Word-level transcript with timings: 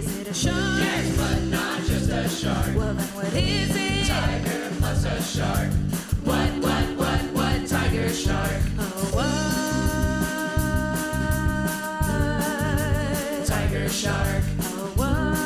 Is 0.00 0.18
it 0.18 0.28
a 0.28 0.32
shark? 0.34 0.56
Yes, 0.56 1.16
but 1.18 1.42
not 1.50 1.82
just 1.84 2.08
a 2.10 2.26
shark. 2.26 2.74
Well, 2.74 2.94
then 2.94 3.06
what 3.14 3.34
is 3.34 3.76
it? 3.76 4.06
Tiger 4.06 4.70
plus 4.78 5.04
a 5.04 5.22
shark. 5.22 5.68
What, 6.24 6.48
what, 6.64 6.84
what, 6.96 7.20
what? 7.36 7.66
Tiger 7.68 8.08
shark. 8.08 8.62
Oh, 8.78 9.10
what? 9.12 9.26
Tiger 13.46 13.88
shark. 13.90 14.42
Oh, 14.62 14.90
what? 14.96 15.36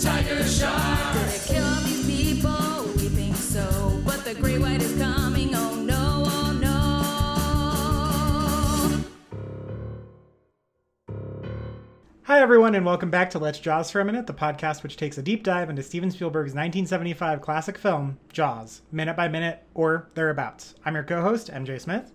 Tiger 0.00 0.42
shark. 0.44 1.14
Did 1.14 1.34
it 1.34 1.42
kill 1.48 1.64
all 1.64 1.80
these 1.82 2.06
people? 2.06 2.84
We 2.96 3.08
think 3.10 3.36
so. 3.36 4.00
But 4.06 4.24
the 4.24 4.34
great 4.34 4.58
white 4.58 4.80
is 4.80 4.91
everyone, 12.42 12.74
and 12.74 12.84
welcome 12.84 13.08
back 13.08 13.30
to 13.30 13.38
Let's 13.38 13.60
Jaws 13.60 13.92
for 13.92 14.00
a 14.00 14.04
Minute, 14.04 14.26
the 14.26 14.34
podcast 14.34 14.82
which 14.82 14.96
takes 14.96 15.16
a 15.16 15.22
deep 15.22 15.44
dive 15.44 15.70
into 15.70 15.80
Steven 15.80 16.10
Spielberg's 16.10 16.54
1975 16.54 17.40
classic 17.40 17.78
film, 17.78 18.18
Jaws, 18.32 18.82
minute 18.90 19.16
by 19.16 19.28
minute 19.28 19.62
or 19.74 20.08
thereabouts. 20.14 20.74
I'm 20.84 20.96
your 20.96 21.04
co 21.04 21.22
host, 21.22 21.52
MJ 21.52 21.80
Smith. 21.80 22.10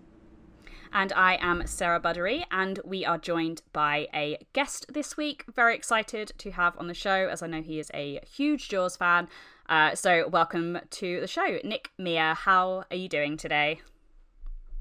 And 0.91 1.13
I 1.13 1.37
am 1.39 1.65
Sarah 1.65 2.01
Buddery, 2.01 2.43
and 2.51 2.81
we 2.83 3.05
are 3.05 3.17
joined 3.17 3.61
by 3.71 4.09
a 4.13 4.37
guest 4.51 4.87
this 4.93 5.15
week. 5.15 5.45
Very 5.55 5.73
excited 5.75 6.33
to 6.39 6.51
have 6.51 6.77
on 6.77 6.87
the 6.87 6.93
show, 6.93 7.29
as 7.29 7.41
I 7.41 7.47
know 7.47 7.61
he 7.61 7.79
is 7.79 7.89
a 7.93 8.19
huge 8.29 8.67
Jaws 8.67 8.97
fan. 8.97 9.29
Uh, 9.69 9.95
so, 9.95 10.27
welcome 10.27 10.77
to 10.89 11.21
the 11.21 11.27
show. 11.27 11.59
Nick 11.63 11.91
Mia, 11.97 12.33
how 12.33 12.83
are 12.91 12.97
you 12.97 13.07
doing 13.07 13.37
today? 13.37 13.79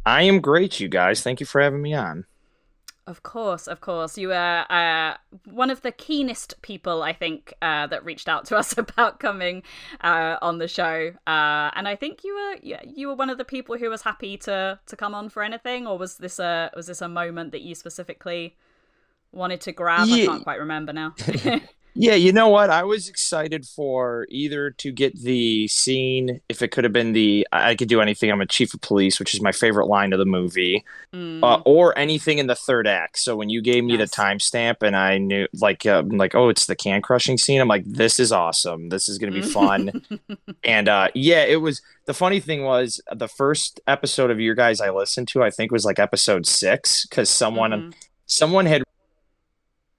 I 0.05 0.23
am 0.23 0.41
great, 0.41 0.81
you 0.81 0.89
guys. 0.89 1.23
Thank 1.23 1.39
you 1.39 1.47
for 1.47 1.61
having 1.61 1.83
me 1.83 1.95
on. 1.95 2.25
Of 3.07 3.23
course, 3.23 3.69
of 3.69 3.81
course. 3.81 4.19
You 4.19 4.29
were 4.29 4.65
uh, 4.69 5.15
one 5.45 5.71
of 5.71 5.83
the 5.83 5.93
keenest 5.93 6.61
people, 6.63 7.05
I 7.05 7.13
think, 7.13 7.55
uh, 7.63 7.87
that 7.87 8.05
reached 8.05 8.29
out 8.29 8.47
to 8.47 8.57
us 8.57 8.77
about 8.79 9.21
coming 9.21 9.63
uh, 10.01 10.39
on 10.43 10.59
the 10.59 10.67
show, 10.67 11.13
uh, 11.27 11.71
and 11.75 11.87
I 11.87 11.95
think 11.95 12.25
you 12.25 12.35
were 12.35 12.57
yeah, 12.63 12.81
you 12.85 13.07
were 13.07 13.15
one 13.15 13.31
of 13.31 13.39
the 13.39 13.45
people 13.45 13.79
who 13.79 13.91
was 13.91 14.03
happy 14.03 14.37
to 14.39 14.81
to 14.85 14.97
come 14.97 15.15
on 15.15 15.29
for 15.29 15.45
anything, 15.45 15.87
or 15.87 15.97
was 15.97 16.17
this 16.17 16.41
a 16.41 16.73
was 16.75 16.89
this 16.89 17.01
a 17.01 17.09
moment 17.09 17.53
that 17.53 17.63
you 17.63 17.77
specifically 17.77 18.57
wanted 19.31 19.61
to 19.63 19.73
grab? 19.73 20.09
I 20.11 20.27
can't 20.27 20.43
quite 20.43 20.59
remember 20.59 20.93
now. 20.93 21.15
Yeah, 21.99 22.15
you 22.15 22.31
know 22.31 22.49
what? 22.49 22.69
I 22.69 22.85
was 22.85 23.09
excited 23.09 23.65
for 23.65 24.27
either 24.29 24.71
to 24.71 24.93
get 24.93 25.17
the 25.17 25.67
scene, 25.69 26.43
if 26.49 26.61
it 26.61 26.69
could 26.69 26.85
have 26.85 26.93
been 26.93 27.13
the 27.13 27.49
I 27.53 27.75
could 27.75 27.89
do 27.89 28.03
anything, 28.03 28.31
I'm 28.31 28.43
a 28.43 28.47
chief 28.47 28.75
of 28.75 28.83
police, 28.83 29.19
which 29.19 29.35
is 29.35 29.41
my 29.41 29.53
favorite 29.53 29.87
line 29.87 30.13
of 30.13 30.19
the 30.19 30.27
movie, 30.27 30.85
Mm, 31.17 31.43
uh, 31.43 31.63
or 31.65 31.99
anything 31.99 32.37
in 32.37 32.47
the 32.47 32.55
third 32.55 32.87
act. 32.87 33.19
So 33.19 33.37
when 33.37 33.49
you 33.49 33.63
gave 33.63 33.85
me 33.85 33.97
the 33.97 34.05
timestamp 34.05 34.83
and 34.83 34.95
I 34.95 35.17
knew, 35.17 35.47
like, 35.55 35.87
uh, 35.87 36.01
I'm 36.01 36.19
like, 36.19 36.35
oh, 36.35 36.51
it's 36.51 36.67
the 36.67 36.77
can 36.77 37.01
crushing 37.01 37.39
scene. 37.39 37.61
I'm 37.61 37.69
like, 37.69 37.85
this 37.87 38.21
is 38.21 38.33
awesome. 38.33 38.91
This 38.91 39.09
is 39.09 39.17
going 39.17 39.33
to 39.33 39.41
be 39.41 39.47
fun. 39.47 40.03
and 40.65 40.89
uh, 40.89 41.09
yeah, 41.15 41.45
it 41.45 41.63
was. 41.63 41.81
The 42.05 42.15
funny 42.15 42.39
thing 42.39 42.65
was, 42.65 43.01
the 43.11 43.29
first 43.29 43.81
episode 43.87 44.31
of 44.31 44.39
your 44.39 44.55
guys 44.55 44.81
I 44.81 44.91
listened 44.91 45.29
to, 45.29 45.43
I 45.43 45.51
think 45.51 45.73
was 45.73 45.85
like 45.85 45.99
episode 45.99 46.47
six, 46.47 47.07
because 47.07 47.31
someone 47.31 47.71
mhm. 47.71 47.95
someone 48.27 48.67
had 48.67 48.83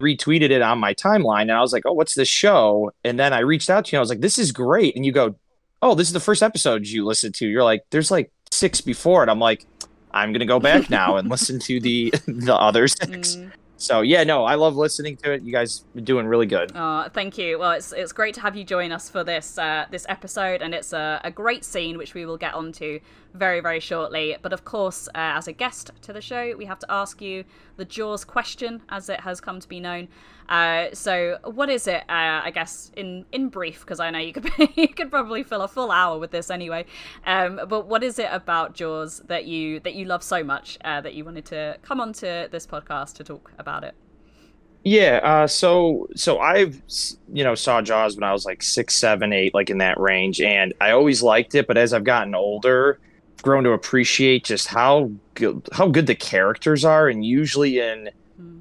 retweeted 0.02 0.52
it 0.52 0.62
on 0.62 0.80
my 0.80 0.94
timeline 0.94 1.44
and 1.44 1.54
I 1.54 1.62
was 1.62 1.74
like, 1.74 1.84
"Oh, 1.86 1.94
what's 1.94 2.16
this 2.16 2.28
show?" 2.28 2.92
And 3.04 3.20
then 3.20 3.34
I 3.34 3.40
reached 3.40 3.70
out 3.70 3.86
to 3.86 3.92
you 3.92 3.98
and 3.98 4.00
I 4.00 4.04
was 4.04 4.10
like, 4.10 4.22
"This 4.22 4.38
is 4.38 4.52
great." 4.52 4.96
And 4.96 5.06
you 5.06 5.12
go, 5.12 5.36
"Oh, 5.82 5.96
this 5.96 6.08
is 6.08 6.14
the 6.14 6.20
first 6.20 6.44
episode 6.44 6.86
you 6.88 7.06
listened 7.06 7.36
to." 7.36 7.48
You're 7.48 7.64
like, 7.64 7.84
"There's 7.90 8.12
like 8.12 8.32
6 8.52 8.82
before 8.82 9.24
it." 9.24 9.30
I'm 9.30 9.40
like, 9.40 9.66
"I'm 10.12 10.32
going 10.32 10.40
to 10.40 10.46
go 10.46 10.60
back 10.60 10.90
now 10.90 11.18
and 11.18 11.30
listen 11.30 11.60
to 11.62 11.80
the 11.80 12.14
the 12.28 12.56
other 12.56 12.88
6." 12.88 13.08
Mm. 13.10 13.52
So, 13.78 14.02
yeah, 14.02 14.24
no, 14.24 14.44
I 14.44 14.56
love 14.56 14.76
listening 14.76 15.18
to 15.18 15.34
it. 15.34 15.44
You 15.44 15.52
guys 15.52 15.86
are 15.96 16.02
doing 16.02 16.26
really 16.26 16.48
good. 16.48 16.72
Oh, 16.74 17.08
thank 17.14 17.38
you. 17.38 17.60
Well, 17.60 17.72
it's 17.72 17.92
it's 17.92 18.12
great 18.12 18.34
to 18.36 18.42
have 18.42 18.56
you 18.56 18.64
join 18.64 18.92
us 18.92 19.10
for 19.10 19.24
this 19.24 19.58
uh, 19.58 19.86
this 19.92 20.06
episode, 20.10 20.62
and 20.62 20.74
it's 20.74 20.94
a, 20.94 21.22
a 21.24 21.32
great 21.32 21.64
scene 21.64 21.98
which 21.98 22.14
we 22.14 22.26
will 22.26 22.38
get 22.38 22.54
onto 22.56 23.00
very 23.36 23.60
very 23.60 23.80
shortly. 23.80 24.36
But 24.42 24.52
of 24.52 24.66
course, 24.66 25.08
uh, 25.10 25.12
as 25.38 25.48
a 25.48 25.54
guest 25.54 25.92
to 26.02 26.12
the 26.12 26.22
show, 26.22 26.56
we 26.58 26.66
have 26.66 26.80
to 26.80 26.92
ask 26.92 27.22
you 27.22 27.44
the 27.76 27.86
Jaws 27.86 28.26
question, 28.26 28.82
as 28.90 29.10
it 29.10 29.20
has 29.22 29.40
come 29.40 29.60
to 29.60 29.68
be 29.68 29.80
known. 29.80 30.08
Uh, 30.50 30.88
so, 30.94 31.38
what 31.44 31.70
is 31.70 31.88
it? 31.88 32.04
Uh, 32.10 32.42
I 32.44 32.52
guess 32.54 32.92
in 32.96 33.26
in 33.32 33.50
brief, 33.50 33.82
because 33.82 34.00
I 34.00 34.10
know 34.10 34.20
you 34.20 34.34
could 34.34 34.50
you 34.76 34.88
could 34.88 35.12
probably 35.12 35.44
fill 35.44 35.62
a 35.62 35.68
full 35.68 35.92
hour 35.92 36.18
with 36.18 36.32
this 36.32 36.50
anyway. 36.50 36.86
Um, 37.26 37.60
but 37.68 37.88
what 37.88 38.04
is 38.04 38.18
it 38.20 38.30
about 38.32 38.74
Jaws 38.74 39.22
that 39.28 39.46
you 39.46 39.80
that 39.82 39.96
you 39.96 40.06
love 40.06 40.24
so 40.24 40.44
much 40.44 40.78
uh, 40.86 41.02
that 41.02 41.14
you 41.14 41.26
wanted 41.26 41.46
to 41.48 41.78
come 41.82 42.00
onto 42.00 42.48
this 42.48 42.66
podcast 42.66 43.16
to 43.16 43.24
talk 43.24 43.52
about 43.58 43.84
it? 43.84 43.94
Yeah, 44.84 45.20
uh, 45.22 45.48
so 45.48 46.08
so 46.16 46.40
I've 46.40 46.82
you 47.34 47.44
know 47.44 47.56
saw 47.56 47.82
Jaws 47.82 48.16
when 48.16 48.24
I 48.24 48.32
was 48.32 48.46
like 48.46 48.64
six, 48.64 48.96
seven, 48.96 49.34
eight, 49.34 49.54
like 49.54 49.70
in 49.70 49.80
that 49.80 50.00
range, 50.00 50.40
and 50.40 50.74
I 50.80 50.92
always 50.92 51.22
liked 51.22 51.56
it. 51.56 51.68
But 51.68 51.78
as 51.78 51.92
I've 51.92 52.06
gotten 52.06 52.34
older, 52.36 53.00
grown 53.42 53.66
to 53.66 53.72
appreciate 53.72 54.46
just 54.46 54.68
how 54.68 55.12
good 55.34 55.68
how 55.74 55.90
good 55.90 56.08
the 56.08 56.16
characters 56.16 56.86
are. 56.86 57.10
And 57.10 57.26
usually 57.26 57.80
in. 57.80 58.10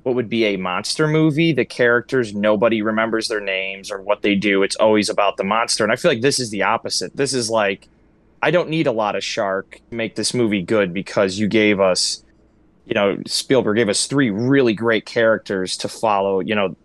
What 0.02 0.14
would 0.14 0.28
be 0.28 0.44
a 0.44 0.56
monster 0.56 1.06
movie, 1.06 1.52
the 1.52 1.64
characters 1.64 2.34
nobody 2.34 2.82
remembers 2.82 3.28
their 3.28 3.40
names 3.40 3.90
or 3.90 4.00
what 4.00 4.22
they 4.22 4.34
do. 4.34 4.62
It's 4.62 4.76
always 4.76 5.08
about 5.08 5.36
the 5.36 5.44
monster, 5.44 5.84
and 5.84 5.92
I 5.92 5.96
feel 5.96 6.10
like 6.10 6.22
this 6.22 6.40
is 6.40 6.50
the 6.50 6.62
opposite. 6.62 7.16
This 7.16 7.34
is 7.34 7.50
like 7.50 7.88
I 8.42 8.50
don't 8.50 8.68
need 8.68 8.86
a 8.86 8.92
lot 8.92 9.16
of 9.16 9.24
shark 9.24 9.80
to 9.90 9.96
make 9.96 10.14
this 10.14 10.34
movie 10.34 10.62
good 10.62 10.92
because 10.92 11.38
you 11.38 11.48
gave 11.48 11.80
us 11.80 12.22
you 12.86 12.94
know, 12.94 13.18
Spielberg 13.26 13.76
gave 13.76 13.88
us 13.88 14.06
three 14.06 14.30
really 14.30 14.72
great 14.72 15.04
characters 15.04 15.76
to 15.78 15.88
follow. 15.88 16.40
You 16.40 16.54
know, 16.54 16.76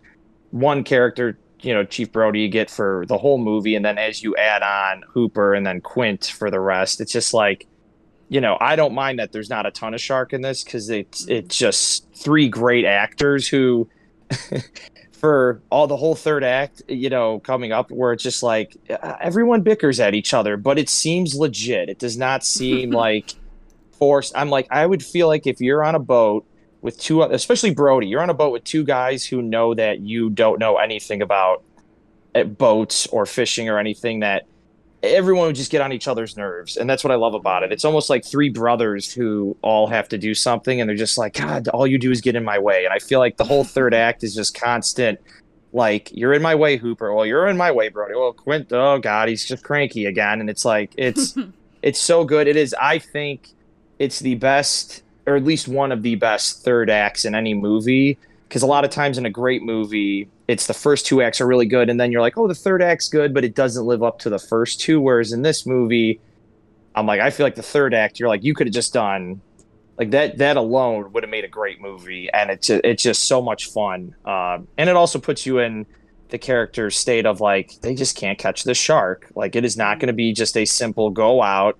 one 0.50 0.82
character, 0.82 1.38
you 1.60 1.72
know, 1.72 1.84
Chief 1.84 2.10
Brody 2.10 2.40
you 2.40 2.48
get 2.48 2.68
for 2.68 3.04
the 3.06 3.16
whole 3.16 3.38
movie, 3.38 3.76
and 3.76 3.84
then 3.84 3.98
as 3.98 4.22
you 4.22 4.36
add 4.36 4.62
on 4.62 5.04
Hooper 5.08 5.54
and 5.54 5.64
then 5.64 5.80
Quint 5.80 6.26
for 6.26 6.50
the 6.50 6.60
rest, 6.60 7.00
it's 7.00 7.12
just 7.12 7.32
like, 7.32 7.66
you 8.32 8.40
know, 8.40 8.56
I 8.58 8.76
don't 8.76 8.94
mind 8.94 9.18
that 9.18 9.30
there's 9.30 9.50
not 9.50 9.66
a 9.66 9.70
ton 9.70 9.92
of 9.92 10.00
shark 10.00 10.32
in 10.32 10.40
this 10.40 10.64
because 10.64 10.88
it's 10.88 11.28
it's 11.28 11.56
just 11.56 12.06
three 12.14 12.48
great 12.48 12.84
actors 12.84 13.46
who. 13.46 13.88
for 15.12 15.62
all 15.70 15.86
the 15.86 15.96
whole 15.96 16.16
third 16.16 16.42
act, 16.42 16.82
you 16.88 17.08
know, 17.08 17.38
coming 17.38 17.70
up 17.70 17.92
where 17.92 18.12
it's 18.12 18.24
just 18.24 18.42
like 18.42 18.76
uh, 18.90 19.14
everyone 19.20 19.62
bickers 19.62 20.00
at 20.00 20.14
each 20.14 20.34
other, 20.34 20.56
but 20.56 20.80
it 20.80 20.88
seems 20.88 21.36
legit. 21.36 21.88
It 21.88 22.00
does 22.00 22.18
not 22.18 22.42
seem 22.42 22.90
like 23.04 23.34
forced. 23.92 24.36
I'm 24.36 24.50
like, 24.50 24.66
I 24.72 24.84
would 24.84 25.00
feel 25.00 25.28
like 25.28 25.46
if 25.46 25.60
you're 25.60 25.84
on 25.84 25.94
a 25.94 26.00
boat 26.00 26.44
with 26.80 26.98
two, 26.98 27.22
especially 27.22 27.72
Brody, 27.72 28.08
you're 28.08 28.20
on 28.20 28.30
a 28.30 28.34
boat 28.34 28.50
with 28.50 28.64
two 28.64 28.82
guys 28.82 29.24
who 29.24 29.42
know 29.42 29.74
that 29.74 30.00
you 30.00 30.28
don't 30.28 30.58
know 30.58 30.78
anything 30.78 31.22
about 31.22 31.62
uh, 32.34 32.42
boats 32.42 33.06
or 33.08 33.24
fishing 33.24 33.68
or 33.68 33.78
anything, 33.78 34.20
that 34.20 34.46
everyone 35.02 35.46
would 35.46 35.56
just 35.56 35.70
get 35.70 35.80
on 35.80 35.92
each 35.92 36.06
other's 36.06 36.36
nerves. 36.36 36.76
And 36.76 36.88
that's 36.88 37.02
what 37.02 37.10
I 37.10 37.16
love 37.16 37.34
about 37.34 37.62
it. 37.62 37.72
It's 37.72 37.84
almost 37.84 38.08
like 38.08 38.24
three 38.24 38.48
brothers 38.48 39.12
who 39.12 39.56
all 39.62 39.86
have 39.88 40.08
to 40.10 40.18
do 40.18 40.34
something 40.34 40.80
and 40.80 40.88
they're 40.88 40.96
just 40.96 41.18
like, 41.18 41.34
God, 41.34 41.68
all 41.68 41.86
you 41.86 41.98
do 41.98 42.10
is 42.10 42.20
get 42.20 42.36
in 42.36 42.44
my 42.44 42.58
way. 42.58 42.84
And 42.84 42.94
I 42.94 42.98
feel 42.98 43.18
like 43.18 43.36
the 43.36 43.44
whole 43.44 43.64
third 43.74 43.94
act 43.94 44.22
is 44.22 44.34
just 44.34 44.58
constant. 44.58 45.18
Like 45.72 46.10
you're 46.12 46.34
in 46.34 46.42
my 46.42 46.54
way, 46.54 46.76
Hooper. 46.76 47.12
Well, 47.14 47.26
you're 47.26 47.48
in 47.48 47.56
my 47.56 47.72
way, 47.72 47.88
Brody. 47.88 48.14
Well, 48.14 48.32
Quint. 48.32 48.72
Oh 48.72 48.98
God, 48.98 49.28
he's 49.28 49.44
just 49.44 49.64
cranky 49.64 50.06
again. 50.06 50.40
And 50.40 50.50
it's 50.50 50.64
like 50.64 50.92
it's 50.96 51.34
it's 51.82 51.98
so 51.98 52.24
good. 52.24 52.46
It 52.46 52.56
is. 52.56 52.74
I 52.80 52.98
think 52.98 53.48
it's 53.98 54.20
the 54.20 54.34
best, 54.34 55.02
or 55.26 55.36
at 55.36 55.44
least 55.44 55.68
one 55.68 55.90
of 55.90 56.02
the 56.02 56.14
best 56.16 56.62
third 56.62 56.90
acts 56.90 57.24
in 57.24 57.34
any 57.34 57.54
movie. 57.54 58.18
Because 58.48 58.62
a 58.62 58.66
lot 58.66 58.84
of 58.84 58.90
times 58.90 59.16
in 59.16 59.24
a 59.24 59.30
great 59.30 59.62
movie, 59.62 60.28
it's 60.52 60.66
the 60.66 60.74
first 60.74 61.06
two 61.06 61.22
acts 61.22 61.40
are 61.40 61.46
really 61.46 61.64
good, 61.64 61.88
and 61.88 61.98
then 61.98 62.12
you're 62.12 62.20
like, 62.20 62.36
oh, 62.36 62.46
the 62.46 62.54
third 62.54 62.82
act's 62.82 63.08
good, 63.08 63.32
but 63.32 63.42
it 63.42 63.54
doesn't 63.54 63.86
live 63.86 64.02
up 64.02 64.18
to 64.18 64.28
the 64.28 64.38
first 64.38 64.80
two. 64.80 65.00
Whereas 65.00 65.32
in 65.32 65.40
this 65.40 65.66
movie, 65.66 66.20
I'm 66.94 67.06
like, 67.06 67.22
I 67.22 67.30
feel 67.30 67.46
like 67.46 67.54
the 67.54 67.62
third 67.62 67.94
act, 67.94 68.20
you're 68.20 68.28
like, 68.28 68.44
you 68.44 68.54
could 68.54 68.66
have 68.66 68.74
just 68.74 68.92
done 68.92 69.40
like 69.96 70.10
that. 70.10 70.36
That 70.36 70.58
alone 70.58 71.10
would 71.12 71.22
have 71.22 71.30
made 71.30 71.44
a 71.44 71.48
great 71.48 71.80
movie, 71.80 72.30
and 72.34 72.50
it's 72.50 72.68
it's 72.68 73.02
just 73.02 73.24
so 73.24 73.40
much 73.40 73.70
fun. 73.70 74.14
Um, 74.26 74.68
and 74.76 74.90
it 74.90 74.96
also 74.96 75.18
puts 75.18 75.46
you 75.46 75.58
in 75.58 75.86
the 76.28 76.38
character's 76.38 76.98
state 76.98 77.24
of 77.24 77.40
like 77.40 77.80
they 77.80 77.94
just 77.94 78.14
can't 78.14 78.38
catch 78.38 78.64
the 78.64 78.74
shark. 78.74 79.32
Like 79.34 79.56
it 79.56 79.64
is 79.64 79.76
not 79.76 80.00
going 80.00 80.08
to 80.08 80.12
be 80.12 80.34
just 80.34 80.54
a 80.58 80.66
simple 80.66 81.08
go 81.08 81.42
out, 81.42 81.78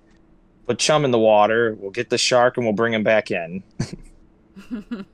put 0.65 0.79
chum 0.79 1.05
in 1.05 1.11
the 1.11 1.19
water, 1.19 1.77
we'll 1.79 1.91
get 1.91 2.09
the 2.09 2.17
shark, 2.17 2.57
and 2.57 2.65
we'll 2.65 2.73
bring 2.73 2.93
him 2.93 3.03
back 3.03 3.29
in. 3.29 3.63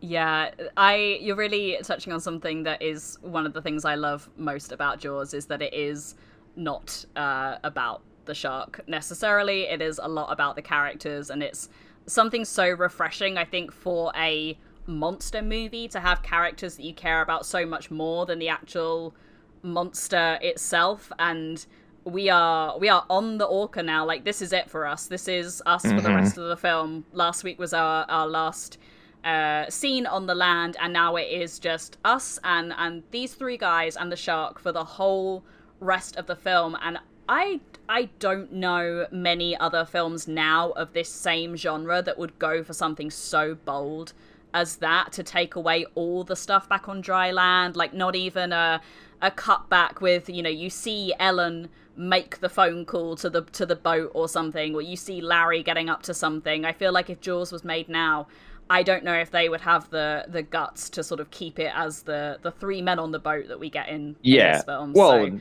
Yeah, 0.00 0.50
I 0.76 1.18
you're 1.20 1.36
really 1.36 1.78
touching 1.82 2.12
on 2.12 2.20
something 2.20 2.62
that 2.62 2.80
is 2.82 3.18
one 3.20 3.46
of 3.46 3.52
the 3.52 3.60
things 3.60 3.84
I 3.84 3.96
love 3.96 4.30
most 4.36 4.72
about 4.72 4.98
Jaws 4.98 5.34
is 5.34 5.46
that 5.46 5.60
it 5.60 5.74
is 5.74 6.14
not 6.56 7.04
uh, 7.16 7.56
about 7.64 8.02
the 8.24 8.34
shark 8.34 8.80
necessarily. 8.86 9.64
It 9.64 9.82
is 9.82 10.00
a 10.02 10.08
lot 10.08 10.32
about 10.32 10.56
the 10.56 10.62
characters, 10.62 11.28
and 11.28 11.42
it's 11.42 11.68
something 12.06 12.44
so 12.44 12.70
refreshing. 12.70 13.36
I 13.36 13.44
think 13.44 13.72
for 13.72 14.10
a 14.16 14.56
monster 14.86 15.42
movie 15.42 15.86
to 15.88 16.00
have 16.00 16.22
characters 16.22 16.76
that 16.76 16.82
you 16.82 16.94
care 16.94 17.20
about 17.20 17.46
so 17.46 17.66
much 17.66 17.90
more 17.90 18.26
than 18.26 18.38
the 18.38 18.48
actual 18.48 19.14
monster 19.62 20.38
itself 20.40 21.12
and 21.18 21.66
we 22.04 22.30
are 22.30 22.78
we 22.78 22.88
are 22.88 23.04
on 23.10 23.36
the 23.36 23.44
orca 23.44 23.82
now 23.82 24.04
like 24.04 24.24
this 24.24 24.40
is 24.40 24.52
it 24.52 24.70
for 24.70 24.86
us 24.86 25.06
this 25.06 25.28
is 25.28 25.62
us 25.66 25.82
for 25.82 26.00
the 26.00 26.08
rest 26.08 26.38
of 26.38 26.48
the 26.48 26.56
film 26.56 27.04
last 27.12 27.44
week 27.44 27.58
was 27.58 27.74
our 27.74 28.06
our 28.08 28.26
last 28.26 28.78
uh, 29.24 29.68
scene 29.68 30.06
on 30.06 30.26
the 30.26 30.34
land, 30.34 30.76
and 30.80 30.92
now 30.92 31.16
it 31.16 31.28
is 31.30 31.58
just 31.58 31.98
us 32.04 32.38
and 32.44 32.72
and 32.76 33.02
these 33.10 33.34
three 33.34 33.56
guys 33.56 33.96
and 33.96 34.10
the 34.10 34.16
shark 34.16 34.58
for 34.58 34.72
the 34.72 34.84
whole 34.84 35.44
rest 35.80 36.16
of 36.16 36.26
the 36.26 36.36
film. 36.36 36.76
And 36.82 36.98
I 37.28 37.60
I 37.88 38.10
don't 38.18 38.52
know 38.52 39.06
many 39.10 39.56
other 39.56 39.84
films 39.84 40.26
now 40.26 40.70
of 40.70 40.92
this 40.92 41.08
same 41.08 41.56
genre 41.56 42.02
that 42.02 42.18
would 42.18 42.38
go 42.38 42.62
for 42.62 42.72
something 42.72 43.10
so 43.10 43.54
bold 43.54 44.12
as 44.52 44.76
that 44.76 45.12
to 45.12 45.22
take 45.22 45.54
away 45.54 45.86
all 45.94 46.24
the 46.24 46.36
stuff 46.36 46.68
back 46.68 46.88
on 46.88 47.00
dry 47.00 47.30
land. 47.30 47.76
Like 47.76 47.94
not 47.94 48.16
even 48.16 48.52
a 48.52 48.80
a 49.22 49.30
cutback 49.30 50.00
with 50.00 50.28
you 50.28 50.42
know 50.42 50.50
you 50.50 50.70
see 50.70 51.12
Ellen 51.18 51.68
make 51.96 52.40
the 52.40 52.48
phone 52.48 52.84
call 52.86 53.14
to 53.16 53.28
the 53.28 53.42
to 53.42 53.66
the 53.66 53.76
boat 53.76 54.10
or 54.14 54.28
something, 54.28 54.74
or 54.74 54.82
you 54.82 54.96
see 54.96 55.20
Larry 55.20 55.62
getting 55.62 55.88
up 55.88 56.02
to 56.04 56.14
something. 56.14 56.64
I 56.64 56.72
feel 56.72 56.92
like 56.92 57.10
if 57.10 57.20
Jaws 57.20 57.52
was 57.52 57.64
made 57.64 57.88
now, 57.88 58.26
I 58.70 58.84
don't 58.84 59.02
know 59.02 59.14
if 59.14 59.32
they 59.32 59.48
would 59.48 59.60
have 59.62 59.90
the 59.90 60.24
the 60.28 60.42
guts 60.42 60.88
to 60.90 61.02
sort 61.02 61.18
of 61.18 61.30
keep 61.32 61.58
it 61.58 61.72
as 61.74 62.02
the 62.02 62.38
the 62.40 62.52
three 62.52 62.80
men 62.80 63.00
on 63.00 63.10
the 63.10 63.18
boat 63.18 63.48
that 63.48 63.58
we 63.58 63.68
get 63.68 63.88
in, 63.88 63.94
in 63.94 64.16
yeah. 64.22 64.52
this 64.58 64.64
film. 64.64 64.92
Well, 64.92 65.26
so, 65.26 65.40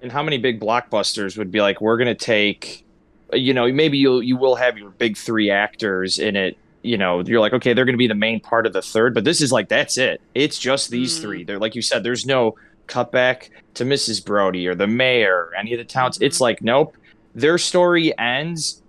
and 0.00 0.10
how 0.10 0.22
many 0.22 0.38
big 0.38 0.58
blockbusters 0.58 1.36
would 1.36 1.52
be 1.52 1.60
like, 1.60 1.80
we're 1.82 1.98
gonna 1.98 2.14
take, 2.14 2.84
you 3.32 3.52
know, 3.52 3.70
maybe 3.70 3.98
you'll 3.98 4.22
you 4.22 4.38
will 4.38 4.56
have 4.56 4.78
your 4.78 4.90
big 4.90 5.18
three 5.18 5.50
actors 5.50 6.18
in 6.18 6.34
it. 6.34 6.56
You 6.80 6.96
know, 6.96 7.20
you're 7.20 7.40
like, 7.40 7.52
okay, 7.52 7.74
they're 7.74 7.84
gonna 7.84 7.98
be 7.98 8.08
the 8.08 8.14
main 8.14 8.40
part 8.40 8.66
of 8.66 8.72
the 8.72 8.82
third, 8.82 9.12
but 9.14 9.24
this 9.24 9.42
is 9.42 9.52
like 9.52 9.68
that's 9.68 9.98
it. 9.98 10.20
It's 10.34 10.58
just 10.58 10.90
these 10.90 11.18
Mm. 11.18 11.22
three. 11.22 11.44
They're 11.44 11.60
like 11.60 11.74
you 11.74 11.82
said, 11.82 12.02
there's 12.02 12.24
no 12.26 12.56
cutback 12.88 13.50
to 13.74 13.84
Mrs. 13.84 14.24
Brody 14.24 14.66
or 14.66 14.74
the 14.74 14.86
mayor, 14.88 15.50
or 15.50 15.54
any 15.54 15.72
of 15.74 15.78
the 15.78 15.84
towns. 15.84 16.16
Mm-hmm. 16.16 16.24
It's 16.24 16.40
like, 16.40 16.62
nope, 16.62 16.96
their 17.34 17.58
story 17.58 18.18
ends 18.18 18.81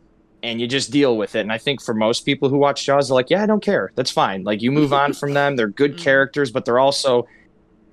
and 0.44 0.60
you 0.60 0.68
just 0.68 0.92
deal 0.92 1.18
with 1.18 1.36
it. 1.36 1.40
And 1.40 1.52
I 1.52 1.58
think 1.58 1.82
for 1.82 1.94
most 1.94 2.26
people 2.26 2.50
who 2.50 2.58
watch 2.58 2.86
Jaws, 2.86 3.08
they're 3.08 3.16
like, 3.16 3.30
yeah, 3.30 3.42
I 3.42 3.46
don't 3.46 3.64
care. 3.64 3.92
That's 3.96 4.12
fine. 4.12 4.44
Like 4.44 4.62
you 4.62 4.72
move 4.72 4.92
on 4.94 5.14
from 5.14 5.34
them. 5.34 5.56
They're 5.56 5.70
good 5.70 5.94
Mhm. 5.98 6.04
characters, 6.04 6.52
but 6.52 6.66
they're 6.66 6.80
also 6.80 7.26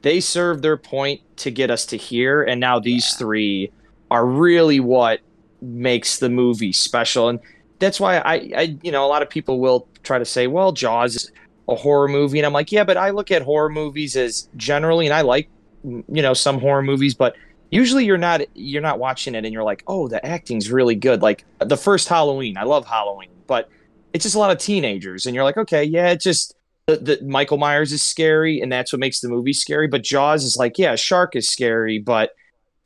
they 0.02 0.18
serve 0.18 0.62
their 0.62 0.78
point 0.78 1.20
to 1.36 1.50
get 1.50 1.70
us 1.70 1.84
to 1.86 1.96
here. 1.96 2.42
And 2.42 2.58
now 2.60 2.78
these 2.80 3.06
Yeah. 3.12 3.18
three 3.18 3.70
are 4.10 4.24
really 4.26 4.80
what 4.80 5.20
makes 5.62 6.18
the 6.18 6.30
movie 6.30 6.72
special. 6.72 7.28
And 7.28 7.38
that's 7.80 8.00
why 8.00 8.16
I, 8.18 8.34
I, 8.56 8.78
you 8.82 8.90
know, 8.90 9.04
a 9.04 9.08
lot 9.08 9.20
of 9.22 9.28
people 9.28 9.60
will 9.60 9.86
try 10.02 10.18
to 10.18 10.24
say, 10.24 10.46
well, 10.46 10.72
Jaws 10.72 11.16
is 11.16 11.30
a 11.68 11.74
horror 11.74 12.08
movie. 12.08 12.38
And 12.38 12.46
I'm 12.46 12.52
like, 12.54 12.72
yeah, 12.72 12.82
but 12.82 12.96
I 12.96 13.10
look 13.10 13.30
at 13.30 13.42
horror 13.42 13.68
movies 13.68 14.16
as 14.16 14.48
generally, 14.56 15.06
and 15.06 15.14
I 15.14 15.20
like, 15.20 15.48
you 15.84 16.22
know, 16.22 16.32
some 16.34 16.58
horror 16.60 16.82
movies, 16.82 17.14
but 17.14 17.36
usually 17.70 18.04
you're 18.04 18.18
not 18.18 18.42
you're 18.54 18.82
not 18.82 18.98
watching 18.98 19.34
it 19.34 19.44
and 19.44 19.52
you're 19.52 19.64
like 19.64 19.82
oh 19.86 20.08
the 20.08 20.24
acting's 20.24 20.70
really 20.70 20.94
good. 20.94 21.22
Like 21.22 21.44
the 21.58 21.76
first 21.76 22.08
halloween 22.08 22.56
i 22.56 22.64
love 22.64 22.86
halloween 22.86 23.30
but 23.46 23.68
it's 24.12 24.24
just 24.24 24.34
a 24.34 24.38
lot 24.38 24.50
of 24.50 24.58
teenagers 24.58 25.26
and 25.26 25.34
you're 25.34 25.44
like 25.44 25.56
okay 25.56 25.84
yeah 25.84 26.10
it 26.10 26.20
just 26.20 26.54
the, 26.86 26.96
the 26.96 27.18
michael 27.22 27.58
myers 27.58 27.92
is 27.92 28.02
scary 28.02 28.60
and 28.60 28.72
that's 28.72 28.92
what 28.92 28.98
makes 28.98 29.20
the 29.20 29.28
movie 29.28 29.52
scary 29.52 29.86
but 29.86 30.02
jaws 30.02 30.42
is 30.42 30.56
like 30.56 30.78
yeah 30.78 30.96
shark 30.96 31.36
is 31.36 31.46
scary 31.46 31.98
but 31.98 32.34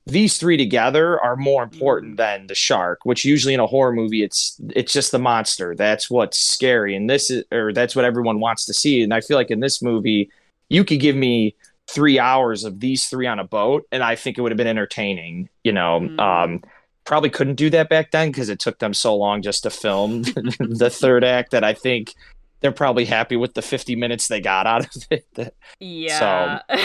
these 0.07 0.37
three 0.37 0.57
together 0.57 1.19
are 1.21 1.37
more 1.37 1.63
important 1.63 2.13
mm-hmm. 2.13 2.41
than 2.41 2.47
the 2.47 2.55
shark 2.55 3.01
which 3.05 3.25
usually 3.25 3.55
in 3.55 3.61
a 3.61 3.67
horror 3.67 3.93
movie 3.93 4.23
it's 4.23 4.61
it's 4.71 4.93
just 4.93 5.13
the 5.13 5.19
monster. 5.19 5.75
That's 5.75 6.11
what's 6.11 6.39
scary 6.39 6.95
and 6.95 7.09
this 7.09 7.31
is 7.31 7.45
or 7.51 7.73
that's 7.73 7.97
what 7.97 8.05
everyone 8.05 8.41
wants 8.41 8.67
to 8.67 8.75
see. 8.75 9.03
And 9.03 9.15
i 9.15 9.21
feel 9.21 9.37
like 9.37 9.51
in 9.51 9.61
this 9.61 9.81
movie 9.83 10.31
you 10.69 10.85
could 10.85 11.01
give 11.01 11.17
me 11.17 11.55
three 11.89 12.19
hours 12.19 12.65
of 12.65 12.81
these 12.81 13.05
three 13.07 13.27
on 13.27 13.39
a 13.39 13.45
boat 13.45 13.87
and 13.93 14.03
i 14.03 14.15
think 14.17 14.39
it 14.39 14.41
would 14.41 14.51
have 14.53 14.57
been 14.57 14.67
entertaining 14.67 15.49
you 15.63 15.73
know 15.73 16.01
Mm. 16.01 16.21
um 16.21 16.63
probably 17.05 17.29
couldn't 17.29 17.57
do 17.57 17.69
that 17.71 17.91
back 17.91 18.11
then 18.13 18.31
because 18.31 18.49
it 18.49 18.59
took 18.59 18.79
them 18.79 18.95
so 18.95 19.15
long 19.15 19.43
just 19.43 19.63
to 19.65 19.71
film 19.71 20.23
the 20.59 20.89
third 20.91 21.23
act 21.25 21.51
that 21.51 21.63
i 21.63 21.75
think 21.75 22.15
they're 22.61 22.73
probably 22.73 23.05
happy 23.05 23.37
with 23.37 23.53
the 23.53 23.61
50 23.61 23.95
minutes 23.97 24.29
they 24.29 24.41
got 24.41 24.67
out 24.67 24.87
of 24.97 25.03
it 25.11 25.55
Yeah. 25.81 26.61
So. 26.71 26.77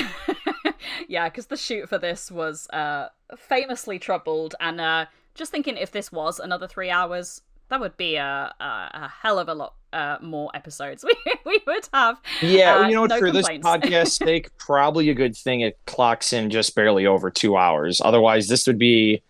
yeah, 1.08 1.30
because 1.30 1.46
the 1.46 1.56
shoot 1.56 1.88
for 1.88 1.98
this 1.98 2.30
was 2.30 2.68
uh, 2.72 3.08
famously 3.38 3.98
troubled, 3.98 4.56
and 4.60 4.82
uh, 4.82 5.06
just 5.36 5.52
thinking 5.52 5.78
if 5.78 5.92
this 5.92 6.12
was 6.12 6.40
another 6.40 6.68
three 6.68 6.90
hours, 6.90 7.42
that 7.70 7.80
would 7.80 7.96
be 7.96 8.16
a, 8.18 8.54
a, 8.60 8.64
a 8.66 9.12
hell 9.22 9.40
of 9.40 9.48
a 9.48 9.54
lot 9.54 9.74
uh, 9.94 10.18
more 10.22 10.50
episodes 10.54 11.04
we, 11.26 11.34
we 11.46 11.60
would 11.68 11.88
have. 11.94 12.18
yeah 12.42 12.76
Uh, 12.78 12.88
you 12.88 12.96
know 12.96 13.06
no 13.06 13.18
for 13.20 13.32
complaints. 13.32 13.66
this 13.66 14.20
podcast 14.20 14.26
sake 14.26 14.58
probably 14.58 15.10
a 15.10 15.14
good 15.14 15.36
thing 15.36 15.62
it 15.62 15.78
clocks 15.88 16.34
in 16.34 16.50
just 16.50 16.76
barely 16.76 17.06
over 17.06 17.30
two 17.32 17.58
hours 17.58 18.00
otherwise 18.04 18.48
this 18.48 18.68
would 18.68 18.78
be 18.80 19.22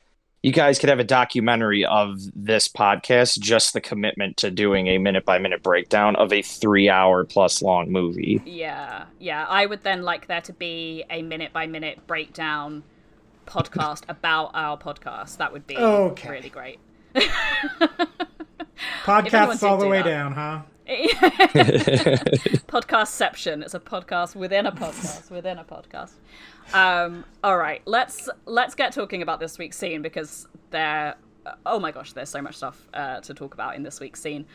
you 0.42 0.54
guys 0.54 0.80
could 0.80 0.88
have 0.88 1.00
a 1.00 1.04
documentary 1.04 1.84
of 1.84 2.18
this 2.34 2.68
podcast 2.70 3.40
just 3.40 3.74
the 3.74 3.82
commitment 3.82 4.38
to 4.38 4.50
doing 4.50 4.88
a 4.88 4.98
minute 4.98 5.26
by 5.26 5.38
minute 5.38 5.62
breakdown 5.62 6.16
of 6.16 6.32
a 6.32 6.42
three 6.42 6.88
hour 6.90 7.26
plus 7.26 7.62
long 7.62 7.92
movie 7.92 8.42
Yeah, 8.46 9.04
yeah. 9.20 9.46
I 9.50 9.66
would 9.66 9.84
then 9.84 10.04
like 10.04 10.28
there 10.28 10.40
to 10.42 10.54
be 10.54 11.04
a 11.10 11.22
minute 11.22 11.52
by 11.52 11.68
minute 11.68 12.08
breakdown 12.08 12.84
podcast 13.46 14.04
about 14.08 14.52
our 14.54 14.78
podcast. 14.78 15.38
That 15.38 15.52
would 15.52 15.68
be 15.68 15.76
Okay. 15.76 16.30
really 16.30 16.50
great. 16.50 16.80
Podcasts 19.04 19.64
all 19.64 19.78
the 19.78 19.88
way 19.88 20.02
that. 20.02 20.10
down, 20.10 20.32
huh? 20.34 20.62
Podcastception. 22.68 23.64
It's 23.64 23.74
a 23.74 23.80
podcast 23.80 24.36
within 24.36 24.66
a 24.66 24.72
podcast 24.72 25.30
within 25.30 25.60
a 25.60 25.64
podcast. 25.64 26.14
Um, 26.74 27.26
all 27.44 27.58
right, 27.58 27.82
let's 27.86 28.30
let's 28.46 28.76
get 28.76 28.94
talking 28.94 29.22
about 29.22 29.40
this 29.40 29.58
week's 29.58 29.78
scene 29.78 30.02
because 30.02 30.48
there. 30.72 31.16
Oh 31.66 31.80
my 31.80 31.92
gosh, 31.92 32.14
there's 32.14 32.30
so 32.30 32.42
much 32.42 32.56
stuff 32.56 32.88
uh, 32.94 33.22
to 33.22 33.34
talk 33.34 33.54
about 33.54 33.76
in 33.76 33.84
this 33.84 34.00
week's 34.00 34.22
scene. 34.22 34.46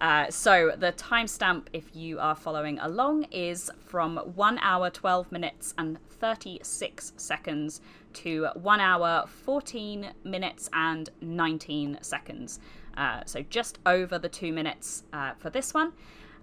Uh, 0.00 0.28
so 0.30 0.72
the 0.76 0.92
timestamp, 0.92 1.66
if 1.72 1.94
you 1.94 2.18
are 2.18 2.34
following 2.34 2.78
along, 2.80 3.24
is 3.30 3.70
from 3.78 4.16
one 4.34 4.58
hour 4.58 4.90
twelve 4.90 5.30
minutes 5.30 5.74
and 5.78 5.98
thirty 6.08 6.58
six 6.62 7.12
seconds 7.16 7.80
to 8.14 8.48
one 8.54 8.80
hour 8.80 9.24
fourteen 9.26 10.10
minutes 10.24 10.68
and 10.72 11.10
nineteen 11.20 11.98
seconds. 12.00 12.60
Uh, 12.96 13.22
so 13.26 13.42
just 13.42 13.78
over 13.86 14.18
the 14.18 14.28
two 14.28 14.52
minutes 14.52 15.04
uh, 15.12 15.32
for 15.38 15.50
this 15.50 15.74
one. 15.74 15.92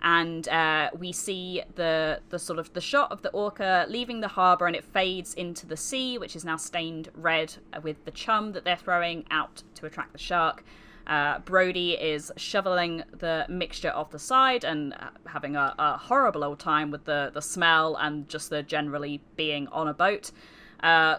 And 0.02 0.48
uh, 0.48 0.90
we 0.98 1.12
see 1.12 1.62
the 1.76 2.22
the 2.30 2.40
sort 2.40 2.58
of 2.58 2.72
the 2.72 2.80
shot 2.80 3.12
of 3.12 3.22
the 3.22 3.30
orca 3.32 3.86
leaving 3.90 4.22
the 4.22 4.30
harbor 4.30 4.66
and 4.66 4.76
it 4.76 4.86
fades 4.86 5.34
into 5.34 5.66
the 5.66 5.76
sea 5.76 6.18
which 6.18 6.38
is 6.38 6.46
now 6.46 6.56
stained 6.56 7.10
red 7.14 7.56
with 7.84 8.06
the 8.06 8.12
chum 8.12 8.54
that 8.54 8.64
they're 8.64 8.78
throwing 8.78 9.26
out 9.30 9.64
to 9.76 9.86
attract 9.86 10.14
the 10.14 10.18
shark. 10.18 10.64
Uh, 11.06 11.40
brody 11.40 11.94
is 11.94 12.32
shoveling 12.38 13.04
the 13.18 13.46
mixture 13.50 13.92
off 13.94 14.12
the 14.12 14.20
side 14.20 14.64
and 14.64 14.94
uh, 14.94 15.10
having 15.26 15.56
a, 15.58 15.76
a 15.78 15.98
horrible 15.98 16.46
old 16.46 16.60
time 16.60 16.92
with 16.92 17.04
the 17.04 17.30
the 17.34 17.42
smell 17.42 17.98
and 17.98 18.30
just 18.30 18.50
the 18.50 18.64
generally 18.64 19.20
being 19.36 19.68
on 19.68 19.90
a 19.90 19.94
boat. 19.94 20.32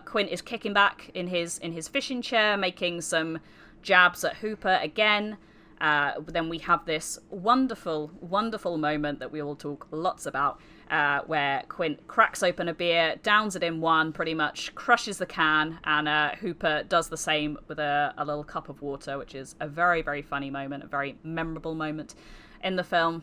Quint 0.07 0.31
is 0.31 0.41
kicking 0.41 0.73
back 0.73 1.11
in 1.13 1.27
his 1.27 1.59
in 1.59 1.73
his 1.73 1.87
fishing 1.87 2.23
chair 2.23 2.57
making 2.57 3.03
some 3.03 3.41
jabs 3.83 4.25
at 4.25 4.37
hooper 4.37 4.79
again 4.83 5.37
uh, 5.81 6.13
then 6.27 6.49
we 6.49 6.59
have 6.59 6.85
this 6.85 7.19
wonderful, 7.31 8.11
wonderful 8.21 8.77
moment 8.77 9.19
that 9.19 9.33
we 9.33 9.41
will 9.41 9.57
talk 9.57 9.87
lots 9.91 10.27
about, 10.27 10.61
uh, 10.91 11.21
where 11.27 11.63
Quint 11.69 12.07
cracks 12.07 12.43
open 12.43 12.69
a 12.69 12.75
beer, 12.75 13.17
downs 13.23 13.57
it 13.57 13.63
in 13.63 13.81
one, 13.81 14.13
pretty 14.13 14.35
much 14.35 14.75
crushes 14.75 15.17
the 15.17 15.25
can, 15.25 15.79
and 15.85 16.07
uh, 16.07 16.35
Hooper 16.37 16.83
does 16.87 17.09
the 17.09 17.17
same 17.17 17.57
with 17.67 17.79
a, 17.79 18.13
a 18.19 18.25
little 18.25 18.45
cup 18.45 18.69
of 18.69 18.83
water, 18.83 19.17
which 19.17 19.35
is 19.35 19.55
a 19.61 19.67
very, 19.67 20.03
very 20.03 20.21
funny 20.21 20.51
moment, 20.51 20.85
a 20.85 20.87
very 20.87 21.17
memorable 21.23 21.75
moment 21.75 22.15
in 22.63 22.77
the 22.77 22.85
film. 22.85 23.23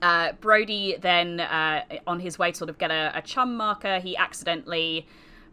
Uh, 0.00 0.32
Brody 0.40 0.96
then, 0.98 1.40
uh, 1.40 1.82
on 2.06 2.20
his 2.20 2.38
way 2.38 2.52
to 2.52 2.56
sort 2.56 2.70
of 2.70 2.78
get 2.78 2.90
a, 2.90 3.12
a 3.14 3.20
chum 3.20 3.54
marker, 3.54 3.98
he 3.98 4.16
accidentally 4.16 5.06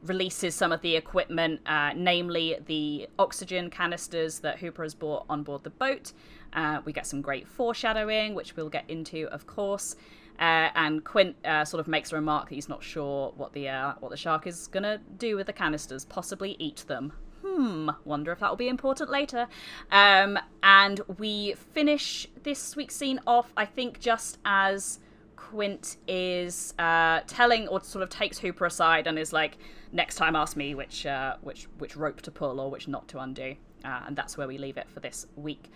releases 0.05 0.53
some 0.55 0.72
of 0.72 0.81
the 0.81 0.95
equipment, 0.95 1.62
uh, 1.65 1.91
namely 1.95 2.57
the 2.65 3.07
oxygen 3.17 3.69
canisters 3.69 4.39
that 4.39 4.60
Hooper 4.60 4.83
has 4.83 4.93
brought 4.93 5.25
on 5.29 5.43
board 5.43 5.63
the 5.63 5.69
boat. 5.69 6.13
Uh, 6.53 6.81
we 6.86 6.93
get 6.93 7.07
some 7.07 7.22
great 7.22 7.48
foreshadowing, 7.48 8.36
which 8.36 8.55
we'll 8.55 8.69
get 8.69 8.86
into, 8.89 9.27
of 9.27 9.48
course. 9.48 9.95
Uh, 10.39 10.69
and 10.75 11.03
Quint 11.03 11.36
uh, 11.45 11.63
sort 11.63 11.79
of 11.79 11.88
makes 11.88 12.12
a 12.12 12.15
remark 12.15 12.50
that 12.50 12.55
he's 12.55 12.69
not 12.69 12.83
sure 12.83 13.33
what 13.38 13.53
the 13.53 13.69
uh, 13.69 13.93
what 14.00 14.10
the 14.10 14.17
shark 14.17 14.48
is 14.48 14.67
gonna 14.67 15.00
do 15.17 15.36
with 15.36 15.48
the 15.48 15.53
canisters, 15.53 16.05
possibly 16.05 16.55
eat 16.60 16.83
them. 16.88 17.13
Hmm, 17.45 17.89
wonder 18.05 18.31
if 18.31 18.39
that 18.39 18.50
will 18.50 18.57
be 18.57 18.69
important 18.69 19.10
later. 19.10 19.48
Um, 19.91 20.39
and 20.63 21.01
we 21.17 21.55
finish 21.74 22.27
this 22.41 22.75
week's 22.75 22.95
scene 22.95 23.19
off, 23.27 23.51
I 23.57 23.65
think, 23.65 24.00
just 24.00 24.39
as 24.45 25.00
Quint 25.36 25.98
is 26.07 26.74
uh, 26.79 27.22
telling 27.27 27.67
or 27.67 27.83
sort 27.83 28.01
of 28.01 28.10
takes 28.10 28.39
Hooper 28.39 28.65
aside 28.65 29.07
and 29.07 29.19
is 29.19 29.33
like, 29.33 29.57
"Next 29.94 30.16
time, 30.16 30.36
ask 30.36 30.58
me 30.58 30.76
which 30.76 31.06
uh, 31.06 31.38
which 31.42 31.68
which 31.78 31.96
rope 31.96 32.22
to 32.24 32.32
pull 32.32 32.60
or 32.60 32.70
which 32.70 32.88
knot 32.90 33.08
to 33.10 33.20
undo." 33.20 33.56
Uh, 33.86 34.02
and 34.08 34.16
that's 34.16 34.38
where 34.38 34.48
we 34.48 34.58
leave 34.58 34.78
it 34.78 34.90
for 34.90 35.00
this 35.00 35.28
week. 35.36 35.72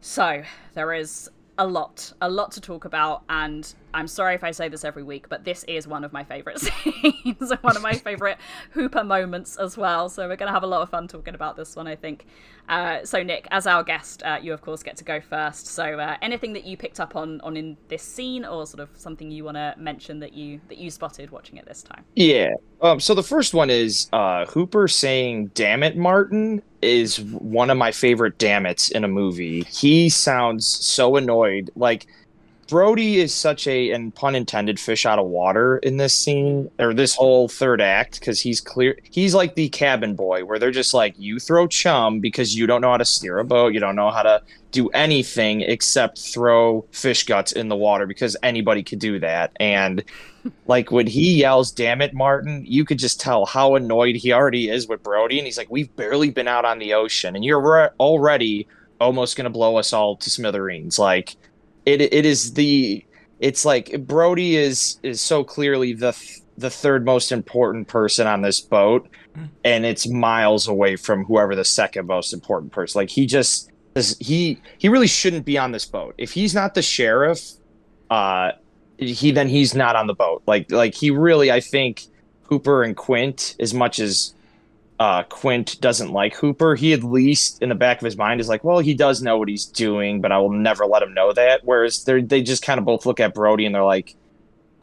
So 0.00 0.42
there 0.74 0.92
is 0.92 1.30
a 1.56 1.66
lot, 1.66 2.12
a 2.20 2.28
lot 2.28 2.52
to 2.52 2.60
talk 2.60 2.84
about, 2.84 3.22
and 3.28 3.72
I'm 3.94 4.08
sorry 4.08 4.34
if 4.34 4.44
I 4.44 4.50
say 4.50 4.68
this 4.68 4.84
every 4.84 5.02
week, 5.02 5.28
but 5.28 5.44
this 5.44 5.64
is 5.64 5.86
one 5.86 6.04
of 6.04 6.12
my 6.12 6.24
favorite 6.24 6.60
scenes, 6.60 7.52
one 7.62 7.76
of 7.76 7.82
my 7.82 7.94
favorite 7.94 8.38
Hooper 8.72 9.04
moments 9.04 9.56
as 9.56 9.76
well. 9.76 10.08
So 10.08 10.28
we're 10.28 10.36
going 10.36 10.48
to 10.48 10.52
have 10.52 10.64
a 10.64 10.66
lot 10.66 10.82
of 10.82 10.90
fun 10.90 11.08
talking 11.08 11.34
about 11.34 11.56
this 11.56 11.76
one, 11.76 11.86
I 11.86 11.96
think. 11.96 12.26
Uh, 12.68 13.04
so 13.04 13.22
Nick, 13.22 13.46
as 13.50 13.66
our 13.66 13.84
guest, 13.84 14.22
uh, 14.24 14.38
you 14.42 14.52
of 14.52 14.62
course 14.62 14.82
get 14.82 14.96
to 14.96 15.04
go 15.04 15.20
first. 15.20 15.66
So 15.66 15.98
uh, 15.98 16.16
anything 16.22 16.54
that 16.54 16.64
you 16.64 16.76
picked 16.76 16.98
up 16.98 17.14
on 17.14 17.40
on 17.42 17.56
in 17.56 17.76
this 17.88 18.02
scene, 18.02 18.44
or 18.44 18.66
sort 18.66 18.80
of 18.80 18.88
something 18.96 19.30
you 19.30 19.44
want 19.44 19.56
to 19.56 19.74
mention 19.76 20.18
that 20.20 20.32
you 20.32 20.60
that 20.68 20.78
you 20.78 20.90
spotted 20.90 21.30
watching 21.30 21.58
it 21.58 21.66
this 21.66 21.82
time? 21.82 22.04
Yeah. 22.14 22.54
Um, 22.80 23.00
so 23.00 23.14
the 23.14 23.22
first 23.22 23.54
one 23.54 23.70
is 23.70 24.08
uh, 24.12 24.46
Hooper 24.46 24.88
saying 24.88 25.50
"Damn 25.54 25.82
it, 25.82 25.96
Martin" 25.96 26.62
is 26.80 27.20
one 27.20 27.68
of 27.68 27.76
my 27.76 27.92
favorite 27.92 28.38
"damn 28.38 28.64
it's" 28.64 28.88
in 28.88 29.04
a 29.04 29.08
movie. 29.08 29.64
He 29.64 30.08
sounds 30.08 30.66
so 30.66 31.16
annoyed, 31.16 31.70
like 31.76 32.06
Brody 32.68 33.20
is 33.20 33.34
such 33.34 33.66
a, 33.66 33.90
and 33.90 34.14
pun 34.14 34.34
intended, 34.34 34.80
fish 34.80 35.06
out 35.06 35.18
of 35.18 35.26
water 35.26 35.78
in 35.78 35.96
this 35.96 36.14
scene 36.14 36.70
or 36.78 36.94
this 36.94 37.14
whole 37.14 37.48
third 37.48 37.80
act 37.80 38.20
because 38.20 38.40
he's 38.40 38.60
clear. 38.60 38.98
He's 39.02 39.34
like 39.34 39.54
the 39.54 39.68
cabin 39.68 40.14
boy 40.14 40.44
where 40.44 40.58
they're 40.58 40.70
just 40.70 40.94
like, 40.94 41.14
you 41.18 41.38
throw 41.38 41.66
chum 41.66 42.20
because 42.20 42.56
you 42.56 42.66
don't 42.66 42.80
know 42.80 42.90
how 42.90 42.96
to 42.96 43.04
steer 43.04 43.38
a 43.38 43.44
boat, 43.44 43.74
you 43.74 43.80
don't 43.80 43.96
know 43.96 44.10
how 44.10 44.22
to 44.22 44.42
do 44.70 44.88
anything 44.88 45.60
except 45.60 46.18
throw 46.18 46.84
fish 46.90 47.24
guts 47.24 47.52
in 47.52 47.68
the 47.68 47.76
water 47.76 48.06
because 48.06 48.36
anybody 48.42 48.82
could 48.82 48.98
do 48.98 49.20
that. 49.20 49.52
And 49.60 50.02
like 50.66 50.90
when 50.90 51.06
he 51.06 51.40
yells, 51.40 51.70
"Damn 51.70 52.02
it, 52.02 52.12
Martin!" 52.12 52.64
you 52.66 52.84
could 52.84 52.98
just 52.98 53.20
tell 53.20 53.46
how 53.46 53.76
annoyed 53.76 54.16
he 54.16 54.32
already 54.32 54.68
is 54.68 54.88
with 54.88 55.02
Brody, 55.02 55.38
and 55.38 55.46
he's 55.46 55.56
like, 55.56 55.70
"We've 55.70 55.94
barely 55.96 56.30
been 56.30 56.48
out 56.48 56.64
on 56.64 56.78
the 56.78 56.94
ocean, 56.94 57.36
and 57.36 57.44
you're 57.44 57.60
re- 57.60 57.90
already." 58.00 58.66
almost 59.00 59.36
going 59.36 59.44
to 59.44 59.50
blow 59.50 59.76
us 59.76 59.92
all 59.92 60.16
to 60.16 60.30
smithereens 60.30 60.98
like 61.00 61.36
it 61.86 62.00
it 62.00 62.26
is 62.26 62.54
the 62.54 63.04
it's 63.40 63.64
like 63.64 64.06
Brody 64.06 64.56
is 64.56 64.98
is 65.02 65.20
so 65.20 65.44
clearly 65.44 65.92
the 65.92 66.12
th- 66.12 66.40
the 66.56 66.70
third 66.70 67.04
most 67.04 67.32
important 67.32 67.88
person 67.88 68.26
on 68.26 68.42
this 68.42 68.60
boat. 68.60 69.08
And 69.64 69.84
it's 69.84 70.06
miles 70.08 70.68
away 70.68 70.94
from 70.94 71.24
whoever 71.24 71.56
the 71.56 71.64
second 71.64 72.06
most 72.06 72.32
important 72.32 72.72
person 72.72 73.00
like 73.00 73.10
he 73.10 73.26
just 73.26 73.70
he 74.20 74.60
he 74.78 74.88
really 74.88 75.06
shouldn't 75.06 75.44
be 75.44 75.58
on 75.58 75.72
this 75.72 75.84
boat. 75.84 76.14
If 76.18 76.32
he's 76.32 76.54
not 76.54 76.74
the 76.74 76.82
sheriff 76.82 77.40
uh 78.10 78.52
he 78.98 79.32
then 79.32 79.48
he's 79.48 79.74
not 79.74 79.96
on 79.96 80.06
the 80.06 80.14
boat. 80.14 80.42
Like 80.46 80.70
like 80.70 80.94
he 80.94 81.10
really 81.10 81.50
i 81.50 81.60
think 81.60 82.02
hooper 82.42 82.82
and 82.82 82.96
quint 82.96 83.56
as 83.58 83.74
much 83.74 83.98
as 83.98 84.33
uh, 84.98 85.24
Quint 85.24 85.80
doesn't 85.80 86.12
like 86.12 86.34
Hooper, 86.34 86.76
he 86.76 86.92
at 86.92 87.02
least 87.02 87.60
in 87.62 87.68
the 87.68 87.74
back 87.74 87.98
of 87.98 88.04
his 88.04 88.16
mind 88.16 88.40
is 88.40 88.48
like, 88.48 88.62
well, 88.62 88.78
he 88.78 88.94
does 88.94 89.22
know 89.22 89.38
what 89.38 89.48
he's 89.48 89.64
doing, 89.64 90.20
but 90.20 90.30
I 90.30 90.38
will 90.38 90.52
never 90.52 90.86
let 90.86 91.02
him 91.02 91.14
know 91.14 91.32
that. 91.32 91.62
Whereas 91.64 92.04
they 92.04 92.22
they 92.22 92.42
just 92.42 92.62
kind 92.62 92.78
of 92.78 92.84
both 92.84 93.04
look 93.04 93.20
at 93.20 93.34
Brody 93.34 93.66
and 93.66 93.74
they're 93.74 93.84
like, 93.84 94.14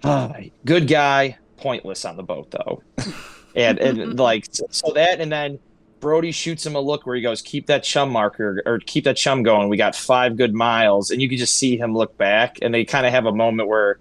oh, 0.04 0.34
good 0.66 0.88
guy, 0.88 1.38
pointless 1.58 2.04
on 2.04 2.18
the 2.18 2.24
boat 2.24 2.52
though, 2.52 2.84
and 3.56 3.80
and 3.80 4.20
like 4.20 4.48
so 4.52 4.92
that 4.94 5.22
and 5.22 5.32
then 5.32 5.60
Brody 6.02 6.32
shoots 6.32 6.66
him 6.66 6.76
a 6.76 6.82
look 6.82 7.06
where 7.06 7.16
he 7.16 7.22
goes, 7.22 7.42
keep 7.42 7.68
that 7.68 7.84
chum 7.84 8.10
marker 8.10 8.62
or 8.66 8.80
keep 8.80 9.06
that 9.06 9.16
chum 9.16 9.44
going. 9.44 9.70
We 9.70 9.78
got 9.78 9.96
five 9.96 10.36
good 10.36 10.54
miles, 10.54 11.12
and 11.12 11.22
you 11.22 11.30
can 11.30 11.38
just 11.38 11.56
see 11.56 11.78
him 11.78 11.96
look 11.96 12.18
back, 12.18 12.58
and 12.62 12.74
they 12.74 12.84
kind 12.84 13.06
of 13.06 13.14
have 13.14 13.28
a 13.28 13.32
moment 13.32 13.70
where 13.70 14.00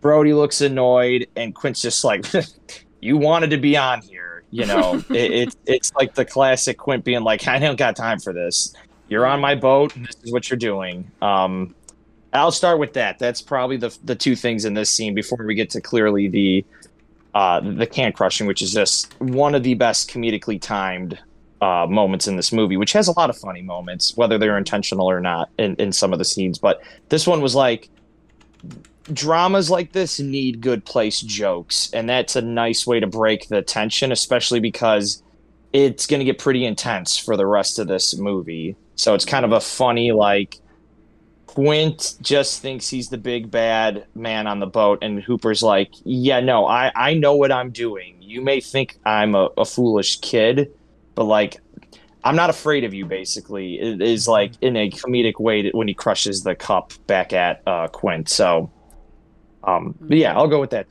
Brody 0.00 0.34
looks 0.34 0.60
annoyed, 0.60 1.26
and 1.34 1.54
Quint's 1.54 1.82
just 1.82 2.04
like, 2.04 2.26
you 3.00 3.16
wanted 3.16 3.50
to 3.50 3.56
be 3.56 3.76
on 3.76 4.02
here 4.02 4.37
you 4.50 4.66
know, 4.66 5.02
it, 5.10 5.30
it, 5.30 5.56
it's 5.66 5.94
like 5.94 6.14
the 6.14 6.24
classic 6.24 6.78
Quint 6.78 7.04
being 7.04 7.22
like, 7.22 7.46
I 7.46 7.58
don't 7.58 7.76
got 7.76 7.96
time 7.96 8.18
for 8.18 8.32
this. 8.32 8.74
You're 9.08 9.26
on 9.26 9.40
my 9.40 9.54
boat. 9.54 9.96
And 9.96 10.06
this 10.06 10.16
is 10.22 10.32
what 10.32 10.50
you're 10.50 10.58
doing. 10.58 11.10
Um, 11.22 11.74
I'll 12.32 12.52
start 12.52 12.78
with 12.78 12.92
that. 12.92 13.18
That's 13.18 13.40
probably 13.40 13.78
the 13.78 13.96
the 14.04 14.14
two 14.14 14.36
things 14.36 14.64
in 14.64 14.74
this 14.74 14.90
scene 14.90 15.14
before 15.14 15.38
we 15.44 15.54
get 15.54 15.70
to 15.70 15.80
clearly 15.80 16.28
the 16.28 16.64
uh, 17.34 17.60
the 17.60 17.86
can 17.86 18.12
crushing, 18.12 18.46
which 18.46 18.62
is 18.62 18.72
just 18.72 19.18
one 19.20 19.54
of 19.54 19.62
the 19.62 19.74
best 19.74 20.10
comedically 20.10 20.60
timed 20.60 21.18
uh, 21.60 21.86
moments 21.88 22.28
in 22.28 22.36
this 22.36 22.52
movie, 22.52 22.76
which 22.76 22.92
has 22.92 23.08
a 23.08 23.12
lot 23.12 23.30
of 23.30 23.36
funny 23.36 23.62
moments, 23.62 24.16
whether 24.16 24.38
they're 24.38 24.58
intentional 24.58 25.08
or 25.10 25.20
not, 25.20 25.48
in, 25.58 25.74
in 25.76 25.92
some 25.92 26.12
of 26.12 26.18
the 26.18 26.24
scenes. 26.24 26.58
But 26.58 26.82
this 27.08 27.26
one 27.26 27.40
was 27.40 27.54
like 27.54 27.88
dramas 29.12 29.70
like 29.70 29.92
this 29.92 30.20
need 30.20 30.60
good 30.60 30.84
place 30.84 31.20
jokes, 31.20 31.90
and 31.92 32.08
that's 32.08 32.36
a 32.36 32.42
nice 32.42 32.86
way 32.86 33.00
to 33.00 33.06
break 33.06 33.48
the 33.48 33.62
tension, 33.62 34.12
especially 34.12 34.60
because 34.60 35.22
it's 35.72 36.06
going 36.06 36.20
to 36.20 36.24
get 36.24 36.38
pretty 36.38 36.64
intense 36.64 37.18
for 37.18 37.36
the 37.36 37.46
rest 37.46 37.78
of 37.78 37.88
this 37.88 38.16
movie. 38.16 38.76
So 38.96 39.14
it's 39.14 39.24
kind 39.24 39.44
of 39.44 39.52
a 39.52 39.60
funny, 39.60 40.12
like, 40.12 40.58
Quint 41.46 42.16
just 42.20 42.62
thinks 42.62 42.88
he's 42.88 43.08
the 43.08 43.18
big 43.18 43.50
bad 43.50 44.06
man 44.14 44.46
on 44.46 44.60
the 44.60 44.66
boat, 44.66 44.98
and 45.02 45.22
Hooper's 45.22 45.62
like, 45.62 45.90
Yeah, 46.04 46.40
no, 46.40 46.66
I, 46.66 46.92
I 46.94 47.14
know 47.14 47.34
what 47.34 47.52
I'm 47.52 47.70
doing. 47.70 48.16
You 48.20 48.42
may 48.42 48.60
think 48.60 48.98
I'm 49.04 49.34
a, 49.34 49.48
a 49.56 49.64
foolish 49.64 50.20
kid, 50.20 50.70
but 51.14 51.24
like, 51.24 51.60
I'm 52.24 52.36
not 52.36 52.50
afraid 52.50 52.84
of 52.84 52.92
you, 52.92 53.06
basically, 53.06 53.80
it 53.80 54.02
is 54.02 54.28
like 54.28 54.52
in 54.60 54.76
a 54.76 54.90
comedic 54.90 55.40
way 55.40 55.70
when 55.70 55.88
he 55.88 55.94
crushes 55.94 56.42
the 56.42 56.54
cup 56.54 56.92
back 57.06 57.32
at 57.32 57.62
uh, 57.66 57.88
Quint. 57.88 58.28
So 58.28 58.70
um, 59.68 59.94
but 60.00 60.16
yeah, 60.16 60.36
I'll 60.36 60.48
go 60.48 60.60
with 60.60 60.70
that. 60.70 60.86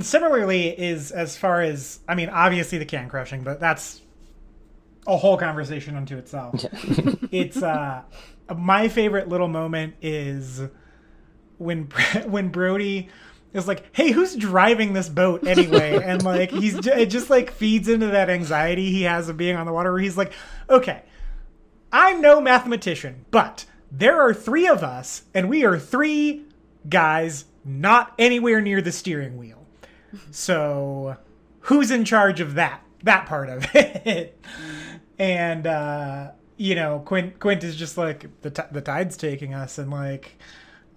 Similarly, 0.02 0.68
is 0.68 1.10
as 1.10 1.36
far 1.36 1.62
as 1.62 2.00
I 2.08 2.14
mean, 2.14 2.28
obviously 2.28 2.78
the 2.78 2.84
can 2.84 3.08
crushing, 3.08 3.42
but 3.42 3.60
that's 3.60 4.00
a 5.06 5.16
whole 5.16 5.36
conversation 5.36 5.96
unto 5.96 6.16
itself. 6.16 6.54
it's 7.32 7.62
uh, 7.62 8.02
my 8.56 8.88
favorite 8.88 9.28
little 9.28 9.48
moment 9.48 9.94
is 10.00 10.62
when 11.58 11.84
when 12.26 12.48
Brody 12.48 13.08
is 13.52 13.66
like, 13.66 13.84
"Hey, 13.94 14.12
who's 14.12 14.36
driving 14.36 14.92
this 14.92 15.08
boat 15.08 15.46
anyway?" 15.46 16.00
and 16.02 16.22
like 16.22 16.50
he's 16.50 16.86
it 16.86 17.06
just 17.10 17.30
like 17.30 17.50
feeds 17.50 17.88
into 17.88 18.08
that 18.08 18.30
anxiety 18.30 18.90
he 18.90 19.02
has 19.02 19.28
of 19.28 19.36
being 19.36 19.56
on 19.56 19.66
the 19.66 19.72
water, 19.72 19.92
where 19.92 20.00
he's 20.00 20.16
like, 20.16 20.32
"Okay, 20.70 21.02
I'm 21.92 22.20
no 22.20 22.40
mathematician, 22.40 23.24
but." 23.30 23.64
There 23.90 24.20
are 24.20 24.34
three 24.34 24.66
of 24.66 24.82
us, 24.82 25.22
and 25.34 25.48
we 25.48 25.64
are 25.64 25.78
three 25.78 26.44
guys 26.88 27.46
not 27.64 28.14
anywhere 28.18 28.60
near 28.60 28.80
the 28.80 28.92
steering 28.92 29.36
wheel. 29.36 29.66
So, 30.30 31.16
who's 31.60 31.90
in 31.90 32.04
charge 32.04 32.40
of 32.40 32.54
that? 32.54 32.82
That 33.02 33.26
part 33.26 33.48
of 33.48 33.66
it. 33.74 34.38
and 35.18 35.66
uh, 35.66 36.30
you 36.56 36.74
know, 36.74 37.02
Quint 37.04 37.38
Quint 37.38 37.64
is 37.64 37.76
just 37.76 37.96
like 37.96 38.26
the 38.42 38.50
t- 38.50 38.62
the 38.70 38.80
tide's 38.80 39.16
taking 39.16 39.54
us, 39.54 39.78
and 39.78 39.90
like 39.90 40.38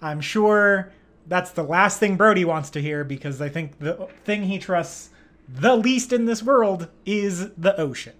I'm 0.01 0.21
sure 0.21 0.91
that's 1.27 1.51
the 1.51 1.63
last 1.63 1.99
thing 1.99 2.17
Brody 2.17 2.45
wants 2.45 2.69
to 2.71 2.81
hear 2.81 3.03
because 3.03 3.41
I 3.41 3.49
think 3.49 3.79
the 3.79 4.07
thing 4.25 4.43
he 4.43 4.57
trusts 4.57 5.09
the 5.47 5.75
least 5.75 6.13
in 6.13 6.25
this 6.25 6.41
world 6.41 6.87
is 7.05 7.49
the 7.51 7.79
ocean. 7.79 8.13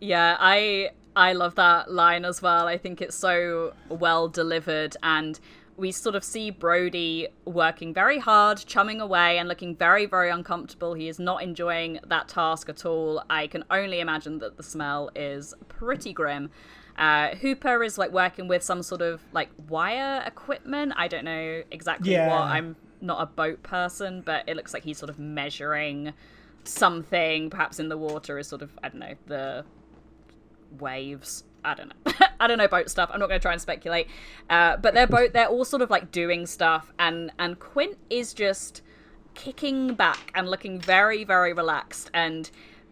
yeah, 0.00 0.36
I 0.38 0.90
I 1.16 1.32
love 1.32 1.54
that 1.56 1.90
line 1.90 2.24
as 2.24 2.42
well. 2.42 2.66
I 2.66 2.76
think 2.78 3.00
it's 3.00 3.16
so 3.16 3.74
well 3.88 4.28
delivered 4.28 4.96
and 5.02 5.38
we 5.76 5.90
sort 5.90 6.14
of 6.14 6.22
see 6.22 6.50
Brody 6.50 7.26
working 7.44 7.92
very 7.92 8.20
hard, 8.20 8.58
chumming 8.58 9.00
away, 9.00 9.38
and 9.38 9.48
looking 9.48 9.74
very, 9.74 10.06
very 10.06 10.30
uncomfortable. 10.30 10.94
He 10.94 11.08
is 11.08 11.18
not 11.18 11.42
enjoying 11.42 11.98
that 12.06 12.28
task 12.28 12.68
at 12.68 12.86
all. 12.86 13.24
I 13.28 13.48
can 13.48 13.64
only 13.72 13.98
imagine 13.98 14.38
that 14.38 14.56
the 14.56 14.62
smell 14.62 15.10
is 15.16 15.52
pretty 15.68 16.12
grim. 16.12 16.50
Uh, 16.96 17.30
Hooper 17.34 17.82
is 17.82 17.98
like 17.98 18.12
working 18.12 18.46
with 18.46 18.62
some 18.62 18.84
sort 18.84 19.02
of 19.02 19.20
like 19.32 19.48
wire 19.68 20.22
equipment. 20.24 20.92
I 20.96 21.08
don't 21.08 21.24
know 21.24 21.64
exactly 21.72 22.12
Yeah. 22.12 22.28
what. 22.28 22.42
I'm 22.42 22.76
not 23.00 23.20
a 23.20 23.26
boat 23.26 23.64
person, 23.64 24.22
but 24.24 24.48
it 24.48 24.54
looks 24.54 24.72
like 24.74 24.84
he's 24.84 24.98
sort 24.98 25.10
of 25.10 25.18
measuring 25.18 26.12
something, 26.62 27.50
perhaps 27.50 27.80
in 27.80 27.88
the 27.88 27.98
water, 27.98 28.38
is 28.38 28.46
sort 28.46 28.62
of 28.62 28.70
I 28.82 28.88
don't 28.90 29.00
know 29.00 29.14
the 29.26 29.64
waves. 30.80 31.44
I 31.64 31.74
don't 31.74 31.88
know. 31.88 32.12
I 32.40 32.46
don't 32.46 32.58
know 32.58 32.68
boat 32.68 32.90
stuff. 32.90 33.10
I'm 33.12 33.20
not 33.20 33.28
going 33.28 33.40
to 33.40 33.42
try 33.42 33.52
and 33.52 33.60
speculate. 33.60 34.08
Uh, 34.50 34.76
but 34.76 34.94
they're 34.94 35.06
both 35.06 35.32
they're 35.32 35.48
all 35.48 35.64
sort 35.64 35.82
of 35.82 35.90
like 35.90 36.10
doing 36.10 36.46
stuff, 36.46 36.92
and 36.98 37.32
and 37.38 37.58
Quint 37.58 37.96
is 38.10 38.34
just 38.34 38.82
kicking 39.34 39.94
back 39.94 40.30
and 40.34 40.48
looking 40.48 40.78
very 40.78 41.24
very 41.24 41.52
relaxed 41.52 42.10
and 42.14 42.50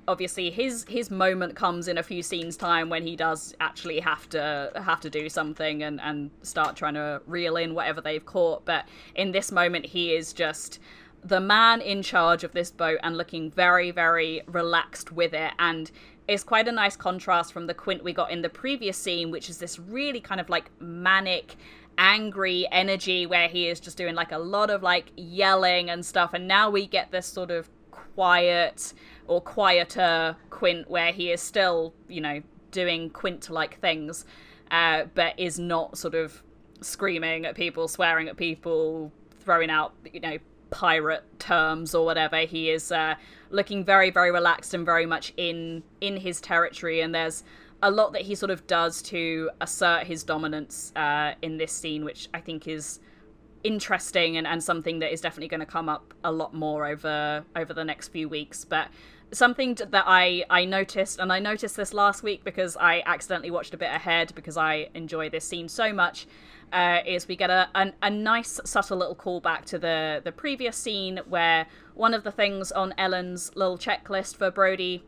obviously 0.08 0.50
his 0.50 0.84
his 0.88 1.10
moment 1.10 1.54
comes 1.54 1.86
in 1.86 1.98
a 1.98 2.02
few 2.02 2.22
scenes 2.22 2.56
time 2.56 2.90
when 2.90 3.02
he 3.06 3.14
does 3.14 3.54
actually 3.60 4.00
have 4.00 4.28
to 4.28 4.72
have 4.74 5.00
to 5.00 5.08
do 5.08 5.28
something 5.28 5.82
and 5.82 6.00
and 6.00 6.30
start 6.42 6.76
trying 6.76 6.94
to 6.94 7.22
reel 7.26 7.56
in 7.56 7.74
whatever 7.74 8.00
they've 8.00 8.26
caught 8.26 8.64
but 8.64 8.86
in 9.14 9.32
this 9.32 9.52
moment 9.52 9.86
he 9.86 10.14
is 10.14 10.32
just 10.32 10.80
the 11.24 11.40
man 11.40 11.80
in 11.80 12.02
charge 12.02 12.42
of 12.42 12.50
this 12.52 12.72
boat 12.72 12.98
and 13.04 13.16
looking 13.16 13.50
very 13.50 13.92
very 13.92 14.42
relaxed 14.46 15.12
with 15.12 15.32
it 15.32 15.52
and 15.60 15.92
it's 16.28 16.44
quite 16.44 16.68
a 16.68 16.72
nice 16.72 16.96
contrast 16.96 17.52
from 17.52 17.66
the 17.66 17.74
quint 17.74 18.02
we 18.04 18.12
got 18.12 18.30
in 18.30 18.42
the 18.42 18.48
previous 18.48 18.96
scene 18.96 19.30
which 19.30 19.50
is 19.50 19.58
this 19.58 19.78
really 19.78 20.20
kind 20.20 20.40
of 20.40 20.48
like 20.48 20.70
manic 20.80 21.56
angry 21.98 22.66
energy 22.72 23.26
where 23.26 23.48
he 23.48 23.68
is 23.68 23.80
just 23.80 23.96
doing 23.96 24.14
like 24.14 24.32
a 24.32 24.38
lot 24.38 24.70
of 24.70 24.82
like 24.82 25.12
yelling 25.16 25.90
and 25.90 26.04
stuff. 26.04 26.32
And 26.32 26.48
now 26.48 26.70
we 26.70 26.86
get 26.86 27.10
this 27.10 27.26
sort 27.26 27.50
of 27.50 27.68
quiet 27.90 28.92
or 29.26 29.40
quieter 29.40 30.36
quint 30.50 30.90
where 30.90 31.12
he 31.12 31.30
is 31.30 31.40
still 31.40 31.94
you 32.08 32.20
know 32.20 32.42
doing 32.70 33.10
Quint 33.10 33.50
like 33.50 33.78
things, 33.80 34.24
uh, 34.70 35.04
but 35.14 35.38
is 35.38 35.58
not 35.58 35.98
sort 35.98 36.14
of 36.14 36.42
screaming 36.80 37.44
at 37.44 37.54
people, 37.54 37.86
swearing 37.86 38.28
at 38.28 38.36
people, 38.36 39.12
throwing 39.40 39.70
out, 39.70 39.92
you 40.12 40.20
know, 40.20 40.38
pirate 40.72 41.22
terms 41.38 41.94
or 41.94 42.04
whatever. 42.04 42.38
He 42.40 42.70
is 42.70 42.90
uh, 42.90 43.14
looking 43.50 43.84
very, 43.84 44.10
very 44.10 44.32
relaxed 44.32 44.74
and 44.74 44.84
very 44.84 45.06
much 45.06 45.32
in 45.36 45.84
in 46.00 46.16
his 46.16 46.40
territory. 46.40 47.00
And 47.00 47.14
there's 47.14 47.44
a 47.82 47.90
lot 47.90 48.12
that 48.12 48.22
he 48.22 48.34
sort 48.34 48.50
of 48.50 48.66
does 48.66 49.02
to 49.02 49.50
assert 49.60 50.06
his 50.06 50.24
dominance 50.24 50.92
uh, 50.96 51.34
in 51.42 51.58
this 51.58 51.72
scene, 51.72 52.04
which 52.04 52.28
I 52.34 52.40
think 52.40 52.66
is 52.66 53.00
interesting 53.64 54.36
and, 54.36 54.46
and 54.46 54.62
something 54.62 54.98
that 54.98 55.12
is 55.12 55.20
definitely 55.20 55.48
going 55.48 55.60
to 55.60 55.66
come 55.66 55.88
up 55.88 56.14
a 56.24 56.32
lot 56.32 56.52
more 56.52 56.86
over 56.86 57.44
over 57.54 57.72
the 57.72 57.84
next 57.84 58.08
few 58.08 58.28
weeks. 58.28 58.64
But 58.64 58.88
something 59.32 59.74
that 59.74 60.04
I 60.06 60.44
I 60.50 60.64
noticed, 60.64 61.18
and 61.18 61.32
I 61.32 61.38
noticed 61.38 61.76
this 61.76 61.92
last 61.92 62.22
week 62.22 62.44
because 62.44 62.76
I 62.76 63.02
accidentally 63.06 63.50
watched 63.50 63.74
a 63.74 63.78
bit 63.78 63.92
ahead 63.92 64.32
because 64.34 64.56
I 64.56 64.88
enjoy 64.94 65.30
this 65.30 65.44
scene 65.44 65.68
so 65.68 65.92
much. 65.92 66.26
Uh, 66.72 67.02
is 67.06 67.28
we 67.28 67.36
get 67.36 67.50
a, 67.50 67.68
a, 67.74 67.92
a 68.02 68.08
nice 68.10 68.58
subtle 68.64 68.96
little 68.96 69.14
callback 69.14 69.64
to 69.66 69.78
the 69.78 70.22
the 70.24 70.32
previous 70.32 70.76
scene 70.76 71.20
where 71.28 71.66
one 71.94 72.14
of 72.14 72.24
the 72.24 72.32
things 72.32 72.72
on 72.72 72.94
Ellen's 72.96 73.54
little 73.54 73.76
checklist 73.76 74.36
for 74.36 74.50
Brody 74.50 75.04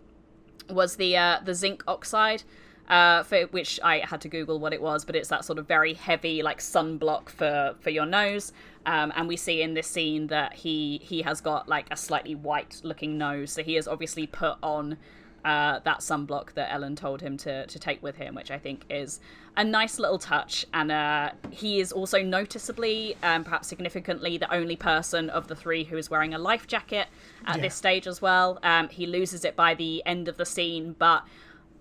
was 0.68 0.96
the 0.96 1.16
uh, 1.16 1.40
the 1.44 1.54
zinc 1.54 1.82
oxide, 1.86 2.42
uh, 2.88 3.22
for 3.22 3.42
which 3.46 3.80
I 3.82 3.98
had 3.98 4.20
to 4.22 4.28
Google 4.28 4.58
what 4.58 4.72
it 4.72 4.82
was, 4.82 5.04
but 5.04 5.16
it's 5.16 5.28
that 5.28 5.44
sort 5.44 5.58
of 5.58 5.66
very 5.66 5.94
heavy 5.94 6.42
like 6.42 6.58
sunblock 6.58 7.28
for 7.28 7.74
for 7.80 7.90
your 7.90 8.06
nose. 8.06 8.52
Um, 8.86 9.12
and 9.16 9.26
we 9.26 9.36
see 9.36 9.62
in 9.62 9.72
this 9.74 9.86
scene 9.86 10.26
that 10.26 10.52
he 10.52 11.00
he 11.02 11.22
has 11.22 11.40
got 11.40 11.68
like 11.68 11.86
a 11.90 11.96
slightly 11.96 12.34
white 12.34 12.80
looking 12.84 13.16
nose, 13.16 13.52
so 13.52 13.62
he 13.62 13.74
has 13.74 13.88
obviously 13.88 14.26
put 14.26 14.56
on 14.62 14.98
uh, 15.44 15.80
that 15.84 16.00
sunblock 16.00 16.52
that 16.54 16.72
Ellen 16.72 16.96
told 16.96 17.22
him 17.22 17.36
to 17.38 17.66
to 17.66 17.78
take 17.78 18.02
with 18.02 18.16
him, 18.16 18.34
which 18.34 18.50
I 18.50 18.58
think 18.58 18.84
is 18.90 19.20
a 19.56 19.64
nice 19.64 19.98
little 19.98 20.18
touch. 20.18 20.66
And 20.74 20.90
uh, 20.90 21.30
he 21.50 21.80
is 21.80 21.92
also 21.92 22.22
noticeably, 22.22 23.16
um, 23.22 23.44
perhaps 23.44 23.68
significantly, 23.68 24.36
the 24.38 24.52
only 24.52 24.76
person 24.76 25.30
of 25.30 25.48
the 25.48 25.54
three 25.54 25.84
who 25.84 25.96
is 25.96 26.10
wearing 26.10 26.34
a 26.34 26.38
life 26.38 26.66
jacket 26.66 27.08
at 27.46 27.56
Yeah. 27.56 27.62
this 27.62 27.74
stage 27.74 28.06
as 28.06 28.20
well. 28.20 28.58
Um, 28.62 28.88
he 28.88 29.06
loses 29.06 29.44
it 29.44 29.54
by 29.56 29.74
the 29.74 30.02
end 30.06 30.28
of 30.28 30.36
the 30.36 30.46
scene, 30.46 30.96
but 30.98 31.24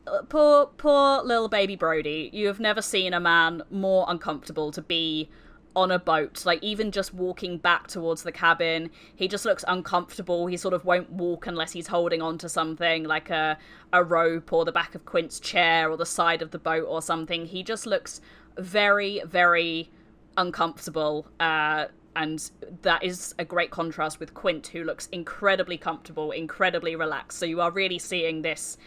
uh, 0.06 0.22
poor 0.30 0.68
poor 0.78 1.22
little 1.24 1.48
baby 1.48 1.76
Brody. 1.76 2.30
You 2.34 2.48
have 2.48 2.60
never 2.60 2.82
seen 2.82 3.14
a 3.14 3.20
man 3.20 3.64
more 3.72 4.06
uncomfortable 4.10 4.72
to 4.72 4.82
be 4.82 5.30
on 5.76 5.92
a 5.92 6.00
boat. 6.00 6.46
Like 6.46 6.62
even 6.62 6.92
just 6.92 7.14
walking 7.14 7.58
back 7.58 7.88
towards 7.88 8.24
the 8.24 8.32
cabin, 8.32 8.90
he 9.16 9.28
just 9.28 9.46
looks 9.46 9.64
uncomfortable. 9.68 10.48
He 10.48 10.58
sort 10.58 10.74
of 10.74 10.86
won't 10.86 11.12
walk 11.12 11.48
unless 11.48 11.72
he's 11.72 11.88
holding 11.88 12.22
on 12.22 12.38
to 12.40 12.50
something 12.50 13.04
like 13.04 13.30
a 13.30 13.58
a 13.92 14.04
rope 14.04 14.52
or 14.54 14.66
the 14.66 14.72
back 14.72 14.96
of 14.96 15.06
Quint's 15.06 15.40
chair 15.40 15.90
or 15.90 15.98
the 15.98 16.06
side 16.06 16.42
of 16.42 16.52
the 16.52 16.60
boat 16.60 16.86
or 16.88 17.02
something. 17.02 17.46
He 17.46 17.64
just 17.64 17.86
looks 17.86 18.22
very 18.58 19.22
very 19.26 19.90
uncomfortable. 20.38 21.28
Uh 21.40 21.86
and 22.16 22.52
that 22.84 23.04
is 23.04 23.34
a 23.40 23.46
great 23.46 23.72
contrast 23.72 24.20
with 24.20 24.36
Quint, 24.36 24.68
who 24.68 24.84
looks 24.84 25.08
incredibly 25.08 25.78
comfortable, 25.78 26.32
incredibly 26.32 26.96
relaxed. 26.96 27.40
So 27.40 27.46
you 27.48 27.60
are 27.60 27.72
really 27.72 27.98
seeing 27.98 28.44
this 28.44 28.78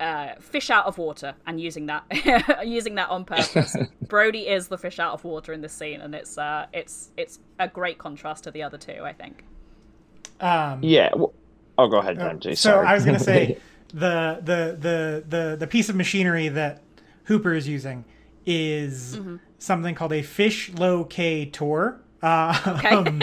uh, 0.00 0.34
fish 0.40 0.70
out 0.70 0.86
of 0.86 0.98
water 0.98 1.34
and 1.46 1.60
using 1.60 1.86
that 1.86 2.04
using 2.66 2.94
that 2.96 3.10
on 3.10 3.24
purpose. 3.24 3.76
Brody 4.08 4.48
is 4.48 4.68
the 4.68 4.78
fish 4.78 4.98
out 4.98 5.12
of 5.12 5.24
water 5.24 5.52
in 5.52 5.60
this 5.60 5.72
scene, 5.72 6.00
and 6.00 6.14
it's 6.14 6.38
uh, 6.38 6.66
it's 6.72 7.10
it's 7.16 7.38
a 7.58 7.68
great 7.68 7.98
contrast 7.98 8.44
to 8.44 8.50
the 8.50 8.62
other 8.62 8.78
two. 8.78 9.02
I 9.04 9.12
think. 9.12 9.44
Um, 10.40 10.80
Yeah. 10.82 11.10
Well, 11.14 11.32
oh, 11.78 11.88
go 11.88 11.98
ahead, 11.98 12.18
MJ. 12.18 12.56
so 12.56 12.70
Sorry. 12.70 12.86
I 12.86 12.94
was 12.94 13.04
going 13.04 13.18
to 13.18 13.22
say 13.24 13.58
the, 13.92 14.40
the 14.42 14.76
the 14.80 15.24
the 15.28 15.56
the 15.60 15.66
piece 15.66 15.88
of 15.90 15.96
machinery 15.96 16.48
that 16.48 16.82
Hooper 17.24 17.52
is 17.54 17.68
using 17.68 18.04
is 18.46 19.16
Mm-hmm. 19.18 19.36
something 19.58 19.94
called 19.94 20.12
a 20.14 20.22
fish 20.22 20.70
locator. 20.74 22.00
Uh, 22.22 22.80
um, 22.90 23.22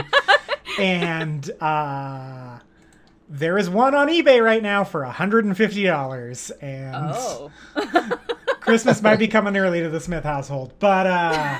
and 0.79 1.49
uh, 1.61 2.59
there 3.29 3.57
is 3.57 3.69
one 3.69 3.93
on 3.95 4.07
eBay 4.07 4.43
right 4.43 4.63
now 4.63 4.83
for 4.83 5.03
$150. 5.03 6.51
And 6.61 6.95
Oh, 6.95 7.51
Christmas 8.61 9.01
might 9.01 9.17
be 9.17 9.27
coming 9.27 9.57
early 9.57 9.81
to 9.81 9.89
the 9.89 9.99
Smith 9.99 10.23
household. 10.23 10.73
But 10.79 11.07
uh, 11.07 11.59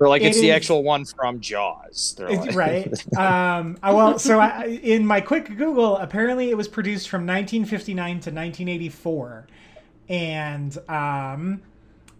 Or 0.00 0.08
like 0.08 0.22
it 0.22 0.26
it's 0.28 0.40
the 0.40 0.50
is- 0.50 0.56
actual 0.56 0.82
one 0.82 1.04
from 1.04 1.40
Jaws. 1.40 2.16
Like- 2.18 2.54
right. 2.54 2.92
Um, 3.16 3.78
I, 3.82 3.92
well, 3.92 4.18
so 4.18 4.40
I, 4.40 4.64
in 4.82 5.06
my 5.06 5.20
quick 5.20 5.56
Google, 5.56 5.96
apparently 5.98 6.50
it 6.50 6.56
was 6.56 6.68
produced 6.68 7.08
from 7.08 7.22
1959 7.26 8.06
to 8.06 8.14
1984, 8.30 9.46
and 10.08 10.78
um, 10.88 11.62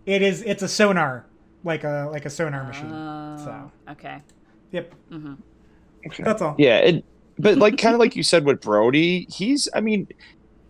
it 0.07 0.23
is 0.23 0.43
it's 0.43 0.63
a 0.63 0.69
sonar, 0.69 1.25
like 1.65 1.85
a 1.85 2.09
like 2.13 2.25
a 2.27 2.31
sonar 2.31 2.65
machine. 2.65 2.91
so, 3.39 3.71
okay. 3.91 4.19
yep, 4.71 4.95
Okay. 6.07 6.23
that's 6.23 6.43
all. 6.43 6.55
Yeah, 6.59 6.79
it, 6.79 7.05
but 7.39 7.59
like 7.59 7.79
kind 7.79 7.95
of 7.95 8.01
like 8.05 8.17
you 8.17 8.23
said 8.23 8.45
with 8.45 8.61
Brody, 8.61 9.27
he's 9.31 9.69
I 9.75 9.81
mean, 9.81 10.09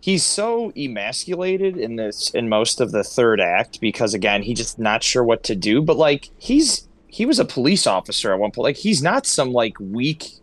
he's 0.01 0.23
so 0.23 0.71
emasculated 0.75 1.77
in 1.77 1.95
this 1.95 2.29
in 2.31 2.49
most 2.49 2.81
of 2.81 2.91
the 2.91 3.03
third 3.03 3.39
act 3.39 3.79
because 3.81 4.13
again, 4.13 4.43
he's 4.43 4.57
just 4.57 4.79
not 4.79 5.03
sure 5.03 5.23
what 5.23 5.43
to 5.43 5.55
do, 5.55 5.81
but 5.81 5.97
like 5.97 6.29
he's 6.37 6.87
he 7.07 7.25
was 7.25 7.39
a 7.39 7.45
police 7.45 7.85
officer 7.85 8.33
at 8.33 8.39
one 8.39 8.51
point. 8.51 8.63
Like 8.63 8.77
he's 8.77 9.03
not 9.03 9.25
some 9.25 9.51
like 9.51 9.79
weak 9.79 10.39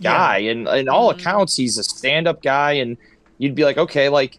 guy 0.00 0.38
and 0.38 0.68
in 0.68 0.88
all 0.88 1.10
mm-hmm. 1.10 1.20
accounts 1.20 1.56
he's 1.56 1.78
a 1.78 1.84
stand-up 1.84 2.42
guy 2.42 2.72
and 2.72 2.96
you'd 3.38 3.54
be 3.54 3.64
like 3.64 3.78
okay 3.78 4.08
like 4.08 4.38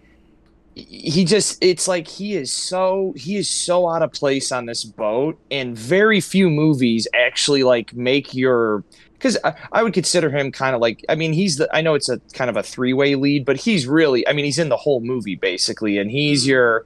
he 0.76 1.24
just 1.24 1.64
it's 1.64 1.88
like 1.88 2.08
he 2.08 2.36
is 2.36 2.52
so 2.52 3.14
he 3.16 3.38
is 3.38 3.48
so 3.48 3.88
out 3.88 4.02
of 4.02 4.12
place 4.12 4.52
on 4.52 4.66
this 4.66 4.84
boat 4.84 5.38
and 5.52 5.78
very 5.78 6.20
few 6.20 6.50
movies 6.50 7.08
actually 7.14 7.64
like 7.64 7.94
make 7.94 8.34
your 8.34 8.84
because 9.24 9.38
I, 9.46 9.54
I 9.72 9.84
would 9.84 9.94
consider 9.94 10.30
him 10.30 10.52
kind 10.52 10.76
of 10.76 10.82
like 10.82 11.04
i 11.08 11.16
mean 11.16 11.32
he's 11.32 11.56
the 11.56 11.74
i 11.74 11.82
know 11.82 11.94
it's 11.94 12.10
a 12.10 12.20
kind 12.34 12.50
of 12.50 12.58
a 12.58 12.64
three-way 12.64 13.16
lead 13.16 13.46
but 13.46 13.56
he's 13.56 13.88
really 13.88 14.28
i 14.28 14.34
mean 14.34 14.44
he's 14.44 14.60
in 14.60 14.68
the 14.68 14.78
whole 14.78 15.00
movie 15.00 15.36
basically 15.36 15.98
and 15.98 16.12
he's 16.12 16.42
mm-hmm. 16.42 16.52
your 16.52 16.86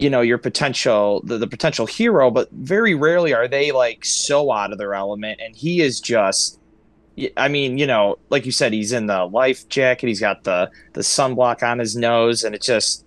you 0.00 0.10
know 0.10 0.20
your 0.20 0.38
potential 0.38 1.22
the, 1.24 1.38
the 1.38 1.46
potential 1.46 1.86
hero 1.86 2.30
but 2.30 2.50
very 2.50 2.94
rarely 2.94 3.32
are 3.32 3.46
they 3.46 3.70
like 3.70 4.04
so 4.04 4.50
out 4.50 4.72
of 4.72 4.78
their 4.78 4.94
element 4.94 5.40
and 5.40 5.54
he 5.54 5.80
is 5.80 6.00
just. 6.00 6.58
I 7.36 7.48
mean, 7.48 7.76
you 7.76 7.86
know, 7.86 8.18
like 8.30 8.46
you 8.46 8.52
said, 8.52 8.72
he's 8.72 8.92
in 8.92 9.06
the 9.06 9.26
life 9.26 9.68
jacket. 9.68 10.06
He's 10.06 10.20
got 10.20 10.44
the 10.44 10.70
the 10.94 11.02
sunblock 11.02 11.62
on 11.62 11.78
his 11.78 11.94
nose, 11.94 12.44
and 12.44 12.54
it 12.54 12.62
just 12.62 13.04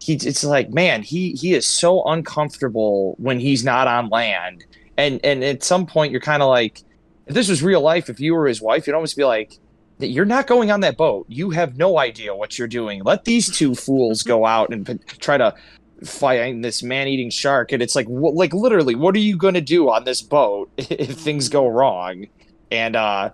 he. 0.00 0.14
It's 0.14 0.44
like, 0.44 0.70
man, 0.70 1.02
he 1.02 1.32
he 1.32 1.54
is 1.54 1.64
so 1.64 2.04
uncomfortable 2.04 3.14
when 3.16 3.40
he's 3.40 3.64
not 3.64 3.86
on 3.86 4.10
land. 4.10 4.66
And 4.98 5.18
and 5.24 5.42
at 5.42 5.62
some 5.62 5.86
point, 5.86 6.12
you're 6.12 6.20
kind 6.20 6.42
of 6.42 6.50
like, 6.50 6.82
if 7.26 7.34
this 7.34 7.48
was 7.48 7.62
real 7.62 7.80
life, 7.80 8.08
if 8.08 8.20
you 8.20 8.34
were 8.34 8.46
his 8.46 8.62
wife, 8.62 8.86
you'd 8.86 8.94
almost 8.94 9.16
be 9.16 9.24
like, 9.24 9.58
you're 9.98 10.24
not 10.24 10.46
going 10.46 10.70
on 10.70 10.80
that 10.80 10.96
boat. 10.96 11.26
You 11.28 11.50
have 11.50 11.76
no 11.76 11.98
idea 11.98 12.34
what 12.34 12.58
you're 12.58 12.68
doing. 12.68 13.02
Let 13.04 13.24
these 13.24 13.54
two 13.56 13.74
fools 13.74 14.22
go 14.22 14.44
out 14.44 14.72
and 14.72 14.84
p- 14.84 14.98
try 15.18 15.38
to 15.38 15.54
fight 16.04 16.60
this 16.62 16.82
man-eating 16.82 17.30
shark. 17.30 17.70
And 17.72 17.80
it's 17.80 17.94
like, 17.94 18.06
wh- 18.06 18.34
like 18.34 18.52
literally, 18.52 18.96
what 18.96 19.14
are 19.14 19.20
you 19.20 19.36
going 19.36 19.54
to 19.54 19.60
do 19.60 19.88
on 19.88 20.04
this 20.04 20.20
boat 20.20 20.70
if 20.78 21.16
things 21.16 21.48
go 21.48 21.68
wrong? 21.68 22.26
And 22.70 22.96
uh 22.96 23.30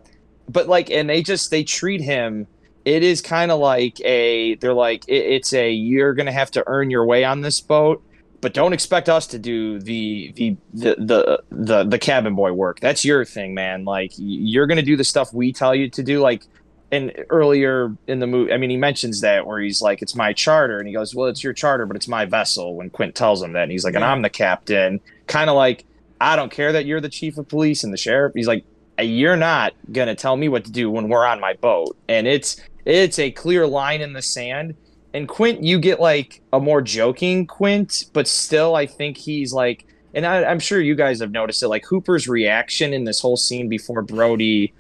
but 0.51 0.69
like 0.69 0.91
and 0.91 1.09
they 1.09 1.23
just 1.23 1.51
they 1.51 1.65
treat 1.65 2.01
him 2.01 2.47
it 2.85 3.03
is 3.03 3.21
kind 3.21 3.51
of 3.51 3.61
like 3.61 4.01
a 4.01 4.57
they're 4.57 4.75
like 4.75 5.05
it, 5.07 5.25
it's 5.25 5.53
a 5.53 5.71
you're 5.71 6.15
gonna 6.15 6.33
have 6.33 6.51
to 6.51 6.65
earn 6.67 6.91
your 6.91 7.07
way 7.07 7.25
on 7.25 7.41
this 7.41 7.61
boat 7.61 8.03
but 8.41 8.55
don't 8.55 8.73
expect 8.73 9.09
us 9.09 9.27
to 9.29 9.39
do 9.39 9.79
the 9.81 10.33
the 10.33 10.57
the 10.73 10.97
the 10.99 11.43
the, 11.51 11.85
the 11.85 11.99
cabin 11.99 12.35
boy 12.35 12.53
work. 12.53 12.81
That's 12.81 13.05
your 13.05 13.25
thing 13.25 13.55
man. 13.55 13.85
Like 13.85 14.13
you're 14.17 14.67
gonna 14.67 14.83
do 14.83 14.97
the 14.97 15.05
stuff 15.05 15.33
we 15.33 15.53
tell 15.53 15.75
you 15.75 15.91
to 15.91 16.03
do. 16.03 16.21
Like 16.21 16.45
and 16.93 17.13
earlier 17.31 17.97
in 18.09 18.19
the 18.19 18.27
movie 18.27 18.53
i 18.53 18.57
mean 18.57 18.69
he 18.69 18.77
mentions 18.77 19.21
that 19.21 19.47
where 19.47 19.61
he's 19.61 19.81
like 19.81 20.03
it's 20.03 20.15
my 20.15 20.33
charter. 20.33 20.79
And 20.79 20.89
he 20.89 20.95
goes 20.95 21.15
well 21.15 21.29
it's 21.29 21.45
your 21.45 21.53
charter 21.53 21.87
but 21.87 21.97
it's 21.97 22.09
my 22.09 22.25
vessel 22.25 22.75
when 22.75 22.91
quint 22.91 23.15
tells 23.15 23.43
him 23.43 23.53
that. 23.53 23.65
And 23.65 23.73
he's 23.73 23.85
like 23.85 23.95
and 23.95 24.05
i'm 24.05 24.23
the 24.23 24.31
captain. 24.31 25.01
Kind 25.27 25.51
of 25.51 25.57
like 25.57 25.85
i 26.21 26.35
don't 26.37 26.51
care 26.51 26.73
that 26.73 26.87
you're 26.87 27.01
the 27.01 27.09
chief 27.09 27.39
of 27.39 27.49
police 27.49 27.85
and 27.85 27.93
the 27.93 27.99
sheriff. 27.99 28.33
He's 28.35 28.49
like 28.49 28.65
uh, 28.99 29.03
you're 29.03 29.37
not 29.37 29.75
gonna 29.93 30.15
tell 30.15 30.37
me 30.37 30.49
what 30.49 30.65
to 30.65 30.73
do 30.73 30.91
when 30.91 31.09
we're 31.09 31.27
on 31.27 31.41
my 31.41 31.55
boat. 31.55 31.97
And 32.09 32.27
it's 32.27 32.61
it's 32.87 33.19
a 33.19 33.31
clear 33.31 33.67
line 33.67 34.01
in 34.01 34.15
the 34.15 34.23
sand 34.23 34.75
and 35.15 35.29
quint 35.29 35.63
you 35.63 35.79
get 35.79 36.01
like 36.01 36.41
a 36.53 36.61
more 36.61 36.81
joking 36.83 37.47
quint 37.47 38.07
but 38.13 38.27
still 38.27 38.75
i 38.75 38.87
think 38.87 39.17
he's 39.17 39.53
like 39.53 39.87
and 40.15 40.27
I, 40.27 40.45
i'm 40.45 40.59
sure 40.59 40.81
you 40.81 40.95
guys 40.95 41.21
have 41.21 41.31
noticed 41.31 41.63
it 41.63 41.69
like 41.69 41.85
hooper's 41.85 42.29
reaction 42.29 42.93
in 42.93 43.05
this 43.05 43.21
whole 43.21 43.37
scene 43.37 43.69
before 43.69 44.03
brody 44.03 44.73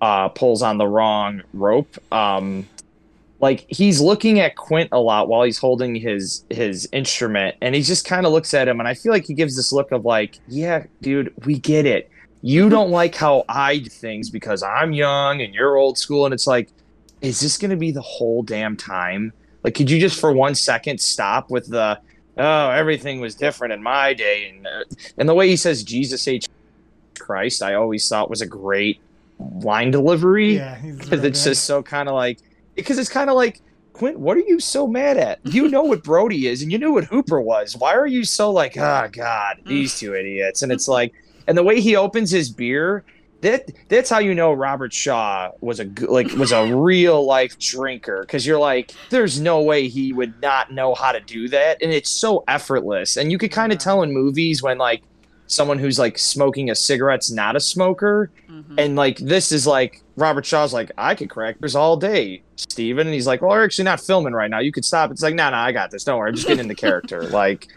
uh 0.00 0.28
pulls 0.28 0.62
on 0.62 0.78
the 0.78 0.86
wrong 0.86 1.42
rope 1.52 1.96
um 2.12 2.66
like 3.40 3.66
he's 3.68 4.00
looking 4.00 4.38
at 4.38 4.54
quint 4.54 4.88
a 4.92 5.00
lot 5.00 5.28
while 5.28 5.42
he's 5.42 5.58
holding 5.58 5.94
his 5.94 6.44
his 6.50 6.88
instrument 6.92 7.56
and 7.60 7.74
he 7.74 7.82
just 7.82 8.04
kind 8.04 8.24
of 8.24 8.32
looks 8.32 8.54
at 8.54 8.68
him 8.68 8.78
and 8.78 8.88
i 8.88 8.94
feel 8.94 9.12
like 9.12 9.24
he 9.24 9.34
gives 9.34 9.56
this 9.56 9.72
look 9.72 9.90
of 9.90 10.04
like 10.04 10.38
yeah 10.46 10.84
dude 11.00 11.32
we 11.44 11.58
get 11.58 11.86
it 11.86 12.08
you 12.42 12.68
don't 12.68 12.90
like 13.00 13.14
how 13.14 13.44
I 13.48 13.78
do 13.78 13.88
things 13.88 14.28
because 14.28 14.62
I'm 14.62 14.92
young 14.92 15.40
and 15.40 15.54
you're 15.54 15.76
old 15.76 15.96
school. 15.96 16.26
And 16.26 16.34
it's 16.34 16.46
like, 16.46 16.68
is 17.22 17.40
this 17.40 17.56
going 17.56 17.70
to 17.70 17.76
be 17.76 17.92
the 17.92 18.02
whole 18.02 18.42
damn 18.42 18.76
time? 18.76 19.32
Like, 19.64 19.74
could 19.74 19.90
you 19.90 20.00
just 20.00 20.18
for 20.18 20.32
one 20.32 20.54
second 20.54 21.00
stop 21.00 21.50
with 21.50 21.68
the 21.68 21.98
oh, 22.36 22.70
everything 22.70 23.20
was 23.20 23.34
different 23.34 23.72
in 23.72 23.82
my 23.82 24.14
day, 24.14 24.48
and 24.48 24.66
uh, 24.66 24.84
and 25.18 25.28
the 25.28 25.34
way 25.34 25.48
he 25.48 25.56
says 25.56 25.82
Jesus 25.82 26.26
H 26.26 26.48
Christ, 27.18 27.62
I 27.62 27.74
always 27.74 28.08
thought 28.08 28.30
was 28.30 28.40
a 28.40 28.46
great 28.46 29.00
line 29.38 29.90
delivery 29.90 30.56
Yeah, 30.56 30.80
because 30.80 31.10
real 31.10 31.24
it's 31.24 31.44
just 31.44 31.64
so 31.64 31.82
kind 31.82 32.08
of 32.08 32.14
like 32.14 32.38
because 32.74 32.98
it's 32.98 33.10
kind 33.10 33.30
of 33.30 33.36
like 33.36 33.60
Quint, 33.92 34.18
what 34.18 34.36
are 34.36 34.40
you 34.40 34.58
so 34.58 34.86
mad 34.86 35.18
at? 35.18 35.38
You 35.44 35.68
know 35.68 35.82
what 35.82 36.02
Brody 36.02 36.46
is, 36.46 36.62
and 36.62 36.72
you 36.72 36.78
knew 36.78 36.92
what 36.92 37.04
Hooper 37.04 37.40
was. 37.40 37.76
Why 37.76 37.94
are 37.94 38.06
you 38.06 38.24
so 38.24 38.50
like, 38.50 38.76
oh 38.76 39.08
God, 39.12 39.60
these 39.66 39.98
two 39.98 40.14
idiots? 40.14 40.62
And 40.62 40.72
it's 40.72 40.88
like, 40.88 41.12
and 41.46 41.58
the 41.58 41.62
way 41.62 41.80
he 41.80 41.94
opens 41.94 42.30
his 42.30 42.48
beer, 42.48 43.04
that 43.42 43.70
that's 43.88 44.08
how 44.10 44.18
you 44.18 44.34
know 44.34 44.52
Robert 44.52 44.92
Shaw 44.92 45.50
was 45.60 45.78
a 45.80 45.84
like 46.08 46.32
was 46.32 46.50
a 46.52 46.74
real 46.74 47.24
life 47.26 47.58
drinker 47.58 48.22
because 48.22 48.46
you're 48.46 48.58
like, 48.58 48.92
there's 49.10 49.40
no 49.40 49.60
way 49.62 49.88
he 49.88 50.12
would 50.12 50.40
not 50.40 50.72
know 50.72 50.94
how 50.94 51.12
to 51.12 51.20
do 51.20 51.48
that, 51.48 51.82
and 51.82 51.92
it's 51.92 52.10
so 52.10 52.42
effortless, 52.48 53.16
and 53.16 53.30
you 53.30 53.38
could 53.38 53.52
kind 53.52 53.72
of 53.72 53.78
tell 53.78 54.02
in 54.02 54.12
movies 54.12 54.62
when 54.62 54.78
like 54.78 55.02
someone 55.48 55.78
who's 55.78 55.98
like 55.98 56.16
smoking 56.18 56.70
a 56.70 56.74
cigarette's 56.74 57.30
not 57.30 57.54
a 57.56 57.60
smoker 57.60 58.30
Mhm. 58.48 58.74
and 58.78 58.96
like 58.96 59.18
this 59.18 59.52
is 59.52 59.66
like 59.66 60.02
Robert 60.16 60.46
Shaw's 60.46 60.72
like, 60.72 60.90
I 60.96 61.14
could 61.14 61.28
crack 61.28 61.56
this 61.60 61.74
all 61.74 61.96
day, 61.98 62.42
Steven. 62.56 63.06
And 63.06 63.12
he's 63.12 63.26
like, 63.26 63.42
Well, 63.42 63.50
we're 63.50 63.64
actually 63.64 63.84
not 63.84 64.00
filming 64.00 64.32
right 64.34 64.48
now. 64.50 64.60
You 64.60 64.72
could 64.72 64.84
stop. 64.84 65.10
It's 65.10 65.22
like, 65.22 65.34
no, 65.34 65.50
no, 65.50 65.56
I 65.56 65.72
got 65.72 65.90
this. 65.90 66.04
Don't 66.04 66.18
worry. 66.18 66.28
I'm 66.30 66.34
just 66.36 66.46
getting 66.46 66.62
into 66.64 66.74
character. 66.86 67.22
like 67.24 67.68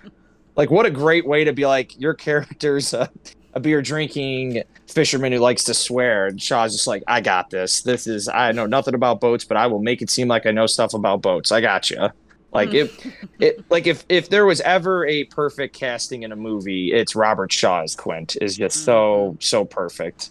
like 0.55 0.69
what 0.71 0.85
a 0.85 0.89
great 0.91 1.25
way 1.27 1.43
to 1.43 1.51
be 1.53 1.65
like, 1.65 1.99
your 1.99 2.13
character's 2.13 2.93
a, 2.93 3.09
a 3.55 3.59
beer 3.59 3.81
drinking 3.81 4.63
fisherman 4.87 5.31
who 5.31 5.39
likes 5.39 5.63
to 5.63 5.73
swear. 5.73 6.27
And 6.27 6.41
Shaw's 6.41 6.73
just 6.73 6.87
like, 6.87 7.03
I 7.07 7.21
got 7.21 7.49
this. 7.49 7.81
This 7.81 8.05
is 8.05 8.27
I 8.27 8.51
know 8.51 8.65
nothing 8.65 8.93
about 8.93 9.21
boats, 9.21 9.45
but 9.45 9.57
I 9.57 9.67
will 9.67 9.81
make 9.81 10.01
it 10.01 10.09
seem 10.09 10.27
like 10.27 10.45
I 10.45 10.51
know 10.51 10.67
stuff 10.67 10.93
about 10.93 11.21
boats. 11.21 11.51
I 11.51 11.61
got 11.61 11.89
you. 11.89 12.09
Like 12.53 12.73
if 12.73 13.05
it 13.39 13.65
like 13.69 13.85
if 13.87 14.05
if 14.07 14.29
there 14.29 14.45
was 14.45 14.61
ever 14.61 15.05
a 15.07 15.25
perfect 15.25 15.75
casting 15.75 16.23
in 16.23 16.31
a 16.31 16.35
movie, 16.37 16.93
it's 16.93 17.13
Robert 17.15 17.51
Shaw 17.51 17.81
as 17.81 17.95
Quint 17.95 18.37
is 18.39 18.55
just 18.55 18.85
so 18.85 19.35
so 19.41 19.65
perfect. 19.65 20.29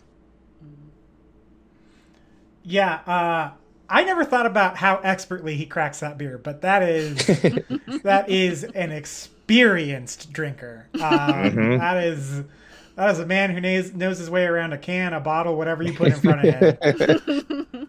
Yeah, 2.62 2.94
uh, 3.06 3.50
I 3.90 4.04
never 4.04 4.24
thought 4.24 4.46
about 4.46 4.76
how 4.78 4.96
expertly 4.98 5.54
he 5.56 5.66
cracks 5.66 6.00
that 6.00 6.16
beer, 6.16 6.38
but 6.38 6.62
that 6.62 6.82
is 6.82 7.16
that 8.02 8.30
is 8.30 8.64
an 8.64 8.90
experienced 8.90 10.32
drinker. 10.32 10.86
Um, 10.94 11.00
Mhm. 11.02 11.78
That 11.78 12.04
is 12.04 12.42
that 12.96 13.10
is 13.10 13.18
a 13.18 13.26
man 13.26 13.50
who 13.50 13.60
knows 13.60 13.92
knows 13.92 14.18
his 14.18 14.30
way 14.30 14.44
around 14.44 14.72
a 14.72 14.78
can, 14.78 15.12
a 15.12 15.20
bottle, 15.20 15.56
whatever 15.56 15.82
you 15.82 15.92
put 15.92 16.08
in 16.08 16.14
front 16.14 16.44
of 16.44 16.54
him. 16.54 17.88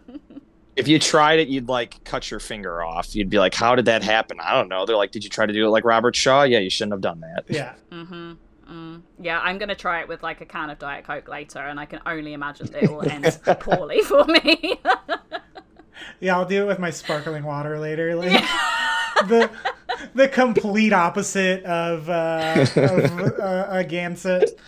if 0.76 0.88
you 0.88 0.98
tried 0.98 1.38
it, 1.38 1.48
you'd 1.48 1.68
like 1.68 2.02
cut 2.04 2.30
your 2.30 2.40
finger 2.40 2.82
off. 2.82 3.14
You'd 3.14 3.30
be 3.30 3.38
like, 3.38 3.54
"How 3.54 3.74
did 3.74 3.84
that 3.86 4.02
happen?" 4.02 4.38
I 4.40 4.52
don't 4.54 4.68
know. 4.68 4.84
They're 4.86 4.96
like, 4.96 5.12
"Did 5.12 5.24
you 5.24 5.30
try 5.30 5.46
to 5.46 5.52
do 5.52 5.66
it 5.66 5.70
like 5.70 5.84
Robert 5.84 6.16
Shaw?" 6.16 6.42
Yeah, 6.42 6.58
you 6.58 6.70
shouldn't 6.70 6.92
have 6.92 7.00
done 7.00 7.20
that. 7.20 7.44
Yeah, 7.48 7.74
Mm-hmm. 7.90 8.32
Mm. 8.70 9.02
Yeah, 9.20 9.38
I'm 9.40 9.58
gonna 9.58 9.76
try 9.76 10.00
it 10.00 10.08
with 10.08 10.24
like 10.24 10.40
a 10.40 10.44
can 10.44 10.70
of 10.70 10.78
Diet 10.80 11.04
Coke 11.04 11.28
later, 11.28 11.60
and 11.60 11.78
I 11.78 11.86
can 11.86 12.00
only 12.04 12.32
imagine 12.32 12.66
that 12.66 12.82
it 12.82 12.90
will 12.90 13.08
end 13.08 13.38
poorly 13.60 14.00
for 14.00 14.24
me. 14.24 14.80
yeah. 16.18 16.36
I'll 16.36 16.44
do 16.46 16.64
it 16.64 16.66
with 16.66 16.80
my 16.80 16.90
sparkling 16.90 17.44
water 17.44 17.78
later. 17.78 18.16
Like 18.16 18.42
the 19.28 19.50
the 20.16 20.26
complete 20.28 20.92
opposite 20.92 21.62
of 21.64 22.08
uh, 22.10 22.66
of 22.76 23.38
uh, 23.38 23.66
a 23.70 23.84
Gansett. 23.84 24.58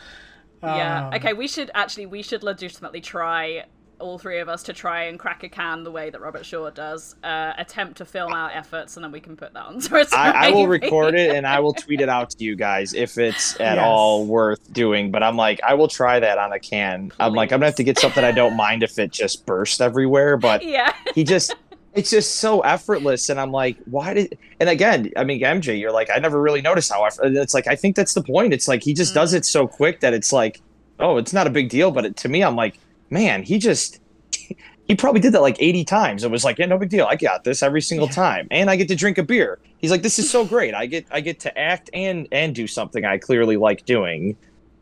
Yeah. 0.62 1.08
Um, 1.08 1.14
Okay, 1.14 1.32
we 1.32 1.48
should 1.48 1.70
actually 1.74 2.06
we 2.06 2.22
should 2.22 2.42
legitimately 2.42 3.00
try 3.00 3.64
all 4.00 4.16
three 4.16 4.38
of 4.38 4.48
us 4.48 4.62
to 4.62 4.72
try 4.72 5.02
and 5.06 5.18
crack 5.18 5.42
a 5.42 5.48
can 5.48 5.82
the 5.82 5.90
way 5.90 6.08
that 6.08 6.20
Robert 6.20 6.46
Shaw 6.46 6.70
does. 6.70 7.16
Uh, 7.24 7.52
attempt 7.58 7.96
to 7.96 8.04
film 8.04 8.32
our 8.32 8.48
efforts, 8.50 8.96
and 8.96 9.02
then 9.02 9.10
we 9.10 9.18
can 9.18 9.36
put 9.36 9.52
that 9.54 9.64
onto 9.66 9.96
I, 10.12 10.50
will 10.52 10.68
record 10.68 11.16
it 11.16 11.34
and 11.34 11.44
I 11.44 11.58
will 11.58 11.72
tweet 11.84 12.00
it 12.00 12.08
out 12.08 12.30
to 12.30 12.44
you 12.44 12.54
guys 12.54 12.94
if 12.94 13.18
it's 13.18 13.54
at 13.54 13.74
Yes. 13.74 13.84
all 13.84 14.24
worth 14.24 14.72
doing. 14.72 15.10
But 15.10 15.24
I'm 15.24 15.36
like, 15.36 15.60
I 15.66 15.74
will 15.74 15.88
try 15.88 16.20
that 16.20 16.38
on 16.38 16.52
a 16.52 16.60
can. 16.60 17.10
I'm 17.18 17.32
like, 17.34 17.50
I'm 17.50 17.58
gonna 17.58 17.66
have 17.66 17.74
to 17.74 17.82
get 17.84 17.98
something 17.98 18.22
I 18.22 18.30
don't 18.30 18.56
mind 18.56 18.84
if 18.84 19.00
it 19.00 19.10
just 19.10 19.44
bursts 19.46 19.80
everywhere. 19.80 20.36
But 20.36 20.62
Yeah. 20.64 20.92
he 21.16 21.24
just 21.24 21.56
it's 21.94 22.10
just 22.10 22.36
so 22.36 22.60
effortless 22.60 23.28
and 23.28 23.40
i'm 23.40 23.50
like 23.50 23.76
why 23.86 24.14
did 24.14 24.38
and 24.60 24.68
again 24.68 25.10
i 25.16 25.24
mean 25.24 25.40
mj 25.40 25.78
you're 25.78 25.92
like 25.92 26.10
i 26.10 26.18
never 26.18 26.40
really 26.40 26.60
noticed 26.60 26.92
how 26.92 27.04
eff- 27.04 27.18
it's 27.22 27.54
like 27.54 27.66
i 27.66 27.74
think 27.74 27.96
that's 27.96 28.14
the 28.14 28.22
point. 28.22 28.52
It's 28.52 28.68
like 28.68 28.82
he 28.82 28.94
just 28.94 29.14
does 29.14 29.32
mm. 29.32 29.38
it 29.38 29.44
so 29.46 29.66
quick 29.66 30.00
that 30.00 30.14
it's 30.14 30.32
like 30.32 30.60
oh 31.00 31.16
it's 31.16 31.32
not 31.32 31.46
a 31.46 31.50
big 31.50 31.68
deal 31.68 31.90
but 31.90 32.04
it, 32.04 32.16
to 32.18 32.28
me 32.28 32.42
i'm 32.42 32.56
like 32.56 32.78
man 33.10 33.42
he 33.42 33.58
just 33.58 34.00
he 34.86 34.94
probably 34.94 35.20
did 35.20 35.32
that 35.34 35.42
like 35.42 35.56
80 35.60 35.84
times. 35.84 36.24
It 36.24 36.30
was 36.30 36.44
like 36.44 36.58
yeah 36.58 36.66
no 36.66 36.78
big 36.78 36.88
deal. 36.88 37.06
I 37.06 37.16
got 37.16 37.44
this 37.44 37.62
every 37.62 37.82
single 37.82 38.08
Yeah. 38.08 38.14
time 38.14 38.48
and 38.50 38.70
i 38.70 38.76
get 38.76 38.88
to 38.88 38.96
drink 38.96 39.18
a 39.18 39.22
beer. 39.22 39.58
He's 39.78 39.90
like 39.90 40.02
this 40.02 40.18
is 40.18 40.30
so 40.30 40.44
great. 40.44 40.74
I 40.74 40.86
get 40.86 41.06
i 41.10 41.20
get 41.20 41.40
to 41.40 41.58
act 41.58 41.90
and 41.92 42.28
and 42.32 42.54
do 42.54 42.66
something 42.66 43.04
i 43.04 43.18
clearly 43.18 43.56
like 43.56 43.84
doing 43.84 44.36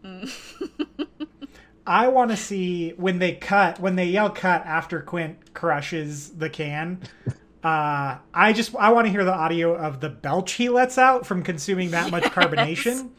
mm. 0.04 0.30
I 1.86 2.08
want 2.08 2.30
to 2.32 2.36
see 2.36 2.90
when 2.96 3.18
they 3.18 3.32
cut, 3.32 3.78
when 3.78 3.96
they 3.96 4.06
yell 4.06 4.30
cut 4.30 4.66
after 4.66 5.00
Quint 5.00 5.54
crushes 5.54 6.30
the 6.30 6.50
can. 6.50 7.00
Uh, 7.62 8.18
I 8.34 8.52
just 8.52 8.74
I 8.76 8.90
want 8.92 9.06
to 9.06 9.10
hear 9.10 9.24
the 9.24 9.32
audio 9.34 9.74
of 9.74 10.00
the 10.00 10.08
belch 10.08 10.52
he 10.52 10.68
lets 10.68 10.98
out 10.98 11.26
from 11.26 11.42
consuming 11.42 11.90
that 11.92 12.10
much 12.10 12.24
carbonation. 12.24 13.10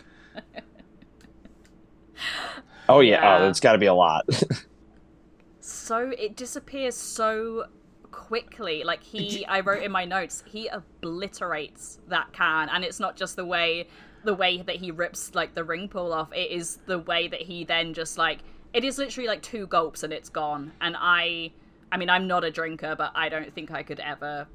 oh 2.89 2.99
yeah, 2.99 3.21
Yeah. 3.21 3.38
oh 3.43 3.49
it's 3.49 3.60
got 3.60 3.73
to 3.73 3.77
be 3.77 3.86
a 3.88 3.93
lot 3.93 4.25
so 5.60 6.12
it 6.17 6.36
disappears 6.36 6.95
so 6.95 7.65
quickly 8.12 8.84
like 8.84 9.03
he 9.03 9.45
i 9.45 9.60
wrote 9.60 9.84
in 9.84 9.91
my 9.91 10.06
notes 10.06 10.43
he 10.47 10.67
obliterates 10.69 11.99
that 12.08 12.32
can 12.34 12.69
and 12.69 12.84
it's 12.84 12.99
not 12.99 13.15
just 13.15 13.36
the 13.36 13.45
way 13.45 13.88
the 14.23 14.34
way 14.34 14.62
that 14.62 14.77
he 14.77 14.89
rips 14.91 15.36
like 15.36 15.53
the 15.53 15.63
ring 15.63 15.88
pull 15.88 16.13
off 16.13 16.32
it 16.34 16.49
is 16.51 16.77
the 16.88 16.99
way 16.99 17.27
that 17.27 17.41
he 17.41 17.63
then 17.63 17.93
just 17.93 18.17
like 18.17 18.39
it 18.73 18.84
is 18.84 18.97
literally 18.97 19.27
like 19.27 19.41
two 19.41 19.67
gulps 19.67 20.03
and 20.03 20.13
it's 20.13 20.30
gone. 20.30 20.71
And 20.82 20.95
i 20.97 21.51
i 21.89 21.95
mean 21.95 22.10
i'm 22.10 22.27
not 22.27 22.43
a 22.43 22.51
drinker 22.51 22.97
but 22.97 23.13
i 23.15 23.30
don't 23.30 23.53
think 23.53 23.71
i 23.71 23.82
could 23.82 24.01
ever 24.01 24.45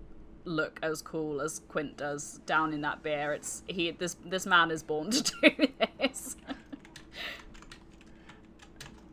look 0.44 0.78
as 0.82 1.02
cool 1.02 1.40
as 1.40 1.60
quint 1.68 1.96
does 1.96 2.40
down 2.46 2.72
in 2.72 2.80
that 2.82 3.02
beer. 3.02 3.32
It's 3.32 3.62
he 3.66 3.90
this 3.92 4.16
this 4.24 4.46
man 4.46 4.70
is 4.70 4.82
born 4.82 5.10
to 5.10 5.22
do 5.42 5.68
this. 5.98 6.36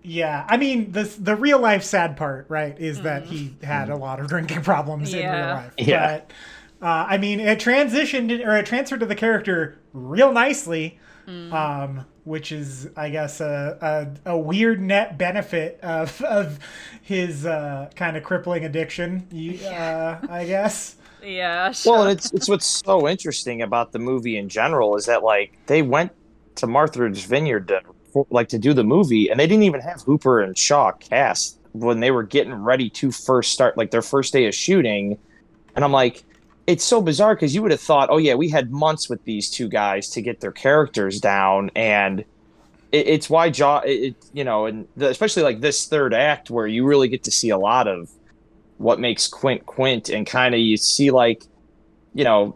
Yeah, 0.02 0.46
I 0.48 0.58
mean 0.58 0.92
the 0.92 1.04
the 1.04 1.36
real 1.36 1.60
life 1.60 1.84
sad 1.84 2.18
part, 2.18 2.46
right, 2.50 2.78
is 2.80 3.02
that 3.02 3.26
he 3.26 3.56
had 3.64 3.90
a 3.90 3.96
lot 3.96 4.20
of 4.20 4.28
drinking 4.28 4.64
problems 4.64 5.14
in 5.14 5.30
real 5.30 5.46
life. 5.48 5.74
Yeah. 5.78 6.08
But 6.08 6.32
uh, 6.82 7.06
I 7.10 7.18
mean, 7.18 7.40
it 7.40 7.60
transitioned 7.60 8.46
or 8.46 8.56
it 8.56 8.66
transferred 8.66 9.02
to 9.02 9.06
the 9.06 9.16
character 9.16 9.78
real 9.92 10.32
nicely, 10.32 10.98
um, 11.28 12.06
which 12.30 12.52
is, 12.52 12.88
I 12.96 13.10
guess, 13.10 13.42
a, 13.42 14.16
a, 14.26 14.34
a 14.34 14.38
weird 14.38 14.80
net 14.80 15.18
benefit 15.18 15.80
of 15.82 16.22
of 16.22 16.60
his 17.02 17.46
uh, 17.46 17.90
kind 17.96 18.16
of 18.16 18.24
crippling 18.24 18.64
addiction. 18.64 19.28
Uh, 19.66 20.20
I 20.30 20.46
guess. 20.46 20.96
yeah 21.24 21.72
sure. 21.72 21.94
Well, 21.94 22.04
and 22.04 22.12
it's 22.12 22.32
it's 22.32 22.48
what's 22.48 22.66
so 22.66 23.08
interesting 23.08 23.64
about 23.64 23.92
the 23.92 24.00
movie 24.00 24.38
in 24.38 24.48
general 24.48 24.96
is 24.96 25.08
that 25.08 25.24
like 25.24 25.58
they 25.66 25.82
went 25.82 26.12
to 26.56 26.68
Martha's 26.68 27.26
Vineyard 27.26 27.68
to 27.70 27.82
for, 28.14 28.28
like 28.30 28.50
to 28.50 28.60
do 28.60 28.74
the 28.74 28.84
movie, 28.84 29.30
and 29.30 29.40
they 29.40 29.48
didn't 29.48 29.64
even 29.64 29.82
have 29.82 30.02
Hooper 30.02 30.40
and 30.40 30.56
Shaw 30.56 30.92
cast 30.92 31.58
when 31.74 32.00
they 32.00 32.12
were 32.12 32.24
getting 32.24 32.54
ready 32.54 32.92
to 32.92 33.12
first 33.12 33.54
start 33.54 33.76
like 33.76 33.90
their 33.90 34.04
first 34.04 34.34
day 34.34 34.46
of 34.46 34.54
shooting. 34.54 35.18
And 35.76 35.84
I'm 35.84 35.92
like, 35.92 36.24
it's 36.70 36.86
so 36.86 37.02
bizarre 37.02 37.34
because 37.34 37.56
you 37.56 37.64
would 37.64 37.72
have 37.72 37.82
thought, 37.82 38.10
oh 38.12 38.18
yeah, 38.18 38.36
we 38.36 38.48
had 38.48 38.72
months 38.72 39.10
with 39.10 39.24
these 39.24 39.50
two 39.50 39.68
guys 39.68 40.08
to 40.10 40.22
get 40.22 40.40
their 40.40 40.52
characters 40.52 41.20
down, 41.20 41.72
and 41.76 42.20
it, 42.92 43.08
it's 43.08 43.28
why 43.28 43.50
Jaw, 43.50 43.80
it, 43.80 43.90
it 43.90 44.16
you 44.34 44.44
know, 44.44 44.68
and 44.68 44.88
the, 44.96 45.10
especially 45.10 45.42
like 45.42 45.62
this 45.62 45.88
third 45.88 46.14
act 46.14 46.52
where 46.52 46.68
you 46.68 46.86
really 46.86 47.08
get 47.08 47.24
to 47.24 47.32
see 47.32 47.50
a 47.50 47.58
lot 47.58 47.88
of 47.88 48.12
what 48.78 49.00
makes 49.00 49.28
Quint 49.28 49.66
Quint, 49.66 50.10
and 50.10 50.28
kind 50.28 50.54
of 50.54 50.62
you 50.62 50.78
see 50.78 51.10
like, 51.10 51.42
you 52.14 52.24
know, 52.24 52.56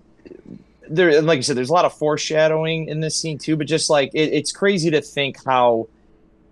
there 0.88 1.20
like 1.24 1.40
I 1.40 1.42
said, 1.42 1.58
there's 1.58 1.72
a 1.72 1.74
lot 1.74 1.86
of 1.86 1.98
foreshadowing 1.98 2.90
in 2.90 3.00
this 3.00 3.20
scene 3.20 3.40
too. 3.40 3.58
But 3.58 3.66
just 3.66 3.90
like 3.90 4.12
it, 4.14 4.32
it's 4.32 4.52
crazy 4.52 4.92
to 4.92 5.02
think 5.02 5.44
how 5.44 5.88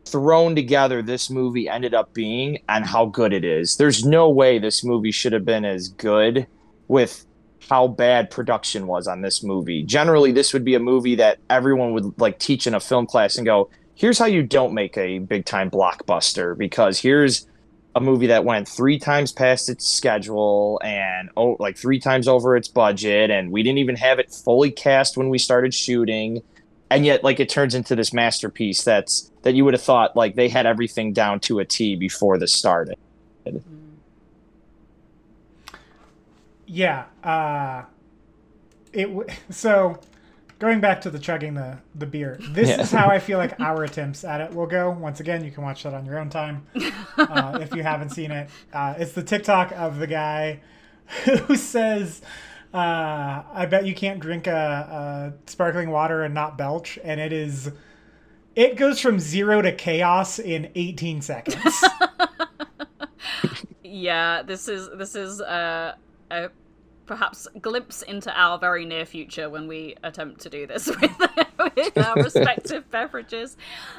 thrown 0.06 0.56
together 0.56 1.04
this 1.04 1.30
movie 1.30 1.70
ended 1.70 1.94
up 1.94 2.12
being 2.12 2.58
and 2.68 2.88
how 2.88 3.06
good 3.06 3.34
it 3.34 3.46
is. 3.46 3.78
There's 3.78 4.04
no 4.04 4.32
way 4.32 4.58
this 4.58 4.84
movie 4.84 5.12
should 5.12 5.34
have 5.34 5.46
been 5.46 5.64
as 5.64 5.90
good 5.90 6.48
with 6.88 7.28
how 7.72 7.88
bad 7.88 8.30
production 8.30 8.86
was 8.86 9.08
on 9.08 9.22
this 9.22 9.42
movie. 9.42 9.82
Generally, 9.82 10.34
this 10.34 10.52
would 10.52 10.66
be 10.66 10.76
a 10.76 10.80
movie 10.80 11.16
that 11.16 11.40
everyone 11.50 11.94
would 11.94 12.20
like 12.20 12.38
teach 12.38 12.68
in 12.68 12.76
a 12.76 12.82
film 12.82 13.08
class 13.08 13.38
and 13.38 13.46
go, 13.46 13.70
"Here's 13.96 14.20
how 14.20 14.26
you 14.26 14.44
don't 14.44 14.74
make 14.74 14.98
a 14.98 15.20
big 15.20 15.46
time 15.46 15.72
blockbuster 15.72 16.58
because 16.58 17.00
here's 17.00 17.48
a 17.96 18.02
movie 18.02 18.28
that 18.28 18.44
went 18.44 18.68
three 18.68 19.00
times 19.00 19.32
past 19.32 19.70
its 19.70 19.88
schedule 19.88 20.82
and 20.84 21.30
oh 21.38 21.56
like 21.60 21.78
three 21.78 22.00
times 22.00 22.28
over 22.28 22.58
its 22.58 22.68
budget 22.68 23.32
and 23.32 23.52
we 23.52 23.64
didn't 23.64 23.80
even 23.80 23.96
have 23.96 24.20
it 24.20 24.34
fully 24.34 24.72
cast 24.72 25.16
when 25.16 25.30
we 25.30 25.38
started 25.38 25.74
shooting 25.74 26.42
and 26.90 27.06
yet 27.06 27.24
like 27.24 27.40
it 27.40 27.50
turns 27.50 27.76
into 27.76 27.96
this 27.96 28.14
masterpiece 28.14 28.84
that's 28.84 29.32
that 29.44 29.56
you 29.56 29.66
would 29.66 29.74
have 29.74 29.82
thought 29.82 30.16
like 30.16 30.36
they 30.36 30.48
had 30.50 30.66
everything 30.66 31.14
down 31.14 31.40
to 31.42 31.60
a 31.60 31.66
T 31.66 31.96
before 31.96 32.38
this 32.38 32.54
started. 32.54 32.98
Mm-hmm. 33.46 33.91
Yeah. 36.74 37.04
Uh, 37.22 37.84
it 38.94 39.08
w- 39.08 39.28
so 39.50 40.00
going 40.60 40.80
back 40.80 41.02
to 41.02 41.10
the 41.10 41.20
chugging 41.20 41.54
the 41.56 41.78
the 41.96 42.06
beer. 42.06 42.40
This 42.52 42.70
Yeah. 42.70 42.82
is 42.82 42.92
how 42.92 43.10
I 43.10 43.20
feel 43.20 43.38
like 43.38 43.60
our 43.60 43.84
attempts 43.84 44.24
at 44.24 44.40
it 44.40 44.54
will 44.54 44.68
go. 44.68 44.90
Once 44.90 45.20
again, 45.20 45.44
you 45.44 45.52
can 45.52 45.64
watch 45.64 45.84
that 45.84 45.94
on 45.94 46.06
your 46.06 46.18
own 46.18 46.30
time 46.30 46.66
uh, 47.18 47.60
if 47.62 47.74
you 47.76 47.84
haven't 47.84 48.12
seen 48.12 48.32
it. 48.32 48.50
Uh, 48.72 48.94
it's 48.98 49.12
the 49.12 49.24
TikTok 49.24 49.72
of 49.74 50.00
the 50.00 50.08
guy 50.08 50.62
who 51.26 51.56
says. 51.58 52.22
Uh, 52.74 53.44
I 53.54 53.66
bet 53.70 53.86
you 53.86 53.94
can't 53.94 54.22
drink 54.22 54.48
a, 54.48 55.34
a 55.46 55.50
sparkling 55.50 55.90
water 55.90 56.24
and 56.24 56.34
not 56.34 56.58
belch, 56.58 56.98
and 57.04 57.20
it 57.20 57.34
is, 57.34 57.70
it 58.56 58.78
goes 58.78 59.02
from 59.02 59.20
zero 59.20 59.62
to 59.62 59.74
chaos 59.74 60.40
in 60.40 60.72
18 60.76 61.22
seconds. 61.22 61.84
Yeah, 63.84 64.42
this 64.44 64.70
is 64.70 64.90
this 64.98 65.16
is 65.16 65.42
uh, 65.42 65.96
a 66.32 66.50
perhaps 67.12 67.46
glimpse 67.62 68.04
into 68.04 68.32
our 68.40 68.58
very 68.58 68.86
near 68.86 69.06
future 69.06 69.50
when 69.50 69.68
we 69.68 69.98
attempt 70.02 70.40
to 70.40 70.50
do 70.50 70.66
this 70.66 70.88
with, 71.02 71.12
with 71.76 71.98
our 71.98 72.16
respective 72.16 72.90
beverages. 72.90 73.58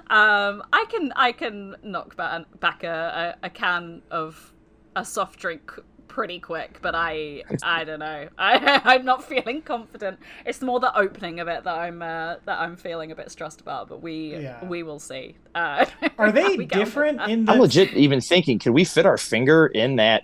Um, 0.08 0.62
I 0.72 0.86
can 0.88 1.12
I 1.14 1.32
can 1.32 1.76
knock 1.82 2.16
back, 2.16 2.46
back 2.58 2.84
a, 2.84 3.36
a, 3.42 3.46
a 3.48 3.50
can 3.50 4.00
of 4.10 4.54
a 4.96 5.04
soft 5.04 5.38
drink 5.38 5.70
pretty 6.08 6.40
quick, 6.40 6.78
but 6.80 6.94
I 6.94 7.42
I 7.62 7.84
don't 7.84 7.98
know. 7.98 8.30
I 8.38 8.80
I'm 8.82 9.04
not 9.04 9.22
feeling 9.24 9.60
confident. 9.60 10.18
It's 10.46 10.62
more 10.62 10.80
the 10.80 10.96
opening 10.98 11.38
of 11.40 11.48
it 11.48 11.64
that 11.64 11.74
I'm 11.76 12.00
uh, 12.00 12.36
that 12.46 12.60
I'm 12.60 12.76
feeling 12.76 13.12
a 13.12 13.14
bit 13.14 13.30
stressed 13.30 13.60
about. 13.60 13.90
But 13.90 14.00
we 14.00 14.36
Yeah. 14.36 14.64
we 14.64 14.82
will 14.82 14.98
see. 15.00 15.36
Uh, 15.54 15.84
Are 16.18 16.32
they 16.32 16.56
we 16.56 16.64
get 16.64 16.76
on 16.76 16.80
with 16.80 16.86
different 16.86 17.20
in 17.28 17.44
the? 17.44 17.52
I'm 17.52 17.58
legit 17.60 17.92
even 17.92 18.22
thinking, 18.22 18.58
could 18.58 18.72
we 18.72 18.84
fit 18.84 19.04
our 19.04 19.18
finger 19.18 19.66
in 19.66 19.96
that, 19.96 20.22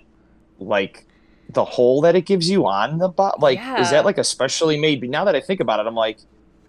like, 0.57 1.05
the 1.49 1.65
hole 1.65 2.01
that 2.01 2.15
it 2.15 2.25
gives 2.25 2.49
you 2.49 2.67
on 2.67 2.99
the 2.99 3.07
bot? 3.09 3.39
Like, 3.39 3.59
is 3.79 3.91
that 3.91 4.05
like 4.05 4.17
a 4.17 4.23
specially 4.23 4.79
made? 4.79 5.07
Now 5.09 5.25
that 5.25 5.35
I 5.35 5.41
think 5.41 5.59
about 5.59 5.79
it, 5.79 5.87
I'm 5.87 5.95
like, 5.95 6.19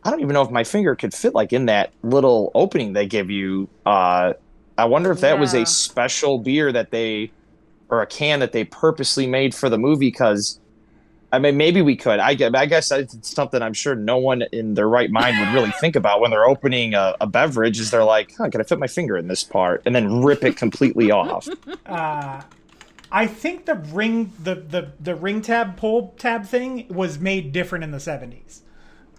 I 0.03 0.11
don't 0.11 0.21
even 0.21 0.33
know 0.33 0.43
if 0.43 0.51
my 0.51 0.65
finger 0.65 0.95
could 0.95 1.13
fit 1.13 1.35
like 1.35 1.53
in 1.53 1.67
that 1.67 1.93
little 2.03 2.51
opening 2.55 2.95
they 2.95 3.07
give 3.07 3.31
you. 3.31 3.69
Uh, 3.85 4.33
I 4.79 4.87
wonder 4.87 5.11
if 5.11 5.21
that 5.21 5.39
was 5.39 5.53
a 5.53 5.67
special 5.67 6.39
beer 6.39 6.73
that 6.73 6.91
they, 6.91 7.31
or 7.91 8.01
a 8.01 8.07
can 8.07 8.41
that 8.41 8.53
they 8.53 8.65
purposely 8.65 9.27
made 9.27 9.55
for 9.55 9.69
the 9.69 9.77
movie. 9.77 10.09
Because, 10.09 10.59
I 11.31 11.39
mean, 11.39 11.59
maybe 11.59 11.83
we 11.83 11.97
could. 11.97 12.19
I 12.19 12.33
guess, 12.33 12.55
I 12.55 12.65
guess 12.65 12.91
it's 12.91 13.29
something 13.31 13.61
I'm 13.61 13.75
sure 13.75 13.95
no 13.95 14.17
one 14.17 14.41
in 14.53 14.73
their 14.73 14.89
right 14.89 15.11
mind 15.11 15.39
would 15.39 15.53
really 15.53 15.73
think 15.73 15.97
about 15.97 16.23
when 16.23 16.31
they're 16.31 16.49
opening 16.49 16.95
a, 16.95 17.15
a 17.21 17.27
beverage. 17.27 17.79
Is 17.79 17.91
they're 17.91 18.05
like, 18.05 18.33
huh, 18.39 18.49
can 18.49 18.63
I 18.63 18.65
fit 18.65 18.79
my 18.79 18.87
finger 18.87 19.19
in 19.19 19.29
this 19.29 19.45
part 19.45 19.83
and 19.85 19.95
then 19.95 20.23
rip 20.23 20.45
it 20.45 20.57
completely 20.57 21.11
off? 21.11 21.47
uh, 21.85 22.41
I 23.13 23.27
think 23.27 23.67
the 23.67 23.75
ring 23.75 24.33
the, 24.43 24.55
the 24.55 24.93
the 25.01 25.15
ring 25.15 25.43
tab 25.43 25.77
pull 25.77 26.15
tab 26.19 26.47
thing 26.47 26.87
was 26.89 27.19
made 27.19 27.53
different 27.53 27.85
in 27.85 27.91
the 27.91 27.99
70s. 27.99 28.61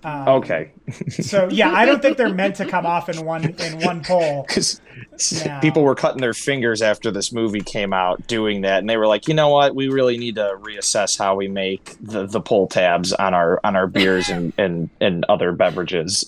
Um, 0.03 0.27
Okay, 0.27 0.71
So 1.19 1.47
yeah, 1.49 1.71
I 1.71 1.85
don't 1.85 2.01
think 2.01 2.17
they're 2.17 2.33
meant 2.33 2.55
to 2.55 2.65
come 2.65 2.87
off 2.87 3.07
in 3.07 3.23
one 3.23 3.43
in 3.59 3.79
one 3.81 4.03
pull. 4.03 4.45
because 4.47 4.81
No. 5.45 5.59
people 5.61 5.83
were 5.83 5.93
cutting 5.93 6.21
their 6.21 6.33
fingers 6.33 6.81
after 6.81 7.11
this 7.11 7.31
movie 7.31 7.59
came 7.61 7.93
out 7.93 8.25
doing 8.25 8.61
that, 8.61 8.79
and 8.79 8.89
they 8.89 8.97
were 8.97 9.05
like, 9.05 9.27
you 9.27 9.35
know 9.35 9.49
what, 9.49 9.75
we 9.75 9.89
really 9.89 10.17
need 10.17 10.35
to 10.35 10.55
reassess 10.59 11.19
how 11.19 11.35
we 11.35 11.47
make 11.47 11.95
the, 12.01 12.25
the 12.25 12.41
pull 12.41 12.65
tabs 12.67 13.13
on 13.13 13.35
our 13.35 13.59
on 13.63 13.75
our 13.75 13.85
beers 13.85 14.29
and 14.29 14.53
and, 14.57 14.89
and 14.99 15.23
other 15.29 15.51
beverages. 15.51 16.27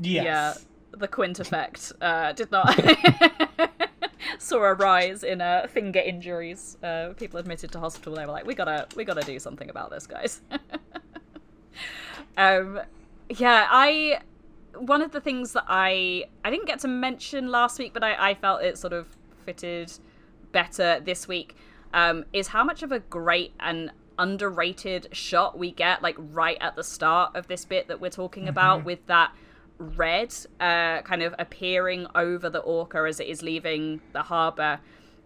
Yes. 0.00 0.24
Yeah, 0.24 0.54
the 0.96 1.08
Quint 1.08 1.40
effect 1.40 1.92
uh, 2.00 2.32
did 2.32 2.52
not 2.52 2.78
saw 4.38 4.58
a 4.58 4.74
rise 4.74 5.22
in 5.22 5.40
uh, 5.40 5.66
finger 5.68 6.00
injuries. 6.00 6.76
Uh, 6.82 7.12
people 7.16 7.38
admitted 7.38 7.72
to 7.72 7.80
hospital. 7.80 8.14
They 8.14 8.26
were 8.26 8.32
like, 8.32 8.46
"We 8.46 8.54
gotta, 8.54 8.86
we 8.96 9.04
gotta 9.04 9.22
do 9.22 9.38
something 9.38 9.70
about 9.70 9.90
this, 9.90 10.06
guys." 10.06 10.40
um, 12.36 12.80
yeah, 13.28 13.66
I 13.70 14.20
one 14.76 15.02
of 15.02 15.12
the 15.12 15.20
things 15.20 15.52
that 15.52 15.64
I 15.68 16.24
I 16.44 16.50
didn't 16.50 16.66
get 16.66 16.80
to 16.80 16.88
mention 16.88 17.50
last 17.50 17.78
week, 17.78 17.92
but 17.92 18.02
I, 18.02 18.30
I 18.30 18.34
felt 18.34 18.62
it 18.62 18.78
sort 18.78 18.92
of 18.92 19.06
fitted 19.44 19.92
better 20.52 21.00
this 21.00 21.28
week 21.28 21.56
um, 21.92 22.24
is 22.32 22.48
how 22.48 22.64
much 22.64 22.82
of 22.82 22.92
a 22.92 23.00
great 23.00 23.52
and 23.60 23.92
underrated 24.18 25.08
shot 25.12 25.58
we 25.58 25.70
get 25.70 26.02
like 26.02 26.16
right 26.18 26.58
at 26.60 26.76
the 26.76 26.84
start 26.84 27.34
of 27.34 27.48
this 27.48 27.64
bit 27.64 27.88
that 27.88 28.00
we're 28.00 28.10
talking 28.10 28.48
about 28.48 28.84
with 28.84 29.04
that 29.06 29.32
red 29.80 30.34
uh, 30.60 31.02
kind 31.02 31.22
of 31.22 31.34
appearing 31.38 32.06
over 32.14 32.48
the 32.50 32.60
orca 32.60 32.98
as 33.08 33.18
it 33.18 33.26
is 33.26 33.42
leaving 33.42 34.00
the 34.12 34.22
harbor 34.22 34.78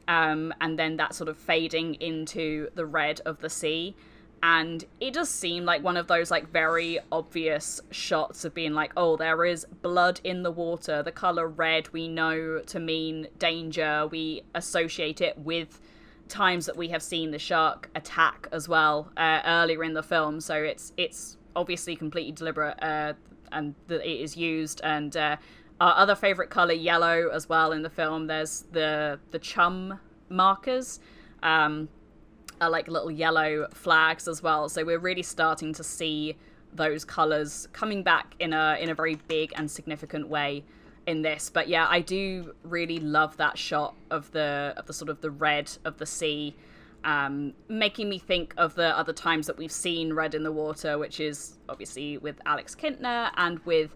um, 0.08 0.54
and 0.60 0.78
then 0.78 0.96
that 0.96 1.14
sort 1.14 1.28
of 1.28 1.36
fading 1.36 1.94
into 1.94 2.68
the 2.74 2.86
red 2.86 3.20
of 3.24 3.40
the 3.40 3.50
sea. 3.50 3.94
And 4.42 4.84
it 5.00 5.14
does 5.14 5.30
seem 5.30 5.64
like 5.64 5.82
one 5.82 5.96
of 5.96 6.06
those 6.06 6.30
like 6.30 6.50
very 6.50 6.98
obvious 7.10 7.80
shots 7.90 8.44
of 8.44 8.52
being 8.52 8.74
like 8.74 8.92
oh 8.94 9.16
there 9.16 9.44
is 9.46 9.66
blood 9.80 10.20
in 10.22 10.42
the 10.42 10.50
water. 10.50 11.02
The 11.02 11.12
color 11.12 11.48
red 11.48 11.88
we 11.94 12.08
know 12.08 12.60
to 12.60 12.78
mean 12.78 13.28
danger. 13.38 14.06
We 14.10 14.42
associate 14.54 15.22
it 15.22 15.38
with 15.38 15.80
times 16.28 16.66
that 16.66 16.76
we 16.76 16.88
have 16.88 17.02
seen 17.02 17.30
the 17.30 17.38
shark 17.38 17.88
attack 17.94 18.48
as 18.52 18.68
well 18.68 19.10
uh, 19.16 19.40
earlier 19.46 19.82
in 19.82 19.94
the 19.94 20.02
film. 20.02 20.42
So 20.42 20.56
it's 20.56 20.92
it's 20.98 21.38
obviously 21.56 21.96
completely 21.96 22.32
deliberate 22.32 22.82
uh, 22.82 23.14
and 23.54 23.74
that 23.88 24.00
it 24.06 24.20
is 24.20 24.36
used 24.36 24.80
and 24.84 25.16
uh, 25.16 25.36
our 25.80 25.94
other 25.96 26.14
favorite 26.14 26.50
color 26.50 26.74
yellow 26.74 27.28
as 27.28 27.48
well 27.48 27.72
in 27.72 27.82
the 27.82 27.90
film 27.90 28.26
there's 28.26 28.64
the 28.72 29.18
the 29.30 29.38
chum 29.38 29.98
markers 30.28 31.00
um, 31.42 31.88
are 32.60 32.70
like 32.70 32.88
little 32.88 33.10
yellow 33.10 33.68
flags 33.72 34.28
as 34.28 34.42
well. 34.42 34.68
So 34.68 34.84
we're 34.84 34.98
really 34.98 35.22
starting 35.22 35.72
to 35.74 35.84
see 35.84 36.36
those 36.72 37.04
colors 37.04 37.68
coming 37.72 38.02
back 38.02 38.34
in 38.40 38.52
a 38.52 38.76
in 38.80 38.90
a 38.90 38.94
very 38.94 39.16
big 39.28 39.52
and 39.56 39.70
significant 39.70 40.28
way 40.28 40.64
in 41.06 41.22
this. 41.22 41.50
But 41.50 41.68
yeah, 41.68 41.86
I 41.88 42.00
do 42.00 42.54
really 42.62 42.98
love 42.98 43.36
that 43.36 43.58
shot 43.58 43.94
of 44.10 44.30
the 44.32 44.74
of 44.76 44.86
the 44.86 44.92
sort 44.92 45.08
of 45.08 45.20
the 45.20 45.30
red 45.30 45.70
of 45.84 45.98
the 45.98 46.06
sea. 46.06 46.56
Um, 47.04 47.52
making 47.68 48.08
me 48.08 48.18
think 48.18 48.54
of 48.56 48.74
the 48.74 48.96
other 48.98 49.12
times 49.12 49.46
that 49.46 49.58
we've 49.58 49.70
seen 49.70 50.14
red 50.14 50.34
in 50.34 50.42
the 50.42 50.52
water, 50.52 50.98
which 50.98 51.20
is 51.20 51.58
obviously 51.68 52.18
with 52.18 52.40
Alex 52.46 52.74
Kintner 52.74 53.30
and 53.36 53.58
with 53.66 53.94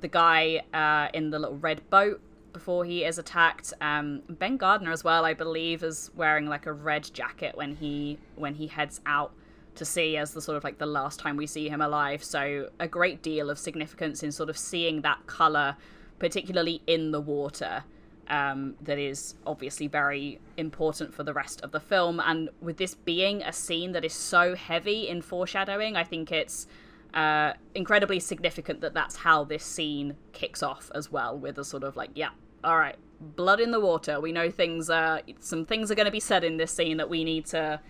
the 0.00 0.08
guy 0.08 0.62
uh, 0.74 1.08
in 1.14 1.30
the 1.30 1.38
little 1.38 1.56
red 1.56 1.88
boat 1.90 2.20
before 2.52 2.84
he 2.84 3.04
is 3.04 3.18
attacked. 3.18 3.72
Um, 3.80 4.22
ben 4.28 4.56
Gardner 4.56 4.92
as 4.92 5.04
well, 5.04 5.24
I 5.24 5.34
believe, 5.34 5.82
is 5.82 6.10
wearing 6.14 6.46
like 6.46 6.66
a 6.66 6.72
red 6.72 7.10
jacket 7.12 7.56
when 7.56 7.76
he 7.76 8.18
when 8.36 8.54
he 8.54 8.66
heads 8.66 9.00
out 9.06 9.32
to 9.76 9.84
sea 9.84 10.16
as 10.16 10.32
the 10.32 10.40
sort 10.40 10.56
of 10.56 10.64
like 10.64 10.78
the 10.78 10.86
last 10.86 11.20
time 11.20 11.36
we 11.36 11.46
see 11.46 11.68
him 11.68 11.80
alive. 11.80 12.22
So 12.22 12.70
a 12.78 12.88
great 12.88 13.22
deal 13.22 13.50
of 13.50 13.58
significance 13.58 14.22
in 14.22 14.32
sort 14.32 14.50
of 14.50 14.58
seeing 14.58 15.02
that 15.02 15.26
color, 15.26 15.76
particularly 16.18 16.82
in 16.86 17.12
the 17.12 17.20
water. 17.20 17.84
Um, 18.30 18.76
that 18.82 18.96
is 18.96 19.34
obviously 19.44 19.88
very 19.88 20.38
important 20.56 21.12
for 21.12 21.24
the 21.24 21.32
rest 21.32 21.62
of 21.62 21.72
the 21.72 21.80
film. 21.80 22.20
And 22.20 22.48
with 22.60 22.76
this 22.76 22.94
being 22.94 23.42
a 23.42 23.52
scene 23.52 23.90
that 23.90 24.04
is 24.04 24.12
so 24.12 24.54
heavy 24.54 25.08
in 25.08 25.20
foreshadowing, 25.20 25.96
I 25.96 26.04
think 26.04 26.30
it's 26.30 26.68
uh, 27.12 27.54
incredibly 27.74 28.20
significant 28.20 28.82
that 28.82 28.94
that's 28.94 29.16
how 29.16 29.42
this 29.42 29.64
scene 29.64 30.16
kicks 30.32 30.62
off 30.62 30.92
as 30.94 31.10
well, 31.10 31.36
with 31.36 31.58
a 31.58 31.64
sort 31.64 31.82
of 31.82 31.96
like, 31.96 32.10
yeah, 32.14 32.30
all 32.62 32.78
right, 32.78 32.94
blood 33.20 33.58
in 33.58 33.72
the 33.72 33.80
water. 33.80 34.20
We 34.20 34.30
know 34.30 34.48
things. 34.48 34.88
are 34.90 35.22
some 35.40 35.66
things 35.66 35.90
are 35.90 35.96
going 35.96 36.06
to 36.06 36.12
be 36.12 36.20
said 36.20 36.44
in 36.44 36.56
this 36.56 36.70
scene 36.70 36.98
that 36.98 37.10
we 37.10 37.24
need 37.24 37.46
to 37.46 37.80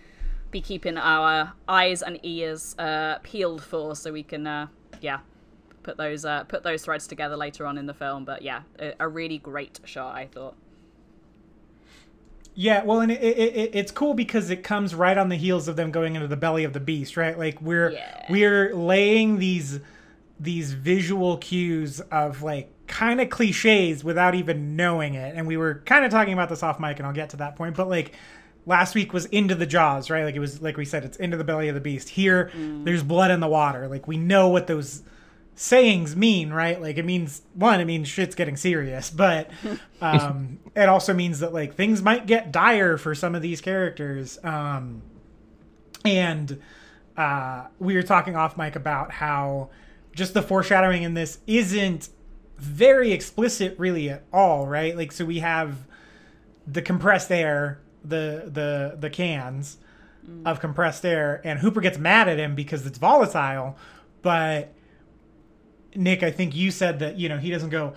be 0.49 0.59
keeping 0.59 0.97
our 0.97 1.53
eyes 1.67 2.01
and 2.01 2.19
ears 2.23 2.75
uh, 2.79 3.19
peeled 3.21 3.63
for, 3.63 3.95
so 3.95 4.11
we 4.11 4.23
can, 4.23 4.47
uh, 4.47 4.67
yeah, 5.01 5.19
put 5.83 5.97
those 5.97 6.25
uh, 6.25 6.43
put 6.45 6.63
those 6.63 6.83
threads 6.83 7.07
together 7.07 7.35
later 7.35 7.65
on 7.65 7.77
in 7.77 7.85
the 7.85 7.93
film. 7.93 8.25
But 8.25 8.41
yeah, 8.41 8.61
a, 8.79 8.93
a 9.01 9.07
really 9.07 9.37
great 9.37 9.79
shot, 9.85 10.15
I 10.15 10.27
thought. 10.27 10.55
Yeah, 12.53 12.83
well, 12.83 12.99
and 12.99 13.11
it, 13.11 13.21
it, 13.23 13.55
it, 13.55 13.71
it's 13.73 13.91
cool 13.91 14.13
because 14.13 14.49
it 14.49 14.61
comes 14.61 14.93
right 14.93 15.17
on 15.17 15.29
the 15.29 15.37
heels 15.37 15.67
of 15.69 15.77
them 15.77 15.89
going 15.89 16.15
into 16.15 16.27
the 16.27 16.35
belly 16.35 16.65
of 16.65 16.73
the 16.73 16.81
beast, 16.81 17.15
right? 17.15 17.37
Like 17.37 17.61
we're 17.61 17.91
Yeah. 17.91 18.25
we're 18.29 18.75
laying 18.75 19.37
these 19.39 19.79
these 20.39 20.73
visual 20.73 21.37
cues 21.37 21.99
of 22.11 22.41
like 22.41 22.69
kind 22.87 23.21
of 23.21 23.29
cliches 23.29 24.03
without 24.03 24.35
even 24.35 24.75
knowing 24.75 25.13
it. 25.13 25.35
And 25.35 25.47
we 25.47 25.55
were 25.55 25.75
kind 25.85 26.03
of 26.03 26.11
talking 26.11 26.33
about 26.33 26.49
this 26.49 26.61
off 26.61 26.79
mic, 26.79 26.97
and 26.99 27.07
I'll 27.07 27.13
get 27.13 27.29
to 27.29 27.37
that 27.37 27.55
point. 27.55 27.77
But 27.77 27.87
like 27.87 28.13
last 28.65 28.95
week 28.95 29.13
was 29.13 29.25
into 29.27 29.55
the 29.55 29.65
jaws, 29.65 30.09
right? 30.09 30.25
Like 30.25 30.35
it 30.35 30.39
was 30.39 30.61
like 30.61 30.75
we 30.75 30.83
said, 30.83 31.05
it's 31.05 31.17
into 31.17 31.37
the 31.37 31.45
belly 31.45 31.69
of 31.69 31.75
the 31.75 31.81
beast. 31.81 32.09
Here, 32.09 32.51
there's 32.83 33.01
blood 33.01 33.31
in 33.31 33.39
the 33.39 33.47
water. 33.47 33.87
Like 33.87 34.09
we 34.09 34.17
know 34.17 34.49
what 34.49 34.67
those 34.67 35.03
sayings 35.61 36.15
mean, 36.15 36.51
right? 36.51 36.81
Like 36.81 36.97
it 36.97 37.05
means 37.05 37.43
one, 37.53 37.79
it 37.79 37.85
means 37.85 38.07
shit's 38.07 38.33
getting 38.33 38.57
serious, 38.57 39.11
but 39.11 39.51
um, 40.01 40.57
it 40.75 40.89
also 40.89 41.13
means 41.13 41.39
that 41.39 41.53
like 41.53 41.75
things 41.75 42.01
might 42.01 42.25
get 42.25 42.51
dire 42.51 42.97
for 42.97 43.13
some 43.13 43.35
of 43.35 43.43
these 43.43 43.61
characters. 43.61 44.43
Um, 44.43 45.03
and 46.03 46.59
uh, 47.15 47.67
we 47.77 47.95
were 47.95 48.01
talking 48.01 48.35
off 48.35 48.57
mic 48.57 48.75
about 48.75 49.11
how 49.11 49.69
just 50.15 50.33
the 50.33 50.41
foreshadowing 50.41 51.03
in 51.03 51.13
this 51.13 51.37
isn't 51.45 52.09
very 52.57 53.11
explicit 53.11 53.77
really 53.77 54.09
at 54.09 54.23
all, 54.33 54.67
right? 54.67 54.97
Like 54.97 55.11
so 55.11 55.25
we 55.25 55.39
have 55.39 55.77
the 56.65 56.81
compressed 56.81 57.31
air, 57.31 57.79
the 58.03 58.49
the 58.51 58.97
the 58.99 59.11
cans 59.11 59.77
of 60.43 60.59
compressed 60.59 61.05
air, 61.05 61.39
and 61.43 61.59
Hooper 61.59 61.81
gets 61.81 61.99
mad 61.99 62.27
at 62.27 62.39
him 62.39 62.55
because 62.55 62.83
it's 62.87 62.97
volatile, 62.97 63.77
but 64.23 64.73
Nick, 65.95 66.23
I 66.23 66.31
think 66.31 66.55
you 66.55 66.71
said 66.71 66.99
that 66.99 67.17
you 67.17 67.29
know 67.29 67.37
he 67.37 67.51
doesn't 67.51 67.69
go. 67.69 67.93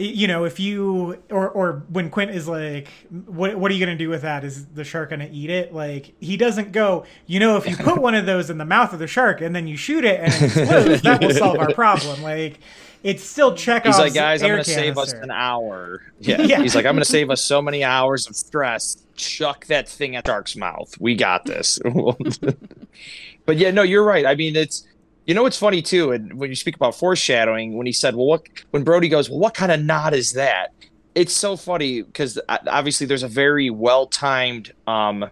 You 0.00 0.28
know, 0.28 0.44
if 0.44 0.60
you 0.60 1.20
or 1.28 1.50
or 1.50 1.82
when 1.88 2.08
Quint 2.10 2.30
is 2.30 2.46
like, 2.46 2.88
"What 3.26 3.56
what 3.56 3.70
are 3.70 3.74
you 3.74 3.84
gonna 3.84 3.98
do 3.98 4.08
with 4.08 4.22
that? 4.22 4.44
Is 4.44 4.66
the 4.66 4.84
shark 4.84 5.10
gonna 5.10 5.28
eat 5.30 5.50
it?" 5.50 5.74
Like 5.74 6.14
he 6.20 6.36
doesn't 6.36 6.70
go. 6.70 7.04
You 7.26 7.40
know, 7.40 7.56
if 7.56 7.68
you 7.68 7.76
put 7.76 8.00
one 8.00 8.14
of 8.14 8.24
those 8.24 8.48
in 8.48 8.58
the 8.58 8.64
mouth 8.64 8.92
of 8.92 9.00
the 9.00 9.08
shark 9.08 9.40
and 9.40 9.56
then 9.56 9.66
you 9.66 9.76
shoot 9.76 10.04
it 10.04 10.20
and 10.20 10.32
it 10.32 10.42
explodes, 10.42 11.02
that 11.02 11.20
will 11.20 11.30
solve 11.30 11.58
our 11.58 11.72
problem. 11.72 12.22
Like 12.22 12.60
it's 13.02 13.22
still 13.22 13.54
Chekhov's 13.54 13.96
He's 13.96 13.98
like, 13.98 14.14
guys, 14.14 14.42
I'm 14.42 14.48
going 14.48 14.64
to 14.64 14.70
save 14.70 14.98
us 14.98 15.12
an 15.12 15.30
hour. 15.30 16.02
Yeah. 16.20 16.42
Yeah. 16.42 16.60
He's 16.60 16.74
like, 16.74 16.84
I'm 16.84 16.94
going 16.94 17.04
to 17.04 17.10
save 17.10 17.30
us 17.30 17.40
so 17.40 17.62
many 17.62 17.84
hours 17.84 18.26
of 18.26 18.34
stress. 18.34 18.96
Chuck 19.14 19.66
that 19.66 19.88
thing 19.88 20.16
at 20.16 20.26
Shark's 20.26 20.56
mouth. 20.56 20.96
We 20.98 21.14
got 21.14 21.44
this. 21.44 21.78
but 23.46 23.56
yeah, 23.56 23.70
no, 23.70 23.82
you're 23.82 24.02
right. 24.02 24.26
I 24.26 24.34
mean, 24.34 24.56
it's, 24.56 24.84
you 25.28 25.34
know, 25.34 25.42
what's 25.42 25.58
funny 25.58 25.82
too. 25.82 26.10
And 26.10 26.32
when 26.38 26.48
you 26.48 26.56
speak 26.56 26.74
about 26.74 26.94
foreshadowing, 26.94 27.76
when 27.76 27.86
he 27.86 27.92
said, 27.92 28.16
well, 28.16 28.26
what, 28.26 28.42
when 28.70 28.82
Brody 28.82 29.10
goes, 29.10 29.28
well, 29.28 29.38
what 29.38 29.52
kind 29.52 29.70
of 29.70 29.80
nod 29.80 30.14
is 30.14 30.32
that? 30.32 30.72
It's 31.14 31.36
so 31.36 31.54
funny 31.54 32.00
because 32.00 32.40
obviously 32.48 33.06
there's 33.06 33.22
a 33.22 33.28
very 33.28 33.68
well 33.68 34.06
timed, 34.06 34.72
um, 34.86 35.28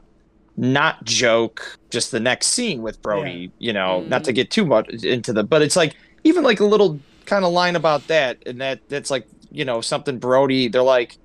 not 0.59 1.03
joke, 1.05 1.79
just 1.89 2.11
the 2.11 2.21
next 2.21 2.49
scene 2.49 2.83
with 2.83 3.01
Brody, 3.01 3.51
you 3.59 3.73
know, 3.73 4.03
not 4.03 4.23
to 4.25 4.33
get 4.33 4.51
too 4.51 4.67
much 4.67 4.87
into 5.03 5.33
the, 5.33 5.43
but 5.43 5.63
it's 5.63 5.77
like, 5.77 5.97
even 6.25 6.45
like 6.45 6.61
a 6.61 6.67
little 6.67 7.01
kind 7.25 7.47
of 7.47 7.53
line 7.53 7.75
about 7.75 8.07
that. 8.09 8.37
And 8.45 8.61
that, 8.61 8.87
that's 8.91 9.11
like, 9.11 9.27
you 9.51 9.65
know, 9.65 9.81
something 9.81 10.19
Brody, 10.19 10.69
they're 10.69 10.83
like, 10.83 11.17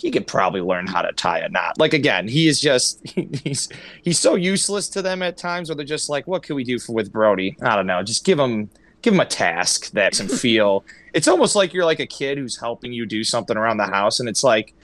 he 0.00 0.10
could 0.10 0.26
probably 0.26 0.62
learn 0.62 0.86
how 0.86 1.02
to 1.02 1.12
tie 1.12 1.40
a 1.40 1.48
knot. 1.50 1.78
Like 1.78 1.92
again, 1.92 2.26
he 2.26 2.48
is 2.48 2.58
just 2.58 3.06
he's 3.44 3.68
he's 4.02 4.18
so 4.18 4.34
useless 4.34 4.88
to 4.90 5.02
them 5.02 5.22
at 5.22 5.36
times 5.36 5.68
where 5.68 5.76
they're 5.76 5.84
just 5.84 6.08
like, 6.08 6.26
what 6.26 6.42
can 6.42 6.56
we 6.56 6.64
do 6.64 6.78
for 6.78 6.94
with 6.94 7.12
Brody? 7.12 7.56
I 7.62 7.76
don't 7.76 7.86
know. 7.86 8.02
Just 8.02 8.24
give 8.24 8.38
him 8.38 8.70
give 9.02 9.12
him 9.12 9.20
a 9.20 9.26
task 9.26 9.90
that 9.92 10.12
makes 10.12 10.20
him 10.20 10.28
feel. 10.28 10.84
it's 11.12 11.28
almost 11.28 11.54
like 11.54 11.74
you're 11.74 11.84
like 11.84 12.00
a 12.00 12.06
kid 12.06 12.38
who's 12.38 12.58
helping 12.58 12.92
you 12.92 13.04
do 13.04 13.22
something 13.22 13.56
around 13.56 13.76
the 13.76 13.86
house, 13.86 14.20
and 14.20 14.28
it's 14.28 14.42
like, 14.42 14.74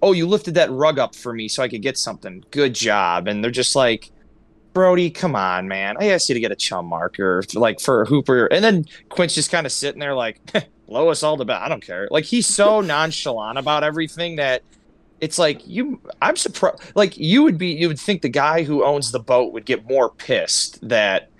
oh, 0.00 0.12
you 0.12 0.26
lifted 0.26 0.54
that 0.54 0.70
rug 0.70 0.98
up 0.98 1.14
for 1.14 1.34
me 1.34 1.48
so 1.48 1.62
I 1.62 1.68
could 1.68 1.82
get 1.82 1.98
something. 1.98 2.42
Good 2.50 2.74
job. 2.74 3.28
And 3.28 3.44
they're 3.44 3.50
just 3.50 3.76
like. 3.76 4.10
Brody, 4.74 5.10
come 5.10 5.36
on, 5.36 5.68
man. 5.68 5.96
I 6.00 6.06
asked 6.06 6.30
you 6.30 6.34
to 6.34 6.40
get 6.40 6.50
a 6.50 6.56
chum 6.56 6.86
marker, 6.86 7.44
like 7.52 7.78
for 7.78 8.06
Hooper. 8.06 8.46
And 8.46 8.64
then 8.64 8.86
Quint's 9.10 9.34
just 9.34 9.50
kind 9.50 9.66
of 9.66 9.72
sitting 9.72 10.00
there, 10.00 10.14
like, 10.14 10.40
blow 10.92 11.08
us 11.08 11.22
all 11.22 11.36
to 11.38 11.44
bed. 11.44 11.56
I 11.56 11.68
don't 11.68 11.84
care. 11.84 12.06
Like, 12.10 12.24
he's 12.24 12.46
so 12.46 12.80
nonchalant 12.94 13.58
about 13.58 13.82
everything 13.82 14.36
that 14.36 14.62
it's 15.20 15.38
like 15.38 15.64
you 15.68 16.00
i'm 16.20 16.34
surprised 16.34 16.82
like 16.96 17.16
you 17.16 17.44
would 17.44 17.56
be 17.56 17.68
you 17.68 17.86
would 17.86 18.00
think 18.00 18.22
the 18.22 18.28
guy 18.28 18.64
who 18.64 18.84
owns 18.84 19.12
the 19.12 19.20
boat 19.20 19.52
would 19.52 19.64
get 19.64 19.88
more 19.88 20.10
pissed 20.10 20.80
that 20.88 21.30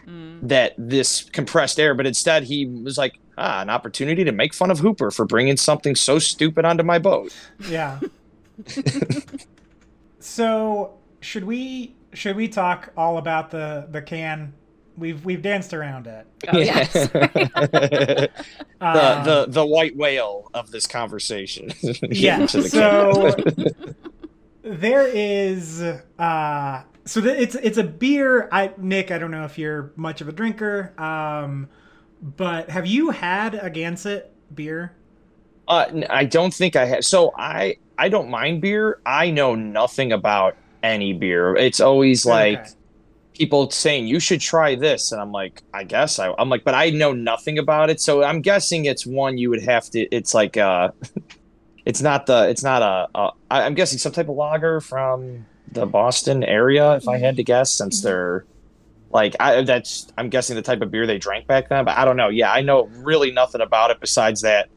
that 0.43 0.75
this 0.79 1.25
compressed 1.31 1.81
air 1.81 1.93
but 1.93 2.07
instead 2.07 2.45
he 2.45 2.67
was 2.67 2.97
like 2.97 3.19
ah 3.39 3.61
an 3.61 3.69
opportunity 3.69 4.23
to 4.23 4.31
make 4.31 4.55
fun 4.55 4.71
of 4.71 4.79
hooper 4.79 5.11
for 5.11 5.25
bringing 5.25 5.57
something 5.57 5.97
so 5.97 6.21
stupid 6.21 6.65
onto 6.65 6.85
my 6.85 6.99
boat 7.01 7.35
Yeah. 7.69 7.99
so 10.21 10.95
should 11.21 11.45
we 11.45 11.97
should 12.13 12.37
we 12.37 12.47
talk 12.47 12.93
all 12.97 13.19
about 13.19 13.51
the 13.51 13.89
the 13.91 14.03
can? 14.03 14.53
We've 14.97 15.25
we've 15.25 15.41
danced 15.43 15.73
around 15.73 16.07
it. 16.07 16.27
Oh, 16.53 16.59
yes. 16.59 16.93
the, 17.09 18.31
Um, 18.81 19.25
the 19.25 19.47
the 19.49 19.67
white 19.67 19.97
whale 19.97 20.51
of 20.55 20.71
this 20.71 20.87
conversation 20.87 21.73
yeah. 22.11 22.47
The 22.47 22.63
So 22.69 23.35
there 24.63 25.07
is 25.09 25.83
uh 26.19 26.83
so 27.05 27.21
th- 27.21 27.39
it's 27.41 27.55
it's 27.57 27.79
a 27.79 27.85
beer. 27.85 28.49
I 28.53 28.73
Nick, 28.77 29.11
I 29.11 29.19
don't 29.19 29.31
know 29.31 29.45
if 29.45 29.59
you're 29.59 29.93
much 29.97 30.21
of 30.21 30.29
a 30.29 30.33
drinker, 30.33 30.93
um, 31.01 31.69
but 32.21 32.71
have 32.71 32.87
you 32.87 33.11
had 33.11 33.55
a 33.55 33.69
Gansett 33.71 34.31
beer? 34.55 34.93
Uh, 35.67 35.87
n- 35.89 36.07
I 36.11 36.25
don't 36.25 36.53
think 36.55 36.77
I 36.77 36.85
have. 36.87 37.05
So 37.05 37.33
I 37.37 37.77
I 37.99 38.09
don't 38.09 38.31
mind 38.31 38.61
beer. 38.63 39.01
I 39.05 39.31
know 39.31 39.55
nothing 39.55 40.13
about 40.13 40.57
any 40.83 41.13
beer. 41.13 41.57
It's 41.57 41.81
always 41.81 42.25
like 42.27 42.61
Okay. 42.61 42.71
People 43.43 43.69
saying 43.73 44.07
you 44.07 44.21
should 44.21 44.41
try 44.41 44.77
this, 44.77 45.11
and 45.11 45.21
I'm 45.21 45.33
like, 45.33 45.65
I 45.75 45.83
guess 45.83 46.21
I, 46.21 46.33
I'm 46.39 46.49
like, 46.49 46.63
but 46.63 46.75
I 46.75 46.91
know 46.91 47.13
nothing 47.13 47.59
about 47.59 47.91
it. 47.91 48.01
So 48.01 48.23
I'm 48.23 48.41
guessing 48.41 48.85
it's 48.85 49.05
one 49.05 49.37
you 49.37 49.51
would 49.51 49.65
have 49.65 49.91
to. 49.91 49.99
It's 50.15 50.33
like 50.33 50.57
uh, 50.57 50.93
it's 51.85 52.01
not 52.01 52.27
the. 52.27 52.49
It's 52.49 52.63
not 52.63 52.83
a. 52.83 53.09
a 53.19 53.31
I- 53.51 53.63
I'm 53.63 53.75
guessing 53.75 53.99
some 53.99 54.13
type 54.13 54.29
of 54.29 54.37
lager 54.37 54.81
from 54.81 55.45
the 55.73 55.87
Boston 55.87 56.45
area, 56.45 56.95
if 56.95 57.09
I 57.09 57.19
had 57.19 57.35
to 57.37 57.43
guess, 57.43 57.73
since 57.73 58.01
they're. 58.01 58.45
Like 59.11 59.35
I, 59.41 59.61
that's, 59.63 60.11
I'm 60.17 60.31
guessing 60.31 60.57
the 60.57 60.63
type 60.63 60.81
of 60.81 60.91
beer 60.91 61.07
they 61.07 61.19
drank 61.19 61.47
back 61.47 61.69
then, 61.69 61.85
but 61.85 61.99
I 61.99 62.05
don't 62.07 62.17
know. 62.17 62.29
Yeah, 62.29 62.51
I 62.51 62.63
know 62.63 62.85
really 62.97 63.33
nothing 63.33 63.61
about 63.61 63.91
it 63.91 64.01
besides 64.01 64.41
that 64.43 64.71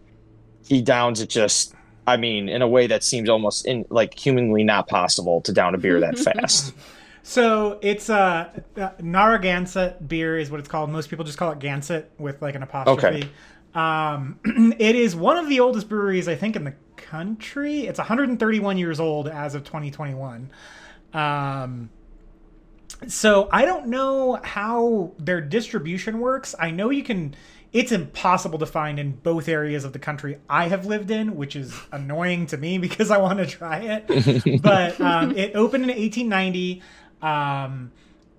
he 0.66 0.82
downs 0.82 1.22
it 1.22 1.30
just 1.30 1.74
I 2.08 2.18
mean, 2.18 2.50
in 2.50 2.62
a 2.62 2.68
way 2.68 2.88
that 2.88 3.04
seems 3.04 3.30
almost 3.30 3.66
in 3.66 3.86
like 3.90 4.18
humanly 4.18 4.64
not 4.64 4.88
possible 4.88 5.42
to 5.42 5.54
down 5.54 5.76
a 5.76 5.78
beer 5.78 6.00
that 6.00 6.18
fast. 6.28 6.74
So 7.28 7.80
it's 7.82 8.08
uh, 8.08 8.52
uh 8.78 8.92
Narragansett 9.02 10.08
beer 10.08 10.38
is 10.38 10.52
what 10.52 10.60
it's 10.60 10.70
called. 10.70 10.92
Most 10.92 11.10
people 11.10 11.26
just 11.26 11.40
call 11.40 11.52
it 11.54 11.58
Gansett 11.58 12.12
with 12.20 12.40
like 12.40 12.54
an 12.54 12.62
apostrophe. 12.62 13.28
Um, 13.74 14.40
it 14.78 14.96
is 14.96 15.16
one 15.16 15.36
of 15.38 15.50
the 15.50 15.60
oldest 15.60 15.90
breweries 15.90 16.28
I 16.28 16.36
think 16.36 16.56
in 16.56 16.66
the 16.66 16.76
country. 16.98 17.88
It's 17.88 17.98
131 17.98 18.78
years 18.78 19.00
old 19.00 19.28
as 19.28 19.56
of 19.56 19.64
2021. 19.64 20.52
Um, 21.16 21.90
so 23.08 23.50
I 23.52 23.66
don't 23.66 23.88
know 23.88 24.40
how 24.44 25.12
their 25.18 25.42
distribution 25.42 26.20
works. 26.20 26.54
I 26.60 26.70
know 26.70 26.92
you 26.92 27.04
can. 27.04 27.36
It's 27.74 27.92
impossible 27.92 28.60
to 28.60 28.68
find 28.68 29.00
in 29.00 29.14
both 29.14 29.50
areas 29.50 29.84
of 29.84 29.94
the 29.94 30.00
country 30.00 30.38
I 30.48 30.68
have 30.68 30.86
lived 30.86 31.10
in, 31.10 31.36
which 31.36 31.56
is 31.56 31.74
annoying 31.92 32.46
to 32.48 32.58
me 32.58 32.78
because 32.88 33.10
I 33.10 33.18
want 33.18 33.40
to 33.40 33.48
try 33.48 33.80
it. 33.80 34.62
but 34.62 35.02
um, 35.02 35.36
it 35.36 35.56
opened 35.56 35.86
in 35.86 35.90
1890, 35.90 36.84
um, 37.22 37.92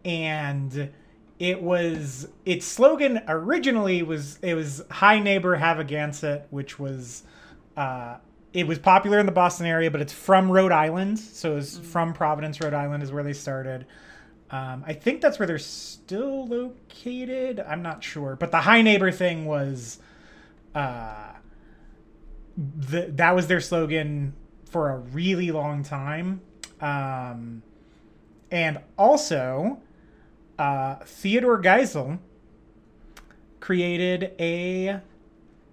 and 0.05 0.91
it 1.39 1.61
was 1.61 2.29
its 2.45 2.65
slogan 2.67 3.23
originally 3.29 4.03
was 4.03 4.39
it 4.43 4.55
was 4.55 4.83
"High 4.91 5.19
Neighbor 5.19 5.57
Have 5.57 5.79
a 5.79 5.85
Gansett," 5.85 6.47
which 6.51 6.79
was 6.79 7.23
uh, 7.77 8.17
it 8.57 8.67
was 8.67 8.79
popular 8.79 9.19
in 9.19 9.27
the 9.27 9.33
Boston 9.33 9.67
area, 9.67 9.91
but 9.91 10.01
it's 10.01 10.15
from 10.15 10.51
Rhode 10.51 10.73
Island, 10.73 11.19
so 11.19 11.53
it 11.53 11.57
was 11.57 11.79
from 11.79 12.15
Providence, 12.15 12.59
Rhode 12.59 12.73
Island, 12.73 13.03
is 13.03 13.13
where 13.13 13.23
they 13.23 13.35
started. 13.35 13.85
Um, 14.51 14.83
I 14.87 14.95
think 14.95 15.21
that's 15.21 15.39
where 15.39 15.47
they're 15.47 15.59
still 15.59 16.47
located. 16.47 17.61
I'm 17.61 17.83
not 17.83 18.03
sure, 18.03 18.35
but 18.35 18.53
the 18.53 18.61
high 18.63 18.81
neighbor 18.81 19.11
thing 19.11 19.45
was, 19.45 19.99
uh, 20.75 21.33
the, 22.57 23.11
that 23.17 23.35
was 23.35 23.47
their 23.49 23.61
slogan 23.61 24.33
for 24.65 24.91
a 24.91 24.99
really 24.99 25.51
long 25.51 25.83
time. 25.83 26.41
Um, 26.81 27.63
and 28.51 28.79
also, 28.99 29.81
uh, 30.59 30.97
Theodore 31.05 31.61
Geisel 31.61 32.19
created 33.61 34.33
a 34.39 35.01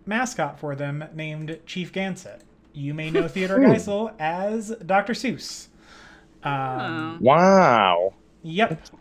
mascot 0.06 0.60
for 0.60 0.76
them 0.76 1.06
named 1.14 1.60
Chief 1.66 1.92
Gansett. 1.92 2.40
You 2.74 2.94
may 2.94 3.12
know 3.12 3.28
Theodore 3.28 3.60
Geisel 3.60 4.14
as 4.20 4.70
Dr. 4.86 5.14
Seuss. 5.14 5.68
Um, 6.44 7.20
wow. 7.22 8.14
Yep. 8.44 8.82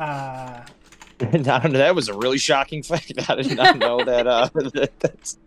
Uh, 0.00 0.64
I 1.20 1.24
don't 1.24 1.72
know. 1.72 1.78
That 1.78 1.94
was 1.94 2.08
a 2.08 2.14
really 2.14 2.38
shocking 2.38 2.82
fact. 2.82 3.12
I 3.28 3.34
did 3.36 3.56
not 3.56 3.78
know 3.78 4.02
that. 4.04 4.26
Uh, 4.26 4.48
that 4.54 4.92
that's, 5.00 5.38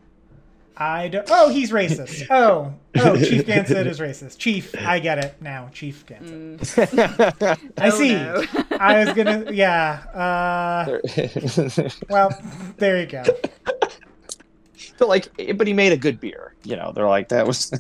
I 0.82 1.10
don't. 1.10 1.28
Oh, 1.30 1.50
he's 1.50 1.72
racist. 1.72 2.26
Oh, 2.32 2.74
oh, 2.98 3.18
Chief 3.18 3.46
Gansett 3.46 3.86
is 3.86 4.00
racist. 4.00 4.38
Chief, 4.38 4.74
I 4.80 5.00
get 5.00 5.18
it 5.24 5.36
now. 5.42 5.70
Chief 5.74 6.06
Gansett. 6.06 7.60
I 7.78 7.88
Oh, 7.88 7.90
see. 7.90 8.14
no. 8.14 8.44
I 8.80 9.04
was 9.04 9.14
gonna. 9.14 9.52
Yeah. 9.52 10.00
Uh, 10.14 11.00
well, 12.10 12.30
there 12.78 13.00
you 13.02 13.08
go. 13.08 13.24
but 14.98 15.08
like, 15.10 15.28
but 15.58 15.68
he 15.68 15.74
made 15.74 15.92
a 15.92 15.98
good 15.98 16.20
beer. 16.22 16.54
You 16.64 16.78
know, 16.78 16.94
they're 16.94 17.08
like 17.10 17.28
that 17.30 17.46
was. 17.46 17.72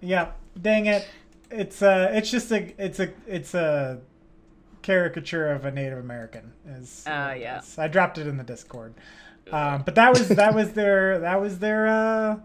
Yeah. 0.00 0.32
Dang 0.60 0.86
it. 0.86 1.06
It's 1.52 1.80
uh. 1.82 2.10
It's 2.12 2.30
just 2.30 2.50
a. 2.50 2.72
It's 2.84 2.98
a. 2.98 3.10
It's 3.28 3.54
a 3.54 4.00
caricature 4.82 5.48
of 5.52 5.64
a 5.64 5.70
Native 5.70 5.98
American. 5.98 6.52
Is. 6.66 7.04
Ah, 7.06 7.32
yeah. 7.34 7.60
is- 7.60 7.78
I 7.78 7.86
dropped 7.88 8.18
it 8.18 8.26
in 8.26 8.36
the 8.38 8.44
Discord. 8.44 8.94
Um, 9.52 9.82
but 9.82 9.94
that 9.94 10.10
was 10.10 10.28
that 10.28 10.54
was 10.54 10.72
their 10.72 11.20
that 11.20 11.40
was 11.40 11.58
their 11.58 11.86
uh 11.86 12.38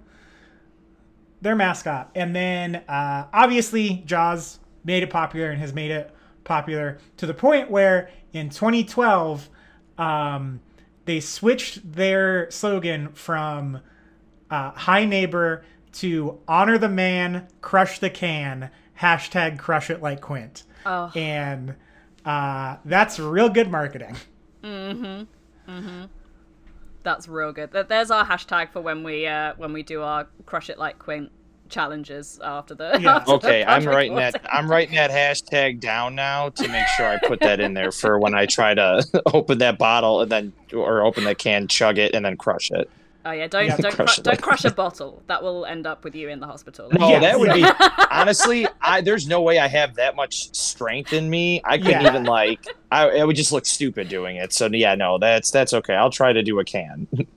their 1.42 1.56
mascot. 1.56 2.10
And 2.16 2.36
then 2.36 2.78
uh, 2.88 3.28
obviously 3.34 4.02
Jaws 4.06 4.60
made 4.84 5.04
it 5.04 5.10
popular 5.10 5.52
and 5.52 5.60
has 5.60 5.74
made 5.74 5.92
it 5.92 6.10
popular 6.44 6.98
to 7.18 7.26
the 7.26 7.34
point 7.34 7.70
where 7.70 8.10
in 8.32 8.50
2012 8.50 9.50
um, 9.98 10.62
they 11.06 11.20
switched 11.20 11.94
their 11.94 12.50
slogan 12.50 13.10
from 13.10 13.82
uh, 14.50 14.72
"High 14.72 15.06
Neighbor" 15.06 15.66
to 15.94 16.40
"Honor 16.48 16.78
the 16.78 16.90
Man, 16.90 17.48
Crush 17.62 18.00
the 18.00 18.10
Can." 18.10 18.72
Hashtag 19.00 19.60
Crush 19.60 19.90
it 19.90 20.02
like 20.02 20.22
Quint. 20.22 20.64
Oh. 20.86 21.12
And 21.16 21.76
uh, 22.26 22.78
that's 22.86 23.20
real 23.20 23.50
good 23.50 23.70
marketing. 23.70 24.16
That's 27.04 27.28
real 27.28 27.52
good. 27.52 27.72
There's 27.72 28.12
our 28.12 28.26
hashtag 28.26 28.72
for 28.72 28.82
when 28.82 29.04
we 29.04 29.28
uh, 29.28 29.54
when 29.58 29.74
we 29.74 29.84
do 29.84 30.02
our 30.02 30.28
crush 30.46 30.70
it 30.70 30.80
like 30.80 31.00
Quint 31.00 31.32
challenges 31.70 32.40
after 32.44 32.76
the. 32.76 32.98
Yeah. 33.02 33.16
after 33.18 33.32
the 33.32 33.36
Okay, 33.36 33.64
I'm 33.64 33.84
pod 33.84 33.94
writing 33.94 34.16
that. 34.16 34.42
I'm 34.52 34.70
writing 34.70 34.96
that 34.96 35.12
hashtag 35.12 35.80
down 35.80 36.16
now 36.16 36.50
to 36.50 36.68
make 36.68 36.88
sure 36.96 37.06
I 37.08 37.20
put 37.28 37.40
that 37.42 37.60
in 37.60 37.74
there 37.74 37.92
for 37.92 38.20
when 38.20 38.34
I 38.34 38.46
try 38.46 38.74
to 38.74 39.04
open 39.34 39.58
that 39.58 39.78
bottle 39.78 40.22
and 40.22 40.32
then 40.32 40.54
or 40.74 41.02
open 41.04 41.26
the 41.26 41.36
can, 41.36 41.68
chug 41.68 41.98
it, 41.98 42.16
and 42.16 42.26
then 42.26 42.38
crush 42.38 42.72
it. 42.72 42.90
Oh 43.26 43.32
yeah, 43.32 43.48
don't 43.48 43.66
Yeah. 43.66 43.78
don't 43.78 43.94
Crush 43.96 44.16
cru- 44.16 44.24
don't 44.24 44.42
crush 44.42 44.66
a 44.66 44.72
bottle. 44.84 45.24
That 45.28 45.42
will 45.44 45.66
end 45.66 45.88
up 45.88 46.04
with 46.04 46.14
you 46.16 46.28
in 46.30 46.40
the 46.42 46.46
hospital. 46.48 46.90
No, 46.92 47.08
Yes, 47.10 47.22
that 47.22 47.40
would 47.40 47.54
be 47.54 47.64
honestly. 48.12 48.68
I 48.82 49.00
there's 49.02 49.28
no 49.28 49.42
way 49.42 49.60
I 49.60 49.68
have 49.68 49.96
that 49.96 50.16
much 50.16 50.54
strength 50.56 51.14
in 51.14 51.30
me. 51.30 51.62
I 51.64 51.78
couldn't 51.78 52.02
Yeah. 52.02 52.10
even 52.10 52.24
like. 52.26 52.66
I 52.92 53.10
it 53.12 53.26
would 53.26 53.36
just 53.38 53.52
look 53.54 53.66
stupid 53.66 54.10
doing 54.10 54.36
it. 54.36 54.52
So 54.52 54.68
yeah, 54.72 54.96
no, 54.96 55.18
that's 55.20 55.52
that's 55.52 55.74
okay. 55.74 55.94
I'll 55.96 56.10
try 56.10 56.34
to 56.34 56.44
do 56.44 56.60
a 56.60 56.66
can. 56.66 57.08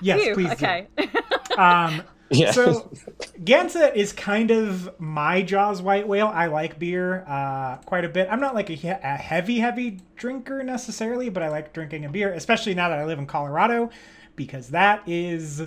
Yes, 0.00 0.20
Phew, 0.22 0.34
please. 0.34 0.48
do. 0.48 0.52
okay. 0.52 0.86
Um, 1.56 2.02
Yeah. 2.30 2.52
so 2.52 2.90
Gansett 3.44 3.94
is 3.94 4.12
kind 4.12 4.50
of 4.50 4.98
my 5.00 5.42
Jaws 5.42 5.80
white 5.80 6.08
whale. 6.08 6.26
I 6.26 6.46
like 6.46 6.78
beer 6.78 7.24
uh, 7.28 7.76
quite 7.78 8.04
a 8.04 8.08
bit. 8.08 8.28
I'm 8.30 8.40
not 8.40 8.54
like 8.54 8.68
a, 8.70 8.74
he- 8.74 8.88
a 8.88 8.96
heavy, 9.16 9.58
heavy 9.60 10.00
drinker 10.16 10.62
necessarily, 10.64 11.28
but 11.28 11.42
I 11.42 11.48
like 11.48 11.72
drinking 11.72 12.04
a 12.04 12.08
beer, 12.08 12.32
especially 12.32 12.74
now 12.74 12.88
that 12.88 12.98
I 12.98 13.04
live 13.04 13.18
in 13.18 13.26
Colorado, 13.26 13.90
because 14.34 14.70
that 14.70 15.02
is 15.06 15.62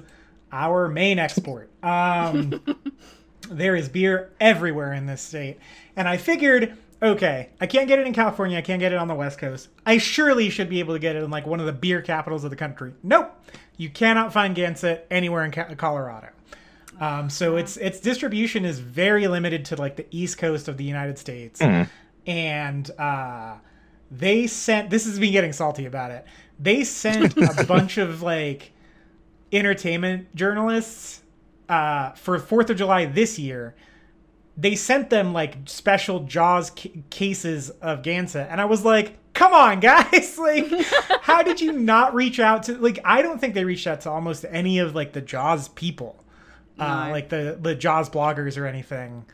our 0.52 0.90
main 0.90 1.18
export. 1.18 1.70
Um, 1.82 2.62
there 3.50 3.76
is 3.76 3.88
beer 3.88 4.32
everywhere 4.42 4.92
in 4.94 5.06
this 5.06 5.22
state. 5.22 5.58
And 5.96 6.10
I 6.10 6.18
figured, 6.18 6.76
okay, 7.02 7.50
I 7.62 7.68
can't 7.68 7.88
get 7.88 8.00
it 8.00 8.06
in 8.08 8.14
California, 8.14 8.58
I 8.58 8.62
can't 8.62 8.82
get 8.82 8.92
it 8.92 8.98
on 8.98 9.08
the 9.08 9.16
West 9.16 9.40
Coast. 9.40 9.70
I 9.86 9.98
surely 9.98 10.50
should 10.50 10.70
be 10.70 10.80
able 10.80 10.94
to 10.94 11.00
get 11.00 11.16
it 11.16 11.24
in 11.24 11.32
like 11.32 11.46
one 11.46 11.62
of 11.62 11.66
the 11.66 11.72
beer 11.74 12.02
capitals 12.02 12.44
of 12.44 12.50
the 12.50 12.58
country. 12.58 12.92
Nope. 13.02 13.34
You 13.78 13.90
cannot 13.90 14.34
find 14.34 14.56
Gansett 14.56 15.06
anywhere 15.10 15.46
in 15.46 15.52
Ca- 15.52 15.74
Colorado. 15.76 16.28
Um, 17.02 17.30
so 17.32 17.58
its 17.58 17.76
its 17.78 18.00
distribution 18.00 18.64
is 18.64 18.80
very 18.80 19.28
limited 19.28 19.66
to 19.66 19.76
like 19.76 19.96
the 19.98 20.06
east 20.12 20.38
coast 20.38 20.68
of 20.68 20.78
the 20.78 20.84
United 20.84 21.18
States, 21.18 21.60
and 22.28 22.92
uh, 23.00 23.56
they 24.12 24.46
sent. 24.48 24.90
This 24.92 25.06
is 25.08 25.20
me 25.20 25.32
getting 25.32 25.52
salty 25.52 25.86
about 25.86 26.12
it. 26.12 26.26
They 26.60 26.84
sent 26.84 27.36
a 27.60 27.66
bunch 27.66 27.98
of 27.98 28.22
like 28.22 28.72
entertainment 29.52 30.34
journalists 30.36 31.24
uh, 31.70 32.12
for 32.12 32.38
Fourth 32.38 32.70
of 32.70 32.78
July 32.78 33.06
this 33.06 33.40
year. 33.40 33.74
They 34.56 34.76
sent 34.76 35.10
them 35.10 35.34
like 35.34 35.58
special 35.66 36.20
Jaws 36.26 36.70
ca- 36.70 36.92
cases 37.10 37.72
of 37.82 38.04
Gansett, 38.04 38.48
and 38.52 38.62
I 38.62 38.66
was 38.66 38.86
like, 38.86 39.18
"Come 39.34 39.54
on, 39.54 39.80
guys! 39.80 40.38
Like, 40.38 40.70
how 41.22 41.42
did 41.44 41.62
you 41.62 41.72
not 41.72 42.14
reach 42.14 42.40
out 42.40 42.64
to? 42.64 42.78
Like, 42.78 43.00
I 43.04 43.22
don't 43.24 43.40
think 43.40 43.54
they 43.56 43.64
reached 43.66 43.88
out 43.88 44.02
to 44.02 44.12
almost 44.12 44.46
any 44.50 44.78
of 44.80 44.94
like 44.94 45.14
the 45.14 45.22
Jaws 45.22 45.70
people, 45.70 46.21
uh, 46.80 47.06
No. 47.06 47.12
like 47.12 47.30
the 47.30 47.58
the 47.62 47.76
Jaws 47.76 48.10
bloggers 48.10 48.58
or 48.58 48.66
anything." 48.66 49.26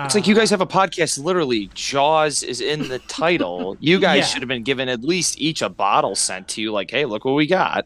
It's 0.00 0.14
like 0.14 0.28
you 0.28 0.34
guys 0.36 0.48
have 0.50 0.60
a 0.60 0.66
podcast. 0.66 1.18
Literally, 1.18 1.70
Jaws 1.74 2.44
is 2.44 2.60
in 2.60 2.86
the 2.88 2.98
title. 3.08 3.76
You 3.80 3.98
guys 3.98 4.18
Yeah. 4.18 4.24
should 4.26 4.42
have 4.42 4.48
been 4.48 4.62
given 4.62 4.88
at 4.88 5.02
least 5.02 5.40
each 5.40 5.60
a 5.60 5.68
bottle 5.68 6.14
sent 6.14 6.46
to 6.50 6.60
you. 6.62 6.70
Like, 6.70 6.90
hey, 6.92 7.04
look 7.04 7.24
what 7.24 7.34
we 7.34 7.48
got. 7.48 7.84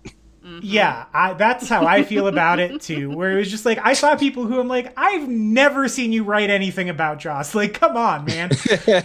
Yeah, 0.61 1.05
I, 1.14 1.34
that's 1.34 1.68
how 1.68 1.86
I 1.86 2.03
feel 2.03 2.26
about 2.26 2.59
it 2.59 2.80
too. 2.82 3.11
Where 3.16 3.30
it 3.30 3.36
was 3.36 3.48
just 3.50 3.64
like 3.64 3.78
I 3.82 3.92
saw 3.94 4.14
people 4.16 4.44
who 4.44 4.59
I'm 4.61 4.66
like, 4.68 4.92
I've 4.96 5.26
never 5.28 5.86
seen 5.88 6.12
you 6.12 6.24
write 6.24 6.50
anything 6.50 6.90
about 6.90 7.18
Jaws. 7.20 7.55
Like, 7.62 7.72
come 7.74 7.96
on, 7.96 8.24
man. 8.26 8.50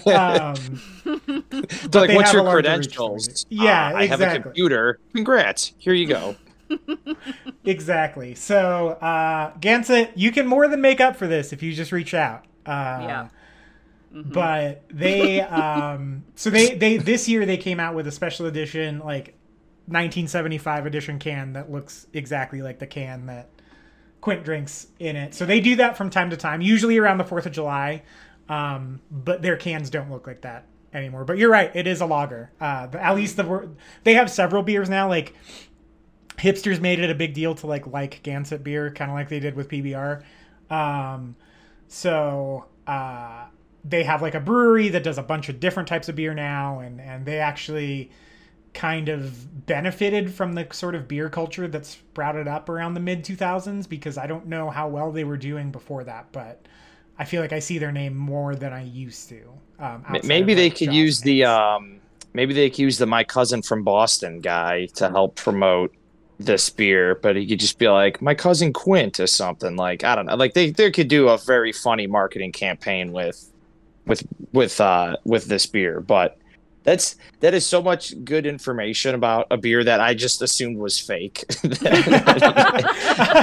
Um, 0.08 0.82
They're 1.06 2.02
like, 2.02 2.16
what's 2.16 2.34
your 2.34 2.50
credentials? 2.52 3.26
for 3.28 3.32
it. 3.32 3.46
Yeah, 3.50 3.92
"Ah, 3.94 3.98
I 3.98 4.06
have 4.08 4.20
a 4.20 4.40
computer. 4.40 5.00
Congrats. 5.14 5.74
Here 5.78 5.94
you 5.94 6.08
go. 6.08 6.36
exactly. 7.66 8.36
So, 8.36 8.90
uh, 9.02 9.54
Gansett, 9.60 10.12
you 10.16 10.32
can 10.32 10.48
more 10.48 10.68
than 10.68 10.82
make 10.82 11.00
up 11.00 11.16
for 11.16 11.28
this 11.28 11.54
if 11.54 11.62
you 11.64 11.74
just 11.74 11.92
reach 11.92 12.14
out. 12.14 12.46
Uh, 12.66 13.00
Yeah. 13.02 13.28
But 14.14 14.84
they, 14.90 15.42
um, 15.42 16.24
so 16.36 16.50
they, 16.50 16.74
they, 16.74 16.98
this 16.98 17.28
year 17.28 17.46
they 17.46 17.58
came 17.58 17.80
out 17.80 17.94
with 17.94 18.08
a 18.08 18.12
special 18.12 18.46
edition, 18.46 19.00
like 19.00 19.36
1975 19.88 20.86
edition 20.86 21.20
can 21.20 21.54
that 21.54 21.72
looks 21.72 22.08
exactly 22.14 22.62
like 22.62 22.80
the 22.80 22.88
can 22.88 23.28
that 23.28 23.50
Quint 24.22 24.44
drinks 24.44 24.88
in 25.00 25.16
it. 25.16 25.36
So 25.36 25.46
they 25.46 25.60
do 25.62 25.76
that 25.78 25.96
from 25.96 26.10
time 26.10 26.32
to 26.32 26.38
time, 26.38 26.62
usually 26.62 26.98
around 26.98 27.20
the 27.20 27.24
4th 27.24 27.46
of 27.46 27.52
July. 27.52 28.04
Um, 28.50 29.02
but 29.12 29.42
their 29.42 29.58
cans 29.58 29.90
don't 29.90 30.10
look 30.10 30.26
like 30.26 30.42
that 30.42 30.66
anymore. 30.94 31.24
But 31.26 31.38
you're 31.38 31.52
right, 31.52 31.74
it 31.76 31.88
is 31.88 32.02
a 32.02 32.06
lager. 32.06 32.52
Uh, 32.60 32.88
at 32.94 33.16
least 33.16 33.38
the 33.38 33.70
they 34.04 34.16
have 34.16 34.30
several 34.32 34.64
beers 34.64 34.90
now. 34.90 35.08
Like 35.08 35.34
hipsters 36.38 36.80
made 36.80 37.00
it 37.00 37.10
a 37.10 37.16
big 37.16 37.34
deal 37.34 37.56
to 37.56 37.68
like 37.68 37.88
like 37.88 38.22
Gansett 38.24 38.64
beer, 38.64 38.92
kind 38.92 39.12
of 39.12 39.16
like 39.16 39.30
they 39.30 39.40
did 39.40 39.56
with 39.56 39.70
PBR. 39.70 40.24
Um, 40.70 41.36
so 41.88 42.66
uh, 42.86 43.46
they 43.84 44.04
have 44.04 44.22
like 44.22 44.36
a 44.36 44.40
brewery 44.40 44.90
that 44.90 45.04
does 45.04 45.18
a 45.18 45.24
bunch 45.24 45.50
of 45.50 45.60
different 45.60 45.88
types 45.88 46.10
of 46.10 46.16
beer 46.16 46.34
now, 46.34 46.80
and 46.80 47.02
and 47.02 47.26
they 47.26 47.40
actually 47.40 48.12
kind 48.74 49.10
of 49.10 49.66
benefited 49.66 50.32
from 50.32 50.54
the 50.54 50.68
sort 50.72 50.94
of 50.94 51.08
beer 51.08 51.30
culture 51.30 51.68
that 51.68 51.84
sprouted 51.84 52.48
up 52.48 52.70
around 52.70 52.94
the 52.94 53.00
mid 53.00 53.24
2000s 53.24 53.90
because 53.90 54.20
I 54.20 54.28
don't 54.28 54.46
know 54.46 54.70
how 54.70 54.88
well 54.88 55.12
they 55.12 55.24
were 55.24 55.38
doing 55.38 55.72
before 55.72 56.04
that, 56.04 56.28
but 56.32 56.68
I 57.18 57.26
feel 57.26 57.42
like 57.42 57.54
I 57.54 57.60
see 57.60 57.80
their 57.80 57.92
name 57.92 58.16
more 58.16 58.56
than 58.56 58.74
I 58.74 58.84
used 58.84 59.30
to. 59.30 59.42
Um, 59.80 60.06
Maybe 60.24 60.54
they 60.54 60.70
could 60.70 60.94
use 60.94 61.22
the 61.22 61.46
um, 61.46 62.00
maybe 62.34 62.54
they 62.54 62.70
could 62.70 62.80
use 62.80 63.00
the 63.00 63.08
my 63.08 63.24
cousin 63.24 63.64
from 63.64 63.84
Boston 63.84 64.42
guy 64.42 64.86
to 64.96 65.10
help 65.10 65.36
promote 65.36 65.96
this 66.40 66.70
beer, 66.70 67.16
but 67.16 67.36
he 67.36 67.48
could 67.48 67.60
just 67.60 67.80
be 67.80 67.88
like 67.88 68.22
my 68.22 68.36
cousin 68.36 68.74
Quint 68.74 69.20
or 69.20 69.28
something. 69.28 69.76
Like 69.76 70.04
I 70.04 70.16
don't 70.16 70.26
know. 70.28 70.36
Like 70.36 70.54
they 70.54 70.72
they 70.72 70.92
could 70.92 71.08
do 71.08 71.30
a 71.30 71.38
very 71.38 71.72
funny 71.72 72.08
marketing 72.08 72.52
campaign 72.52 73.12
with 73.12 73.52
with 74.06 74.26
with 74.54 74.80
uh 74.82 75.18
with 75.24 75.46
this 75.46 75.66
beer, 75.66 76.02
but. 76.02 76.38
That's 76.84 77.18
that 77.42 77.54
is 77.54 77.66
so 77.66 77.82
much 77.82 78.14
good 78.24 78.46
information 78.46 79.14
about 79.14 79.48
a 79.52 79.58
beer 79.58 79.84
that 79.84 80.00
I 80.00 80.14
just 80.14 80.42
assumed 80.42 80.78
was 80.78 80.98
fake. 80.98 81.44
it 81.64 81.82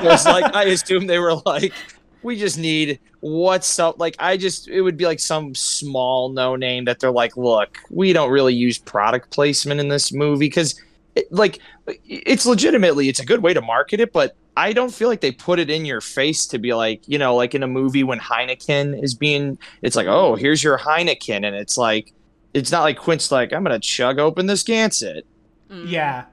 was 0.02 0.24
like 0.24 0.54
I 0.54 0.64
assumed 0.64 1.10
they 1.10 1.18
were 1.18 1.34
like, 1.44 1.74
we 2.24 2.38
just 2.38 2.58
need 2.58 2.98
what's 3.20 3.78
up. 3.78 3.98
Like 4.00 4.16
I 4.18 4.36
just 4.36 4.66
it 4.68 4.80
would 4.80 4.96
be 4.96 5.06
like 5.06 5.20
some 5.20 5.54
small 5.54 6.30
no 6.30 6.56
name 6.56 6.86
that 6.86 6.98
they're 6.98 7.12
like, 7.12 7.36
look, 7.36 7.78
we 7.90 8.12
don't 8.12 8.30
really 8.30 8.54
use 8.54 8.78
product 8.78 9.30
placement 9.30 9.78
in 9.78 9.88
this 9.88 10.12
movie 10.12 10.46
because, 10.46 10.80
it, 11.14 11.32
like, 11.32 11.58
it's 12.06 12.46
legitimately 12.46 13.08
it's 13.08 13.20
a 13.20 13.24
good 13.24 13.42
way 13.42 13.54
to 13.54 13.60
market 13.60 14.00
it, 14.00 14.12
but 14.12 14.36
I 14.56 14.72
don't 14.72 14.92
feel 14.92 15.08
like 15.08 15.20
they 15.20 15.32
put 15.32 15.58
it 15.58 15.70
in 15.70 15.84
your 15.84 16.00
face 16.00 16.46
to 16.46 16.58
be 16.58 16.74
like, 16.74 17.02
you 17.06 17.18
know, 17.18 17.34
like 17.34 17.54
in 17.54 17.62
a 17.62 17.68
movie 17.68 18.04
when 18.04 18.20
Heineken 18.20 19.02
is 19.02 19.14
being, 19.14 19.58
it's 19.82 19.96
like, 19.96 20.06
oh, 20.06 20.36
here's 20.36 20.62
your 20.62 20.78
Heineken, 20.78 21.44
and 21.44 21.56
it's 21.56 21.76
like, 21.76 22.12
it's 22.52 22.70
not 22.70 22.82
like 22.82 22.96
Quint's 22.96 23.32
like, 23.32 23.52
I'm 23.52 23.64
gonna 23.64 23.80
chug 23.80 24.18
open 24.18 24.46
this 24.46 24.62
Gansett. 24.62 25.22
Mm. 25.70 25.90
Yeah. 25.90 26.26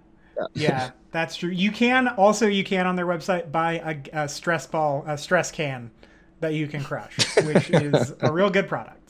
Yeah, 0.53 0.91
that's 1.11 1.35
true. 1.35 1.49
You 1.49 1.71
can 1.71 2.07
also 2.07 2.47
you 2.47 2.63
can 2.63 2.87
on 2.87 2.95
their 2.95 3.05
website 3.05 3.51
buy 3.51 4.01
a, 4.13 4.23
a 4.23 4.29
stress 4.29 4.65
ball, 4.65 5.03
a 5.07 5.17
stress 5.17 5.51
can 5.51 5.91
that 6.39 6.53
you 6.53 6.67
can 6.67 6.83
crush, 6.83 7.15
which 7.43 7.69
is 7.73 8.13
a 8.21 8.31
real 8.31 8.49
good 8.49 8.67
product. 8.67 9.00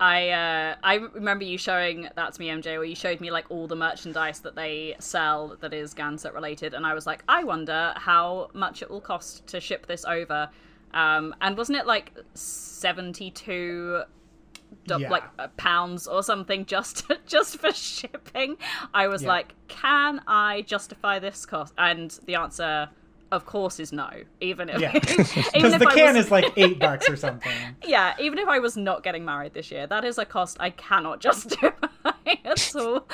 I 0.00 0.28
uh, 0.30 0.76
I 0.82 0.94
remember 0.96 1.44
you 1.44 1.58
showing 1.58 2.08
that 2.14 2.34
to 2.34 2.40
me, 2.40 2.48
MJ, 2.48 2.76
where 2.76 2.84
you 2.84 2.94
showed 2.94 3.20
me 3.20 3.30
like 3.30 3.46
all 3.50 3.66
the 3.66 3.76
merchandise 3.76 4.40
that 4.40 4.54
they 4.54 4.94
sell 4.98 5.56
that 5.60 5.74
is 5.74 5.94
Gansett 5.94 6.32
related, 6.34 6.74
and 6.74 6.86
I 6.86 6.94
was 6.94 7.06
like, 7.06 7.24
I 7.28 7.44
wonder 7.44 7.92
how 7.96 8.50
much 8.54 8.82
it 8.82 8.90
will 8.90 9.00
cost 9.00 9.46
to 9.48 9.60
ship 9.60 9.86
this 9.86 10.04
over. 10.04 10.48
Um, 10.94 11.34
and 11.40 11.56
wasn't 11.56 11.78
it 11.78 11.86
like 11.86 12.12
seventy 12.34 13.30
two? 13.30 14.02
Yeah. 14.86 15.08
like 15.10 15.24
uh, 15.38 15.48
pounds 15.56 16.06
or 16.06 16.22
something 16.22 16.64
just 16.66 17.10
just 17.26 17.58
for 17.58 17.72
shipping 17.72 18.56
i 18.92 19.06
was 19.06 19.22
Yeah. 19.22 19.28
like 19.28 19.54
can 19.66 20.20
i 20.26 20.62
justify 20.62 21.18
this 21.18 21.44
cost 21.46 21.72
and 21.78 22.10
the 22.26 22.34
answer 22.34 22.88
of 23.30 23.44
course 23.46 23.78
is 23.78 23.92
no 23.92 24.08
even 24.40 24.68
if 24.68 24.80
Yeah, 24.80 24.90
even 24.96 25.02
because 25.16 25.72
if 25.74 25.78
the 25.80 25.88
I 25.88 25.94
can 25.94 26.14
was- 26.16 26.26
is 26.26 26.30
like 26.30 26.52
eight 26.56 26.78
bucks 26.78 27.08
or 27.08 27.16
something. 27.16 27.52
yeah, 27.86 28.14
even 28.20 28.38
if 28.38 28.48
I 28.48 28.58
was 28.58 28.76
not 28.76 29.02
getting 29.02 29.24
married 29.24 29.54
this 29.54 29.70
year, 29.70 29.86
that 29.86 30.04
is 30.04 30.18
a 30.18 30.24
cost 30.24 30.56
I 30.60 30.70
cannot 30.70 31.20
justify 31.20 31.70
at 32.44 32.74
all. 32.76 33.06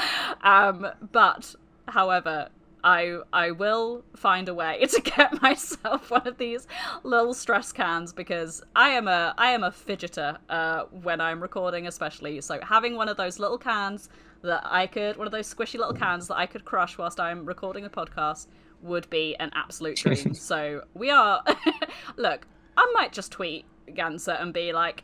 Um, 0.42 0.86
but, 1.12 1.54
however, 1.88 2.48
I 2.84 3.20
I 3.32 3.50
will 3.50 4.04
find 4.14 4.48
a 4.48 4.54
way 4.54 4.84
to 4.88 5.00
get 5.00 5.40
myself 5.42 6.10
one 6.10 6.26
of 6.28 6.36
these 6.38 6.66
little 7.02 7.32
stress 7.34 7.72
cans 7.72 8.12
because 8.12 8.62
I 8.76 8.90
am 8.90 9.08
a 9.08 9.34
I 9.38 9.50
am 9.52 9.64
a 9.64 9.70
fidgeter 9.70 10.36
uh, 10.50 10.84
when 11.02 11.20
I'm 11.20 11.40
recording, 11.40 11.86
especially. 11.86 12.40
So 12.42 12.60
having 12.62 12.94
one 12.96 13.08
of 13.08 13.16
those 13.16 13.38
little 13.38 13.58
cans 13.58 14.10
that 14.42 14.62
I 14.66 14.86
could 14.86 15.16
one 15.16 15.26
of 15.26 15.32
those 15.32 15.52
squishy 15.52 15.78
little 15.78 15.94
cans 15.94 16.28
that 16.28 16.36
I 16.36 16.44
could 16.46 16.66
crush 16.66 16.98
whilst 16.98 17.18
I'm 17.18 17.46
recording 17.46 17.86
a 17.86 17.90
podcast 17.90 18.48
would 18.84 19.08
be 19.10 19.34
an 19.40 19.50
absolute 19.54 19.96
dream. 20.02 20.34
so 20.34 20.82
we 20.94 21.10
are 21.10 21.42
look, 22.16 22.46
I 22.76 22.90
might 22.94 23.12
just 23.12 23.32
tweet 23.32 23.64
Gansett 23.88 24.40
and 24.40 24.52
be 24.52 24.72
like, 24.72 25.02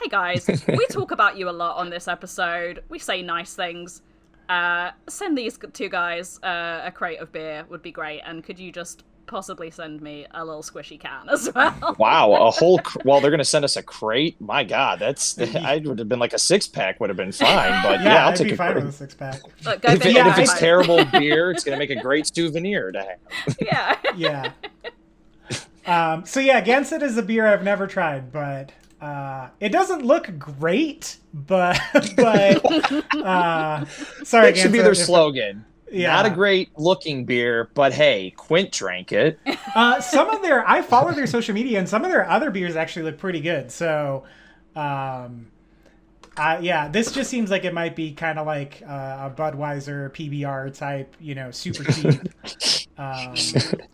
"Hey 0.00 0.08
guys, 0.08 0.48
we 0.68 0.86
talk 0.90 1.10
about 1.10 1.36
you 1.36 1.48
a 1.48 1.56
lot 1.64 1.76
on 1.76 1.90
this 1.90 2.06
episode. 2.08 2.84
We 2.88 2.98
say 2.98 3.22
nice 3.22 3.54
things. 3.54 4.02
uh, 4.48 4.90
send 5.08 5.36
these 5.38 5.58
two 5.72 5.88
guys 5.88 6.38
uh, 6.42 6.82
a 6.84 6.92
crate 6.92 7.20
of 7.20 7.32
beer 7.32 7.64
would 7.70 7.82
be 7.82 7.92
great. 7.92 8.20
And 8.26 8.44
could 8.44 8.58
you 8.58 8.70
just 8.72 9.04
possibly 9.32 9.70
send 9.70 10.00
me 10.02 10.26
a 10.32 10.44
little 10.44 10.62
squishy 10.62 11.00
can 11.00 11.28
as 11.30 11.50
well? 11.54 11.96
Wow, 11.98 12.32
a 12.34 12.50
whole. 12.50 12.78
Cr- 12.78 12.98
well, 13.04 13.20
they're 13.20 13.30
gonna 13.30 13.44
send 13.44 13.64
us 13.64 13.76
a 13.76 13.82
crate. 13.82 14.40
My 14.40 14.62
God, 14.62 14.98
that's. 15.00 15.38
I 15.56 15.78
would 15.84 15.98
have 15.98 16.08
been 16.08 16.18
like 16.20 16.32
a 16.34 16.38
six 16.38 16.68
pack 16.68 17.00
would 17.00 17.10
have 17.10 17.16
been 17.16 17.32
fine, 17.32 17.82
but 17.82 18.00
yeah, 18.00 18.04
Yeah, 18.14 18.24
I'll 18.26 18.30
I'd 18.32 18.36
take 18.36 18.46
be 18.48 18.52
a 18.52 18.56
fine 18.56 18.72
crate. 18.72 18.84
with 18.84 18.94
a 18.94 18.96
six 18.98 19.14
pack. 19.14 19.40
Look, 19.64 19.80
go 19.82 19.88
If, 19.92 20.06
it, 20.06 20.12
Yeah, 20.12 20.20
and 20.20 20.28
if 20.28 20.38
it's 20.38 20.52
I- 20.54 20.58
terrible 20.60 21.04
beer, 21.06 21.50
it's 21.50 21.64
gonna 21.64 21.78
make 21.78 21.90
a 21.90 21.96
great 22.00 22.32
souvenir 22.32 22.92
to 22.92 23.00
have. 23.00 23.56
yeah. 23.60 23.96
Yeah. 24.16 24.52
um, 25.86 26.24
so 26.26 26.38
yeah, 26.40 26.60
Gansett 26.60 27.02
is 27.02 27.16
a 27.16 27.22
beer 27.22 27.46
I've 27.46 27.64
never 27.64 27.86
tried, 27.86 28.30
but 28.32 28.70
uh, 29.00 29.48
it 29.60 29.70
doesn't 29.70 30.04
look 30.04 30.38
great. 30.38 31.16
But 31.34 31.80
but 32.16 32.64
uh, 33.16 33.84
sorry, 34.24 34.52
That 34.52 34.56
should 34.58 34.72
be 34.72 34.78
their 34.78 34.92
if- 34.92 34.98
slogan. 34.98 35.64
Yeah. 35.92 36.14
Not 36.14 36.26
a 36.26 36.30
great 36.30 36.76
looking 36.78 37.24
beer, 37.24 37.70
but 37.74 37.92
hey, 37.92 38.32
Quint 38.36 38.72
drank 38.72 39.12
it. 39.12 39.38
Uh, 39.74 39.98
some 40.02 40.28
of 40.28 40.42
their 40.42 40.68
I 40.68 40.82
follow 40.82 41.12
their 41.12 41.26
social 41.26 41.54
media, 41.54 41.78
and 41.78 41.88
some 41.88 42.04
of 42.04 42.10
their 42.10 42.28
other 42.28 42.50
beers 42.50 42.76
actually 42.76 43.04
look 43.04 43.16
pretty 43.16 43.40
good. 43.40 43.70
So, 43.72 44.24
um, 44.76 45.46
uh, 46.36 46.58
yeah, 46.60 46.88
this 46.88 47.10
just 47.10 47.30
seems 47.30 47.50
like 47.50 47.64
it 47.64 47.72
might 47.72 47.96
be 47.96 48.12
kind 48.12 48.38
of 48.38 48.46
like 48.46 48.82
uh, 48.86 49.30
a 49.30 49.34
Budweiser 49.34 50.10
PBR 50.10 50.76
type, 50.76 51.16
you 51.20 51.34
know, 51.34 51.50
super 51.50 51.84
cheap, 51.84 52.20
um, 52.98 53.34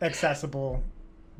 accessible 0.02 0.82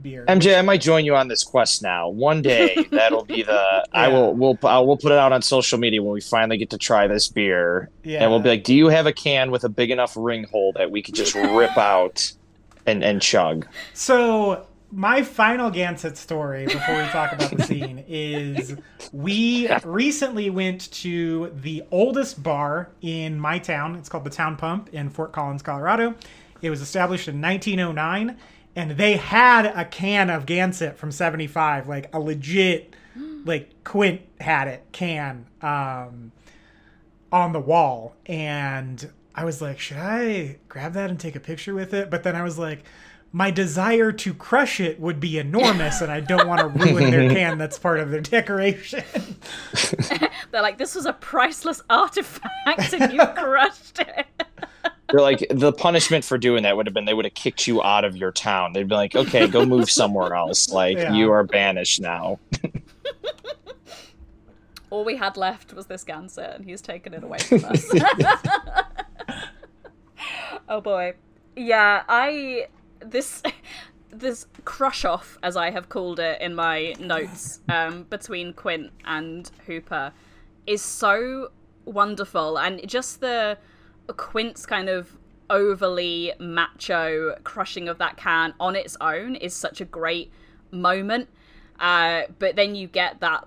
beer. 0.03 0.25
MJ, 0.29 0.59
I 0.59 0.63
might 0.63 0.81
join 0.81 1.05
you 1.05 1.15
on 1.17 1.29
this 1.29 1.45
quest 1.45 1.83
now. 1.83 2.09
One 2.09 2.43
day, 2.43 2.87
that'll 2.91 3.25
be 3.25 3.43
the. 3.43 3.87
I 3.93 4.09
will. 4.09 4.35
We'll. 4.35 4.59
Uh, 4.63 4.69
I 4.69 4.79
will 4.81 4.97
put 4.97 5.13
it 5.13 5.19
out 5.19 5.33
on 5.33 5.43
social 5.43 5.79
media 5.79 6.03
when 6.03 6.13
we 6.13 6.21
finally 6.21 6.57
get 6.57 6.71
to 6.71 6.79
try 6.79 7.07
this 7.07 7.29
beer, 7.29 7.91
Yeah. 8.05 8.23
and 8.23 8.31
we'll 8.31 8.41
be 8.41 8.49
like, 8.51 8.65
"Do 8.65 8.75
you 8.75 8.89
have 8.89 9.07
a 9.07 9.13
can 9.13 9.51
with 9.51 9.65
a 9.65 9.69
big 9.69 9.91
enough 9.91 10.15
ring 10.17 10.45
hole 10.45 10.73
that 10.75 10.91
we 10.91 11.03
could 11.03 11.15
just 11.15 11.35
rip 11.35 11.77
out 11.79 12.33
and 12.87 13.03
and 13.03 13.21
chug?" 13.23 13.67
So 13.95 14.65
my 14.91 15.23
final 15.23 15.71
Gansett 15.71 16.17
story 16.17 16.65
before 16.65 16.95
we 16.97 17.03
talk 17.09 17.33
about 17.33 17.51
the 17.51 17.63
scene 17.63 18.03
is 18.09 18.75
we 19.13 19.69
recently 19.85 20.49
went 20.49 20.91
to 20.93 21.53
the 21.61 21.83
oldest 21.91 22.43
bar 22.43 22.89
in 23.03 23.39
my 23.39 23.59
town. 23.59 23.97
It's 23.97 24.09
called 24.09 24.25
the 24.25 24.31
Town 24.31 24.57
Pump 24.57 24.89
in 24.95 25.11
Fort 25.11 25.33
Collins, 25.33 25.61
Colorado. 25.63 26.15
It 26.63 26.71
was 26.71 26.81
established 26.81 27.29
in 27.29 27.41
1909 27.41 28.37
and 28.77 28.93
they 28.93 29.17
had 29.17 29.67
a 29.67 29.85
can 29.85 30.31
of 30.31 30.47
Gansett 30.47 30.97
from 30.97 31.11
75, 31.11 31.89
like 31.89 32.15
a 32.15 32.21
legit 32.21 32.95
like 33.45 33.85
Quint 33.85 34.23
had 34.41 34.69
it 34.69 34.85
can 34.93 35.47
um 35.63 36.33
on 37.31 37.53
the 37.53 37.61
wall 37.61 38.15
and 38.27 39.11
I 39.35 39.45
was 39.45 39.63
like, 39.63 39.79
should 39.79 39.99
I 39.99 40.57
grab 40.69 40.95
that 40.95 41.11
and 41.11 41.21
take 41.21 41.37
a 41.37 41.41
picture 41.41 41.73
with 41.73 41.95
it? 41.95 42.11
But 42.11 42.25
then 42.25 42.35
I 42.35 42.43
was 42.43 42.59
like, 42.59 42.83
my 43.31 43.53
desire 43.53 44.11
to 44.11 44.35
crush 44.35 44.81
it 44.81 44.99
would 44.99 45.21
be 45.21 45.39
enormous, 45.39 46.01
and 46.01 46.11
I 46.11 46.19
don't 46.19 46.49
want 46.49 46.61
to 46.61 46.67
ruin 46.67 47.11
their 47.13 47.31
can 47.35 47.57
that's 47.59 47.79
part 47.79 48.01
of 48.01 48.11
their 48.11 48.21
decoration. 48.21 49.05
They're 50.51 50.63
like, 50.63 50.79
this 50.79 50.95
was 50.97 51.07
a 51.07 51.13
priceless 51.13 51.83
artifact 51.89 52.93
and 52.93 53.13
you 53.13 53.25
crushed 53.37 54.01
it. 54.01 54.27
They're 55.11 55.21
like 55.23 55.47
the 55.51 55.73
punishment 55.73 56.25
for 56.25 56.37
doing 56.37 56.65
that 56.65 56.77
would 56.77 56.87
have 56.87 56.93
been 56.95 57.07
they 57.07 57.15
would 57.15 57.25
have 57.25 57.35
kicked 57.35 57.67
you 57.67 57.83
out 57.83 58.05
of 58.05 58.17
your 58.17 58.31
town. 58.31 58.73
They'd 58.75 58.89
be 58.89 58.95
like, 58.95 59.17
"Okay, 59.17 59.47
go 59.47 59.65
move 59.65 59.91
somewhere 59.91 60.35
else. 60.35 60.71
Like 60.71 60.99
Yeah. 60.99 61.15
you 61.15 61.31
are 61.33 61.45
banished 61.45 62.01
now." 62.01 62.39
All 64.91 65.05
we 65.05 65.17
had 65.17 65.37
left 65.37 65.75
was 65.75 65.87
this 65.87 66.05
Gansett, 66.05 66.57
and 66.57 66.65
he's 66.65 66.81
taken 66.81 67.13
it 67.15 67.23
away 67.23 67.39
from 67.39 67.65
us. 67.67 67.87
oh 70.69 70.81
boy. 70.81 71.15
Yeah, 71.57 72.05
I 72.09 72.69
this 73.01 73.43
this 74.11 74.47
crush 74.65 75.05
off, 75.05 75.39
as 75.43 75.57
I 75.57 75.71
have 75.71 75.89
called 75.89 76.21
it 76.21 76.41
in 76.41 76.55
my 76.55 76.95
notes, 76.99 77.61
um, 77.69 78.05
between 78.05 78.53
Quint 78.53 78.91
and 79.05 79.51
Hooper 79.67 80.13
is 80.67 80.83
so 80.83 81.51
wonderful 81.85 82.59
and 82.59 82.87
just 82.87 83.21
the 83.21 83.57
Quint's 84.15 84.67
kind 84.67 84.89
of 84.89 85.17
overly 85.51 86.33
macho 86.39 87.35
crushing 87.45 87.89
of 87.89 87.99
that 87.99 88.17
can 88.17 88.55
on 88.61 88.77
its 88.77 88.97
own 89.01 89.35
is 89.37 89.55
such 89.55 89.81
a 89.81 89.85
great 89.85 90.31
moment. 90.71 91.29
Uh, 91.81 92.23
but 92.39 92.57
then 92.57 92.75
you 92.75 92.87
get 92.87 93.21
that 93.21 93.47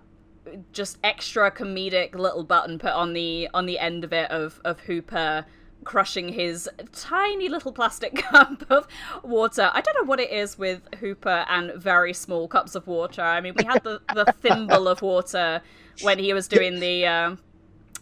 just 0.71 0.97
extra 1.03 1.51
comedic 1.51 2.15
little 2.15 2.43
button 2.43 2.79
put 2.79 2.91
on 2.91 3.13
the 3.13 3.47
on 3.53 3.65
the 3.65 3.77
end 3.77 4.03
of 4.03 4.11
it 4.11 4.29
of 4.31 4.59
of 4.65 4.79
Hooper 4.81 5.45
crushing 5.83 6.29
his 6.29 6.69
tiny 6.91 7.49
little 7.49 7.71
plastic 7.71 8.15
cup 8.31 8.63
of 8.69 8.87
water. 9.23 9.69
I 9.73 9.81
don't 9.81 9.95
know 9.95 10.07
what 10.07 10.19
it 10.19 10.31
is 10.31 10.57
with 10.57 10.81
Hooper 10.99 11.45
and 11.49 11.73
very 11.75 12.13
small 12.13 12.47
cups 12.47 12.75
of 12.75 12.87
water. 12.87 13.21
I 13.21 13.41
mean, 13.41 13.53
we 13.57 13.65
had 13.65 13.83
the 13.83 14.01
the 14.13 14.33
thimble 14.41 14.87
of 14.87 15.01
water 15.01 15.61
when 16.01 16.19
he 16.19 16.33
was 16.33 16.47
doing 16.47 16.79
the 16.79 17.05
um, 17.05 17.39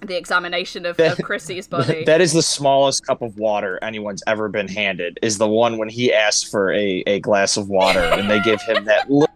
the 0.02 0.18
examination 0.18 0.86
of, 0.86 1.00
of 1.00 1.18
Chrissie's 1.24 1.68
body. 1.76 2.04
That 2.06 2.22
is 2.22 2.34
the 2.34 2.42
smallest 2.42 3.06
cup 3.06 3.22
of 3.22 3.38
water 3.38 3.80
anyone's 3.82 4.24
ever 4.28 4.48
been 4.50 4.68
handed. 4.68 5.20
Is 5.22 5.38
the 5.38 5.48
one 5.48 5.78
when 5.78 5.90
he 5.90 6.14
asked 6.14 6.50
for 6.50 6.72
a, 6.74 7.04
a 7.06 7.20
glass 7.20 7.58
of 7.58 7.70
water 7.70 8.00
and 8.00 8.30
they 8.30 8.40
give 8.42 8.62
him 8.62 8.86
that 8.86 9.12
li- 9.12 9.28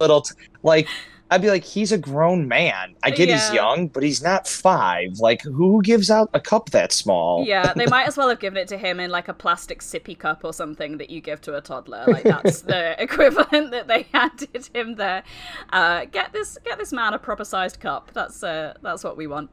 little 0.00 0.22
t- 0.22 0.34
like. 0.62 0.88
I'd 1.30 1.40
be 1.40 1.48
like, 1.48 1.64
he's 1.64 1.90
a 1.90 1.98
grown 1.98 2.46
man. 2.46 2.94
I 3.02 3.10
get 3.10 3.28
Yeah. 3.28 3.38
he's 3.38 3.52
young, 3.54 3.88
but 3.88 4.02
he's 4.04 4.22
not 4.22 4.46
five. 4.46 5.18
Like, 5.18 5.40
who 5.42 5.82
gives 5.82 6.08
out 6.10 6.28
a 6.34 6.38
cup 6.38 6.70
that 6.70 6.92
small? 6.92 7.44
Yeah, 7.44 7.72
they 7.74 7.86
might 7.96 8.06
as 8.06 8.16
well 8.16 8.28
have 8.28 8.38
given 8.38 8.58
it 8.58 8.68
to 8.68 8.76
him 8.78 9.00
in 9.00 9.10
like 9.10 9.26
a 9.26 9.32
plastic 9.34 9.80
sippy 9.80 10.16
cup 10.16 10.44
or 10.44 10.52
something 10.52 10.98
that 10.98 11.08
you 11.10 11.20
give 11.22 11.40
to 11.40 11.56
a 11.56 11.60
toddler. 11.62 12.04
Like 12.06 12.24
that's 12.24 12.60
the 12.60 12.94
equivalent 13.02 13.70
that 13.72 13.88
they 13.88 14.02
handed 14.12 14.68
him 14.74 14.96
there. 14.96 15.24
Uh, 15.72 16.04
get 16.04 16.32
this, 16.34 16.58
get 16.62 16.78
this 16.78 16.92
man 16.92 17.14
a 17.14 17.18
proper 17.18 17.44
sized 17.44 17.80
cup. 17.80 18.10
That's 18.12 18.44
uh, 18.44 18.74
that's 18.82 19.02
what 19.02 19.16
we 19.16 19.26
want. 19.26 19.50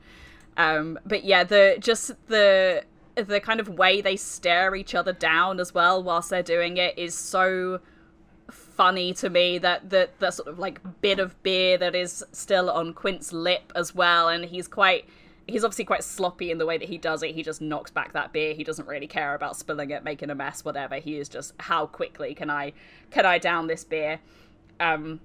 Um, 0.58 0.99
but 1.06 1.24
yeah, 1.24 1.43
the 1.43 1.78
just 1.80 2.12
the 2.28 2.84
the 3.16 3.39
kind 3.39 3.60
of 3.60 3.70
way 3.70 4.02
they 4.02 4.16
stare 4.16 4.76
each 4.76 4.95
other 4.95 5.14
down 5.14 5.60
as 5.60 5.74
well 5.74 6.02
whilst 6.02 6.30
they're 6.30 6.41
doing 6.41 6.78
it 6.78 6.97
is 6.97 7.14
so 7.14 7.80
funny 8.49 9.14
to 9.14 9.30
me 9.30 9.58
that 9.58 9.89
that 9.89 10.18
that 10.20 10.34
sort 10.34 10.47
of 10.47 10.58
like 10.58 10.80
bit 11.02 11.20
of 11.20 11.41
beer 11.43 11.78
that 11.78 11.95
is 11.95 12.24
still 12.32 12.70
on 12.70 12.93
Quint's 12.93 13.32
lip 13.34 13.72
as 13.76 13.93
well, 13.95 14.28
and 14.28 14.45
he's 14.45 14.68
quite 14.68 15.06
he's 15.47 15.64
obviously 15.64 15.86
quite 15.86 16.04
sloppy 16.04 16.52
in 16.52 16.58
the 16.58 16.66
way 16.66 16.78
that 16.78 16.88
he 16.88 16.97
does 16.97 17.24
it. 17.24 17.36
He 17.36 17.43
just 17.43 17.62
knocks 17.62 17.91
back 17.91 18.14
that 18.14 18.32
beer. 18.32 18.54
He 18.54 18.64
doesn't 18.64 18.88
really 18.88 19.08
care 19.08 19.36
about 19.36 19.56
spilling 19.56 19.89
it, 19.91 20.04
making 20.04 20.30
a 20.30 20.36
mess, 20.36 20.64
whatever. 20.64 20.95
He 20.95 21.18
is 21.18 21.30
just 21.30 21.54
how 21.60 21.86
quickly 21.86 22.34
can 22.34 22.49
I 22.49 22.74
can 23.10 23.26
I 23.26 23.38
down 23.38 23.68
this 23.68 23.84
beer? 23.84 24.20
Um, 24.80 25.20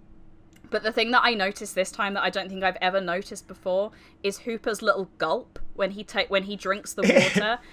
but 0.71 0.83
the 0.83 0.93
thing 0.93 1.11
that 1.13 1.23
I 1.25 1.35
noticed 1.35 1.75
this 1.75 1.91
time 1.91 2.15
that 2.15 2.23
I 2.23 2.31
don't 2.31 2.49
think 2.49 2.63
I've 2.65 2.77
ever 2.81 3.01
noticed 3.01 3.47
before 3.49 3.91
is 4.23 4.39
Hooper's 4.41 4.83
little 4.83 5.09
gulp 5.19 5.59
when 5.75 5.93
he 5.93 6.05
take 6.05 6.29
when 6.31 6.45
he 6.45 6.57
drinks 6.57 6.95
the 6.95 7.03
water. 7.03 7.59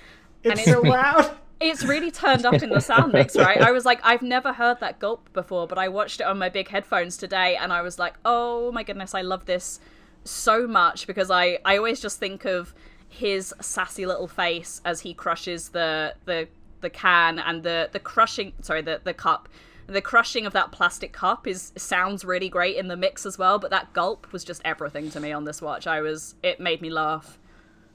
It's 0.45 0.59
it's- 0.61 0.75
so 0.75 0.81
loud. 0.81 1.37
it's 1.61 1.85
really 1.85 2.11
turned 2.11 2.45
up 2.45 2.61
in 2.61 2.69
the 2.69 2.81
sound 2.81 3.13
mix, 3.13 3.33
right? 3.47 3.61
I 3.61 3.71
was 3.71 3.85
like, 3.85 4.01
I've 4.03 4.21
never 4.21 4.51
heard 4.51 4.81
that 4.81 4.99
gulp 4.99 5.31
before, 5.31 5.67
but 5.67 5.77
I 5.77 5.87
watched 5.87 6.19
it 6.19 6.25
on 6.25 6.37
my 6.37 6.49
big 6.49 6.67
headphones 6.67 7.15
today, 7.15 7.55
and 7.55 7.71
I 7.71 7.81
was 7.81 7.97
like, 7.97 8.15
oh 8.25 8.69
my 8.73 8.83
goodness, 8.83 9.13
I 9.15 9.21
love 9.21 9.45
this 9.45 9.79
so 10.25 10.67
much 10.67 11.07
because 11.07 11.31
I 11.31 11.59
I 11.63 11.77
always 11.77 12.01
just 12.01 12.19
think 12.19 12.43
of 12.43 12.73
his 13.07 13.53
sassy 13.61 14.05
little 14.05 14.27
face 14.27 14.81
as 14.83 14.99
he 15.01 15.13
crushes 15.13 15.69
the 15.69 16.15
the 16.25 16.47
the 16.81 16.89
can 16.89 17.39
and 17.39 17.63
the 17.63 17.87
the 17.93 17.99
crushing 17.99 18.51
sorry 18.61 18.81
the 18.81 18.99
the 19.03 19.13
cup 19.13 19.47
the 19.87 20.01
crushing 20.01 20.45
of 20.45 20.53
that 20.53 20.71
plastic 20.71 21.13
cup 21.13 21.47
is 21.47 21.71
sounds 21.75 22.23
really 22.23 22.49
great 22.49 22.75
in 22.77 22.87
the 22.87 22.97
mix 22.97 23.25
as 23.25 23.37
well 23.37 23.59
but 23.59 23.69
that 23.71 23.91
gulp 23.93 24.31
was 24.31 24.43
just 24.43 24.61
everything 24.63 25.09
to 25.09 25.19
me 25.19 25.31
on 25.31 25.43
this 25.43 25.61
watch 25.61 25.87
i 25.87 25.99
was 26.01 26.35
it 26.43 26.59
made 26.59 26.81
me 26.81 26.89
laugh 26.89 27.37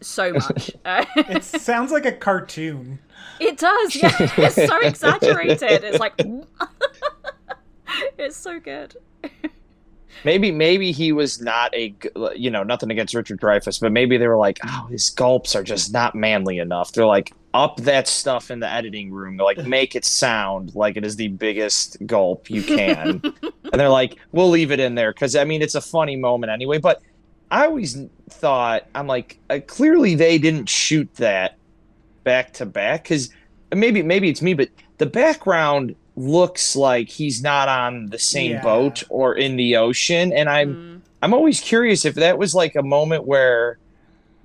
so 0.01 0.33
much 0.33 0.71
It 0.85 1.45
sounds 1.45 1.91
like 1.91 2.07
a 2.07 2.13
cartoon. 2.13 3.01
it 3.41 3.59
does, 3.59 3.97
yeah. 3.97 4.15
It's 4.39 4.55
so 4.55 4.79
exaggerated. 4.81 5.83
It's 5.85 5.99
like 5.99 6.15
it's 8.17 8.37
so 8.37 8.61
good. 8.61 8.97
Maybe 10.25 10.51
maybe 10.51 10.93
he 10.93 11.13
was 11.13 11.41
not 11.41 11.75
a 11.75 11.95
you 12.35 12.51
know 12.51 12.63
nothing 12.63 12.91
against 12.91 13.15
Richard 13.15 13.41
Dreyfuss, 13.41 13.81
but 13.81 13.93
maybe 13.93 14.17
they 14.17 14.27
were 14.27 14.37
like, 14.37 14.59
oh, 14.65 14.89
his 14.91 15.11
gulps 15.11 15.55
are 15.55 15.63
just 15.63 15.93
not 15.93 16.15
manly 16.15 16.59
enough. 16.59 16.93
They're 16.93 17.07
like 17.07 17.33
up 17.55 17.77
that 17.79 18.09
stuff 18.09 18.51
in 18.51 18.61
the 18.61 18.71
editing 18.71 19.11
room. 19.11 19.37
They're 19.37 19.47
like 19.47 19.59
make 19.67 19.95
it 19.95 20.05
sound 20.05 20.75
like 20.75 20.97
it 20.97 21.05
is 21.05 21.17
the 21.17 21.29
biggest 21.29 21.97
gulp 22.07 22.51
you 22.51 22.63
can, 22.63 23.21
and 23.43 23.81
they're 23.81 23.89
like, 23.89 24.19
we'll 24.33 24.51
leave 24.51 24.73
it 24.73 24.81
in 24.81 24.95
there 24.95 25.13
because 25.13 25.37
I 25.37 25.45
mean 25.45 25.63
it's 25.63 25.75
a 25.75 25.81
funny 25.81 26.17
moment 26.17 26.51
anyway. 26.51 26.79
But 26.79 27.03
I 27.51 27.67
always 27.67 27.99
thought 28.31 28.87
I'm 28.95 29.07
like 29.07 29.39
uh, 29.51 29.61
clearly 29.67 30.15
they 30.15 30.39
didn't 30.39 30.69
shoot 30.69 31.13
that 31.15 31.57
back 32.25 32.53
to 32.55 32.67
back 32.67 33.05
because 33.05 33.31
maybe 33.75 34.03
maybe 34.03 34.29
it's 34.29 34.43
me, 34.43 34.55
but 34.55 34.69
the 34.99 35.07
background 35.07 35.95
looks 36.19 36.75
like 36.75 37.09
he's 37.09 37.43
not 37.43 37.69
on 37.69 38.07
the 38.07 38.19
same 38.19 38.53
Yeah. 38.53 38.63
boat 38.63 39.03
or 39.09 39.35
in 39.35 39.57
the 39.57 39.77
ocean, 39.77 40.33
and 40.33 40.49
I'm 40.49 40.75
Mm. 40.75 41.01
I'm 41.23 41.35
always 41.35 41.61
curious 41.61 42.05
if 42.05 42.15
that 42.15 42.39
was 42.39 42.55
like 42.55 42.77
a 42.77 42.83
moment 42.83 43.25
where 43.27 43.79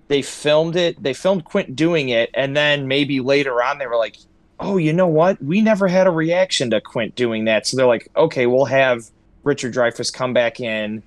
they 0.08 0.22
filmed 0.22 0.76
it, 0.76 1.02
they 1.02 1.14
filmed 1.14 1.46
Quint 1.46 1.76
doing 1.76 2.10
it, 2.10 2.30
and 2.34 2.56
then 2.58 2.88
maybe 2.88 3.20
later 3.20 3.62
on 3.64 3.78
they 3.78 3.86
were 3.88 3.96
like, 3.98 4.18
"Oh, 4.60 4.78
you 4.78 4.92
know 4.94 5.08
what? 5.08 5.42
We 5.44 5.62
never 5.62 5.88
had 5.88 6.08
a 6.08 6.12
reaction 6.12 6.70
to 6.72 6.82
Quint 6.82 7.16
doing 7.16 7.46
that." 7.46 7.68
So 7.68 7.78
they're 7.78 7.86
like, 7.86 8.08
"Okay, 8.16 8.46
we'll 8.48 8.66
have 8.66 9.06
Richard 9.44 9.74
Dreyfuss 9.74 10.12
come 10.14 10.34
back 10.34 10.60
in, 10.60 11.04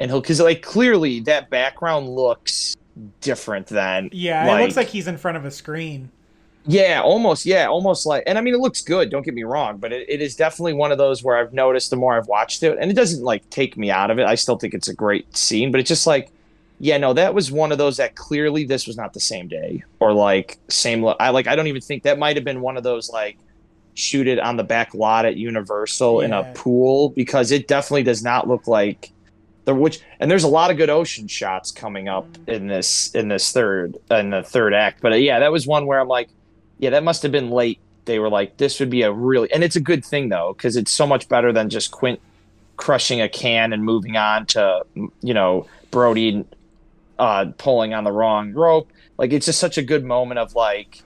and 0.00 0.10
he'll 0.10 0.20
because 0.20 0.40
like 0.40 0.62
clearly 0.62 1.20
that 1.20 1.50
background 1.50 2.08
looks 2.08 2.76
different 3.20 3.68
than 3.68 4.10
Yeah, 4.12 4.56
it 4.56 4.62
looks 4.62 4.76
like 4.76 4.88
he's 4.88 5.06
in 5.08 5.16
front 5.18 5.36
of 5.36 5.44
a 5.44 5.50
screen. 5.50 6.10
Yeah, 6.68 7.00
almost. 7.02 7.46
Yeah, 7.46 7.66
almost 7.66 8.04
like. 8.04 8.22
And 8.26 8.36
I 8.36 8.42
mean, 8.42 8.54
it 8.54 8.60
looks 8.60 8.82
good. 8.82 9.10
Don't 9.10 9.24
get 9.24 9.32
me 9.32 9.42
wrong, 9.42 9.78
but 9.78 9.90
it, 9.90 10.08
it 10.08 10.20
is 10.20 10.36
definitely 10.36 10.74
one 10.74 10.92
of 10.92 10.98
those 10.98 11.22
where 11.22 11.38
I've 11.38 11.54
noticed 11.54 11.88
the 11.88 11.96
more 11.96 12.16
I've 12.16 12.26
watched 12.26 12.62
it, 12.62 12.76
and 12.78 12.90
it 12.90 12.94
doesn't 12.94 13.24
like 13.24 13.48
take 13.48 13.78
me 13.78 13.90
out 13.90 14.10
of 14.10 14.18
it. 14.18 14.26
I 14.26 14.34
still 14.34 14.56
think 14.56 14.74
it's 14.74 14.88
a 14.88 14.94
great 14.94 15.34
scene, 15.34 15.72
but 15.72 15.80
it's 15.80 15.88
just 15.88 16.06
like, 16.06 16.30
yeah, 16.78 16.98
no, 16.98 17.14
that 17.14 17.32
was 17.32 17.50
one 17.50 17.72
of 17.72 17.78
those 17.78 17.96
that 17.96 18.16
clearly 18.16 18.64
this 18.64 18.86
was 18.86 18.98
not 18.98 19.14
the 19.14 19.20
same 19.20 19.48
day 19.48 19.82
or 19.98 20.12
like 20.12 20.58
same. 20.68 21.02
Lo- 21.02 21.16
I 21.18 21.30
like. 21.30 21.46
I 21.46 21.56
don't 21.56 21.68
even 21.68 21.80
think 21.80 22.02
that 22.02 22.18
might 22.18 22.36
have 22.36 22.44
been 22.44 22.60
one 22.60 22.76
of 22.76 22.82
those 22.82 23.08
like 23.08 23.38
shoot 23.94 24.28
it 24.28 24.38
on 24.38 24.56
the 24.56 24.62
back 24.64 24.94
lot 24.94 25.24
at 25.24 25.36
Universal 25.36 26.20
in 26.20 26.32
a 26.32 26.44
pool 26.54 27.08
because 27.10 27.50
it 27.50 27.66
definitely 27.66 28.04
does 28.04 28.22
not 28.22 28.46
look 28.46 28.68
like 28.68 29.10
the 29.64 29.74
which 29.74 30.00
and 30.20 30.30
there's 30.30 30.44
a 30.44 30.48
lot 30.48 30.70
of 30.70 30.76
good 30.76 30.88
ocean 30.88 31.26
shots 31.26 31.70
coming 31.72 32.08
up 32.08 32.26
in 32.46 32.68
this 32.68 33.14
in 33.14 33.28
this 33.28 33.52
third 33.52 33.98
in 34.10 34.30
the 34.30 34.42
third 34.42 34.72
act 34.72 35.02
but 35.02 35.12
uh, 35.12 35.16
yeah 35.16 35.40
that 35.40 35.52
was 35.52 35.66
one 35.66 35.84
where 35.84 36.00
i'm 36.00 36.08
like 36.08 36.30
yeah 36.78 36.90
that 36.90 37.04
must 37.04 37.22
have 37.22 37.32
been 37.32 37.50
late 37.50 37.78
they 38.04 38.18
were 38.18 38.28
like 38.28 38.56
this 38.56 38.80
would 38.80 38.90
be 38.90 39.02
a 39.02 39.12
really 39.12 39.50
and 39.52 39.62
it's 39.62 39.76
a 39.76 39.80
good 39.80 40.04
thing 40.04 40.28
though 40.28 40.54
because 40.56 40.76
it's 40.76 40.90
so 40.90 41.06
much 41.06 41.28
better 41.28 41.52
than 41.52 41.68
just 41.68 41.90
quint 41.90 42.20
crushing 42.76 43.20
a 43.20 43.28
can 43.28 43.72
and 43.72 43.84
moving 43.84 44.16
on 44.16 44.46
to 44.46 44.84
you 45.20 45.34
know 45.34 45.66
brody 45.90 46.44
uh 47.18 47.46
pulling 47.58 47.92
on 47.92 48.04
the 48.04 48.12
wrong 48.12 48.52
rope 48.52 48.90
like 49.18 49.32
it's 49.32 49.46
just 49.46 49.58
such 49.58 49.78
a 49.78 49.82
good 49.82 50.04
moment 50.04 50.38
of 50.38 50.54
like 50.54 51.02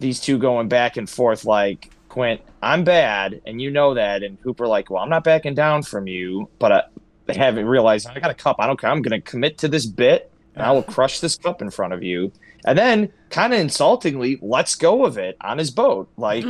these 0.00 0.20
two 0.20 0.38
going 0.38 0.68
back 0.68 0.96
and 0.96 1.08
forth 1.08 1.44
like 1.44 1.90
quint 2.08 2.40
i'm 2.62 2.84
bad 2.84 3.40
and 3.46 3.60
you 3.60 3.70
know 3.70 3.94
that 3.94 4.22
and 4.22 4.38
hooper 4.42 4.66
like 4.66 4.90
well 4.90 5.02
i'm 5.02 5.08
not 5.08 5.24
backing 5.24 5.54
down 5.54 5.82
from 5.82 6.06
you 6.06 6.48
but 6.58 6.72
uh, 6.72 6.82
they 7.28 7.34
haven't 7.34 7.66
realized 7.66 8.08
I 8.08 8.18
got 8.18 8.30
a 8.30 8.34
cup. 8.34 8.56
I 8.58 8.66
don't 8.66 8.80
care. 8.80 8.90
I'm 8.90 9.02
going 9.02 9.20
to 9.20 9.30
commit 9.30 9.58
to 9.58 9.68
this 9.68 9.86
bit 9.86 10.32
and 10.54 10.64
I 10.64 10.72
will 10.72 10.82
crush 10.94 11.20
this 11.20 11.36
cup 11.36 11.62
in 11.62 11.70
front 11.70 11.92
of 11.92 12.02
you. 12.02 12.32
And 12.64 12.78
then, 12.78 13.12
kind 13.30 13.52
of 13.52 13.60
insultingly, 13.60 14.38
let's 14.42 14.74
go 14.74 15.04
of 15.04 15.16
it 15.18 15.36
on 15.40 15.58
his 15.58 15.70
boat. 15.70 16.08
Like, 16.16 16.44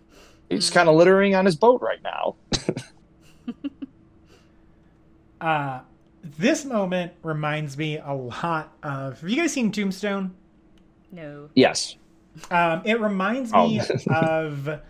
he's 0.48 0.70
kind 0.70 0.88
of 0.88 0.94
littering 0.96 1.34
on 1.34 1.44
his 1.44 1.56
boat 1.56 1.80
right 1.82 2.02
now. 2.02 2.36
Uh, 5.44 5.80
this 6.38 6.64
moment 6.64 7.12
reminds 7.22 7.76
me 7.76 7.98
a 7.98 8.14
lot 8.14 8.72
of. 8.82 9.20
Have 9.20 9.28
you 9.28 9.36
guys 9.36 9.52
seen 9.52 9.70
Tombstone? 9.70 10.34
No. 11.12 11.50
Yes. 11.54 11.96
Um, 12.50 12.80
it 12.86 12.98
reminds 12.98 13.52
me 13.52 13.78
of 14.10 14.80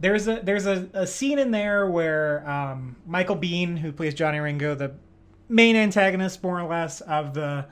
there's 0.00 0.26
a 0.26 0.40
there's 0.42 0.66
a, 0.66 0.88
a 0.94 1.06
scene 1.06 1.38
in 1.38 1.52
there 1.52 1.88
where 1.88 2.48
um, 2.48 2.96
Michael 3.06 3.36
Biehn, 3.36 3.78
who 3.78 3.92
plays 3.92 4.12
Johnny 4.14 4.40
Ringo, 4.40 4.74
the 4.74 4.92
main 5.48 5.76
antagonist 5.76 6.42
more 6.42 6.60
or 6.60 6.68
less 6.68 7.00
of 7.02 7.32
the 7.32 7.66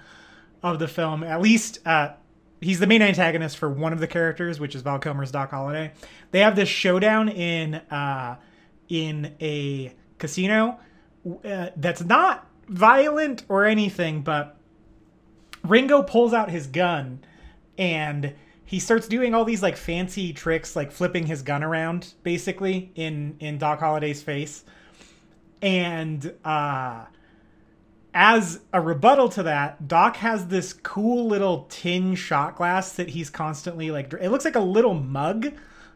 of 0.63 0.79
the 0.79 0.87
film, 0.89 1.25
at 1.25 1.41
least 1.41 1.81
uh, 1.87 2.11
he's 2.61 2.81
the 2.81 2.87
main 2.87 3.03
antagonist 3.03 3.59
for 3.59 3.69
one 3.69 3.93
of 3.93 4.01
the 4.01 4.07
characters, 4.07 4.61
which 4.61 4.75
is 4.75 4.83
Val 4.83 4.99
Kilmer's 4.99 5.31
Doc 5.31 5.51
Holliday. 5.51 5.93
They 6.31 6.41
have 6.41 6.57
this 6.57 6.69
showdown 6.69 7.29
in 7.29 7.75
uh, 7.75 8.37
in 8.89 9.35
a 9.41 9.95
casino 10.19 10.79
uh, 11.45 11.71
that's 11.77 12.03
not 12.03 12.47
violent 12.69 13.45
or 13.49 13.65
anything, 13.65 14.23
but 14.23 14.57
Ringo 15.65 16.03
pulls 16.03 16.33
out 16.33 16.51
his 16.51 16.67
gun 16.67 17.21
and 17.77 18.35
he 18.65 18.79
starts 18.81 19.09
doing 19.09 19.35
all 19.35 19.45
these 19.45 19.63
like 19.63 19.77
fancy 19.77 20.33
tricks 20.33 20.77
like 20.77 20.93
flipping 20.93 21.27
his 21.27 21.43
gun 21.43 21.63
around 21.63 22.15
basically 22.23 22.93
in 22.95 23.37
in 23.41 23.59
Doc 23.59 23.81
Holliday's 23.81 24.23
face. 24.23 24.65
And 25.63 26.35
uh 26.45 27.05
as 28.21 28.59
a 28.73 28.81
rebuttal 28.81 29.29
to 29.29 29.45
that, 29.45 29.87
Doc 29.87 30.16
has 30.16 30.49
this 30.49 30.73
cool 30.73 31.29
little 31.29 31.66
tin 31.71 32.16
shot 32.16 32.57
glass 32.57 32.95
that 32.95 33.11
he's 33.11 33.31
constantly 33.31 33.93
like 33.93 34.12
it 34.12 34.31
looks 34.31 34.45
like 34.45 34.57
a 34.57 34.61
little 34.61 34.95
mug. 34.95 35.53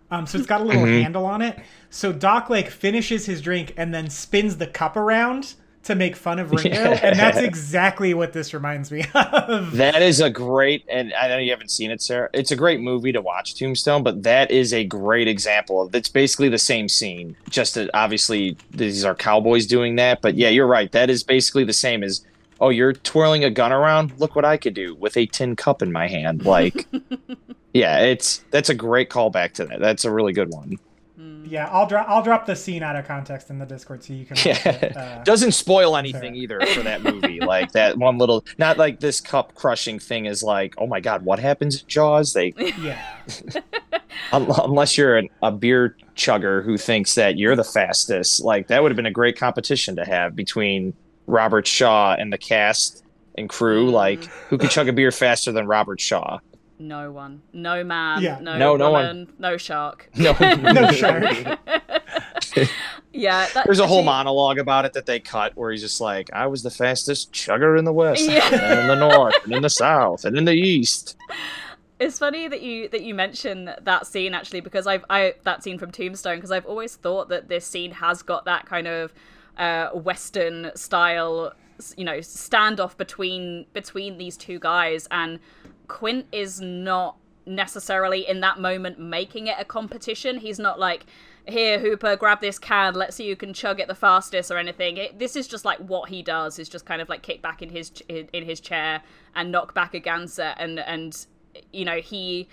Um, 0.09 0.29
so 0.29 0.39
it's 0.39 0.47
got 0.47 0.61
a 0.61 0.64
little 0.64 0.85
handle 0.85 1.27
on 1.27 1.43
it. 1.43 1.59
So 1.91 2.12
Doc 2.12 2.49
like 2.49 2.70
finishes 2.70 3.27
his 3.27 3.41
drink 3.41 3.75
and 3.77 3.93
then 3.93 4.09
spins 4.09 4.59
the 4.59 4.68
cup 4.68 4.97
around 4.97 5.55
to 5.85 5.95
make 5.95 6.16
fun 6.16 6.39
of 6.39 6.51
Ringo, 6.53 6.93
and 6.93 7.18
that's 7.18 7.39
exactly 7.39 8.14
what 8.14 8.33
this 8.33 8.55
reminds 8.55 8.91
me 8.91 9.05
of. 9.14 9.72
That 9.76 10.03
is 10.03 10.20
a 10.20 10.30
great, 10.30 10.85
and 10.89 11.12
I 11.14 11.28
know 11.28 11.39
you 11.39 11.51
haven't 11.51 11.70
seen 11.70 11.91
it, 11.91 12.01
Sarah. 12.01 12.30
It's 12.33 12.51
a 12.51 12.57
great 12.57 12.80
movie 12.80 13.12
to 13.12 13.20
watch, 13.20 13.55
Tombstone, 13.57 14.03
but 14.03 14.22
that 14.22 14.51
is 14.51 14.72
a 14.72 14.85
great 14.85 15.28
example 15.28 15.83
of 15.83 15.95
it's 15.95 16.09
basically 16.09 16.49
the 16.49 16.59
same 16.59 16.89
scene. 16.89 17.37
Just 17.49 17.74
that 17.74 17.91
obviously 17.95 18.57
these 18.70 19.05
are 19.05 19.14
cowboys 19.14 19.66
doing 19.66 19.97
that, 19.97 20.22
but 20.22 20.35
yeah, 20.35 20.49
you're 20.49 20.66
right. 20.66 20.91
That 20.93 21.11
is 21.11 21.22
basically 21.22 21.64
the 21.64 21.72
same 21.72 22.03
as 22.03 22.24
oh, 22.62 22.68
you're 22.68 22.93
twirling 22.93 23.43
a 23.43 23.51
gun 23.51 23.72
around. 23.72 24.12
Look 24.18 24.37
what 24.37 24.45
I 24.45 24.57
could 24.57 24.74
do 24.74 24.95
with 24.95 25.16
a 25.16 25.26
tin 25.26 25.57
cup 25.57 25.83
in 25.83 25.91
my 25.91 26.07
hand. 26.07 26.45
Like, 26.45 26.87
yeah, 27.74 27.99
it's 27.99 28.45
that's 28.51 28.68
a 28.68 28.74
great 28.74 29.11
callback 29.11 29.53
to 29.55 29.64
that. 29.66 29.80
That's 29.80 30.05
a 30.05 30.12
really 30.12 30.33
good 30.33 30.51
one. 30.51 30.78
Yeah, 31.45 31.68
I'll 31.70 31.86
drop 31.86 32.09
I'll 32.09 32.22
drop 32.22 32.47
the 32.47 32.57
scene 32.57 32.82
out 32.82 32.97
of 32.97 33.07
context 33.07 33.51
in 33.51 33.59
the 33.59 33.66
Discord 33.66 34.03
so 34.05 34.12
you 34.12 34.24
can. 34.24 34.34
watch 34.36 34.47
it. 34.47 34.93
Yeah, 34.95 35.18
Uh, 35.20 35.24
doesn't 35.24 35.53
spoil 35.53 35.97
anything 35.97 36.34
either 36.36 36.61
for 36.66 36.82
that 36.82 37.03
movie. 37.03 37.40
like 37.40 37.72
that 37.72 37.97
one 37.99 38.18
little, 38.18 38.45
not 38.59 38.78
like 38.78 39.01
this 39.01 39.20
cup 39.20 39.55
crushing 39.55 39.99
thing 39.99 40.26
is 40.26 40.43
like, 40.43 40.74
oh 40.78 40.86
my 40.86 41.01
god, 41.01 41.24
what 41.24 41.38
happens 41.38 41.80
in 41.82 41.88
Jaws? 41.88 42.32
They 42.32 42.55
yeah, 42.80 43.03
unless 44.32 44.97
you're 44.97 45.16
an, 45.16 45.28
a 45.43 45.51
beer 45.53 45.97
chugger 46.16 46.64
who 46.64 46.76
thinks 46.76 47.14
that 47.14 47.38
you're 47.38 47.57
the 47.57 47.64
fastest, 47.64 48.43
like 48.43 48.68
that 48.68 48.82
would 48.82 48.90
have 48.90 48.97
been 48.97 49.07
a 49.07 49.11
great 49.11 49.36
competition 49.38 49.97
to 49.97 50.05
have 50.05 50.34
between 50.36 50.95
Robert 51.26 51.66
Shaw 51.66 52.14
and 52.18 52.32
the 52.32 52.38
cast 52.38 53.03
and 53.38 53.49
crew. 53.49 53.90
Like, 53.90 54.24
who 54.49 54.59
could 54.59 54.70
chug 54.70 54.88
a 54.88 54.93
beer 54.93 55.11
faster 55.11 55.53
than 55.53 55.66
Robert 55.66 56.01
Shaw? 56.01 56.38
No 56.89 57.12
one. 57.12 57.43
No 57.53 57.85
man. 57.85 58.20
Yeah. 58.22 58.39
No, 58.41 58.59
No, 58.59 58.76
no 58.76 58.91
one. 58.91 59.03
woman. 59.07 59.33
No 59.39 59.57
shark. 59.57 60.09
No, 60.16 60.33
no 60.41 60.91
shark. 60.93 61.24
Yeah. 63.14 63.47
That, 63.55 63.66
There's 63.66 63.78
a 63.78 63.87
whole 63.87 63.99
actually- 63.99 64.07
monologue 64.07 64.59
about 64.59 64.85
it 64.87 64.95
that 64.95 65.07
they 65.07 65.20
cut 65.20 65.55
where 65.57 65.70
he's 65.70 65.83
just 65.83 66.01
like, 66.01 66.30
"I 66.33 66.47
was 66.47 66.62
the 66.62 66.70
fastest 66.70 67.33
chugger 67.33 67.78
in 67.78 67.85
the 67.85 67.93
west, 67.93 68.22
Yeah. 68.22 68.49
and 68.53 68.80
in 68.80 68.87
the 68.89 68.95
north, 69.09 69.35
and 69.45 69.53
in 69.53 69.62
the 69.62 69.68
south, 69.70 70.24
and 70.24 70.37
in 70.37 70.45
the 70.47 70.53
east." 70.55 71.16
It's 72.01 72.18
funny 72.18 72.49
that 72.49 72.62
you 72.62 72.89
that 72.89 73.03
you 73.03 73.14
mention 73.14 73.70
that 73.83 74.07
scene 74.07 74.35
actually 74.35 74.61
because 74.61 74.87
I've 74.87 75.05
I 75.11 75.35
that 75.45 75.62
scene 75.62 75.78
from 75.78 75.93
Tombstone 75.93 76.37
because 76.37 76.51
I've 76.51 76.66
always 76.66 76.97
thought 76.97 77.28
that 77.28 77.49
this 77.49 77.66
scene 77.66 77.93
has 77.93 78.22
got 78.22 78.45
that 78.47 78.64
kind 78.66 78.89
of 78.89 79.12
uh, 79.59 79.91
Western 79.91 80.72
style, 80.74 81.53
you 81.97 82.05
know, 82.05 82.18
standoff 82.18 82.97
between 82.97 83.66
between 83.74 84.16
these 84.18 84.37
two 84.39 84.59
guys, 84.59 85.07
and 85.11 85.39
Quint 85.93 86.26
is 86.32 86.59
not 86.61 87.16
necessarily 87.45 88.26
in 88.26 88.40
that 88.40 88.59
moment 88.59 88.99
making 88.99 89.47
it 89.47 89.57
a 89.59 89.64
competition. 89.64 90.38
He's 90.38 90.59
not 90.59 90.80
like. 90.80 91.05
Here, 91.49 91.80
Hooper, 91.80 92.14
grab 92.14 92.40
this 92.40 92.57
can. 92.57 92.95
Let's 92.95 93.16
see 93.16 93.28
who 93.28 93.34
can 93.34 93.53
chug 93.53 93.80
it 93.80 93.88
the 93.88 93.97
fastest, 93.97 94.53
or 94.53 94.59
anything. 94.59 94.97
It, 94.97 95.18
this 95.18 95.34
is 95.34 95.49
just 95.49 95.64
like 95.64 95.78
what 95.78 96.09
he 96.09 96.22
does. 96.22 96.61
Is 96.61 96.68
just 96.68 96.86
kind 96.86 97.03
of 97.03 97.09
like 97.09 97.22
kick 97.22 97.43
back 97.43 97.62
in 97.62 97.68
his 97.68 97.90
in 98.09 98.28
in 98.32 98.45
his 98.45 98.61
chair 98.61 99.03
and 99.34 99.51
knock 99.51 99.74
back 99.74 99.93
a 99.93 100.01
Gansett, 100.01 100.55
and 100.59 100.78
and 100.78 101.26
you 101.72 101.84
know 101.84 101.97
he 101.97 102.49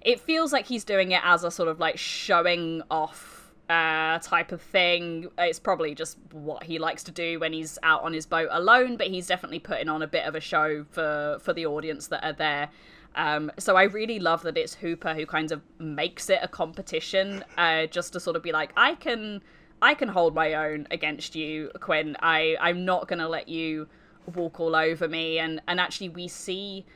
it 0.00 0.18
feels 0.18 0.52
like 0.52 0.66
he's 0.66 0.82
doing 0.82 1.12
it 1.12 1.20
as 1.22 1.44
a 1.44 1.50
sort 1.50 1.68
of 1.68 1.78
like 1.78 1.98
showing 1.98 2.82
off 2.90 3.31
uh 3.72 4.18
type 4.18 4.52
of 4.52 4.60
thing 4.60 5.28
it's 5.38 5.58
probably 5.58 5.94
just 5.94 6.18
what 6.32 6.62
he 6.62 6.78
likes 6.78 7.02
to 7.02 7.10
do 7.10 7.40
when 7.40 7.52
he's 7.52 7.78
out 7.82 8.02
on 8.02 8.12
his 8.12 8.26
boat 8.26 8.48
alone 8.50 8.96
but 8.96 9.06
he's 9.06 9.26
definitely 9.26 9.58
putting 9.58 9.88
on 9.88 10.02
a 10.02 10.06
bit 10.06 10.26
of 10.26 10.34
a 10.34 10.40
show 10.40 10.84
for 10.90 11.38
for 11.40 11.52
the 11.52 11.64
audience 11.64 12.08
that 12.08 12.22
are 12.22 12.34
there 12.34 12.68
um, 13.14 13.52
so 13.58 13.76
I 13.76 13.84
really 13.84 14.18
love 14.18 14.42
that 14.42 14.56
it's 14.56 14.74
Hooper 14.74 15.14
who 15.14 15.26
kind 15.26 15.52
of 15.52 15.60
makes 15.78 16.30
it 16.30 16.38
a 16.42 16.48
competition, 16.48 17.44
uh, 17.58 17.86
just 17.86 18.12
to 18.14 18.20
sort 18.20 18.36
of 18.36 18.42
be 18.42 18.52
like, 18.52 18.72
I 18.76 18.94
can, 18.94 19.42
I 19.80 19.94
can 19.94 20.08
hold 20.08 20.34
my 20.34 20.54
own 20.54 20.86
against 20.90 21.34
you, 21.34 21.70
Quinn. 21.80 22.16
I, 22.20 22.56
I'm 22.60 22.84
not 22.84 23.08
gonna 23.08 23.28
let 23.28 23.48
you 23.48 23.88
walk 24.34 24.60
all 24.60 24.74
over 24.74 25.08
me. 25.08 25.38
And 25.38 25.60
and 25.68 25.78
actually, 25.78 26.08
we 26.08 26.28
see 26.28 26.86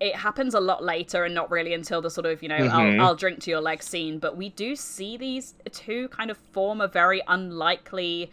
it- 0.00 0.14
happens 0.16 0.54
a 0.54 0.60
lot 0.60 0.82
later 0.82 1.24
and 1.24 1.34
not 1.34 1.50
really 1.50 1.74
until 1.74 2.00
the 2.00 2.10
sort 2.10 2.26
of 2.26 2.42
you 2.42 2.48
know 2.48 2.56
I'll, 2.56 3.00
I'll 3.00 3.16
drink 3.16 3.40
to 3.40 3.50
your 3.50 3.60
leg 3.60 3.82
scene 3.82 4.18
but 4.18 4.36
we 4.36 4.48
do 4.50 4.76
see 4.76 5.16
these 5.16 5.54
two 5.72 6.08
kind 6.08 6.30
of 6.30 6.36
form 6.36 6.80
a 6.80 6.88
very 6.88 7.22
unlikely 7.28 8.30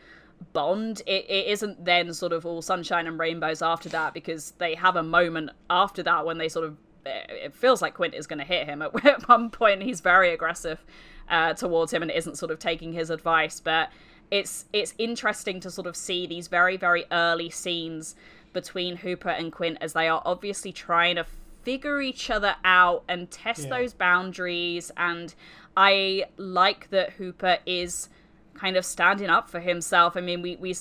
bond. 0.51 1.01
It, 1.05 1.25
it 1.29 1.47
isn't 1.47 1.85
then 1.85 2.13
sort 2.13 2.33
of 2.33 2.45
all 2.45 2.61
sunshine 2.61 3.07
and 3.07 3.17
rainbows 3.17 3.61
after 3.61 3.89
that 3.89 4.13
because 4.13 4.51
they 4.57 4.75
have 4.75 4.95
a 4.95 5.03
moment 5.03 5.51
after 5.69 6.03
that 6.03 6.25
when 6.25 6.37
they 6.37 6.49
sort 6.49 6.65
of 6.65 6.77
it 7.05 7.53
feels 7.53 7.81
like 7.81 7.95
quint 7.95 8.13
is 8.13 8.27
going 8.27 8.39
to 8.39 8.45
hit 8.45 8.65
him 8.65 8.81
at, 8.81 9.05
at 9.05 9.27
one 9.27 9.49
point. 9.49 9.83
He's 9.83 10.01
very 10.01 10.31
aggressive 10.31 10.83
uh, 11.29 11.53
towards 11.53 11.91
him 11.93 12.01
and 12.01 12.11
isn't 12.11 12.37
sort 12.37 12.51
of 12.51 12.59
taking 12.59 12.93
his 12.93 13.09
advice 13.09 13.59
but 13.59 13.89
it's 14.31 14.65
it's 14.73 14.93
interesting 14.97 15.59
to 15.61 15.69
sort 15.71 15.87
of 15.87 15.95
see 15.95 16.25
these 16.27 16.47
very 16.47 16.75
very 16.75 17.05
early 17.11 17.49
scenes 17.49 18.15
between 18.53 18.97
Hooper 18.97 19.29
and 19.29 19.51
Quint 19.51 19.77
as 19.81 19.93
they 19.93 20.07
are 20.07 20.21
obviously 20.25 20.71
trying 20.71 21.15
to 21.15 21.25
figure 21.63 22.01
each 22.01 22.29
other 22.29 22.55
out 22.63 23.03
and 23.07 23.29
test 23.31 23.63
Yeah. 23.63 23.69
those 23.77 23.93
boundaries. 23.93 24.91
And 24.97 25.33
I 25.75 26.25
like 26.37 26.89
that 26.91 27.11
Hooper 27.13 27.57
is 27.65 28.09
kind 28.53 28.77
of 28.77 28.85
standing 28.85 29.29
up 29.29 29.49
for 29.49 29.59
himself. 29.59 30.15
I 30.15 30.21
mean, 30.21 30.41
we 30.41 30.55
we 30.57 30.75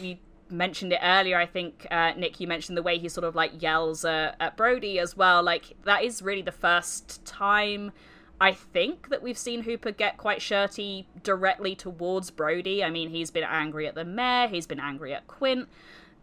we 0.00 0.20
mentioned 0.50 0.92
it 0.92 1.00
earlier. 1.02 1.36
I 1.36 1.46
think 1.46 1.86
uh, 1.90 2.12
Nick, 2.16 2.40
you 2.40 2.46
mentioned 2.46 2.76
the 2.78 2.82
way 2.82 2.98
he 2.98 3.08
sort 3.08 3.24
of 3.24 3.34
like 3.34 3.60
yells 3.60 4.04
uh, 4.04 4.32
at 4.40 4.56
Brody 4.56 4.98
as 4.98 5.16
well. 5.16 5.42
Like 5.42 5.76
that 5.84 6.04
is 6.04 6.22
really 6.22 6.42
the 6.42 6.52
first 6.52 7.24
time. 7.24 7.92
I 8.40 8.52
think 8.52 9.08
that 9.08 9.20
we've 9.20 9.36
seen 9.36 9.62
Hooper 9.62 9.90
get 9.90 10.16
quite 10.16 10.40
shirty 10.40 11.08
directly 11.24 11.74
towards 11.74 12.30
Brody. 12.30 12.84
I 12.84 12.90
mean, 12.90 13.10
he's 13.10 13.32
been 13.32 13.42
angry 13.44 13.88
at 13.88 13.96
the 13.96 14.04
mayor, 14.04 14.46
he's 14.46 14.66
been 14.66 14.78
angry 14.78 15.12
at 15.12 15.26
Quint, 15.26 15.68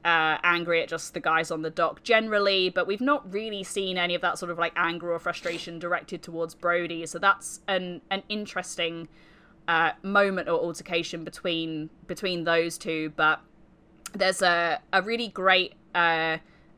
uh, 0.06 0.38
angry 0.43 0.84
at 0.84 0.88
just 0.88 1.16
the 1.16 1.20
guys 1.20 1.49
on 1.49 1.64
the 1.64 1.72
dock 1.72 2.03
generally, 2.03 2.70
but 2.70 2.86
we've 2.86 3.01
not 3.01 3.34
really 3.34 3.64
seen 3.64 3.97
any 3.97 4.14
of 4.14 4.22
that 4.22 4.38
sort 4.38 4.51
of 4.51 4.60
like 4.60 4.72
anger 4.76 5.12
or 5.12 5.18
frustration 5.18 5.80
directed 5.80 6.22
towards 6.22 6.53
Brody. 6.53 7.06
So 7.08 7.18
that's 7.18 7.62
an 7.68 8.01
an 8.12 8.22
interesting 8.30 9.08
uh, 9.68 9.91
moment 10.03 10.47
or 10.47 10.60
altercation 10.60 11.24
between 11.24 11.89
between 12.06 12.43
those 12.43 12.78
two. 12.78 13.14
But 13.16 13.41
there's 14.14 14.43
a 14.43 14.80
a 14.93 15.01
really 15.01 15.28
great 15.28 15.74
uh, 15.95 16.38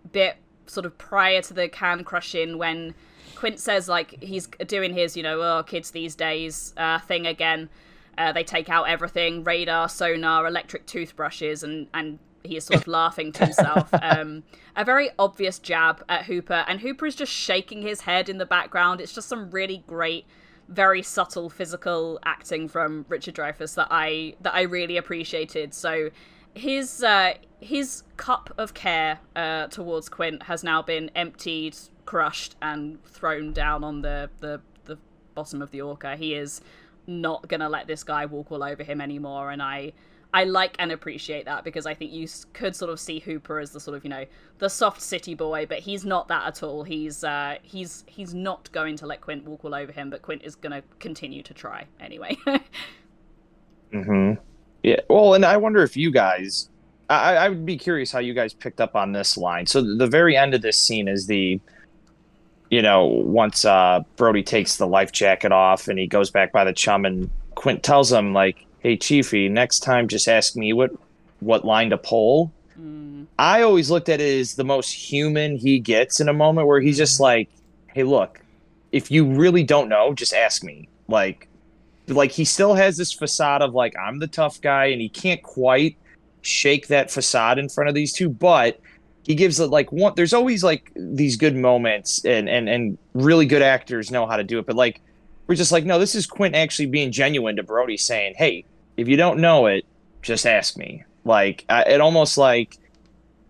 bit 0.09 0.37
sort 0.65 0.85
of 0.85 0.97
prior 0.97 1.41
to 1.41 1.53
the 1.53 1.67
can 1.67 2.05
crushing 2.05 2.57
when 2.57 2.95
Quint 3.35 3.59
says 3.59 3.89
like 3.89 4.23
he's 4.23 4.47
doing 4.67 4.93
his 4.93 5.17
you 5.17 5.23
know 5.23 5.41
oh 5.41 5.63
kids 5.63 5.91
these 5.91 6.15
days 6.15 6.73
uh, 6.77 6.99
thing 6.99 7.27
again. 7.27 7.69
Uh, 8.17 8.31
they 8.31 8.43
take 8.43 8.67
out 8.69 8.85
everything 8.85 9.43
radar, 9.43 9.89
sonar, 9.89 10.47
electric 10.47 10.87
toothbrushes, 10.87 11.61
and 11.61 11.87
and 11.93 12.19
he 12.47 12.57
is 12.57 12.65
sort 12.65 12.81
of 12.81 12.87
laughing 12.87 13.31
to 13.33 13.45
himself. 13.45 13.89
Um, 14.07 14.43
a 14.75 14.85
very 14.85 15.09
obvious 15.19 15.59
jab 15.59 16.03
at 16.07 16.25
Hooper, 16.25 16.63
and 16.67 16.79
Hooper 16.79 17.05
is 17.05 17.15
just 17.15 17.31
shaking 17.31 17.81
his 17.81 18.01
head 18.01 18.29
in 18.29 18.37
the 18.37 18.45
background. 18.45 19.01
It's 19.01 19.13
just 19.13 19.27
some 19.27 19.51
really 19.51 19.83
great, 19.85 20.25
very 20.69 21.01
subtle 21.01 21.49
physical 21.49 22.19
acting 22.23 22.67
from 22.69 23.05
Richard 23.09 23.35
Dreyfuss 23.35 23.75
that 23.75 23.87
I 23.91 24.35
that 24.41 24.53
I 24.53 24.61
really 24.61 24.97
appreciated. 24.97 25.73
So 25.73 26.09
his 26.57 27.03
uh, 27.03 27.33
his 27.59 28.03
cup 28.17 28.53
of 28.57 28.73
care 28.73 29.19
uh, 29.35 29.67
towards 29.67 30.09
Quint 30.09 30.43
has 30.43 30.63
now 30.63 30.81
been 30.81 31.09
emptied, 31.15 31.77
crushed, 32.05 32.55
and 32.61 33.03
thrown 33.05 33.53
down 33.53 33.83
on 33.83 34.01
the 34.01 34.29
the, 34.39 34.61
the 34.85 34.97
bottom 35.35 35.61
of 35.61 35.71
the 35.71 35.81
orca. 35.81 36.15
He 36.15 36.33
is 36.33 36.61
not 37.05 37.47
gonna 37.47 37.69
let 37.69 37.87
this 37.87 38.03
guy 38.03 38.25
walk 38.25 38.51
all 38.51 38.63
over 38.63 38.83
him 38.83 39.01
anymore, 39.01 39.51
and 39.51 39.61
I. 39.61 39.93
I 40.33 40.43
like 40.43 40.75
and 40.77 40.91
appreciate 40.91 41.45
that 41.45 41.63
because 41.63 41.85
I 41.85 41.93
think 41.93 42.11
you 42.11 42.27
could 42.53 42.75
sort 42.75 42.91
of 42.91 42.99
see 42.99 43.19
Hooper 43.19 43.59
as 43.59 43.71
the 43.71 43.79
sort 43.79 43.97
of 43.97 44.03
you 44.03 44.09
know 44.09 44.25
the 44.59 44.69
soft 44.69 45.01
city 45.01 45.33
boy, 45.33 45.65
but 45.65 45.79
he's 45.79 46.05
not 46.05 46.27
that 46.27 46.45
at 46.45 46.63
all. 46.63 46.83
He's 46.83 47.23
uh, 47.23 47.57
he's 47.63 48.03
he's 48.07 48.33
not 48.33 48.71
going 48.71 48.97
to 48.97 49.07
let 49.07 49.21
Quint 49.21 49.45
walk 49.45 49.63
all 49.63 49.73
over 49.73 49.91
him, 49.91 50.09
but 50.09 50.21
Quint 50.21 50.43
is 50.43 50.55
going 50.55 50.73
to 50.73 50.83
continue 50.99 51.41
to 51.43 51.53
try 51.53 51.85
anyway. 51.99 52.37
hmm 53.91 54.33
Yeah. 54.83 54.99
Well, 55.09 55.33
and 55.33 55.45
I 55.45 55.57
wonder 55.57 55.81
if 55.83 55.95
you 55.97 56.11
guys, 56.11 56.69
I, 57.09 57.35
I 57.37 57.49
would 57.49 57.65
be 57.65 57.77
curious 57.77 58.11
how 58.11 58.19
you 58.19 58.33
guys 58.33 58.53
picked 58.53 58.81
up 58.81 58.95
on 58.95 59.13
this 59.13 59.37
line. 59.37 59.65
So 59.65 59.81
the 59.81 60.07
very 60.07 60.35
end 60.35 60.53
of 60.53 60.61
this 60.61 60.77
scene 60.77 61.07
is 61.07 61.27
the, 61.27 61.59
you 62.69 62.81
know, 62.81 63.05
once 63.05 63.65
uh, 63.65 64.01
Brody 64.17 64.43
takes 64.43 64.75
the 64.77 64.87
life 64.87 65.11
jacket 65.13 65.51
off 65.53 65.87
and 65.87 65.97
he 65.97 66.07
goes 66.07 66.29
back 66.31 66.51
by 66.51 66.65
the 66.65 66.73
chum, 66.73 67.05
and 67.05 67.31
Quint 67.55 67.81
tells 67.83 68.11
him 68.11 68.33
like, 68.33 68.66
"Hey, 68.79 68.97
Chiefy, 68.97 69.49
next 69.49 69.79
time 69.79 70.07
just 70.07 70.27
ask 70.27 70.55
me 70.55 70.73
what 70.73 70.91
what 71.39 71.65
line 71.65 71.89
to 71.89 71.97
pull." 71.97 72.51
Mm. 72.79 73.25
I 73.39 73.61
always 73.61 73.89
looked 73.89 74.09
at 74.09 74.21
it 74.21 74.39
as 74.39 74.55
the 74.55 74.63
most 74.63 74.91
human 74.91 75.57
he 75.57 75.79
gets 75.79 76.19
in 76.19 76.29
a 76.29 76.33
moment 76.33 76.67
where 76.67 76.79
he's 76.79 76.97
just 76.97 77.17
mm. 77.17 77.23
like, 77.23 77.49
"Hey, 77.93 78.03
look, 78.03 78.41
if 78.91 79.11
you 79.11 79.25
really 79.25 79.63
don't 79.63 79.89
know, 79.89 80.13
just 80.13 80.33
ask 80.33 80.63
me." 80.63 80.87
Like, 81.07 81.47
like 82.07 82.31
he 82.31 82.45
still 82.45 82.73
has 82.75 82.97
this 82.97 83.11
facade 83.11 83.61
of 83.61 83.73
like 83.73 83.95
I'm 83.97 84.19
the 84.19 84.27
tough 84.27 84.61
guy, 84.61 84.85
and 84.85 85.01
he 85.01 85.09
can't 85.09 85.41
quite 85.43 85.97
shake 86.41 86.87
that 86.87 87.11
facade 87.11 87.59
in 87.59 87.69
front 87.69 87.89
of 87.89 87.95
these 87.95 88.13
two, 88.13 88.29
but 88.29 88.79
he 89.23 89.35
gives 89.35 89.59
it 89.59 89.67
like 89.67 89.91
one. 89.91 90.13
There's 90.15 90.33
always 90.33 90.63
like 90.63 90.91
these 90.95 91.35
good 91.35 91.55
moments, 91.55 92.23
and 92.23 92.47
and 92.47 92.69
and 92.69 92.97
really 93.13 93.45
good 93.45 93.61
actors 93.61 94.09
know 94.09 94.25
how 94.25 94.37
to 94.37 94.43
do 94.43 94.57
it. 94.59 94.65
But 94.65 94.77
like, 94.77 95.01
we're 95.47 95.55
just 95.55 95.71
like, 95.71 95.85
no, 95.85 95.97
this 95.97 96.13
is 96.13 96.27
Quint 96.27 96.55
actually 96.55 96.87
being 96.87 97.11
genuine 97.11 97.55
to 97.55 97.63
Brody, 97.63 97.97
saying, 97.97 98.35
"Hey, 98.37 98.65
if 98.97 99.07
you 99.07 99.17
don't 99.17 99.39
know 99.39 99.65
it, 99.67 99.85
just 100.21 100.45
ask 100.45 100.77
me." 100.77 101.03
Like, 101.23 101.65
I, 101.69 101.83
it 101.83 102.01
almost 102.01 102.37
like. 102.37 102.77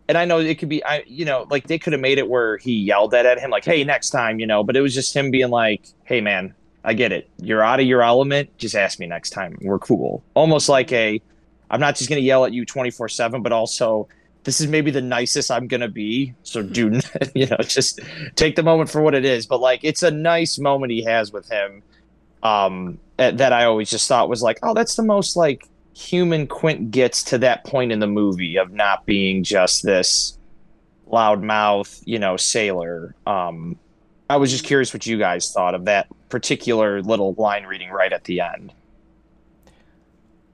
And 0.09 0.17
I 0.17 0.23
know 0.23 0.39
it 0.39 0.57
could 0.57 0.69
be, 0.69 0.81
I 0.85 1.03
you 1.05 1.25
know, 1.25 1.45
like 1.49 1.67
they 1.67 1.77
could 1.77 1.91
have 1.91 2.01
made 2.01 2.17
it 2.17 2.29
where 2.29 2.55
he 2.57 2.71
yelled 2.71 3.11
that 3.11 3.25
at 3.25 3.39
him, 3.39 3.49
like, 3.49 3.65
"Hey, 3.65 3.83
next 3.83 4.11
time," 4.11 4.39
you 4.39 4.47
know. 4.47 4.63
But 4.63 4.77
it 4.77 4.81
was 4.81 4.93
just 4.93 5.13
him 5.13 5.31
being 5.31 5.49
like, 5.49 5.81
"Hey, 6.05 6.21
man, 6.21 6.53
I 6.83 6.93
get 6.93 7.11
it. 7.11 7.29
You're 7.41 7.63
out 7.63 7.81
of 7.81 7.85
your 7.85 8.01
element. 8.01 8.57
Just 8.57 8.75
ask 8.75 8.99
me 8.99 9.07
next 9.07 9.31
time. 9.31 9.57
We're 9.61 9.79
cool." 9.79 10.23
Almost 10.33 10.69
like 10.69 10.93
a, 10.93 11.21
I'm 11.69 11.81
not 11.81 11.97
just 11.97 12.09
gonna 12.09 12.21
yell 12.21 12.45
at 12.45 12.53
you 12.53 12.65
24 12.65 13.09
seven, 13.09 13.41
but 13.41 13.51
also 13.51 14.07
this 14.47 14.61
is 14.61 14.67
maybe 14.67 14.91
the 14.91 15.01
nicest 15.01 15.51
I'm 15.51 15.67
gonna 15.67 15.89
be. 15.89 16.33
So 16.43 16.63
do 16.63 16.89
hmm. 16.89 16.99
you 17.35 17.47
know, 17.47 17.57
just 17.57 17.99
take 18.35 18.55
the 18.55 18.63
moment 18.63 18.89
for 18.89 19.01
what 19.01 19.13
it 19.13 19.25
is. 19.25 19.45
But 19.45 19.59
like, 19.59 19.81
it's 19.83 20.03
a 20.03 20.09
nice 20.09 20.57
moment 20.57 20.93
he 20.93 21.03
has 21.03 21.33
with 21.33 21.49
him, 21.49 21.83
um, 22.43 22.99
eh, 23.19 23.31
that 23.31 23.53
I 23.53 23.65
always 23.65 23.89
just 23.89 24.07
thought 24.07 24.29
was 24.29 24.41
like, 24.41 24.59
oh, 24.63 24.73
that's 24.73 24.95
the 24.95 25.03
most 25.03 25.35
like 25.35 25.67
human 25.93 26.47
Quint 26.47 26.91
gets 26.91 27.23
to 27.23 27.37
that 27.39 27.63
point 27.65 27.91
in 27.91 27.99
the 27.99 28.07
movie 28.07 28.57
of 28.57 28.71
not 28.71 29.05
being 29.05 29.43
just 29.43 29.83
this 29.83 30.37
loudmouth, 31.09 32.01
you 32.05 32.19
know, 32.19 32.37
sailor. 32.37 33.15
Um, 33.25 33.77
I 34.29 34.37
was 34.37 34.51
just 34.51 34.65
curious 34.65 34.93
what 34.93 35.05
you 35.05 35.17
guys 35.17 35.51
thought 35.51 35.73
of 35.73 35.85
that 35.85 36.07
particular 36.29 37.01
little 37.01 37.33
line 37.33 37.63
reading 37.65 37.89
right 37.89 38.11
at 38.11 38.25
the 38.25 38.41
end. 38.41 38.73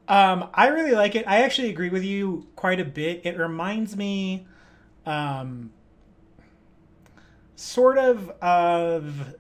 Um, 0.08 0.50
I 0.54 0.68
really 0.68 0.92
like 0.92 1.16
it. 1.16 1.26
I 1.28 1.42
actually 1.42 1.70
agree 1.70 1.90
with 1.90 2.04
you 2.04 2.48
quite 2.56 2.80
a 2.80 2.86
bit. 2.86 3.22
It 3.26 3.38
reminds 3.38 3.96
me, 3.96 4.46
um, 5.06 5.72
sort 7.56 7.98
of 7.98 8.30
of 8.42 9.36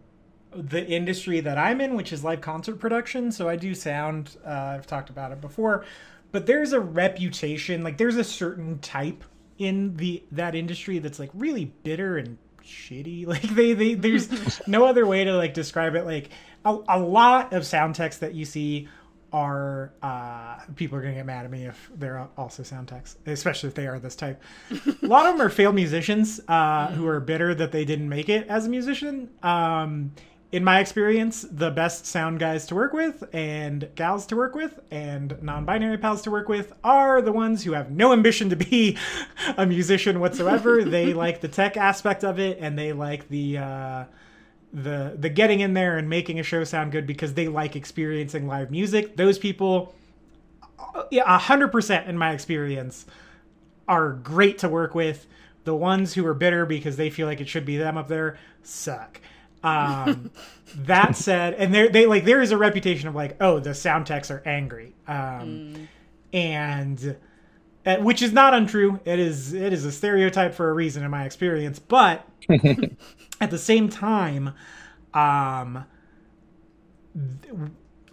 the 0.56 0.86
industry 0.86 1.40
that 1.40 1.58
I'm 1.58 1.82
in, 1.82 1.96
which 1.96 2.14
is 2.14 2.24
live 2.24 2.42
concert 2.42 2.80
production. 2.80 3.32
So 3.32 3.50
I 3.50 3.56
do 3.56 3.74
sound. 3.74 4.38
Uh, 4.46 4.50
I've 4.50 4.88
talked 4.88 5.10
about 5.10 5.32
it 5.32 5.42
before, 5.42 5.86
but 6.32 6.46
there's 6.46 6.74
a 6.74 6.80
reputation. 6.80 7.84
Like 7.84 7.98
there's 7.98 8.18
a 8.18 8.24
certain 8.24 8.80
type 8.80 9.24
in 9.58 9.96
the 9.98 10.24
that 10.32 10.56
industry 10.56 11.00
that's 11.00 11.20
like 11.20 11.32
really 11.34 11.66
bitter 11.66 12.18
and 12.18 12.38
shitty. 12.64 13.26
Like 13.34 13.42
they, 13.42 13.74
they 13.74 13.94
there's 13.94 14.30
no 14.68 14.86
other 14.86 15.06
way 15.06 15.24
to 15.24 15.36
like 15.36 15.54
describe 15.54 15.96
it. 15.96 16.06
Like 16.06 16.30
a, 16.66 16.78
a 16.88 17.00
lot 17.00 17.54
of 17.54 17.66
sound 17.66 17.96
techs 17.96 18.18
that 18.20 18.34
you 18.34 18.46
see 18.46 18.88
are 19.34 19.92
uh, 20.04 20.60
people 20.76 20.98
are 20.98 21.02
gonna 21.02 21.16
get 21.16 21.26
mad 21.26 21.44
at 21.44 21.52
me 21.52 21.66
if 21.66 21.92
they're 21.96 22.28
also 22.38 22.62
sound 22.62 22.88
techs, 22.88 23.18
especially 23.26 23.68
if 23.68 23.76
they 23.76 23.88
are 23.88 23.98
this 23.98 24.16
type. 24.16 24.42
a 24.72 25.08
lot 25.08 25.26
of 25.26 25.38
them 25.38 25.46
are 25.46 25.50
failed 25.50 25.74
musicians 25.74 26.40
uh, 26.48 26.92
who 26.92 27.08
are 27.08 27.20
bitter 27.20 27.56
that 27.56 27.72
they 27.72 27.84
didn't 27.84 28.08
make 28.08 28.30
it 28.30 28.48
as 28.48 28.68
a 28.68 28.70
musician. 28.70 29.30
Um, 29.42 30.12
in 30.54 30.64
my 30.64 30.80
experience, 30.80 31.48
the 31.50 31.72
best 31.72 32.06
sound 32.06 32.40
guys 32.40 32.68
to 32.68 32.76
work 32.76 32.94
with 32.94 33.24
and 33.34 33.90
gals 33.96 34.28
to 34.28 34.36
work 34.36 34.54
with 34.54 34.80
and 34.92 35.42
non-binary 35.42 35.98
pals 35.98 36.22
to 36.22 36.30
work 36.30 36.48
with 36.48 36.74
are 36.84 37.24
the 37.24 37.32
ones 37.32 37.64
who 37.64 37.72
have 37.72 37.90
no 37.90 38.14
ambition 38.14 38.52
to 38.52 38.56
be 38.56 38.96
a 39.58 39.66
musician 39.66 40.20
whatsoever. 40.20 40.84
they 40.86 41.12
like 41.12 41.42
the 41.42 41.48
tech 41.48 41.76
aspect 41.76 42.24
of 42.24 42.38
it 42.38 42.60
and 42.62 42.78
they 42.78 42.94
like 42.94 43.28
the 43.30 43.58
uh, 43.58 44.04
the 44.72 45.16
the 45.18 45.28
getting 45.28 45.60
in 45.60 45.74
there 45.74 45.98
and 45.98 46.08
making 46.08 46.40
a 46.40 46.44
show 46.44 46.64
sound 46.64 46.92
good 46.92 47.08
because 47.08 47.34
they 47.34 47.48
like 47.48 47.76
experiencing 47.76 48.46
live 48.46 48.70
music. 48.70 49.18
Those 49.18 49.40
people, 49.40 49.96
uh, 50.78 51.06
yeah, 51.10 51.36
hundred 51.40 51.70
percent 51.70 52.08
in 52.08 52.16
my 52.16 52.32
experience, 52.32 53.08
are 53.88 54.12
great 54.12 54.60
to 54.60 54.70
work 54.70 54.94
with. 54.94 55.26
The 55.64 55.74
ones 55.74 56.14
who 56.14 56.28
are 56.28 56.36
bitter 56.36 56.68
because 56.68 56.96
they 56.96 57.10
feel 57.10 57.26
like 57.26 57.42
it 57.42 57.50
should 57.50 57.66
be 57.66 57.78
them 57.78 57.98
up 57.98 58.08
there 58.08 58.38
suck. 58.62 59.20
Um, 59.64 60.32
that 60.76 61.16
said, 61.16 61.54
and 61.54 61.74
they 61.74 61.88
they 61.88 62.06
like 62.06 62.26
there 62.26 62.42
is 62.42 62.52
a 62.52 62.58
reputation 62.58 63.08
of 63.08 63.16
like, 63.16 63.38
oh, 63.42 63.60
the 63.60 63.74
sound 63.74 64.08
techs 64.08 64.30
are 64.30 64.42
angry, 64.46 64.94
um, 65.08 65.88
and 66.34 67.16
uh, 67.86 67.98
which 67.98 68.22
is 68.22 68.34
not 68.34 68.54
untrue. 68.54 69.00
It 69.06 69.20
is 69.20 69.54
it 69.54 69.74
is 69.74 69.86
a 69.86 69.92
stereotype 69.92 70.54
for 70.54 70.70
a 70.70 70.74
reason 70.74 71.04
in 71.04 71.12
my 71.12 71.26
experience, 71.26 71.80
but 71.80 72.28
at 73.42 73.52
the 73.52 73.58
same 73.58 73.90
time, 73.90 74.54
um, 75.14 75.86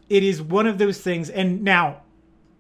it 0.09 0.23
is 0.23 0.43
one 0.43 0.67
of 0.67 0.79
those 0.79 1.01
things. 1.01 1.31
And 1.31 1.63
now, 1.63 2.03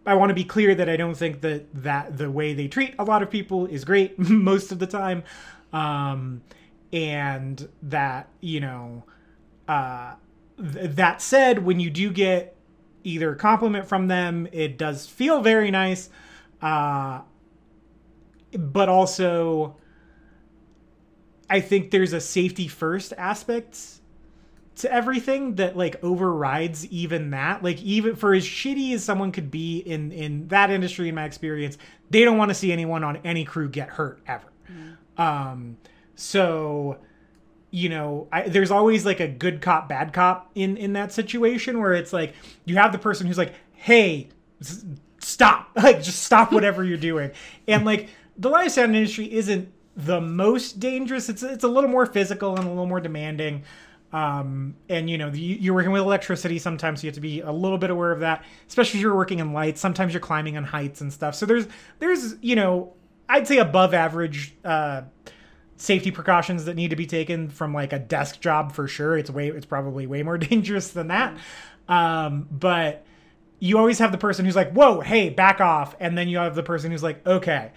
I 0.06 0.14
want 0.14 0.30
to 0.30 0.34
be 0.34 0.44
clear 0.44 0.74
that 0.74 0.88
I 0.88 0.96
don't 0.96 1.16
think 1.16 1.40
that 1.42 1.82
that 1.82 2.16
the 2.16 2.30
way 2.30 2.54
they 2.54 2.68
treat 2.68 2.94
a 2.98 3.04
lot 3.04 3.22
of 3.22 3.30
people 3.30 3.66
is 3.66 3.84
great 3.84 4.18
most 4.30 4.72
of 4.72 4.78
the 4.78 4.86
time, 4.86 5.24
um, 5.72 6.42
and 6.92 7.68
that 7.82 8.28
you 8.40 8.60
know, 8.60 9.04
uh, 9.68 10.14
th- 10.58 10.90
that 10.96 11.22
said, 11.22 11.64
when 11.64 11.80
you 11.80 11.90
do 11.90 12.10
get 12.10 12.56
either 13.04 13.32
a 13.32 13.36
compliment 13.36 13.86
from 13.86 14.08
them, 14.08 14.48
it 14.52 14.76
does 14.76 15.06
feel 15.06 15.40
very 15.40 15.70
nice, 15.70 16.10
uh, 16.60 17.20
but 18.52 18.88
also 18.88 19.76
I 21.50 21.60
think 21.60 21.90
there's 21.90 22.12
a 22.12 22.20
safety 22.20 22.68
first 22.68 23.12
aspect 23.18 23.78
to 24.76 24.90
everything 24.90 25.56
that 25.56 25.76
like 25.76 26.02
overrides 26.02 26.86
even 26.86 27.30
that. 27.30 27.62
Like 27.62 27.82
even 27.82 28.14
for 28.14 28.32
as 28.32 28.44
shitty 28.44 28.94
as 28.94 29.04
someone 29.04 29.32
could 29.32 29.50
be 29.50 29.78
in 29.78 30.12
in 30.12 30.48
that 30.48 30.70
industry, 30.70 31.08
in 31.08 31.16
my 31.16 31.24
experience, 31.24 31.76
they 32.08 32.24
don't 32.24 32.38
want 32.38 32.50
to 32.50 32.54
see 32.54 32.72
anyone 32.72 33.02
on 33.02 33.16
any 33.24 33.44
crew 33.44 33.68
get 33.68 33.88
hurt 33.88 34.20
ever. 34.26 34.46
Um, 35.18 35.76
so 36.14 36.98
you 37.70 37.88
know, 37.88 38.26
I, 38.32 38.48
there's 38.48 38.70
always 38.70 39.06
like 39.06 39.20
a 39.20 39.28
good 39.28 39.60
cop, 39.60 39.88
bad 39.88 40.12
cop 40.12 40.50
in 40.54 40.76
in 40.76 40.94
that 40.94 41.12
situation 41.12 41.78
where 41.80 41.92
it's 41.92 42.12
like 42.12 42.34
you 42.64 42.76
have 42.76 42.92
the 42.92 42.98
person 42.98 43.26
who's 43.26 43.38
like, 43.38 43.54
"Hey, 43.72 44.28
s- 44.60 44.84
stop! 45.18 45.70
Like, 45.76 46.02
just 46.02 46.22
stop 46.22 46.52
whatever 46.52 46.84
you're 46.84 46.98
doing." 46.98 47.30
And 47.68 47.84
like 47.84 48.08
the 48.36 48.48
live 48.48 48.72
sound 48.72 48.96
industry 48.96 49.32
isn't 49.32 49.72
the 49.96 50.20
most 50.20 50.80
dangerous. 50.80 51.28
It's 51.28 51.42
it's 51.42 51.64
a 51.64 51.68
little 51.68 51.90
more 51.90 52.06
physical 52.06 52.56
and 52.56 52.64
a 52.64 52.68
little 52.68 52.86
more 52.86 53.00
demanding. 53.00 53.62
Um, 54.12 54.74
and 54.88 55.08
you 55.08 55.18
know, 55.18 55.28
you, 55.28 55.56
you're 55.60 55.74
working 55.74 55.92
with 55.92 56.02
electricity. 56.02 56.58
Sometimes 56.58 57.00
so 57.00 57.04
you 57.04 57.08
have 57.08 57.14
to 57.14 57.20
be 57.20 57.40
a 57.40 57.52
little 57.52 57.78
bit 57.78 57.90
aware 57.90 58.10
of 58.10 58.20
that, 58.20 58.44
especially 58.66 58.98
if 58.98 59.02
you're 59.02 59.14
working 59.14 59.38
in 59.38 59.52
lights. 59.52 59.80
Sometimes 59.80 60.12
you're 60.12 60.20
climbing 60.20 60.56
on 60.56 60.64
heights 60.64 61.00
and 61.00 61.12
stuff. 61.12 61.36
So 61.36 61.46
there's 61.46 61.68
there's 62.00 62.34
you 62.40 62.56
know, 62.56 62.94
I'd 63.28 63.46
say 63.46 63.58
above 63.58 63.94
average. 63.94 64.54
Uh, 64.64 65.02
safety 65.80 66.10
precautions 66.10 66.66
that 66.66 66.76
need 66.76 66.90
to 66.90 66.96
be 66.96 67.06
taken 67.06 67.48
from 67.48 67.72
like 67.72 67.92
a 67.92 67.98
desk 67.98 68.40
job 68.40 68.72
for 68.72 68.86
sure. 68.86 69.16
It's 69.16 69.30
way 69.30 69.48
it's 69.48 69.66
probably 69.66 70.06
way 70.06 70.22
more 70.22 70.38
dangerous 70.38 70.90
than 70.90 71.08
that. 71.08 71.36
Um, 71.88 72.46
but 72.50 73.04
you 73.58 73.78
always 73.78 73.98
have 73.98 74.12
the 74.12 74.18
person 74.18 74.44
who's 74.44 74.56
like, 74.56 74.72
"Whoa, 74.72 75.00
hey, 75.00 75.30
back 75.30 75.60
off," 75.60 75.96
and 75.98 76.16
then 76.16 76.28
you 76.28 76.38
have 76.38 76.54
the 76.54 76.62
person 76.62 76.90
who's 76.90 77.02
like, 77.02 77.26
"Okay, 77.26 77.72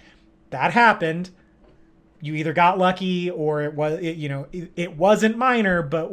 that 0.50 0.72
happened. 0.72 1.30
You 2.20 2.34
either 2.36 2.54
got 2.54 2.78
lucky 2.78 3.30
or 3.30 3.62
it 3.62 3.74
was, 3.74 3.98
it, 4.00 4.16
you 4.16 4.30
know, 4.30 4.46
it, 4.50 4.72
it 4.76 4.96
wasn't 4.96 5.36
minor, 5.36 5.82
but 5.82 6.10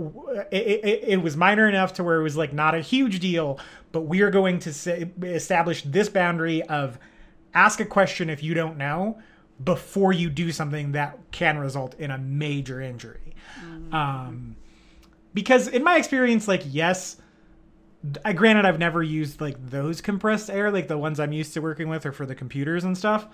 it, 0.51 0.81
it, 0.83 1.03
it 1.07 1.21
was 1.21 1.37
minor 1.37 1.69
enough 1.69 1.93
to 1.93 2.03
where 2.03 2.19
it 2.19 2.23
was 2.23 2.35
like 2.35 2.51
not 2.51 2.75
a 2.75 2.81
huge 2.81 3.19
deal. 3.19 3.59
But 3.93 4.01
we 4.01 4.21
are 4.21 4.29
going 4.29 4.59
to 4.59 4.73
say, 4.73 5.09
establish 5.23 5.83
this 5.83 6.09
boundary 6.09 6.63
of 6.63 6.99
ask 7.53 7.79
a 7.79 7.85
question 7.85 8.29
if 8.29 8.43
you 8.43 8.53
don't 8.53 8.77
know 8.77 9.21
before 9.63 10.13
you 10.13 10.29
do 10.29 10.51
something 10.51 10.93
that 10.93 11.19
can 11.31 11.57
result 11.57 11.95
in 11.95 12.11
a 12.11 12.17
major 12.17 12.81
injury. 12.81 13.35
Um, 13.91 14.55
because 15.33 15.67
in 15.67 15.83
my 15.83 15.97
experience, 15.97 16.47
like 16.47 16.63
yes, 16.65 17.17
I 18.25 18.33
granted 18.33 18.65
I've 18.65 18.79
never 18.79 19.03
used 19.03 19.41
like 19.41 19.57
those 19.69 20.01
compressed 20.01 20.49
air, 20.49 20.71
like 20.71 20.87
the 20.87 20.97
ones 20.97 21.19
I'm 21.19 21.33
used 21.33 21.53
to 21.53 21.61
working 21.61 21.89
with, 21.89 22.05
or 22.05 22.11
for 22.11 22.25
the 22.25 22.35
computers 22.35 22.83
and 22.83 22.97
stuff. 22.97 23.27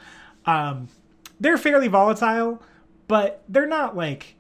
Um, 0.46 0.90
they're 1.40 1.58
fairly 1.58 1.88
volatile, 1.88 2.62
but 3.08 3.44
they're 3.48 3.68
not 3.68 3.96
like. 3.96 4.36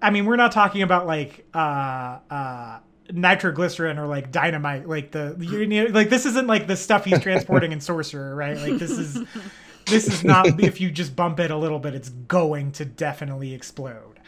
I 0.00 0.10
mean, 0.10 0.26
we're 0.26 0.36
not 0.36 0.52
talking 0.52 0.82
about 0.82 1.08
like 1.08 1.44
uh, 1.52 2.18
uh, 2.30 2.78
nitroglycerin 3.10 3.98
or 3.98 4.06
like 4.06 4.30
dynamite, 4.30 4.88
like 4.88 5.10
the 5.10 5.36
you 5.40 5.66
know, 5.66 5.86
like 5.86 6.08
this 6.08 6.24
isn't 6.24 6.46
like 6.46 6.66
the 6.66 6.76
stuff 6.76 7.04
he's 7.04 7.20
transporting 7.20 7.72
in 7.72 7.80
Sorcerer, 7.80 8.34
right? 8.34 8.56
Like 8.56 8.78
this 8.78 8.92
is 8.92 9.18
this 9.88 10.06
is 10.06 10.24
not 10.24 10.46
if 10.60 10.80
you 10.80 10.90
just 10.90 11.16
bump 11.16 11.40
it 11.40 11.50
a 11.50 11.56
little 11.56 11.78
bit, 11.78 11.94
it's 11.94 12.08
going 12.08 12.72
to 12.72 12.84
definitely 12.84 13.54
explode. 13.54 14.20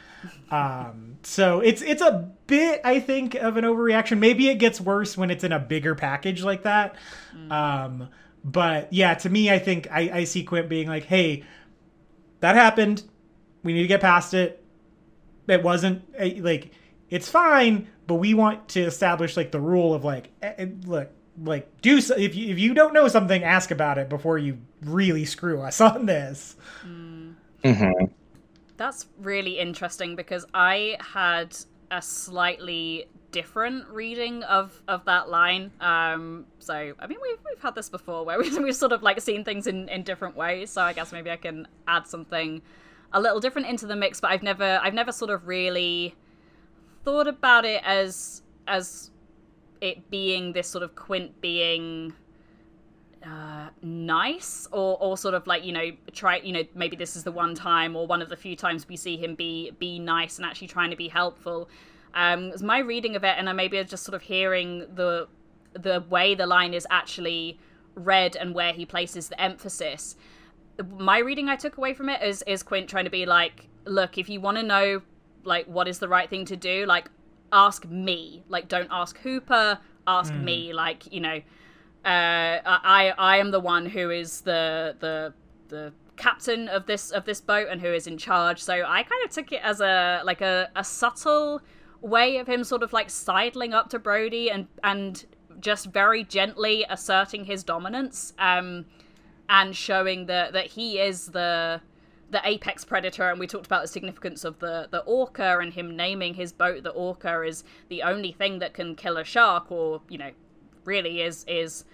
Um, 0.50 1.18
so 1.22 1.60
it's 1.60 1.82
it's 1.82 2.02
a 2.02 2.30
bit, 2.46 2.80
I 2.84 3.00
think, 3.00 3.34
of 3.34 3.56
an 3.56 3.64
overreaction. 3.64 4.18
Maybe 4.18 4.48
it 4.48 4.56
gets 4.56 4.80
worse 4.80 5.16
when 5.16 5.30
it's 5.30 5.44
in 5.44 5.52
a 5.52 5.58
bigger 5.58 5.94
package 5.94 6.42
like 6.42 6.64
that. 6.64 6.96
Um, 7.50 8.08
but 8.44 8.92
yeah, 8.92 9.14
to 9.14 9.30
me, 9.30 9.50
I 9.50 9.58
think 9.58 9.88
I, 9.90 10.10
I 10.12 10.24
see 10.24 10.44
Quint 10.44 10.68
being 10.68 10.88
like, 10.88 11.04
"Hey, 11.04 11.44
that 12.40 12.56
happened. 12.56 13.02
We 13.62 13.72
need 13.72 13.82
to 13.82 13.88
get 13.88 14.00
past 14.00 14.34
it. 14.34 14.64
It 15.46 15.62
wasn't 15.62 16.02
eh, 16.16 16.34
like 16.40 16.72
it's 17.08 17.28
fine, 17.28 17.88
but 18.06 18.14
we 18.14 18.34
want 18.34 18.68
to 18.70 18.80
establish 18.82 19.36
like 19.36 19.50
the 19.50 19.60
rule 19.60 19.94
of 19.94 20.04
like, 20.04 20.30
eh, 20.42 20.54
eh, 20.58 20.66
look, 20.84 21.10
like 21.42 21.80
do 21.80 22.00
so, 22.00 22.14
if 22.16 22.34
you 22.34 22.50
if 22.50 22.58
you 22.58 22.74
don't 22.74 22.92
know 22.92 23.08
something, 23.08 23.42
ask 23.42 23.70
about 23.70 23.98
it 23.98 24.08
before 24.08 24.38
you 24.38 24.58
really 24.82 25.24
screw 25.24 25.60
us 25.60 25.80
on 25.80 26.06
this." 26.06 26.56
hmm 26.82 28.04
That's 28.76 29.06
really 29.18 29.58
interesting 29.58 30.16
because 30.16 30.46
I 30.54 30.96
had 31.00 31.56
a 31.90 32.00
slightly 32.00 33.06
different 33.32 33.88
reading 33.88 34.42
of 34.44 34.82
of 34.88 35.04
that 35.04 35.28
line. 35.28 35.70
Um, 35.80 36.46
so 36.58 36.74
I 36.98 37.06
mean, 37.06 37.18
we've 37.22 37.38
we've 37.46 37.60
had 37.60 37.74
this 37.74 37.88
before 37.88 38.24
where 38.24 38.38
we've, 38.42 38.56
we've 38.58 38.76
sort 38.76 38.92
of 38.92 39.02
like 39.02 39.20
seen 39.20 39.44
things 39.44 39.66
in 39.66 39.88
in 39.88 40.02
different 40.02 40.36
ways. 40.36 40.70
So 40.70 40.82
I 40.82 40.92
guess 40.92 41.12
maybe 41.12 41.30
I 41.30 41.36
can 41.36 41.68
add 41.86 42.06
something 42.06 42.62
a 43.12 43.20
little 43.20 43.40
different 43.40 43.68
into 43.68 43.86
the 43.86 43.96
mix. 43.96 44.20
But 44.20 44.30
I've 44.30 44.42
never 44.42 44.80
I've 44.82 44.94
never 44.94 45.12
sort 45.12 45.30
of 45.30 45.46
really 45.46 46.14
thought 47.04 47.26
about 47.26 47.64
it 47.64 47.82
as 47.84 48.42
as 48.66 49.10
it 49.80 50.10
being 50.10 50.52
this 50.52 50.68
sort 50.68 50.82
of 50.84 50.94
Quint 50.94 51.40
being 51.40 52.12
uh, 53.24 53.68
nice 53.82 54.66
or 54.72 54.96
or 55.00 55.16
sort 55.16 55.34
of 55.34 55.46
like 55.46 55.64
you 55.64 55.72
know 55.72 55.90
try 56.12 56.36
you 56.38 56.52
know 56.52 56.62
maybe 56.74 56.96
this 56.96 57.16
is 57.16 57.24
the 57.24 57.32
one 57.32 57.54
time 57.54 57.94
or 57.94 58.06
one 58.06 58.22
of 58.22 58.28
the 58.28 58.36
few 58.36 58.56
times 58.56 58.88
we 58.88 58.96
see 58.96 59.16
him 59.16 59.34
be 59.34 59.70
be 59.78 59.98
nice 59.98 60.38
and 60.38 60.46
actually 60.46 60.68
trying 60.68 60.90
to 60.90 60.96
be 60.96 61.08
helpful. 61.08 61.68
Um 62.14 62.44
it's 62.44 62.62
my 62.62 62.78
reading 62.78 63.16
of 63.16 63.24
it 63.24 63.34
and 63.36 63.48
i 63.48 63.52
maybe 63.52 63.82
just 63.84 64.04
sort 64.04 64.14
of 64.14 64.22
hearing 64.22 64.86
the 64.94 65.28
the 65.74 66.02
way 66.08 66.34
the 66.34 66.46
line 66.46 66.74
is 66.74 66.86
actually 66.90 67.58
read 67.94 68.36
and 68.36 68.54
where 68.54 68.72
he 68.72 68.86
places 68.86 69.28
the 69.28 69.40
emphasis. 69.40 70.16
My 70.98 71.18
reading 71.18 71.48
i 71.50 71.56
took 71.56 71.76
away 71.76 71.92
from 71.92 72.08
it 72.08 72.22
is 72.22 72.42
is 72.46 72.62
quint 72.62 72.88
trying 72.88 73.04
to 73.04 73.10
be 73.10 73.26
like 73.26 73.68
look 73.84 74.16
if 74.16 74.28
you 74.30 74.40
want 74.40 74.56
to 74.56 74.62
know 74.62 75.02
like 75.44 75.66
what 75.66 75.88
is 75.88 75.98
the 75.98 76.08
right 76.08 76.28
thing 76.28 76.44
to 76.46 76.56
do 76.56 76.86
like 76.86 77.10
ask 77.52 77.84
me 77.86 78.42
like 78.48 78.68
don't 78.68 78.88
ask 78.90 79.18
hooper 79.18 79.78
ask 80.06 80.32
me 80.34 80.72
like 80.72 81.12
you 81.12 81.20
know 81.20 81.40
uh, 82.04 82.56
I 82.64 83.12
I 83.18 83.36
am 83.36 83.50
the 83.50 83.60
one 83.60 83.86
who 83.86 84.10
is 84.10 84.40
the 84.40 84.96
the 85.00 85.34
the 85.68 85.92
captain 86.16 86.68
of 86.68 86.86
this 86.86 87.10
of 87.10 87.24
this 87.24 87.40
boat 87.40 87.68
and 87.70 87.80
who 87.80 87.92
is 87.92 88.06
in 88.06 88.16
charge. 88.16 88.62
So 88.62 88.74
I 88.74 89.02
kind 89.02 89.24
of 89.24 89.30
took 89.30 89.52
it 89.52 89.60
as 89.62 89.80
a 89.80 90.22
like 90.24 90.40
a, 90.40 90.70
a 90.76 90.84
subtle 90.84 91.60
way 92.00 92.38
of 92.38 92.46
him 92.46 92.64
sort 92.64 92.82
of 92.82 92.92
like 92.92 93.10
sidling 93.10 93.74
up 93.74 93.90
to 93.90 93.98
Brody 93.98 94.50
and 94.50 94.66
and 94.82 95.24
just 95.60 95.86
very 95.86 96.24
gently 96.24 96.86
asserting 96.88 97.44
his 97.44 97.62
dominance 97.62 98.32
um 98.38 98.86
and 99.50 99.76
showing 99.76 100.24
that 100.24 100.54
that 100.54 100.66
he 100.66 100.98
is 100.98 101.26
the 101.26 101.82
the 102.30 102.40
apex 102.44 102.84
predator 102.84 103.28
and 103.28 103.40
we 103.40 103.46
talked 103.46 103.66
about 103.66 103.82
the 103.82 103.88
significance 103.88 104.44
of 104.44 104.58
the 104.60 104.88
the 104.90 105.00
orca 105.00 105.58
and 105.60 105.74
him 105.74 105.96
naming 105.96 106.34
his 106.34 106.52
boat 106.52 106.82
the 106.82 106.90
orca 106.90 107.42
is 107.42 107.64
the 107.88 108.02
only 108.02 108.32
thing 108.32 108.58
that 108.60 108.72
can 108.72 108.94
kill 108.94 109.16
a 109.16 109.24
shark 109.24 109.70
or 109.70 110.00
you 110.08 110.18
know 110.18 110.30
really 110.84 111.20
is 111.22 111.44
is 111.48 111.84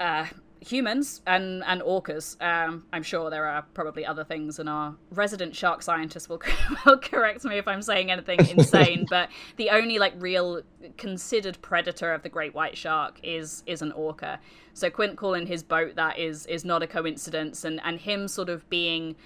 uh, 0.00 0.26
humans 0.62 1.20
and 1.26 1.62
and 1.64 1.82
orcas. 1.82 2.40
Um, 2.40 2.84
I'm 2.92 3.02
sure 3.02 3.30
there 3.30 3.46
are 3.46 3.62
probably 3.74 4.06
other 4.06 4.24
things, 4.24 4.58
and 4.58 4.68
our 4.68 4.94
resident 5.10 5.54
shark 5.56 5.82
scientist 5.82 6.28
will 6.28 6.40
will 6.86 6.98
correct 6.98 7.44
me 7.44 7.58
if 7.58 7.68
I'm 7.68 7.82
saying 7.82 8.10
anything 8.10 8.38
insane. 8.50 9.06
but 9.10 9.28
the 9.56 9.70
only 9.70 9.98
like 9.98 10.14
real 10.16 10.62
considered 10.96 11.58
predator 11.62 12.12
of 12.12 12.22
the 12.22 12.28
great 12.28 12.54
white 12.54 12.76
shark 12.76 13.18
is 13.22 13.62
is 13.66 13.82
an 13.82 13.92
orca. 13.92 14.40
So 14.74 14.88
Quint 14.88 15.16
calling 15.16 15.46
his 15.46 15.62
boat 15.62 15.96
that 15.96 16.18
is 16.18 16.46
is 16.46 16.64
not 16.64 16.82
a 16.82 16.86
coincidence, 16.86 17.64
and 17.64 17.80
and 17.84 18.00
him 18.00 18.28
sort 18.28 18.48
of 18.48 18.68
being 18.70 19.16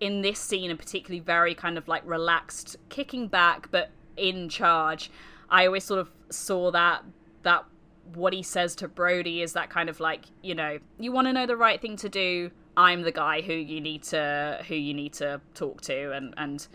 in 0.00 0.22
this 0.22 0.38
scene 0.38 0.70
and 0.70 0.78
particularly 0.78 1.20
very 1.20 1.54
kind 1.54 1.78
of 1.78 1.88
like 1.88 2.02
relaxed, 2.04 2.76
kicking 2.88 3.28
back 3.28 3.70
but 3.70 3.90
in 4.16 4.48
charge. 4.48 5.10
I 5.48 5.66
always 5.66 5.84
sort 5.84 6.00
of 6.00 6.10
saw 6.30 6.70
that 6.72 7.04
that 7.42 7.64
what 8.14 8.32
he 8.32 8.42
says 8.42 8.74
to 8.76 8.88
Brody 8.88 9.42
is 9.42 9.52
that 9.54 9.70
kind 9.70 9.88
of 9.88 10.00
like, 10.00 10.26
you 10.42 10.54
know, 10.54 10.78
you 10.98 11.12
want 11.12 11.26
to 11.26 11.32
know 11.32 11.46
the 11.46 11.56
right 11.56 11.80
thing 11.80 11.96
to 11.96 12.08
do. 12.08 12.50
I'm 12.76 13.02
the 13.02 13.12
guy 13.12 13.40
who 13.40 13.52
you 13.52 13.80
need 13.80 14.02
to 14.04 14.62
who 14.68 14.74
you 14.74 14.92
need 14.92 15.14
to 15.14 15.40
talk 15.54 15.80
to 15.82 16.12
and 16.12 16.34
and 16.36 16.66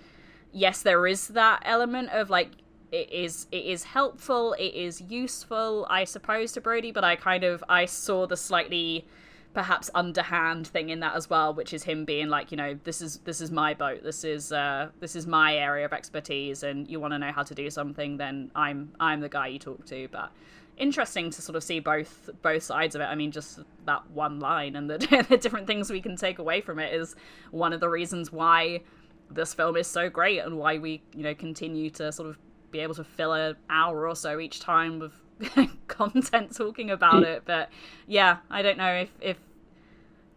yes, 0.51 0.82
there 0.82 1.05
is 1.07 1.30
that 1.30 1.61
element 1.65 2.09
of 2.11 2.30
like 2.30 2.49
it 2.91 3.11
is 3.11 3.47
it 3.51 3.65
is 3.65 3.84
helpful, 3.84 4.53
it 4.53 4.74
is 4.74 5.01
useful, 5.01 5.88
I 5.89 6.03
suppose, 6.03 6.51
to 6.53 6.61
Brody, 6.61 6.91
but 6.91 7.03
I 7.03 7.15
kind 7.15 7.43
of 7.43 7.63
I 7.69 7.86
saw 7.86 8.28
the 8.28 8.38
slightly 8.38 9.07
perhaps 9.54 9.89
underhand 9.93 10.68
thing 10.68 10.89
in 10.89 10.99
that 11.02 11.16
as 11.16 11.30
well, 11.30 11.54
which 11.54 11.74
is 11.74 11.84
him 11.84 12.06
being 12.06 12.30
like, 12.30 12.52
you 12.52 12.58
know, 12.58 12.78
this 12.84 13.02
is 13.02 13.18
this 13.26 13.41
is 13.41 13.52
my 13.52 13.74
boat, 13.74 14.04
this 14.04 14.24
is 14.24 14.52
uh 14.52 14.89
this 14.99 15.16
is 15.16 15.28
my 15.28 15.56
area 15.56 15.86
of 15.86 15.93
expertise, 15.93 16.64
and 16.64 16.89
you 16.89 16.99
want 16.99 17.14
to 17.14 17.20
know 17.20 17.32
how 17.32 17.43
to 17.43 17.56
do 17.56 17.70
something, 17.70 18.18
then 18.18 18.52
I'm 18.56 18.93
I'm 18.99 19.20
the 19.20 19.30
guy 19.30 19.47
you 19.47 19.60
talk 19.60 19.86
to. 19.88 20.08
But 20.12 20.32
interesting 20.78 21.30
to 21.30 21.41
sort 21.41 21.56
of 21.56 21.64
see 21.64 21.80
both 21.80 22.30
both 22.41 22.64
sides 22.64 22.95
of 22.95 23.02
it. 23.02 23.06
I 23.06 23.16
mean, 23.16 23.32
just 23.32 23.60
that 23.86 24.10
one 24.12 24.39
line 24.39 24.76
and 24.76 24.89
the, 24.89 24.97
the 25.30 25.38
different 25.38 25.68
things 25.68 25.91
we 25.91 26.02
can 26.02 26.16
take 26.16 26.39
away 26.39 26.62
from 26.62 26.80
it 26.80 26.93
is 26.93 27.16
one 27.52 27.74
of 27.74 27.80
the 27.80 27.89
reasons 27.89 28.32
why 28.32 28.82
this 29.30 29.54
film 29.54 29.78
is 29.78 29.88
so 29.88 30.10
great 30.10 30.39
and 30.39 30.58
why 30.58 30.78
we 30.78 31.02
you 31.14 31.24
know 31.24 31.34
continue 31.34 31.89
to 31.89 32.12
sort 32.12 32.30
of 32.30 32.38
be 32.72 32.80
able 32.80 32.95
to 32.95 33.04
fill 33.04 33.34
an 33.34 33.56
hour 33.70 34.08
or 34.08 34.16
so 34.16 34.39
each 34.39 34.60
time 34.60 34.99
with 34.99 35.14
content 35.87 36.55
talking 36.55 36.89
about 36.89 37.23
it 37.23 37.43
but 37.45 37.69
yeah 38.07 38.37
i 38.49 38.61
don't 38.61 38.77
know 38.77 38.93
if 38.93 39.09
if 39.21 39.37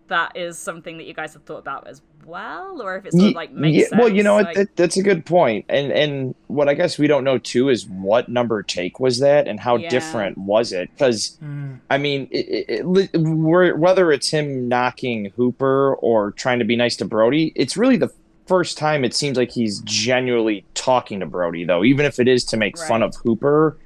that 0.09 0.37
is 0.37 0.59
something 0.59 0.99
that 0.99 1.05
you 1.05 1.15
guys 1.15 1.33
have 1.33 1.45
thought 1.45 1.59
about 1.59 1.87
as 1.87 2.03
well, 2.25 2.81
or 2.83 2.97
if 2.97 3.07
it's 3.07 3.17
sort 3.17 3.31
of 3.31 3.35
like 3.35 3.53
makes 3.53 3.77
yeah, 3.77 3.89
sense. 3.89 4.01
well, 4.01 4.09
you 4.09 4.23
know, 4.23 4.37
like, 4.37 4.57
that, 4.57 4.77
that's 4.77 4.97
a 4.97 5.03
good 5.03 5.25
point. 5.25 5.65
And 5.69 5.93
and 5.93 6.35
what 6.47 6.69
I 6.69 6.75
guess 6.75 6.99
we 6.99 7.07
don't 7.07 7.25
know 7.25 7.39
too 7.39 7.69
is 7.69 7.87
what 7.87 8.29
number 8.29 8.63
take 8.63 9.01
was 9.01 9.21
that, 9.21 9.49
and 9.49 9.61
how 9.61 9.77
Yeah. 9.77 9.89
different 9.89 10.39
was 10.39 10.73
it? 10.73 10.91
Because 10.93 11.39
Mm. 11.43 11.81
I 11.91 11.99
mean, 11.99 12.29
it, 12.31 12.47
it, 12.69 13.11
it, 13.15 13.79
whether 13.79 14.13
it's 14.13 14.31
him 14.31 14.69
knocking 14.69 15.31
Hooper 15.37 15.95
or 15.97 16.33
trying 16.33 16.59
to 16.59 16.65
be 16.65 16.77
nice 16.77 16.97
to 16.97 17.05
Brody, 17.05 17.53
it's 17.55 17.77
really 17.77 17.97
the 17.97 18.11
first 18.47 18.77
time 18.77 19.05
it 19.05 19.15
seems 19.15 19.37
like 19.37 19.51
he's 19.51 19.81
genuinely 19.81 20.65
talking 20.75 21.21
to 21.21 21.27
Brody, 21.27 21.65
though, 21.65 21.85
even 21.85 22.05
if 22.05 22.19
it 22.19 22.29
is 22.29 22.45
to 22.47 22.57
make 22.57 22.79
fun 22.79 23.03
of 23.03 23.15
Hooper. 23.17 23.79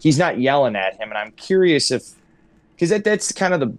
He's 0.00 0.18
not 0.18 0.40
yelling 0.40 0.76
at 0.76 0.94
him, 0.94 1.10
and 1.10 1.18
I'm 1.18 1.32
curious 1.32 1.90
if 1.90 2.14
because 2.74 2.90
that, 2.90 3.04
that's 3.04 3.32
kind 3.32 3.52
of 3.54 3.60
the 3.60 3.74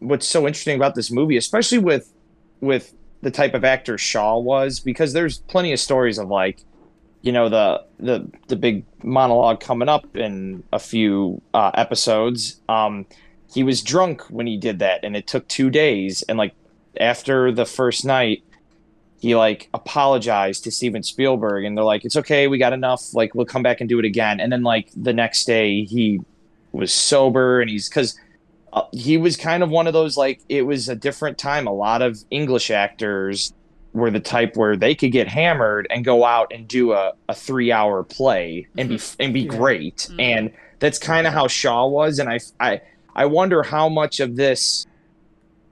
what's 0.00 0.26
so 0.26 0.46
interesting 0.46 0.76
about 0.76 0.94
this 0.94 1.10
movie, 1.10 1.36
especially 1.36 1.78
with 1.78 2.12
with 2.60 2.94
the 3.22 3.30
type 3.30 3.54
of 3.54 3.64
actor 3.64 3.96
Shaw 3.96 4.38
was, 4.38 4.80
because 4.80 5.12
there's 5.12 5.38
plenty 5.38 5.72
of 5.72 5.80
stories 5.80 6.18
of 6.18 6.28
like, 6.28 6.60
you 7.22 7.32
know, 7.32 7.48
the 7.48 7.84
the 7.98 8.30
the 8.48 8.56
big 8.56 8.84
monologue 9.02 9.60
coming 9.60 9.88
up 9.88 10.14
in 10.14 10.62
a 10.72 10.78
few 10.78 11.40
uh, 11.54 11.70
episodes. 11.74 12.60
Um, 12.68 13.06
he 13.52 13.62
was 13.62 13.82
drunk 13.82 14.22
when 14.30 14.46
he 14.46 14.56
did 14.56 14.78
that, 14.80 15.00
and 15.02 15.16
it 15.16 15.26
took 15.26 15.48
two 15.48 15.70
days. 15.70 16.22
And 16.28 16.36
like 16.36 16.54
after 17.00 17.50
the 17.50 17.64
first 17.64 18.04
night, 18.04 18.42
he 19.24 19.34
like 19.34 19.70
apologized 19.72 20.64
to 20.64 20.70
Steven 20.70 21.02
Spielberg, 21.02 21.64
and 21.64 21.74
they're 21.74 21.84
like, 21.84 22.04
"It's 22.04 22.16
okay, 22.16 22.46
we 22.46 22.58
got 22.58 22.74
enough. 22.74 23.14
Like 23.14 23.34
we'll 23.34 23.46
come 23.46 23.62
back 23.62 23.80
and 23.80 23.88
do 23.88 23.98
it 23.98 24.04
again." 24.04 24.38
And 24.38 24.52
then 24.52 24.62
like 24.62 24.90
the 24.94 25.14
next 25.14 25.46
day, 25.46 25.84
he 25.84 26.20
was 26.72 26.92
sober, 26.92 27.62
and 27.62 27.70
he's 27.70 27.88
because 27.88 28.20
uh, 28.74 28.82
he 28.92 29.16
was 29.16 29.38
kind 29.38 29.62
of 29.62 29.70
one 29.70 29.86
of 29.86 29.94
those 29.94 30.18
like 30.18 30.42
it 30.50 30.66
was 30.66 30.90
a 30.90 30.94
different 30.94 31.38
time. 31.38 31.66
A 31.66 31.72
lot 31.72 32.02
of 32.02 32.22
English 32.30 32.70
actors 32.70 33.54
were 33.94 34.10
the 34.10 34.20
type 34.20 34.58
where 34.58 34.76
they 34.76 34.94
could 34.94 35.10
get 35.10 35.26
hammered 35.26 35.86
and 35.88 36.04
go 36.04 36.26
out 36.26 36.52
and 36.52 36.68
do 36.68 36.92
a, 36.92 37.14
a 37.30 37.34
three 37.34 37.72
hour 37.72 38.02
play 38.02 38.66
and 38.76 38.90
be 38.90 39.00
and 39.18 39.32
be 39.32 39.46
great. 39.46 40.06
And 40.18 40.52
that's 40.80 40.98
kind 40.98 41.26
of 41.26 41.32
how 41.32 41.48
Shaw 41.48 41.86
was. 41.86 42.18
And 42.18 42.28
I 42.28 42.40
I 42.60 42.82
I 43.16 43.24
wonder 43.24 43.62
how 43.62 43.88
much 43.88 44.20
of 44.20 44.36
this 44.36 44.86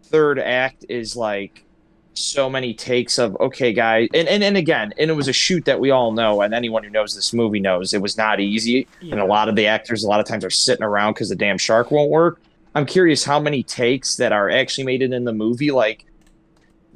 third 0.04 0.38
act 0.38 0.86
is 0.88 1.16
like 1.16 1.66
so 2.14 2.50
many 2.50 2.74
takes 2.74 3.18
of 3.18 3.36
okay 3.40 3.72
guys 3.72 4.08
and, 4.12 4.28
and 4.28 4.44
and 4.44 4.56
again 4.56 4.92
and 4.98 5.10
it 5.10 5.14
was 5.14 5.28
a 5.28 5.32
shoot 5.32 5.64
that 5.64 5.80
we 5.80 5.90
all 5.90 6.12
know 6.12 6.42
and 6.42 6.52
anyone 6.52 6.84
who 6.84 6.90
knows 6.90 7.14
this 7.14 7.32
movie 7.32 7.60
knows 7.60 7.94
it 7.94 8.02
was 8.02 8.18
not 8.18 8.38
easy 8.38 8.86
and 9.00 9.18
a 9.18 9.24
lot 9.24 9.48
of 9.48 9.56
the 9.56 9.66
actors 9.66 10.04
a 10.04 10.08
lot 10.08 10.20
of 10.20 10.26
times 10.26 10.44
are 10.44 10.50
sitting 10.50 10.84
around 10.84 11.14
because 11.14 11.30
the 11.30 11.36
damn 11.36 11.58
shark 11.58 11.90
won't 11.90 12.10
work. 12.10 12.40
I'm 12.74 12.86
curious 12.86 13.24
how 13.24 13.38
many 13.38 13.62
takes 13.62 14.16
that 14.16 14.32
are 14.32 14.50
actually 14.50 14.84
made 14.84 15.02
it 15.02 15.12
in 15.12 15.24
the 15.24 15.32
movie 15.32 15.70
like 15.70 16.06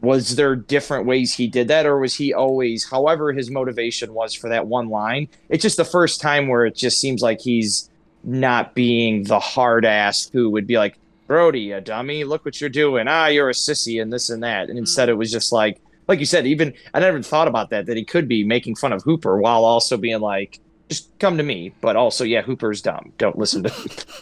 was 0.02 0.36
there 0.36 0.54
different 0.54 1.06
ways 1.06 1.34
he 1.34 1.46
did 1.46 1.68
that 1.68 1.86
or 1.86 1.98
was 1.98 2.14
he 2.14 2.34
always 2.34 2.88
however 2.88 3.32
his 3.32 3.50
motivation 3.50 4.12
was 4.12 4.34
for 4.34 4.48
that 4.50 4.66
one 4.66 4.88
line 4.88 5.28
it's 5.48 5.62
just 5.62 5.78
the 5.78 5.84
first 5.84 6.20
time 6.20 6.48
where 6.48 6.66
it 6.66 6.74
just 6.74 7.00
seems 7.00 7.22
like 7.22 7.40
he's 7.40 7.90
not 8.22 8.74
being 8.74 9.22
the 9.24 9.40
hard 9.40 9.84
ass 9.84 10.28
who 10.32 10.50
would 10.50 10.66
be 10.66 10.76
like 10.76 10.98
brody 11.27 11.72
a 11.72 11.81
dummy. 11.81 12.24
Look 12.24 12.45
what 12.45 12.61
you're 12.61 12.70
doing. 12.70 13.07
Ah 13.09 13.27
you're 13.27 13.51
a 13.51 13.53
sissy 13.53 14.01
and 14.01 14.12
this 14.12 14.31
and 14.31 14.43
that. 14.43 14.68
And 14.68 14.79
instead 14.79 15.09
it 15.09 15.14
was 15.14 15.31
just 15.31 15.53
like 15.53 15.81
like 16.09 16.20
you 16.20 16.27
said 16.27 16.47
even 16.47 16.72
i 16.95 17.01
never 17.01 17.20
thought 17.22 17.49
about 17.49 17.70
that 17.70 17.87
that 17.87 17.97
he 17.97 18.05
could 18.05 18.29
be 18.29 18.45
making 18.45 18.77
fun 18.77 18.93
of 18.93 19.03
hooper 19.03 19.39
while 19.41 19.64
also 19.64 19.97
being 19.97 20.20
like 20.20 20.61
just 20.89 21.18
come 21.18 21.37
to 21.37 21.43
me. 21.43 21.72
But 21.81 21.97
also 21.97 22.22
yeah 22.24 22.43
hooper's 22.43 22.81
dumb. 22.81 23.12
Don't 23.18 23.37
listen 23.39 23.62
to 23.64 23.70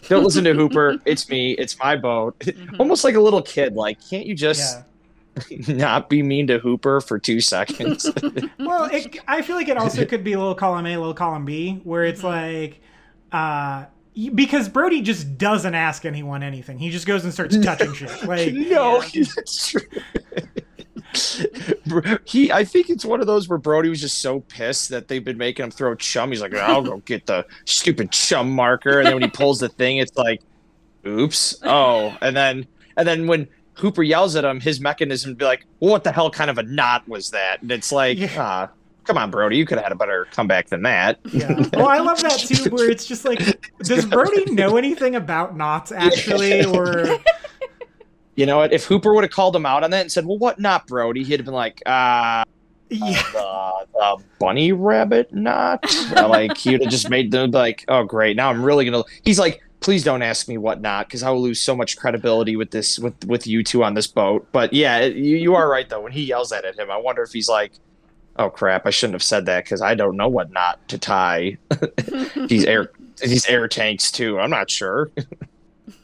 don't 0.08 0.24
listen 0.24 0.44
to 0.44 0.54
hooper. 0.54 0.96
It's 1.04 1.28
me. 1.28 1.52
It's 1.52 1.78
my 1.78 1.96
boat. 1.96 2.42
Almost 2.78 3.04
like 3.04 3.14
a 3.16 3.20
little 3.20 3.42
kid 3.42 3.74
like 3.74 3.98
can't 4.08 4.26
you 4.26 4.34
just 4.34 4.78
Yeah. 4.78 4.84
not 5.68 6.08
be 6.08 6.22
mean 6.22 6.46
to 6.46 6.60
Hooper 6.60 7.00
for 7.00 7.18
two 7.18 7.40
seconds. 7.40 8.08
Well, 8.60 8.84
it, 8.84 9.18
I 9.26 9.42
feel 9.42 9.56
like 9.56 9.66
it 9.66 9.76
also 9.76 10.04
could 10.04 10.22
be 10.22 10.34
a 10.34 10.38
little 10.38 10.54
column 10.54 10.86
A, 10.86 10.96
little 10.96 11.12
column 11.12 11.44
B, 11.44 11.80
where 11.82 12.04
it's 12.04 12.22
like, 12.22 12.80
uh, 13.32 13.82
y- 13.82 13.86
because 14.34 14.68
Brody 14.68 15.02
just 15.02 15.38
doesn't 15.38 15.74
ask 15.74 16.04
anyone 16.04 16.42
anything. 16.42 16.78
He 16.78 16.90
just 16.90 17.06
goes 17.06 17.24
and 17.24 17.32
starts 17.32 17.56
touching 17.58 17.92
shit. 17.94 18.24
Like, 18.24 18.52
no, 18.54 19.00
that's 19.36 19.68
true. 19.68 19.80
He, 22.24 22.50
I 22.50 22.64
think 22.64 22.90
it's 22.90 23.04
one 23.04 23.20
of 23.20 23.26
those 23.26 23.48
where 23.48 23.58
Brody 23.58 23.88
was 23.88 24.00
just 24.00 24.18
so 24.20 24.40
pissed 24.40 24.88
that 24.88 25.06
they've 25.08 25.24
been 25.24 25.38
making 25.38 25.64
him 25.64 25.70
throw 25.70 25.94
chum. 25.94 26.30
He's 26.30 26.40
like, 26.40 26.54
"I'll 26.54 26.82
go 26.82 26.98
get 26.98 27.26
the 27.26 27.46
stupid 27.66 28.10
chum 28.10 28.50
marker," 28.50 28.98
and 28.98 29.06
then 29.06 29.14
when 29.14 29.22
he 29.22 29.28
pulls 29.28 29.60
the 29.60 29.68
thing, 29.68 29.98
it's 29.98 30.16
like, 30.16 30.40
"Oops, 31.06 31.56
oh!" 31.62 32.16
And 32.20 32.36
then, 32.36 32.66
and 32.96 33.06
then 33.06 33.26
when 33.26 33.46
Hooper 33.74 34.02
yells 34.02 34.34
at 34.36 34.44
him, 34.44 34.60
his 34.60 34.80
mechanism 34.80 35.30
would 35.32 35.38
be 35.38 35.44
like, 35.44 35.66
well, 35.78 35.92
"What 35.92 36.04
the 36.04 36.10
hell 36.12 36.30
kind 36.30 36.50
of 36.50 36.58
a 36.58 36.62
knot 36.64 37.06
was 37.08 37.30
that?" 37.30 37.62
And 37.62 37.70
it's 37.70 37.92
like, 37.92 38.18
Yeah. 38.18 38.34
ah, 38.38 38.70
come 39.04 39.18
on, 39.18 39.30
Brody, 39.30 39.56
you 39.56 39.66
could 39.66 39.78
have 39.78 39.84
had 39.84 39.92
a 39.92 39.96
better 39.96 40.26
comeback 40.32 40.68
than 40.68 40.82
that. 40.82 41.18
yeah. 41.32 41.68
Well, 41.74 41.88
I 41.88 41.98
love 41.98 42.20
that 42.22 42.38
too, 42.38 42.70
where 42.70 42.90
it's 42.90 43.06
just 43.06 43.24
like, 43.24 43.38
does 43.80 44.04
Brody 44.06 44.50
know 44.52 44.76
anything 44.76 45.14
about 45.14 45.56
knots 45.56 45.92
actually, 45.92 46.64
or 46.64 47.06
You 48.36 48.46
know 48.46 48.58
what? 48.58 48.72
If 48.72 48.84
Hooper 48.84 49.14
would 49.14 49.22
have 49.22 49.30
called 49.30 49.54
him 49.54 49.64
out 49.64 49.84
on 49.84 49.90
that 49.92 50.00
and 50.00 50.10
said, 50.10 50.26
"Well, 50.26 50.38
what 50.38 50.58
not, 50.58 50.86
Brody?" 50.88 51.22
He'd 51.22 51.38
have 51.38 51.44
been 51.44 51.54
like, 51.54 51.80
"Ah, 51.86 52.42
yeah, 52.90 53.22
the, 53.32 53.86
the 53.92 54.24
bunny 54.40 54.72
rabbit 54.72 55.32
knot." 55.32 55.84
Uh, 56.16 56.26
like 56.28 56.56
he'd 56.56 56.82
have 56.82 56.90
just 56.90 57.08
made 57.08 57.30
them 57.30 57.52
like, 57.52 57.84
"Oh, 57.86 58.02
great! 58.02 58.36
Now 58.36 58.50
I'm 58.50 58.64
really 58.64 58.84
gonna." 58.84 59.04
He's 59.22 59.38
like, 59.38 59.62
"Please 59.78 60.02
don't 60.02 60.20
ask 60.22 60.48
me 60.48 60.58
what 60.58 60.80
not, 60.80 61.06
because 61.06 61.22
I 61.22 61.30
will 61.30 61.42
lose 61.42 61.60
so 61.60 61.76
much 61.76 61.96
credibility 61.96 62.56
with 62.56 62.72
this 62.72 62.98
with 62.98 63.24
with 63.26 63.46
you 63.46 63.62
two 63.62 63.84
on 63.84 63.94
this 63.94 64.08
boat." 64.08 64.48
But 64.50 64.72
yeah, 64.72 65.02
you 65.04 65.36
you 65.36 65.54
are 65.54 65.68
right 65.68 65.88
though. 65.88 66.00
When 66.00 66.10
he 66.10 66.24
yells 66.24 66.50
that 66.50 66.64
at 66.64 66.76
him, 66.76 66.90
I 66.90 66.96
wonder 66.96 67.22
if 67.22 67.32
he's 67.32 67.48
like. 67.48 67.72
Oh 68.36 68.50
crap! 68.50 68.86
I 68.86 68.90
shouldn't 68.90 69.14
have 69.14 69.22
said 69.22 69.46
that 69.46 69.64
because 69.64 69.80
I 69.80 69.94
don't 69.94 70.16
know 70.16 70.28
what 70.28 70.50
knot 70.50 70.86
to 70.88 70.98
tie. 70.98 71.56
these 72.48 72.64
air, 72.64 72.90
these 73.22 73.46
air 73.46 73.68
tanks 73.68 74.10
too. 74.10 74.38
I'm 74.40 74.50
not 74.50 74.70
sure. 74.70 75.10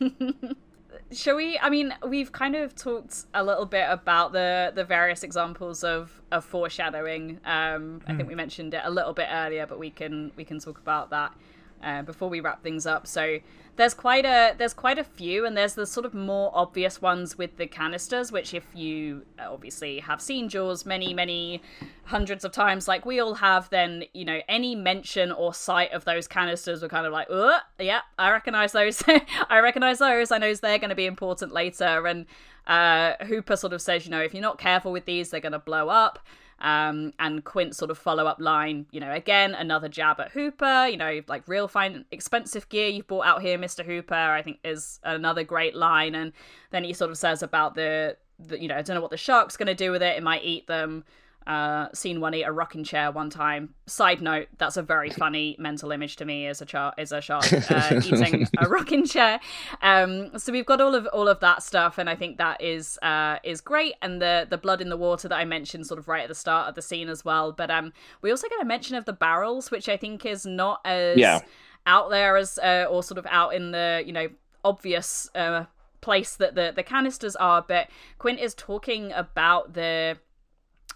Shall 1.12 1.35
we? 1.35 1.59
I 1.59 1.70
mean, 1.70 1.93
we've 2.07 2.31
kind 2.31 2.55
of 2.55 2.76
talked 2.76 3.24
a 3.35 3.43
little 3.43 3.66
bit 3.66 3.87
about 3.89 4.33
the 4.33 4.70
the 4.72 4.85
various 4.85 5.24
examples 5.24 5.83
of 5.83 6.22
of 6.31 6.45
foreshadowing. 6.45 7.41
Um, 7.45 8.01
I 8.07 8.14
think 8.14 8.28
we 8.28 8.37
mentioned 8.37 8.74
it 8.74 8.83
a 8.85 8.91
little 8.91 9.12
bit 9.12 9.26
earlier, 9.28 9.66
but 9.66 9.81
we 9.81 9.91
can 9.91 10.31
we 10.37 10.45
can 10.45 10.61
talk 10.61 10.78
about 10.78 11.11
that 11.11 11.35
uh, 11.83 12.03
before 12.03 12.28
we 12.28 12.41
wrap 12.41 12.62
things 12.62 12.87
up. 12.87 13.07
So 13.07 13.39
there's 13.76 13.95
quite 13.95 14.26
a 14.26 14.55
there's 14.59 14.74
quite 14.74 14.99
a 14.99 15.05
few, 15.05 15.47
and 15.47 15.57
there's 15.57 15.74
the 15.74 15.87
sort 15.87 16.05
of 16.05 16.12
more 16.12 16.51
obvious 16.55 17.01
ones 17.01 17.39
with 17.39 17.57
the 17.57 17.66
canisters, 17.66 18.31
which 18.31 18.53
if 18.53 18.66
you 18.74 19.24
obviously 19.39 20.01
have 20.01 20.20
seen 20.20 20.49
Jaws 20.49 20.85
many 20.85 21.14
many 21.14 21.62
hundreds 22.05 22.45
of 22.45 22.53
times, 22.53 22.87
like 22.87 23.07
we 23.07 23.20
all 23.20 23.35
have, 23.35 23.70
then 23.70 24.05
you 24.12 24.24
know 24.24 24.41
any 24.49 24.74
mention 24.74 25.33
or 25.33 25.55
sight 25.55 25.93
of 25.93 26.05
those 26.05 26.28
canisters, 26.28 26.83
we're 26.83 26.89
kind 26.89 27.07
of 27.07 27.12
like, 27.12 27.28
oh, 27.31 27.59
yeah, 27.78 28.01
I 28.18 28.31
recognize 28.31 28.72
those. 28.72 29.03
I 29.49 29.61
recognize 29.61 29.99
those. 29.99 30.31
I 30.31 30.39
know 30.39 30.53
they're 30.55 30.78
going 30.78 30.91
to 30.91 30.97
be 30.97 31.07
important 31.07 31.53
later. 31.53 32.07
And 32.07 32.26
uh, 32.66 33.14
Hooper 33.24 33.57
sort 33.57 33.72
of 33.72 33.81
says, 33.81 34.05
you 34.05 34.11
know, 34.11 34.20
if 34.20 34.35
you're 34.35 34.43
not 34.43 34.59
careful 34.59 34.93
with 34.93 35.05
these, 35.05 35.31
they're 35.31 35.41
going 35.41 35.53
to 35.53 35.59
blow 35.59 35.89
up. 35.89 36.18
Um, 36.61 37.15
and 37.19 37.43
Quint 37.43 37.75
sort 37.75 37.91
of 37.91 37.97
follow 37.97 38.27
up 38.27 38.39
line, 38.39 38.87
you 38.91 39.01
know, 39.01 39.13
again, 39.13 39.55
another 39.55 39.89
jab 39.89 40.21
at 40.21 40.33
Hooper, 40.33 40.87
you 40.89 40.97
know, 40.99 41.23
like 41.27 41.49
real 41.49 41.69
fine, 41.69 42.05
expensive 42.11 42.69
gear 42.69 42.89
you've 42.89 43.07
brought 43.07 43.25
out 43.27 43.41
here, 43.41 43.57
Mr. 43.59 43.85
Hooper, 43.85 44.15
I 44.15 44.43
think 44.43 44.59
is 44.63 45.01
another 45.03 45.43
great 45.43 45.75
line. 45.75 46.15
And 46.15 46.33
then 46.71 46.85
he 46.85 46.93
sort 46.93 47.11
of 47.11 47.17
says 47.17 47.43
about 47.43 47.77
the, 47.77 48.17
the 48.39 48.61
you 48.61 48.69
know, 48.69 48.77
I 48.77 48.83
don't 48.83 48.95
know 48.95 49.01
what 49.01 49.11
the 49.11 49.17
shark's 49.17 49.57
going 49.57 49.69
to 49.69 49.75
do 49.75 49.91
with 49.91 50.03
it. 50.03 50.19
It 50.19 50.23
might 50.23 50.45
eat 50.45 50.67
them. 50.67 51.05
Uh, 51.47 51.88
seen 51.95 52.20
one 52.20 52.34
eat 52.34 52.43
a 52.43 52.53
rocking 52.53 52.84
chair 52.84 53.11
one 53.11 53.30
time. 53.30 53.74
Side 53.86 54.20
note: 54.20 54.49
that's 54.59 54.76
a 54.76 54.82
very 54.82 55.11
funny 55.11 55.57
mental 55.59 55.91
image 55.91 56.16
to 56.16 56.24
me 56.24 56.47
as 56.47 56.61
a 56.61 56.66
char- 56.66 56.93
as 56.99 57.12
a 57.12 57.20
shark 57.20 57.51
uh, 57.53 58.01
eating 58.05 58.47
a 58.59 58.68
rocking 58.68 59.07
chair. 59.07 59.41
Um, 59.82 60.38
so 60.38 60.53
we've 60.53 60.66
got 60.66 60.80
all 60.80 60.95
of 60.95 61.07
all 61.09 61.28
of 61.28 61.41
that 61.41 61.62
stuff, 61.62 61.97
and 61.99 62.11
I 62.11 62.14
think 62.14 62.36
that 62.38 62.62
is 62.62 62.99
uh, 63.03 63.38
is 63.43 63.61
great. 63.61 63.95
And 64.03 64.20
the 64.20 64.47
the 64.49 64.59
blood 64.59 64.80
in 64.80 64.91
the 64.91 64.97
water 64.99 65.28
that 65.28 65.34
I 65.36 65.45
mentioned, 65.45 65.86
sort 65.86 65.99
of 65.99 66.09
right 66.09 66.22
at 66.22 66.28
the 66.28 66.34
start 66.34 66.68
of 66.68 66.74
the 66.74 66.82
scene 66.82 67.09
as 67.09 67.24
well. 67.24 67.53
But 67.53 67.70
um, 67.70 67.93
we 68.22 68.30
also 68.30 68.47
get 68.49 68.61
a 68.61 68.64
mention 68.66 68.97
of 68.97 69.07
the 69.07 69.12
barrels, 69.14 69.70
which 69.70 69.88
I 69.88 69.97
think 69.97 70.26
is 70.26 70.45
not 70.45 70.80
as 70.84 71.16
Yeah. 71.16 71.41
out 71.86 72.11
there 72.11 72.36
as 72.36 72.59
uh, 72.59 72.86
or 72.88 73.03
sort 73.03 73.18
of 73.18 73.26
out 73.30 73.55
in 73.55 73.70
the 73.72 74.03
you 74.05 74.12
know 74.12 74.28
obvious 74.62 75.30
uh, 75.34 75.64
place 76.03 76.36
that 76.36 76.55
the 76.55 76.72
the 76.76 76.82
canisters 76.82 77.34
are. 77.36 77.64
But 77.66 77.88
Quint 78.18 78.38
is 78.41 78.55
talking 78.55 79.11
about 79.12 79.72
the 79.72 80.18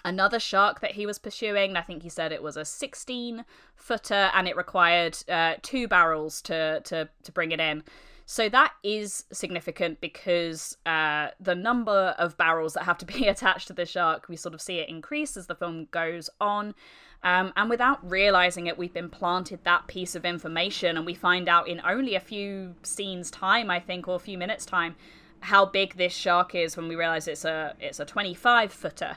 another 0.05 0.39
shark 0.39 0.81
that 0.81 0.93
he 0.93 1.07
was 1.07 1.19
pursuing. 1.19 1.77
I 1.77 1.83
think 1.83 2.03
he 2.03 2.09
said 2.09 2.33
it 2.33 2.43
was 2.43 2.57
a 2.57 2.65
16 2.65 3.45
footer 3.75 4.31
and 4.35 4.47
it 4.47 4.57
required 4.57 5.19
uh, 5.29 5.55
two 5.63 5.89
barrels 5.89 6.43
to, 6.43 6.81
to, 6.85 7.09
to 7.23 7.33
bring 7.33 7.53
it 7.53 7.61
in. 7.61 7.83
So 8.27 8.49
that 8.49 8.73
is 8.83 9.25
significant 9.33 10.01
because 10.01 10.77
uh, 10.87 11.29
the 11.39 11.55
number 11.55 12.15
of 12.19 12.37
barrels 12.37 12.75
that 12.75 12.85
have 12.85 12.99
to 12.99 13.07
be 13.07 13.27
attached 13.29 13.67
to 13.69 13.73
the 13.73 13.87
shark, 13.87 14.29
we 14.29 14.37
sort 14.37 14.55
of 14.55 14.61
see 14.61 14.79
it 14.79 14.89
increase 14.89 15.37
as 15.37 15.47
the 15.47 15.55
film 15.55 15.89
goes 15.91 16.31
on. 16.41 16.75
Um, 17.23 17.53
and 17.57 17.71
without 17.71 18.09
realizing 18.09 18.67
it, 18.67 18.77
we've 18.77 18.93
been 18.93 19.09
planted 19.09 19.65
that 19.65 19.87
piece 19.87 20.15
of 20.15 20.27
information, 20.27 20.99
and 20.99 21.07
we 21.07 21.15
find 21.15 21.49
out 21.49 21.69
in 21.69 21.81
only 21.83 22.15
a 22.15 22.21
few 22.21 22.75
scenes' 22.83 23.31
time, 23.31 23.71
I 23.71 23.81
think, 23.81 24.07
or 24.07 24.17
a 24.17 24.19
few 24.19 24.37
minutes' 24.37 24.67
time, 24.67 24.95
how 25.41 25.65
big 25.65 25.97
this 25.97 26.13
shark 26.13 26.55
is 26.55 26.77
when 26.77 26.87
we 26.87 26.97
realize 26.97 27.27
it's 27.27 27.47
a 27.47 27.75
it's 27.81 27.99
a 27.99 28.05
25 28.05 28.73
footer. 28.73 29.17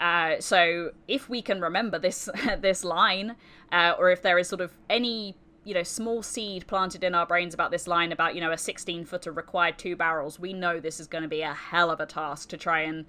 Uh, 0.00 0.40
so 0.40 0.90
if 1.08 1.28
we 1.28 1.40
can 1.42 1.60
remember 1.60 1.98
this 1.98 2.28
this 2.60 2.84
line, 2.84 3.36
uh, 3.72 3.94
or 3.98 4.10
if 4.10 4.22
there 4.22 4.38
is 4.38 4.48
sort 4.48 4.60
of 4.60 4.72
any 4.90 5.36
you 5.64 5.74
know 5.74 5.82
small 5.82 6.22
seed 6.22 6.66
planted 6.66 7.02
in 7.02 7.14
our 7.14 7.26
brains 7.26 7.52
about 7.52 7.72
this 7.72 7.88
line 7.88 8.12
about 8.12 8.36
you 8.36 8.40
know 8.40 8.52
a 8.52 8.58
16 8.58 9.04
footer 9.04 9.32
required 9.32 9.78
two 9.78 9.96
barrels, 9.96 10.38
we 10.38 10.52
know 10.52 10.80
this 10.80 11.00
is 11.00 11.06
going 11.06 11.22
to 11.22 11.28
be 11.28 11.42
a 11.42 11.54
hell 11.54 11.90
of 11.90 12.00
a 12.00 12.06
task 12.06 12.48
to 12.50 12.56
try 12.56 12.80
and 12.80 13.06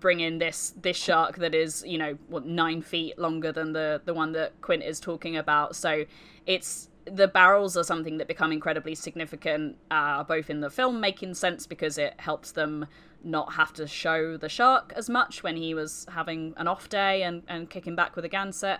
bring 0.00 0.20
in 0.20 0.38
this 0.38 0.74
this 0.80 0.96
shark 0.96 1.36
that 1.36 1.54
is 1.54 1.84
you 1.86 1.96
know 1.96 2.18
what 2.28 2.44
nine 2.44 2.82
feet 2.82 3.18
longer 3.18 3.52
than 3.52 3.72
the 3.72 4.00
the 4.04 4.14
one 4.14 4.32
that 4.32 4.60
Quint 4.60 4.82
is 4.82 5.00
talking 5.00 5.36
about. 5.36 5.76
So 5.76 6.04
it's 6.46 6.88
the 7.04 7.28
barrels 7.28 7.76
are 7.76 7.84
something 7.84 8.18
that 8.18 8.26
become 8.26 8.50
incredibly 8.50 8.94
significant, 8.94 9.76
uh, 9.90 10.24
both 10.24 10.50
in 10.50 10.60
the 10.60 10.70
film 10.70 11.00
making 11.00 11.34
sense 11.34 11.66
because 11.66 11.98
it 11.98 12.14
helps 12.18 12.50
them 12.52 12.86
not 13.26 13.54
have 13.54 13.72
to 13.74 13.86
show 13.86 14.36
the 14.36 14.48
shark 14.48 14.92
as 14.96 15.10
much 15.10 15.42
when 15.42 15.56
he 15.56 15.74
was 15.74 16.06
having 16.12 16.54
an 16.56 16.68
off 16.68 16.88
day 16.88 17.22
and, 17.22 17.42
and 17.48 17.68
kicking 17.68 17.96
back 17.96 18.16
with 18.16 18.24
a 18.24 18.28
Gansett. 18.28 18.78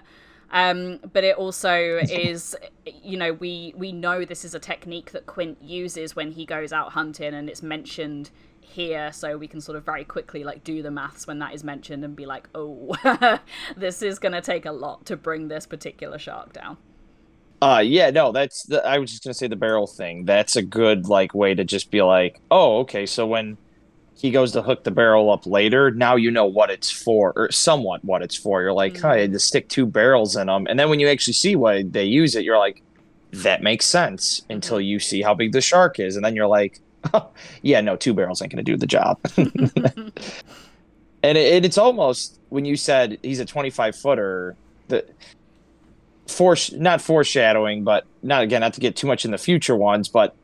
Um, 0.52 1.00
but 1.12 1.24
it 1.24 1.36
also 1.36 1.74
is, 2.08 2.56
you 3.02 3.16
know, 3.16 3.32
we 3.32 3.74
we 3.76 3.92
know 3.92 4.24
this 4.24 4.44
is 4.44 4.54
a 4.54 4.60
technique 4.60 5.10
that 5.12 5.26
Quint 5.26 5.58
uses 5.60 6.14
when 6.14 6.32
he 6.32 6.46
goes 6.46 6.72
out 6.72 6.92
hunting, 6.92 7.34
and 7.34 7.50
it's 7.50 7.62
mentioned 7.62 8.30
here, 8.60 9.12
so 9.12 9.36
we 9.36 9.48
can 9.48 9.60
sort 9.60 9.76
of 9.76 9.84
very 9.84 10.04
quickly 10.04 10.44
like 10.44 10.62
do 10.62 10.82
the 10.82 10.90
maths 10.90 11.26
when 11.26 11.38
that 11.40 11.54
is 11.54 11.64
mentioned 11.64 12.04
and 12.04 12.14
be 12.14 12.26
like, 12.26 12.48
oh, 12.54 12.94
this 13.76 14.02
is 14.02 14.18
going 14.18 14.32
to 14.32 14.40
take 14.40 14.66
a 14.66 14.72
lot 14.72 15.06
to 15.06 15.16
bring 15.16 15.48
this 15.48 15.66
particular 15.66 16.18
shark 16.18 16.52
down. 16.52 16.76
Uh 17.62 17.82
yeah, 17.82 18.10
no, 18.10 18.32
that's 18.32 18.64
the 18.64 18.86
I 18.86 18.98
was 18.98 19.10
just 19.10 19.24
gonna 19.24 19.32
say 19.32 19.46
the 19.46 19.56
barrel 19.56 19.86
thing. 19.86 20.26
That's 20.26 20.56
a 20.56 20.62
good 20.62 21.08
like 21.08 21.34
way 21.34 21.54
to 21.54 21.64
just 21.64 21.90
be 21.90 22.02
like, 22.02 22.42
oh, 22.50 22.80
okay, 22.80 23.06
so 23.06 23.26
when 23.26 23.56
he 24.16 24.30
goes 24.30 24.52
to 24.52 24.62
hook 24.62 24.84
the 24.84 24.90
barrel 24.90 25.30
up 25.30 25.46
later, 25.46 25.90
now 25.90 26.16
you 26.16 26.30
know 26.30 26.46
what 26.46 26.70
it's 26.70 26.90
for, 26.90 27.34
or 27.36 27.52
somewhat 27.52 28.04
what 28.04 28.22
it's 28.22 28.34
for. 28.34 28.62
You're 28.62 28.72
like, 28.72 28.94
mm-hmm. 28.94 29.08
hey, 29.08 29.28
to 29.28 29.38
stick 29.38 29.68
two 29.68 29.86
barrels 29.86 30.36
in 30.36 30.46
them, 30.46 30.66
and 30.68 30.78
then 30.78 30.88
when 30.88 31.00
you 31.00 31.08
actually 31.08 31.34
see 31.34 31.54
why 31.54 31.82
they 31.82 32.04
use 32.04 32.34
it, 32.34 32.44
you're 32.44 32.58
like, 32.58 32.82
that 33.32 33.62
makes 33.62 33.84
sense 33.84 34.42
until 34.48 34.80
you 34.80 34.98
see 34.98 35.20
how 35.20 35.34
big 35.34 35.52
the 35.52 35.60
shark 35.60 36.00
is, 36.00 36.16
and 36.16 36.24
then 36.24 36.34
you're 36.34 36.46
like, 36.46 36.80
oh, 37.12 37.28
yeah, 37.62 37.80
no, 37.80 37.96
two 37.96 38.14
barrels 38.14 38.40
ain't 38.40 38.50
gonna 38.50 38.62
do 38.62 38.76
the 38.76 38.86
job. 38.86 39.18
and 39.36 40.12
it, 41.22 41.64
it's 41.64 41.78
almost 41.78 42.40
when 42.48 42.64
you 42.64 42.76
said 42.76 43.18
he's 43.22 43.40
a 43.40 43.44
25 43.44 43.94
footer, 43.94 44.56
that 44.88 45.10
for 46.26 46.56
not 46.72 47.00
foreshadowing, 47.00 47.84
but 47.84 48.06
not 48.22 48.42
again, 48.42 48.62
not 48.62 48.74
to 48.74 48.80
get 48.80 48.96
too 48.96 49.06
much 49.06 49.24
in 49.24 49.30
the 49.30 49.38
future 49.38 49.76
ones, 49.76 50.08
but 50.08 50.34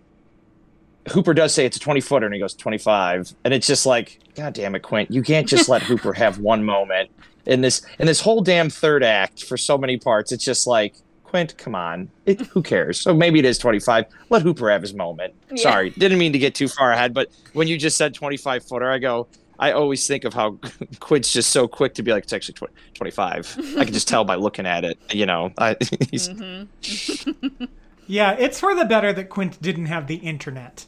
Hooper 1.10 1.34
does 1.34 1.52
say 1.52 1.66
it's 1.66 1.76
a 1.76 1.80
20 1.80 2.00
footer 2.00 2.26
and 2.26 2.34
he 2.34 2.40
goes 2.40 2.54
25. 2.54 3.34
And 3.44 3.52
it's 3.52 3.66
just 3.66 3.86
like, 3.86 4.20
God 4.34 4.54
damn 4.54 4.74
it, 4.74 4.80
Quint, 4.80 5.10
you 5.10 5.22
can't 5.22 5.48
just 5.48 5.68
let 5.68 5.82
Hooper 5.88 6.12
have 6.12 6.38
one 6.38 6.64
moment 6.64 7.10
in 7.46 7.60
this 7.60 7.82
in 7.98 8.06
this 8.06 8.20
whole 8.20 8.40
damn 8.40 8.70
third 8.70 9.02
act 9.02 9.44
for 9.44 9.56
so 9.56 9.76
many 9.76 9.96
parts. 9.98 10.32
It's 10.32 10.44
just 10.44 10.66
like, 10.66 10.94
Quint, 11.24 11.56
come 11.56 11.74
on. 11.74 12.10
It, 12.26 12.40
who 12.42 12.62
cares? 12.62 13.00
So 13.00 13.14
maybe 13.14 13.38
it 13.38 13.44
is 13.44 13.58
25. 13.58 14.04
Let 14.28 14.42
Hooper 14.42 14.70
have 14.70 14.82
his 14.82 14.94
moment. 14.94 15.34
Yeah. 15.50 15.62
Sorry, 15.62 15.90
didn't 15.90 16.18
mean 16.18 16.32
to 16.32 16.38
get 16.38 16.54
too 16.54 16.68
far 16.68 16.92
ahead, 16.92 17.14
but 17.14 17.30
when 17.54 17.68
you 17.68 17.78
just 17.78 17.96
said 17.96 18.14
25 18.14 18.64
footer, 18.64 18.90
I 18.90 18.98
go, 18.98 19.28
I 19.58 19.72
always 19.72 20.06
think 20.06 20.24
of 20.24 20.34
how 20.34 20.58
Quint's 21.00 21.32
just 21.32 21.50
so 21.50 21.66
quick 21.66 21.94
to 21.94 22.02
be 22.02 22.12
like, 22.12 22.24
it's 22.24 22.32
actually 22.32 22.54
20, 22.54 22.74
25. 22.94 23.56
I 23.78 23.84
can 23.84 23.94
just 23.94 24.08
tell 24.08 24.24
by 24.24 24.34
looking 24.34 24.66
at 24.66 24.84
it, 24.84 24.98
you 25.10 25.24
know. 25.24 25.52
I, 25.56 25.74
mm-hmm. 25.74 27.64
yeah, 28.06 28.32
it's 28.32 28.60
for 28.60 28.74
the 28.74 28.84
better 28.84 29.12
that 29.12 29.30
Quint 29.30 29.62
didn't 29.62 29.86
have 29.86 30.08
the 30.08 30.16
internet. 30.16 30.86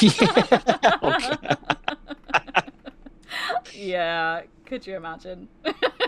Yeah, 0.00 1.54
yeah, 3.74 4.42
could 4.64 4.86
you 4.86 4.96
imagine? 4.96 5.48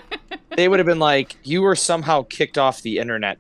they 0.57 0.68
would 0.68 0.78
have 0.78 0.86
been 0.86 0.99
like, 0.99 1.36
you 1.44 1.62
were 1.62 1.76
somehow 1.76 2.22
kicked 2.22 2.59
off 2.59 2.82
the 2.82 2.99
internet 2.99 3.38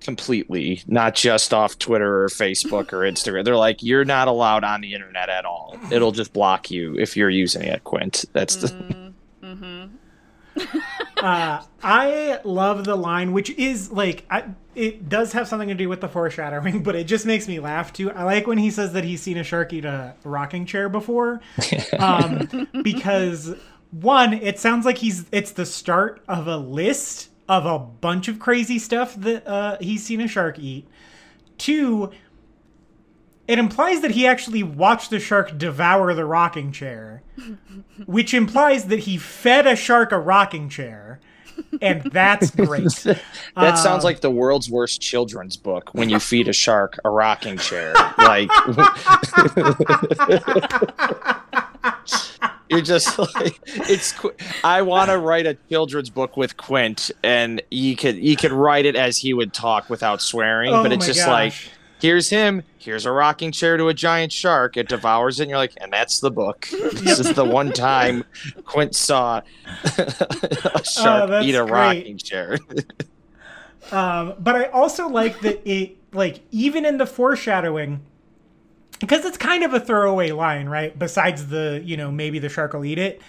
completely, 0.00 0.82
not 0.86 1.14
just 1.14 1.52
off 1.54 1.78
Twitter 1.78 2.24
or 2.24 2.28
Facebook 2.28 2.92
or 2.92 2.98
Instagram. 3.10 3.44
They're 3.44 3.56
like, 3.56 3.82
you're 3.82 4.04
not 4.04 4.28
allowed 4.28 4.64
on 4.64 4.80
the 4.80 4.94
internet 4.94 5.28
at 5.28 5.44
all. 5.44 5.78
It'll 5.90 6.12
just 6.12 6.32
block 6.32 6.70
you 6.70 6.96
if 6.98 7.16
you're 7.16 7.30
using 7.30 7.62
it, 7.62 7.84
Quint. 7.84 8.24
That's 8.32 8.56
the. 8.56 8.68
Mm. 8.68 9.09
Uh, 11.16 11.62
I 11.82 12.40
love 12.44 12.84
the 12.84 12.96
line, 12.96 13.32
which 13.32 13.50
is 13.50 13.92
like, 13.92 14.24
I, 14.30 14.44
it 14.74 15.10
does 15.10 15.34
have 15.34 15.48
something 15.48 15.68
to 15.68 15.74
do 15.74 15.86
with 15.86 16.00
the 16.00 16.08
foreshadowing, 16.08 16.82
but 16.82 16.96
it 16.96 17.04
just 17.04 17.26
makes 17.26 17.46
me 17.46 17.60
laugh 17.60 17.92
too. 17.92 18.10
I 18.10 18.22
like 18.22 18.46
when 18.46 18.56
he 18.56 18.70
says 18.70 18.94
that 18.94 19.04
he's 19.04 19.20
seen 19.20 19.36
a 19.36 19.44
shark 19.44 19.70
eat 19.74 19.84
a 19.84 20.14
rocking 20.24 20.64
chair 20.64 20.88
before, 20.88 21.42
um, 21.98 22.68
because 22.82 23.54
one, 23.90 24.32
it 24.32 24.58
sounds 24.58 24.86
like 24.86 24.96
he's 24.96 25.26
it's 25.30 25.52
the 25.52 25.66
start 25.66 26.22
of 26.26 26.46
a 26.46 26.56
list 26.56 27.28
of 27.50 27.66
a 27.66 27.78
bunch 27.78 28.28
of 28.28 28.38
crazy 28.38 28.78
stuff 28.78 29.14
that 29.16 29.46
uh, 29.46 29.76
he's 29.80 30.04
seen 30.04 30.20
a 30.20 30.28
shark 30.28 30.58
eat. 30.58 30.86
Two, 31.58 32.10
it 33.50 33.58
implies 33.58 34.00
that 34.02 34.12
he 34.12 34.28
actually 34.28 34.62
watched 34.62 35.10
the 35.10 35.18
shark 35.18 35.58
devour 35.58 36.14
the 36.14 36.24
rocking 36.24 36.70
chair, 36.70 37.24
which 38.06 38.32
implies 38.32 38.84
that 38.84 39.00
he 39.00 39.16
fed 39.18 39.66
a 39.66 39.74
shark 39.74 40.12
a 40.12 40.20
rocking 40.20 40.68
chair. 40.68 41.18
And 41.82 42.02
that's 42.12 42.50
great. 42.54 42.84
that 42.84 43.20
uh, 43.56 43.74
sounds 43.74 44.04
like 44.04 44.20
the 44.20 44.30
world's 44.30 44.70
worst 44.70 45.00
children's 45.00 45.56
book 45.56 45.90
when 45.94 46.08
you 46.08 46.20
feed 46.20 46.46
a 46.46 46.52
shark 46.52 47.00
a 47.04 47.10
rocking 47.10 47.58
chair. 47.58 47.92
Like 48.18 48.50
You're 52.68 52.82
just 52.82 53.18
like 53.18 53.58
it's. 53.66 54.14
I 54.62 54.82
want 54.82 55.10
to 55.10 55.18
write 55.18 55.46
a 55.46 55.54
children's 55.68 56.08
book 56.08 56.36
with 56.36 56.56
Quint, 56.56 57.10
and 57.24 57.60
you 57.72 57.96
could 57.96 58.16
you 58.16 58.36
could 58.36 58.52
write 58.52 58.86
it 58.86 58.94
as 58.94 59.16
he 59.16 59.34
would 59.34 59.52
talk 59.52 59.90
without 59.90 60.22
swearing, 60.22 60.72
oh 60.72 60.84
but 60.84 60.92
it's 60.92 61.04
just 61.04 61.26
gosh. 61.26 61.28
like 61.28 61.54
here's 62.00 62.30
him. 62.30 62.62
Here's 62.78 63.06
a 63.06 63.12
rocking 63.12 63.52
chair 63.52 63.76
to 63.76 63.88
a 63.88 63.94
giant 63.94 64.32
shark. 64.32 64.76
It 64.76 64.88
devours 64.88 65.40
it. 65.40 65.44
And 65.44 65.50
you're 65.50 65.58
like, 65.58 65.74
and 65.80 65.92
that's 65.92 66.20
the 66.20 66.30
book. 66.30 66.68
This 66.70 67.18
is 67.18 67.34
the 67.34 67.44
one 67.44 67.72
time 67.72 68.24
Quint 68.64 68.94
saw 68.94 69.42
a 69.98 70.84
shark 70.84 71.30
oh, 71.30 71.42
eat 71.42 71.54
a 71.54 71.60
great. 71.60 71.70
rocking 71.70 72.18
chair. 72.18 72.58
um, 73.92 74.34
but 74.38 74.56
I 74.56 74.64
also 74.66 75.08
like 75.08 75.40
that 75.40 75.68
it, 75.68 75.96
like, 76.12 76.40
even 76.50 76.84
in 76.84 76.98
the 76.98 77.06
foreshadowing, 77.06 78.00
because 78.98 79.24
it's 79.24 79.38
kind 79.38 79.64
of 79.64 79.74
a 79.74 79.80
throwaway 79.80 80.30
line, 80.30 80.68
right? 80.68 80.98
Besides 80.98 81.48
the, 81.48 81.82
you 81.84 81.96
know, 81.96 82.10
maybe 82.10 82.38
the 82.38 82.48
shark 82.48 82.72
will 82.72 82.84
eat 82.84 82.98
it. 82.98 83.20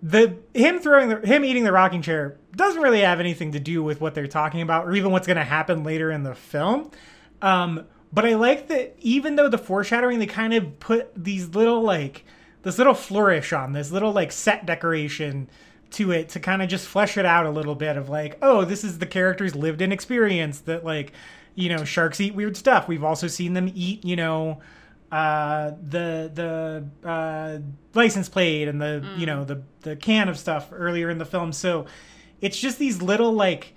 The 0.00 0.36
him 0.54 0.78
throwing 0.78 1.08
the 1.08 1.26
him 1.26 1.44
eating 1.44 1.64
the 1.64 1.72
rocking 1.72 2.02
chair 2.02 2.36
doesn't 2.54 2.80
really 2.80 3.00
have 3.00 3.18
anything 3.18 3.50
to 3.52 3.58
do 3.58 3.82
with 3.82 4.00
what 4.00 4.14
they're 4.14 4.28
talking 4.28 4.60
about 4.60 4.86
or 4.86 4.94
even 4.94 5.10
what's 5.10 5.26
going 5.26 5.38
to 5.38 5.44
happen 5.44 5.82
later 5.82 6.12
in 6.12 6.22
the 6.22 6.36
film. 6.36 6.92
Um, 7.42 7.86
but 8.12 8.24
I 8.24 8.34
like 8.34 8.68
that 8.68 8.96
even 8.98 9.36
though 9.36 9.48
the 9.48 9.58
foreshadowing 9.58 10.18
they 10.18 10.26
kind 10.26 10.54
of 10.54 10.80
put 10.80 11.12
these 11.14 11.48
little 11.50 11.82
like 11.82 12.24
this 12.62 12.78
little 12.78 12.94
flourish 12.94 13.52
on 13.52 13.72
this 13.72 13.90
little 13.90 14.12
like 14.12 14.32
set 14.32 14.66
decoration 14.66 15.48
to 15.90 16.12
it 16.12 16.28
to 16.30 16.40
kind 16.40 16.62
of 16.62 16.68
just 16.68 16.86
flesh 16.86 17.16
it 17.16 17.24
out 17.24 17.46
a 17.46 17.50
little 17.50 17.74
bit 17.74 17.96
of 17.96 18.08
like, 18.08 18.38
oh, 18.42 18.64
this 18.64 18.84
is 18.84 18.98
the 18.98 19.06
character's 19.06 19.54
lived 19.54 19.80
in 19.80 19.92
experience 19.92 20.60
that 20.60 20.84
like, 20.84 21.12
you 21.54 21.68
know, 21.68 21.84
sharks 21.84 22.20
eat 22.20 22.34
weird 22.34 22.56
stuff. 22.56 22.88
We've 22.88 23.04
also 23.04 23.26
seen 23.26 23.54
them 23.54 23.70
eat, 23.74 24.04
you 24.04 24.16
know, 24.16 24.60
uh, 25.10 25.72
the 25.82 26.30
the 26.34 27.08
uh, 27.08 27.58
license 27.94 28.28
plate 28.28 28.68
and 28.68 28.80
the 28.80 29.02
mm. 29.02 29.18
you 29.18 29.24
know 29.24 29.42
the 29.44 29.62
the 29.80 29.96
can 29.96 30.28
of 30.28 30.38
stuff 30.38 30.68
earlier 30.72 31.08
in 31.08 31.16
the 31.18 31.24
film. 31.24 31.52
So 31.52 31.86
it's 32.42 32.58
just 32.58 32.78
these 32.78 33.00
little 33.00 33.32
like 33.32 33.74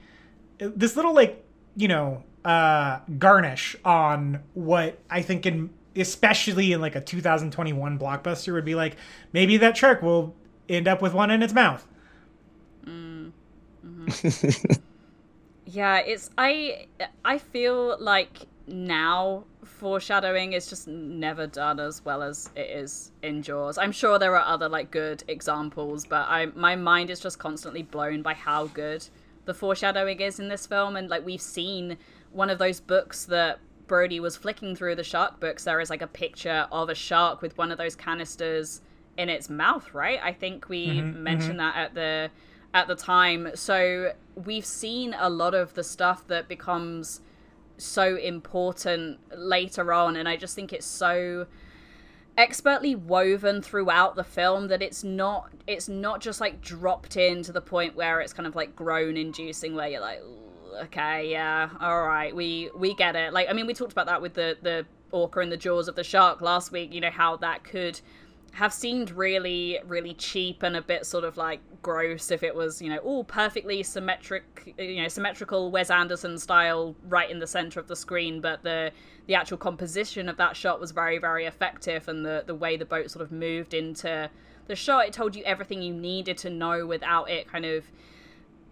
this 0.59 0.95
little 0.97 1.13
like 1.13 1.45
you 1.77 1.88
know 1.88 2.23
uh, 2.43 2.99
garnish 3.18 3.76
on 3.85 4.41
what 4.53 4.99
I 5.09 5.22
think 5.22 5.45
in 5.45 5.69
especially 5.95 6.72
in 6.72 6.80
like 6.80 6.95
a 6.95 7.01
2021 7.01 7.99
blockbuster 7.99 8.53
would 8.53 8.65
be 8.65 8.76
like 8.76 8.95
maybe 9.34 9.57
that 9.57 9.76
shark 9.76 10.01
will 10.01 10.34
end 10.69 10.88
up 10.88 11.01
with 11.01 11.13
one 11.13 11.30
in 11.31 11.43
its 11.43 11.53
mouth. 11.53 11.85
Mm. 12.85 13.31
Mm-hmm. 13.85 14.81
yeah, 15.65 15.97
it's 15.99 16.30
I 16.38 16.88
I 17.26 17.38
feel 17.38 17.97
like 17.99 18.47
now 18.68 19.43
foreshadowing 19.63 20.53
is 20.53 20.68
just 20.68 20.88
never 20.88 21.47
done 21.47 21.80
as 21.80 22.05
well 22.05 22.22
as 22.22 22.49
it 22.55 22.69
is 22.69 23.11
in 23.22 23.41
Jaws. 23.41 23.77
I'm 23.77 23.91
sure 23.91 24.19
there 24.19 24.35
are 24.38 24.45
other 24.45 24.69
like 24.69 24.91
good 24.91 25.23
examples, 25.27 26.05
but 26.05 26.27
I 26.30 26.47
my 26.55 26.76
mind 26.76 27.09
is 27.09 27.19
just 27.19 27.39
constantly 27.39 27.84
blown 27.84 28.22
by 28.22 28.34
how 28.34 28.68
good 28.68 29.07
the 29.45 29.53
foreshadowing 29.53 30.19
is 30.22 30.39
in 30.39 30.47
this 30.49 30.68
film 30.68 30.95
and 30.95 31.09
like 31.09 31.26
we've 31.26 31.41
seen 31.41 31.97
one 32.31 32.49
of 32.49 32.59
those 32.59 32.79
books 32.79 33.25
that 33.25 33.59
Brody 33.87 34.19
was 34.19 34.37
flicking 34.37 34.75
through 34.75 34.95
the 34.95 35.03
shark 35.03 35.39
books 35.39 35.65
there 35.65 35.79
is 35.81 35.89
like 35.89 36.01
a 36.01 36.07
picture 36.07 36.67
of 36.71 36.89
a 36.89 36.95
shark 36.95 37.41
with 37.41 37.57
one 37.57 37.71
of 37.71 37.77
those 37.77 37.95
canisters 37.95 38.81
in 39.17 39.27
its 39.27 39.49
mouth, 39.49 39.93
right? 39.93 40.19
I 40.23 40.31
think 40.31 40.69
we 40.69 40.87
mm-hmm, 40.87 41.23
mentioned 41.23 41.59
mm-hmm. 41.59 41.75
that 41.75 41.75
at 41.75 41.93
the 41.95 42.31
at 42.73 42.87
the 42.87 42.95
time. 42.95 43.49
So 43.55 44.13
we've 44.35 44.65
seen 44.65 45.13
a 45.19 45.29
lot 45.29 45.53
of 45.53 45.73
the 45.73 45.83
stuff 45.83 46.25
that 46.27 46.47
becomes 46.47 47.21
so 47.81 48.15
important 48.15 49.19
later 49.35 49.91
on 49.91 50.15
and 50.15 50.29
i 50.29 50.37
just 50.37 50.55
think 50.55 50.71
it's 50.71 50.85
so 50.85 51.47
expertly 52.37 52.95
woven 52.95 53.61
throughout 53.61 54.15
the 54.15 54.23
film 54.23 54.67
that 54.67 54.81
it's 54.81 55.03
not 55.03 55.51
it's 55.67 55.89
not 55.89 56.21
just 56.21 56.39
like 56.39 56.61
dropped 56.61 57.17
in 57.17 57.43
to 57.43 57.51
the 57.51 57.61
point 57.61 57.95
where 57.95 58.21
it's 58.21 58.33
kind 58.33 58.47
of 58.47 58.55
like 58.55 58.75
groan 58.75 59.17
inducing 59.17 59.75
where 59.75 59.87
you're 59.87 59.99
like 60.01 60.21
"Ooh, 60.21 60.50
okay 60.84 61.30
yeah 61.30 61.69
all 61.80 62.03
right 62.03 62.35
we 62.35 62.69
we 62.76 62.93
get 62.93 63.15
it. 63.15 63.34
Like 63.34 63.49
i 63.49 63.53
mean 63.53 63.68
we 63.68 63.73
talked 63.73 63.91
about 63.91 64.07
that 64.07 64.22
with 64.22 64.34
the 64.34 64.57
the 64.61 64.85
orca 65.11 65.39
in 65.41 65.49
the 65.49 65.57
jaws 65.57 65.88
of 65.88 65.95
the 65.95 66.03
shark 66.03 66.41
last 66.41 66.72
week 66.72 66.93
you 66.93 67.02
know 67.02 67.10
how 67.10 67.35
that 67.38 67.64
could 67.64 67.99
have 68.53 68.73
seemed 68.73 69.11
really 69.11 69.80
really 69.85 70.14
cheap 70.14 70.61
and 70.64 70.76
a 70.76 70.81
bit 70.81 71.06
sort 71.06 71.23
of 71.23 71.38
like 71.38 71.61
gross 71.81 72.31
if 72.31 72.43
it 72.43 72.53
was 72.53 72.81
you 72.81 72.89
know 72.89 72.98
all 72.98 73.23
perfectly 73.23 73.81
symmetric 73.81 74.73
you 74.77 75.02
know 75.02 75.07
symmetrical 75.07 75.72
wes 75.72 75.89
anderson 75.89 76.38
style 76.38 76.95
right 77.07 77.30
in 77.30 77.39
the 77.39 77.48
center 77.48 77.80
of 77.80 77.88
the 77.88 77.95
screen 77.95 78.41
but 78.41 78.61
the 78.64 78.91
the 79.27 79.35
actual 79.35 79.57
composition 79.57 80.27
of 80.27 80.35
that 80.38 80.56
shot 80.56 80.80
was 80.80 80.91
very 80.91 81.18
very 81.18 81.45
effective 81.45 82.07
and 82.07 82.26
the 82.26 82.43
the 82.45 82.56
way 82.56 82.76
the 82.76 82.85
boat 82.85 83.10
sort 83.10 83.23
of 83.23 83.31
moved 83.31 83.73
into 83.73 84.30
the 84.68 84.76
shot 84.76 85.06
it 85.06 85.14
told 85.14 85.35
you 85.35 85.43
everything 85.45 85.81
you 85.81 85.93
needed 85.93 86.38
to 86.38 86.49
know 86.49 86.85
without 86.85 87.30
it 87.30 87.48
kind 87.48 87.65
of 87.65 87.85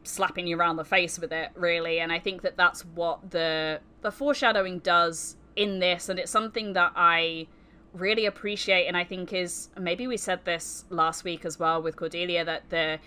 slapping 0.04 0.48
you 0.48 0.58
around 0.58 0.78
the 0.78 0.86
face 0.86 1.20
with 1.20 1.32
it 1.32 1.52
really. 1.56 2.00
And 2.00 2.12
i 2.12 2.20
think 2.20 2.42
that 2.42 2.58
that's 2.58 2.82
what 2.86 3.32
the 3.32 3.80
the 4.02 4.12
foreshadowing 4.12 4.80
does 4.80 5.38
in 5.56 5.80
this. 5.80 6.10
And 6.10 6.20
it's 6.20 6.32
something 6.32 6.74
that 6.74 6.94
i 6.96 7.48
really 7.94 8.26
appreciate. 8.26 8.88
And 8.88 8.96
I 8.96 9.04
think 9.04 9.34
is 9.34 9.70
maybe 9.80 10.08
we 10.08 10.18
said 10.18 10.46
this 10.46 10.86
last 10.90 11.24
week 11.24 11.46
as 11.46 11.60
well 11.60 11.82
with 11.82 11.96
Cordelia 11.96 12.46
that 12.46 12.70
the 12.70 13.00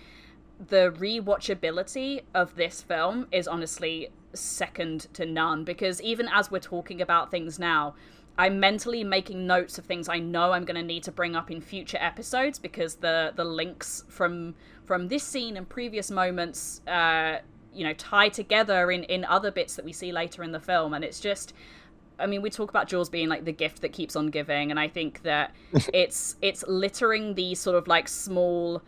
the 0.67 0.93
rewatchability 0.97 2.21
of 2.33 2.55
this 2.55 2.81
film 2.81 3.27
is 3.31 3.47
honestly 3.47 4.09
second 4.33 5.07
to 5.13 5.25
none. 5.25 5.63
Because 5.63 6.01
even 6.01 6.27
as 6.33 6.51
we're 6.51 6.59
talking 6.59 7.01
about 7.01 7.31
things 7.31 7.59
now 7.59 7.95
I'm 8.37 8.59
mentally 8.59 9.03
making 9.03 9.45
notes 9.45 9.77
of 9.77 9.85
things 9.85 10.09
I 10.09 10.19
know 10.19 10.53
I'm 10.53 10.65
going 10.65 10.79
to 10.79 10.83
need 10.83 11.03
to 11.03 11.11
bring 11.11 11.35
up 11.35 11.51
in 11.51 11.61
future 11.61 11.99
episodes 11.99 12.59
because 12.59 12.95
the 12.95 13.31
the 13.35 13.43
links 13.43 14.03
from 14.07 14.55
from 14.85 15.07
this 15.07 15.23
scene 15.23 15.57
and 15.57 15.67
previous 15.67 16.11
moments 16.11 16.81
uh 16.87 17.37
you 17.73 17.83
know 17.83 17.93
tie 17.93 18.29
together 18.29 18.91
in 18.91 19.03
in 19.05 19.25
other 19.25 19.51
bits 19.51 19.75
that 19.75 19.85
we 19.85 19.93
see 19.93 20.11
later 20.11 20.43
in 20.43 20.51
the 20.51 20.59
film. 20.59 20.93
And 20.93 21.03
it's 21.03 21.19
just 21.19 21.53
I 22.19 22.27
mean, 22.27 22.41
we 22.41 22.49
talk 22.49 22.69
about 22.69 22.87
Jaws 22.87 23.09
being 23.09 23.27
like 23.27 23.45
the 23.45 23.51
gift 23.51 23.81
that 23.81 23.91
keeps 23.91 24.15
on 24.15 24.27
giving, 24.27 24.71
and 24.71 24.79
I 24.79 24.87
think 24.87 25.23
that 25.23 25.53
it's 25.93 26.35
it's 26.41 26.63
littering 26.67 27.35
these 27.35 27.59
sort 27.59 27.75
of 27.75 27.87
like 27.87 28.07
small 28.07 28.81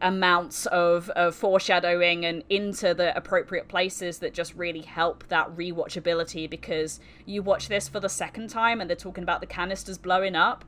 amounts 0.00 0.66
of, 0.66 1.08
of 1.10 1.32
foreshadowing 1.32 2.24
and 2.24 2.42
into 2.50 2.92
the 2.92 3.16
appropriate 3.16 3.68
places 3.68 4.18
that 4.18 4.34
just 4.34 4.52
really 4.56 4.80
help 4.80 5.24
that 5.28 5.48
rewatchability. 5.56 6.50
Because 6.50 6.98
you 7.24 7.42
watch 7.42 7.68
this 7.68 7.88
for 7.88 8.00
the 8.00 8.08
second 8.08 8.50
time 8.50 8.80
and 8.80 8.90
they're 8.90 8.96
talking 8.96 9.22
about 9.22 9.40
the 9.40 9.46
canisters 9.46 9.98
blowing 9.98 10.34
up 10.34 10.64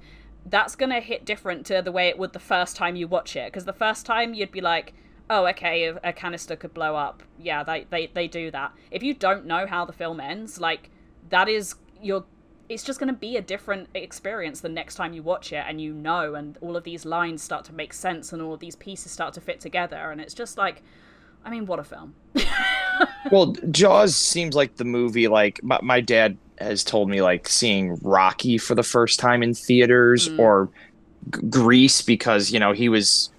that's 0.47 0.77
gonna 0.77 1.01
hit 1.01 1.25
different 1.25 1.66
to 1.66 1.83
the 1.83 1.93
way 1.93 2.09
it 2.09 2.19
would 2.19 2.33
the 2.33 2.39
first 2.39 2.77
time 2.77 2.97
you 2.97 3.09
watch 3.09 3.37
it 3.37 3.53
because 3.53 3.65
the 3.65 3.73
first 3.73 4.05
time 4.05 4.35
you'd 4.35 4.53
be 4.53 4.61
like 4.61 4.93
oh 5.31 5.47
okay 5.47 5.85
a, 5.85 5.99
a 6.05 6.12
canister 6.12 6.55
could 6.55 6.75
blow 6.75 6.97
up 6.97 7.23
yeah 7.39 7.62
they, 7.62 7.87
they 7.91 8.07
they 8.09 8.29
do 8.29 8.51
that 8.51 8.73
if 8.91 9.03
you 9.03 9.15
don't 9.15 9.47
know 9.47 9.66
how 9.66 9.85
the 9.85 9.93
film 9.93 10.21
ends 10.21 10.61
like 10.61 10.91
that 11.31 11.49
is 11.49 11.75
your 12.03 12.25
it's 12.66 12.83
just 12.83 12.99
going 12.99 13.12
to 13.12 13.19
be 13.19 13.37
a 13.37 13.43
different 13.43 13.89
experience 13.95 14.61
the 14.61 14.69
next 14.69 14.95
time 14.95 15.12
you 15.12 15.23
watch 15.23 15.53
it 15.53 15.65
and 15.69 15.81
you 15.81 15.93
know 15.93 16.35
and 16.35 16.57
all 16.62 16.77
of 16.77 16.85
these 16.85 17.05
lines 17.05 17.43
start 17.43 17.65
to 17.65 17.75
make 17.75 17.93
sense 17.93 18.33
and 18.33 18.41
all 18.41 18.55
of 18.55 18.61
these 18.61 18.77
pieces 18.77 19.12
start 19.12 19.35
to 19.35 19.41
fit 19.41 19.61
together 19.61 20.11
and 20.11 20.21
it's 20.21 20.35
just 20.35 20.57
like 20.57 20.83
i 21.45 21.51
mean 21.51 21.66
what 21.66 21.79
a 21.79 21.85
film 21.85 22.15
well, 23.31 23.53
Jaws 23.71 24.16
seems 24.16 24.55
like 24.55 24.77
the 24.77 24.85
movie. 24.85 25.29
Like 25.29 25.61
my, 25.62 25.79
my 25.83 26.01
dad 26.01 26.37
has 26.59 26.85
told 26.85 27.09
me, 27.09 27.23
like 27.23 27.49
seeing 27.49 27.97
Rocky 28.03 28.59
for 28.59 28.75
the 28.75 28.83
first 28.83 29.19
time 29.19 29.43
in 29.43 29.55
theaters 29.55 30.29
hmm. 30.29 30.41
or 30.41 30.69
G- 31.35 31.41
Grease 31.49 32.03
because 32.03 32.51
you 32.51 32.59
know 32.59 32.73
he 32.73 32.89
was, 32.89 33.31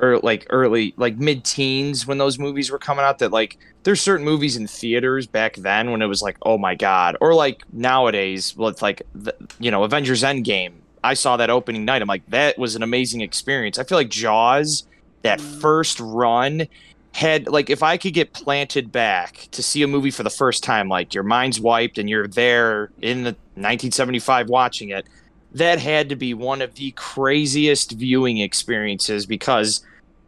or 0.00 0.18
like 0.18 0.46
early, 0.50 0.94
like 0.96 1.16
mid 1.16 1.44
teens 1.44 2.06
when 2.06 2.18
those 2.18 2.38
movies 2.38 2.70
were 2.70 2.78
coming 2.78 3.04
out. 3.04 3.18
That 3.18 3.32
like 3.32 3.58
there's 3.82 4.00
certain 4.00 4.24
movies 4.24 4.56
in 4.56 4.66
theaters 4.66 5.26
back 5.26 5.56
then 5.56 5.90
when 5.90 6.02
it 6.02 6.06
was 6.06 6.22
like, 6.22 6.36
oh 6.42 6.58
my 6.58 6.74
god, 6.74 7.16
or 7.20 7.34
like 7.34 7.62
nowadays, 7.72 8.56
well, 8.56 8.68
it's 8.68 8.82
like 8.82 9.02
the, 9.14 9.34
you 9.58 9.70
know 9.70 9.84
Avengers 9.84 10.22
Endgame. 10.22 10.72
I 11.02 11.14
saw 11.14 11.38
that 11.38 11.48
opening 11.48 11.86
night. 11.86 12.02
I'm 12.02 12.08
like, 12.08 12.28
that 12.28 12.58
was 12.58 12.76
an 12.76 12.82
amazing 12.82 13.22
experience. 13.22 13.78
I 13.78 13.84
feel 13.84 13.96
like 13.96 14.10
Jaws, 14.10 14.84
that 15.22 15.40
hmm. 15.40 15.60
first 15.60 15.98
run 16.00 16.66
had 17.12 17.48
like 17.48 17.70
if 17.70 17.82
I 17.82 17.96
could 17.96 18.14
get 18.14 18.32
planted 18.32 18.92
back 18.92 19.48
to 19.52 19.62
see 19.62 19.82
a 19.82 19.88
movie 19.88 20.10
for 20.10 20.22
the 20.22 20.30
first 20.30 20.62
time, 20.62 20.88
like 20.88 21.14
your 21.14 21.24
mind's 21.24 21.60
wiped 21.60 21.98
and 21.98 22.08
you're 22.08 22.28
there 22.28 22.90
in 23.00 23.24
the 23.24 23.30
1975 23.56 24.48
watching 24.48 24.90
it, 24.90 25.06
that 25.52 25.78
had 25.78 26.08
to 26.10 26.16
be 26.16 26.34
one 26.34 26.62
of 26.62 26.74
the 26.74 26.92
craziest 26.92 27.92
viewing 27.92 28.38
experiences 28.38 29.26
because 29.26 29.84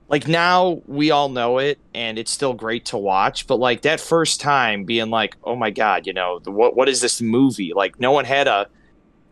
like 0.08 0.28
now 0.28 0.82
we 0.86 1.10
all 1.10 1.28
know 1.28 1.58
it 1.58 1.78
and 1.94 2.18
it's 2.18 2.30
still 2.30 2.52
great 2.52 2.84
to 2.86 2.98
watch, 2.98 3.46
but 3.46 3.56
like 3.56 3.82
that 3.82 4.00
first 4.00 4.40
time 4.40 4.84
being 4.84 5.08
like, 5.08 5.36
oh 5.44 5.56
my 5.56 5.70
god, 5.70 6.06
you 6.06 6.12
know, 6.12 6.40
the, 6.40 6.50
what 6.50 6.76
what 6.76 6.88
is 6.88 7.00
this 7.00 7.22
movie? 7.22 7.72
Like 7.74 8.00
no 8.00 8.10
one 8.10 8.24
had 8.24 8.48
a 8.48 8.66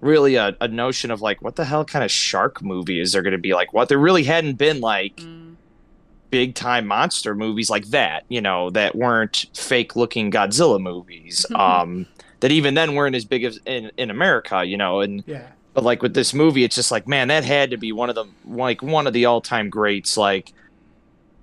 really 0.01 0.37
a, 0.37 0.57
a 0.61 0.69
notion 0.69 1.11
of 1.11 1.21
like 1.21 1.43
what 1.43 1.57
the 1.57 1.65
hell 1.65 1.85
kind 1.85 2.05
of 2.05 2.11
shark 2.11 2.63
movie 2.63 3.01
is 3.01 3.13
there 3.13 3.23
going 3.23 3.33
to 3.33 3.39
be 3.39 3.53
like 3.53 3.73
what 3.73 3.89
there 3.89 3.99
really 3.99 4.25
hadn't 4.25 4.55
been 4.55 4.81
like 4.81 5.17
mm. 5.17 5.50
Big 6.31 6.55
time 6.55 6.87
monster 6.87 7.35
movies 7.35 7.69
like 7.71 7.87
that, 7.87 8.25
you 8.29 8.41
know, 8.41 8.71
that 8.71 8.95
weren't 8.95 9.47
fake 9.55 9.97
looking 9.97 10.31
Godzilla 10.31 10.81
movies. 10.81 11.45
um, 11.55 12.07
that 12.41 12.51
even 12.53 12.75
then 12.75 12.95
weren't 12.95 13.15
as 13.17 13.25
big 13.25 13.45
as 13.45 13.59
in, 13.67 13.91
in 13.97 14.11
America, 14.11 14.65
you 14.65 14.77
know, 14.77 15.01
and 15.01 15.23
Yeah. 15.27 15.47
but 15.75 15.85
like 15.85 16.03
with 16.03 16.15
this 16.15 16.33
movie, 16.33 16.65
it's 16.65 16.75
just 16.77 16.91
like, 16.91 17.07
man, 17.07 17.29
that 17.29 17.45
had 17.45 17.71
to 17.71 17.77
be 17.77 17.93
one 17.93 18.09
of 18.09 18.15
the 18.15 18.25
like 18.47 18.83
one 18.83 19.07
of 19.07 19.13
the 19.13 19.27
all 19.27 19.41
time 19.41 19.69
greats. 19.69 20.17
Like, 20.17 20.53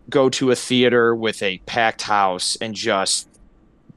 go 0.09 0.29
to 0.29 0.51
a 0.51 0.55
theater 0.55 1.13
with 1.13 1.43
a 1.43 1.57
packed 1.65 2.01
house 2.03 2.55
and 2.61 2.73
just 2.73 3.27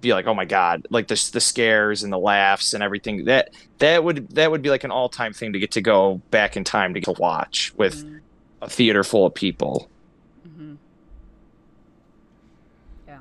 be 0.00 0.12
like, 0.12 0.26
oh 0.26 0.34
my 0.34 0.44
god, 0.44 0.86
like 0.90 1.08
the 1.08 1.30
the 1.32 1.40
scares 1.40 2.02
and 2.02 2.12
the 2.12 2.18
laughs 2.18 2.74
and 2.74 2.82
everything. 2.82 3.24
That 3.26 3.50
that 3.78 4.02
would 4.04 4.28
that 4.34 4.50
would 4.50 4.60
be 4.62 4.70
like 4.70 4.82
an 4.84 4.90
all 4.90 5.08
time 5.08 5.32
thing 5.32 5.52
to 5.52 5.58
get 5.58 5.70
to 5.72 5.80
go 5.80 6.20
back 6.30 6.56
in 6.56 6.64
time 6.64 6.94
to 6.94 7.00
get 7.00 7.14
to 7.14 7.20
watch 7.20 7.72
with 7.76 8.04
a 8.60 8.68
theater 8.68 9.04
full 9.04 9.24
of 9.26 9.34
people. 9.34 9.88
yeah 13.06 13.18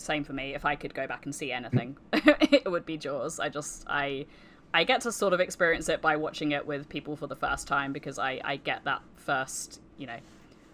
same 0.00 0.24
for 0.24 0.32
me. 0.32 0.54
If 0.54 0.64
i 0.64 0.74
could 0.74 0.94
go 0.94 1.06
back 1.06 1.24
and 1.24 1.34
see 1.34 1.52
anything 1.52 1.96
it 2.12 2.70
would 2.70 2.86
be 2.86 2.96
jaws. 2.96 3.38
I 3.40 3.48
just 3.48 3.84
i 3.88 4.26
i 4.74 4.84
get 4.84 5.00
to 5.02 5.12
sort 5.12 5.32
of 5.32 5.40
experience 5.40 5.88
it 5.88 6.00
by 6.02 6.16
watching 6.16 6.52
it 6.52 6.66
with 6.66 6.88
people 6.88 7.16
for 7.16 7.26
the 7.26 7.36
first 7.36 7.66
time 7.66 7.92
because 7.92 8.18
i 8.18 8.40
i 8.44 8.56
get 8.56 8.84
that 8.84 9.02
first 9.16 9.80
you 9.96 10.06
know 10.06 10.18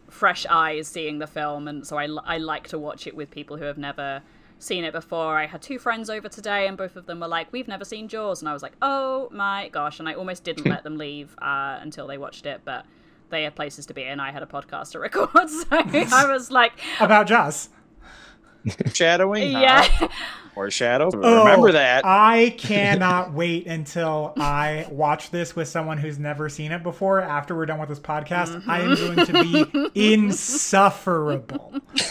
fresh 0.08 0.46
eyes 0.48 0.86
seeing 0.86 1.18
the 1.18 1.26
film. 1.26 1.68
And 1.68 1.86
so 1.86 1.96
i, 1.98 2.04
I 2.24 2.38
like 2.38 2.68
to 2.68 2.78
watch 2.78 3.06
it 3.06 3.16
with 3.16 3.30
people 3.30 3.56
who 3.56 3.64
have 3.64 3.78
never 3.78 4.22
seen 4.58 4.84
it 4.84 4.92
before. 4.92 5.36
I 5.36 5.46
had 5.46 5.60
two 5.60 5.78
friends 5.78 6.08
over 6.08 6.28
today 6.28 6.66
and 6.66 6.76
both 6.76 6.96
of 6.96 7.06
them 7.06 7.20
were 7.20 7.28
like 7.28 7.52
we've 7.52 7.68
never 7.68 7.84
seen 7.84 8.08
jaws. 8.08 8.40
And 8.40 8.48
i 8.48 8.52
was 8.52 8.62
like 8.62 8.74
oh 8.82 9.28
my 9.32 9.68
gosh. 9.68 9.98
And 10.00 10.08
i 10.08 10.14
almost 10.14 10.44
didn't 10.44 10.66
let 10.66 10.84
them 10.84 10.96
leave 10.96 11.34
uh, 11.40 11.78
until 11.80 12.06
they 12.06 12.18
watched 12.18 12.46
it 12.46 12.60
but 12.64 12.84
they 13.30 13.42
had 13.44 13.54
places 13.56 13.86
to 13.86 13.94
be 13.94 14.04
and 14.04 14.20
i 14.20 14.30
had 14.30 14.42
a 14.42 14.46
podcast 14.46 14.92
to 14.92 14.98
record. 15.08 15.50
So 15.50 15.66
i 15.70 16.26
was 16.32 16.50
like 16.50 16.72
About 17.00 17.26
Jaws. 17.26 17.68
Shadowing, 18.92 19.50
yeah 19.52 20.08
shadow. 20.70 21.10
Oh, 21.14 21.44
Remember 21.44 21.72
that. 21.72 22.04
I 22.04 22.50
cannot 22.58 23.32
wait 23.32 23.66
until 23.66 24.32
I 24.38 24.86
watch 24.90 25.30
this 25.30 25.54
with 25.56 25.68
someone 25.68 25.98
who's 25.98 26.18
never 26.18 26.48
seen 26.48 26.72
it 26.72 26.82
before. 26.82 27.20
After 27.20 27.54
we're 27.54 27.66
done 27.66 27.80
with 27.80 27.88
this 27.88 28.00
podcast, 28.00 28.62
I 28.66 28.80
am 28.80 28.90
mm-hmm. 28.90 29.14
going 29.14 29.26
to 29.26 29.90
be 29.92 30.14
insufferable. 30.14 31.80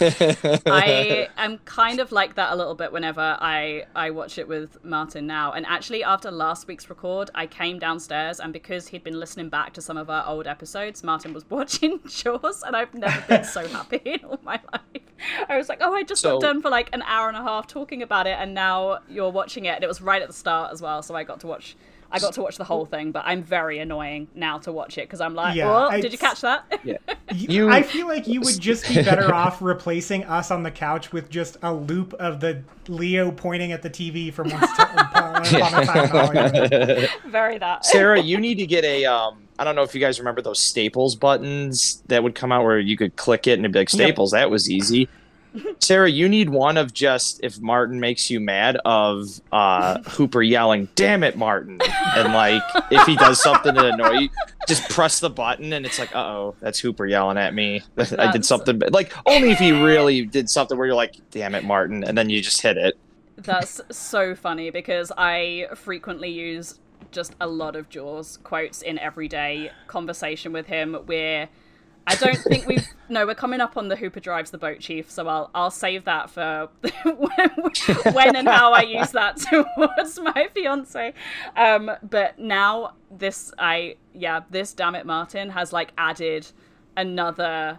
I 0.66 1.28
am 1.36 1.58
kind 1.58 2.00
of 2.00 2.12
like 2.12 2.34
that 2.36 2.52
a 2.52 2.56
little 2.56 2.74
bit 2.74 2.92
whenever 2.92 3.36
I 3.40 3.84
I 3.94 4.10
watch 4.10 4.38
it 4.38 4.48
with 4.48 4.82
Martin 4.84 5.26
now. 5.26 5.52
And 5.52 5.66
actually, 5.66 6.02
after 6.04 6.30
last 6.30 6.66
week's 6.66 6.88
record, 6.88 7.30
I 7.34 7.46
came 7.46 7.78
downstairs, 7.78 8.40
and 8.40 8.52
because 8.52 8.88
he'd 8.88 9.04
been 9.04 9.18
listening 9.18 9.48
back 9.48 9.72
to 9.74 9.82
some 9.82 9.96
of 9.96 10.10
our 10.10 10.26
old 10.26 10.46
episodes, 10.46 11.02
Martin 11.02 11.32
was 11.32 11.44
watching 11.50 12.00
Jaws, 12.06 12.62
and 12.62 12.76
I've 12.76 12.94
never 12.94 13.20
been 13.26 13.44
so 13.44 13.66
happy 13.68 14.00
in 14.04 14.24
all 14.24 14.40
my 14.42 14.60
life. 14.72 15.02
I 15.48 15.56
was 15.56 15.68
like, 15.68 15.78
oh, 15.80 15.94
I 15.94 16.02
just 16.02 16.22
So- 16.22 16.38
got 16.38 16.46
done 16.46 16.62
for 16.62 16.70
like 16.70 16.90
an 16.92 17.02
hour 17.02 17.28
and 17.28 17.36
a 17.36 17.42
half 17.42 17.66
talking 17.66 18.02
about 18.02 18.26
it, 18.26 18.33
and 18.38 18.54
now 18.54 18.98
you're 19.08 19.30
watching 19.30 19.64
it, 19.66 19.74
and 19.76 19.84
it 19.84 19.88
was 19.88 20.00
right 20.00 20.20
at 20.22 20.28
the 20.28 20.34
start 20.34 20.72
as 20.72 20.80
well, 20.82 21.02
so 21.02 21.14
I 21.14 21.24
got 21.24 21.40
to 21.40 21.46
watch. 21.46 21.76
I 22.12 22.20
got 22.20 22.34
to 22.34 22.42
watch 22.42 22.58
the 22.58 22.64
whole 22.64 22.86
thing, 22.86 23.10
but 23.10 23.24
I'm 23.26 23.42
very 23.42 23.80
annoying 23.80 24.28
now 24.36 24.58
to 24.58 24.70
watch 24.72 24.98
it 24.98 25.08
because 25.08 25.20
I'm 25.20 25.34
like, 25.34 25.56
Yeah, 25.56 25.88
oh, 25.90 26.00
did 26.00 26.12
you 26.12 26.18
catch 26.18 26.42
that? 26.42 26.80
Yeah. 26.84 26.98
You, 27.34 27.64
You- 27.64 27.70
I 27.70 27.82
feel 27.82 28.06
like 28.06 28.28
you 28.28 28.40
would 28.42 28.60
just 28.60 28.86
be 28.86 29.02
better 29.02 29.34
off 29.34 29.60
replacing 29.60 30.22
us 30.24 30.52
on 30.52 30.62
the 30.62 30.70
couch 30.70 31.12
with 31.12 31.28
just 31.28 31.56
a 31.64 31.74
loop 31.74 32.12
of 32.14 32.38
the 32.38 32.62
Leo 32.86 33.32
pointing 33.32 33.72
at 33.72 33.82
the 33.82 33.90
TV 33.90 34.32
from 34.32 34.50
once 34.50 34.70
to, 34.76 34.82
upon 34.82 35.42
a 35.44 35.86
time 35.86 37.08
very 37.32 37.58
that. 37.58 37.84
Sarah, 37.84 38.20
you 38.20 38.38
need 38.38 38.56
to 38.56 38.66
get 38.66 38.84
a. 38.84 39.04
Um, 39.06 39.38
I 39.58 39.64
don't 39.64 39.74
know 39.74 39.82
if 39.82 39.92
you 39.94 40.00
guys 40.00 40.20
remember 40.20 40.42
those 40.42 40.60
Staples 40.60 41.16
buttons 41.16 42.02
that 42.06 42.22
would 42.22 42.36
come 42.36 42.52
out 42.52 42.62
where 42.62 42.78
you 42.78 42.96
could 42.96 43.16
click 43.16 43.48
it 43.48 43.52
and 43.54 43.62
it'd 43.64 43.72
be 43.72 43.80
like 43.80 43.90
Staples. 43.90 44.30
That 44.30 44.50
was 44.50 44.70
easy. 44.70 45.08
Sarah, 45.80 46.10
you 46.10 46.28
need 46.28 46.50
one 46.50 46.76
of 46.76 46.92
just 46.92 47.40
if 47.42 47.60
Martin 47.60 48.00
makes 48.00 48.30
you 48.30 48.40
mad 48.40 48.76
of 48.84 49.40
uh, 49.52 50.00
Hooper 50.10 50.42
yelling, 50.42 50.88
"Damn 50.94 51.22
it, 51.22 51.36
Martin!" 51.36 51.80
and 52.16 52.32
like 52.32 52.62
if 52.90 53.06
he 53.06 53.16
does 53.16 53.42
something 53.42 53.74
to 53.74 53.92
annoy 53.92 54.12
you, 54.12 54.28
just 54.66 54.88
press 54.90 55.20
the 55.20 55.30
button 55.30 55.72
and 55.72 55.86
it's 55.86 55.98
like, 55.98 56.14
"Uh 56.14 56.20
oh, 56.20 56.56
that's 56.60 56.78
Hooper 56.78 57.06
yelling 57.06 57.38
at 57.38 57.54
me. 57.54 57.82
I 58.18 58.32
did 58.32 58.44
something." 58.44 58.78
But 58.78 58.92
like 58.92 59.12
only 59.26 59.50
if 59.50 59.58
he 59.58 59.72
really 59.72 60.24
did 60.24 60.50
something 60.50 60.76
where 60.76 60.86
you're 60.86 60.96
like, 60.96 61.16
"Damn 61.30 61.54
it, 61.54 61.64
Martin," 61.64 62.04
and 62.04 62.18
then 62.18 62.30
you 62.30 62.40
just 62.40 62.60
hit 62.60 62.76
it. 62.76 62.98
That's 63.36 63.80
so 63.90 64.34
funny 64.34 64.70
because 64.70 65.12
I 65.16 65.66
frequently 65.74 66.30
use 66.30 66.78
just 67.10 67.34
a 67.40 67.46
lot 67.46 67.76
of 67.76 67.88
Jaws 67.88 68.38
quotes 68.42 68.82
in 68.82 68.98
everyday 68.98 69.70
conversation 69.86 70.52
with 70.52 70.66
him 70.66 70.94
where 71.06 71.48
I 72.06 72.16
don't 72.16 72.36
think 72.36 72.66
we've 72.66 72.86
no, 73.08 73.26
we're 73.26 73.34
coming 73.34 73.60
up 73.60 73.76
on 73.76 73.88
the 73.88 73.96
Hooper 73.96 74.20
drives 74.20 74.50
the 74.50 74.58
boat 74.58 74.80
chief, 74.80 75.10
so 75.10 75.26
I'll 75.28 75.50
I'll 75.54 75.70
save 75.70 76.04
that 76.04 76.30
for 76.30 76.68
when, 77.04 77.50
when 78.12 78.36
and 78.36 78.48
how 78.48 78.72
I 78.72 78.82
use 78.82 79.10
that 79.12 79.36
towards 79.76 80.18
my 80.20 80.48
fiance. 80.54 81.14
Um, 81.56 81.90
but 82.02 82.38
now 82.38 82.94
this 83.10 83.52
I 83.58 83.96
yeah, 84.12 84.40
this 84.50 84.72
damn 84.72 84.94
it 84.94 85.06
Martin 85.06 85.50
has 85.50 85.72
like 85.72 85.92
added 85.96 86.46
another 86.96 87.78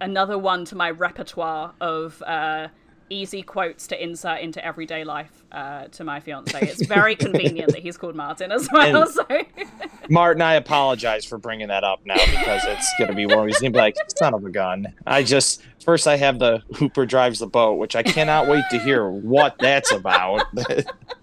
another 0.00 0.38
one 0.38 0.64
to 0.64 0.74
my 0.74 0.90
repertoire 0.90 1.74
of 1.80 2.22
uh, 2.26 2.68
easy 3.10 3.42
quotes 3.42 3.86
to 3.88 4.02
insert 4.02 4.40
into 4.40 4.64
everyday 4.64 5.04
life 5.04 5.44
uh, 5.52 5.84
to 5.88 6.04
my 6.04 6.20
fiance. 6.20 6.58
It's 6.60 6.86
very 6.86 7.14
convenient 7.16 7.72
that 7.72 7.80
he's 7.80 7.96
called 7.96 8.14
Martin 8.14 8.50
as 8.52 8.68
well. 8.72 9.02
And- 9.02 9.10
So 9.10 9.26
Martin, 10.08 10.42
I 10.42 10.54
apologize 10.54 11.24
for 11.24 11.38
bringing 11.38 11.68
that 11.68 11.84
up 11.84 12.00
now 12.04 12.14
because 12.14 12.62
it's 12.64 12.92
gonna 12.98 13.14
be 13.14 13.26
one. 13.26 13.46
He's 13.46 13.58
gonna 13.60 13.70
be 13.70 13.78
like, 13.78 13.96
"Son 14.18 14.34
of 14.34 14.44
a 14.44 14.50
gun!" 14.50 14.92
I 15.06 15.22
just 15.22 15.62
first 15.84 16.06
I 16.08 16.16
have 16.16 16.38
the 16.40 16.62
Hooper 16.76 17.06
drives 17.06 17.38
the 17.40 17.46
boat, 17.46 17.74
which 17.74 17.94
I 17.94 18.02
cannot 18.02 18.48
wait 18.48 18.64
to 18.70 18.78
hear 18.78 19.08
what 19.08 19.56
that's 19.58 19.92
about. 19.92 20.42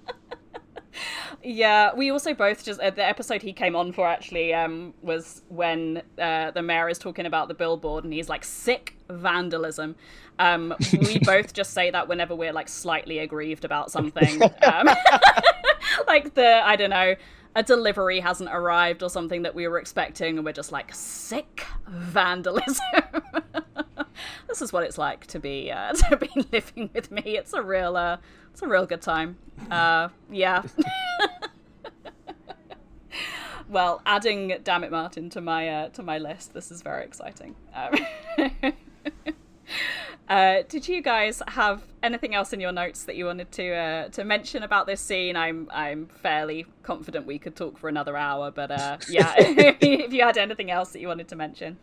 yeah, 1.48 1.94
we 1.96 2.12
also 2.12 2.34
both 2.34 2.66
just 2.66 2.78
uh, 2.82 2.90
the 2.90 3.06
episode 3.06 3.42
he 3.42 3.54
came 3.54 3.74
on 3.74 3.94
for 3.94 4.06
actually 4.06 4.54
um, 4.54 4.94
was 5.02 5.44
when 5.48 6.02
uh, 6.20 6.52
the 6.52 6.62
mayor 6.62 6.90
is 6.90 7.00
talking 7.00 7.26
about 7.26 7.48
the 7.48 7.54
billboard 7.54 8.04
and 8.04 8.12
he's 8.12 8.28
like 8.28 8.44
sick 8.44 8.98
vandalism. 9.10 9.96
Um, 10.40 10.76
we 10.92 11.20
both 11.24 11.54
just 11.54 11.72
say 11.72 11.90
that 11.90 12.10
whenever 12.10 12.36
we're 12.36 12.52
like 12.52 12.68
slightly 12.68 13.20
aggrieved 13.20 13.64
about 13.64 13.92
something. 13.92 14.44
Um, 14.44 14.90
like 16.08 16.34
the 16.34 16.62
I 16.66 16.76
don't 16.76 16.90
know 16.90 17.16
a 17.56 17.64
delivery 17.64 18.20
hasn't 18.20 18.50
arrived 18.52 19.02
or 19.02 19.10
something 19.10 19.44
that 19.44 19.56
we 19.56 19.70
were 19.70 19.80
expecting 19.80 20.36
and 20.36 20.46
we're 20.46 20.52
just 20.52 20.72
like 20.72 20.94
sick 20.94 21.66
vandalism 21.88 22.84
this 24.48 24.62
is 24.62 24.72
what 24.72 24.84
it's 24.84 24.98
like 24.98 25.26
to 25.26 25.40
be 25.40 25.72
uh, 25.72 25.92
to 25.94 26.18
be 26.18 26.30
living 26.52 26.90
with 26.94 27.10
me 27.10 27.22
it's 27.26 27.54
a 27.54 27.62
real 27.62 27.98
uh, 27.98 28.18
it's 28.58 28.64
a 28.64 28.68
real 28.68 28.88
good 28.88 29.04
time 29.04 29.38
uh, 29.70 30.10
yeah 30.32 30.64
well 33.70 34.02
adding 34.04 34.58
damn 34.64 34.84
it 34.84 34.90
martin 34.90 35.30
to 35.30 35.40
my 35.40 35.70
uh, 35.70 35.90
to 35.90 36.02
my 36.02 36.18
list 36.18 36.56
this 36.56 36.72
is 36.72 36.82
very 36.82 37.06
exciting 37.06 37.54
um, 37.76 37.94
Uh, 40.30 40.62
did 40.68 40.86
you 40.90 41.02
guys 41.02 41.42
have 41.48 41.84
anything 42.04 42.36
else 42.36 42.52
in 42.52 42.60
your 42.60 42.74
notes 42.74 43.06
that 43.06 43.16
you 43.16 43.26
wanted 43.26 43.50
to 43.50 43.74
uh, 43.74 44.10
to 44.10 44.26
mention 44.26 44.62
about 44.62 44.86
this 44.86 45.00
scene? 45.00 45.38
I'm 45.38 45.70
I'm 45.72 46.08
fairly 46.08 46.66
confident 46.84 47.26
we 47.26 47.40
could 47.40 47.56
talk 47.56 47.78
for 47.78 47.88
another 47.88 48.18
hour, 48.18 48.52
but 48.52 48.70
uh, 48.70 48.98
yeah, 49.08 49.34
if 49.38 50.12
you 50.12 50.24
had 50.24 50.38
anything 50.38 50.70
else 50.70 50.92
that 50.92 51.00
you 51.00 51.08
wanted 51.08 51.30
to 51.30 51.38
mention, 51.38 51.78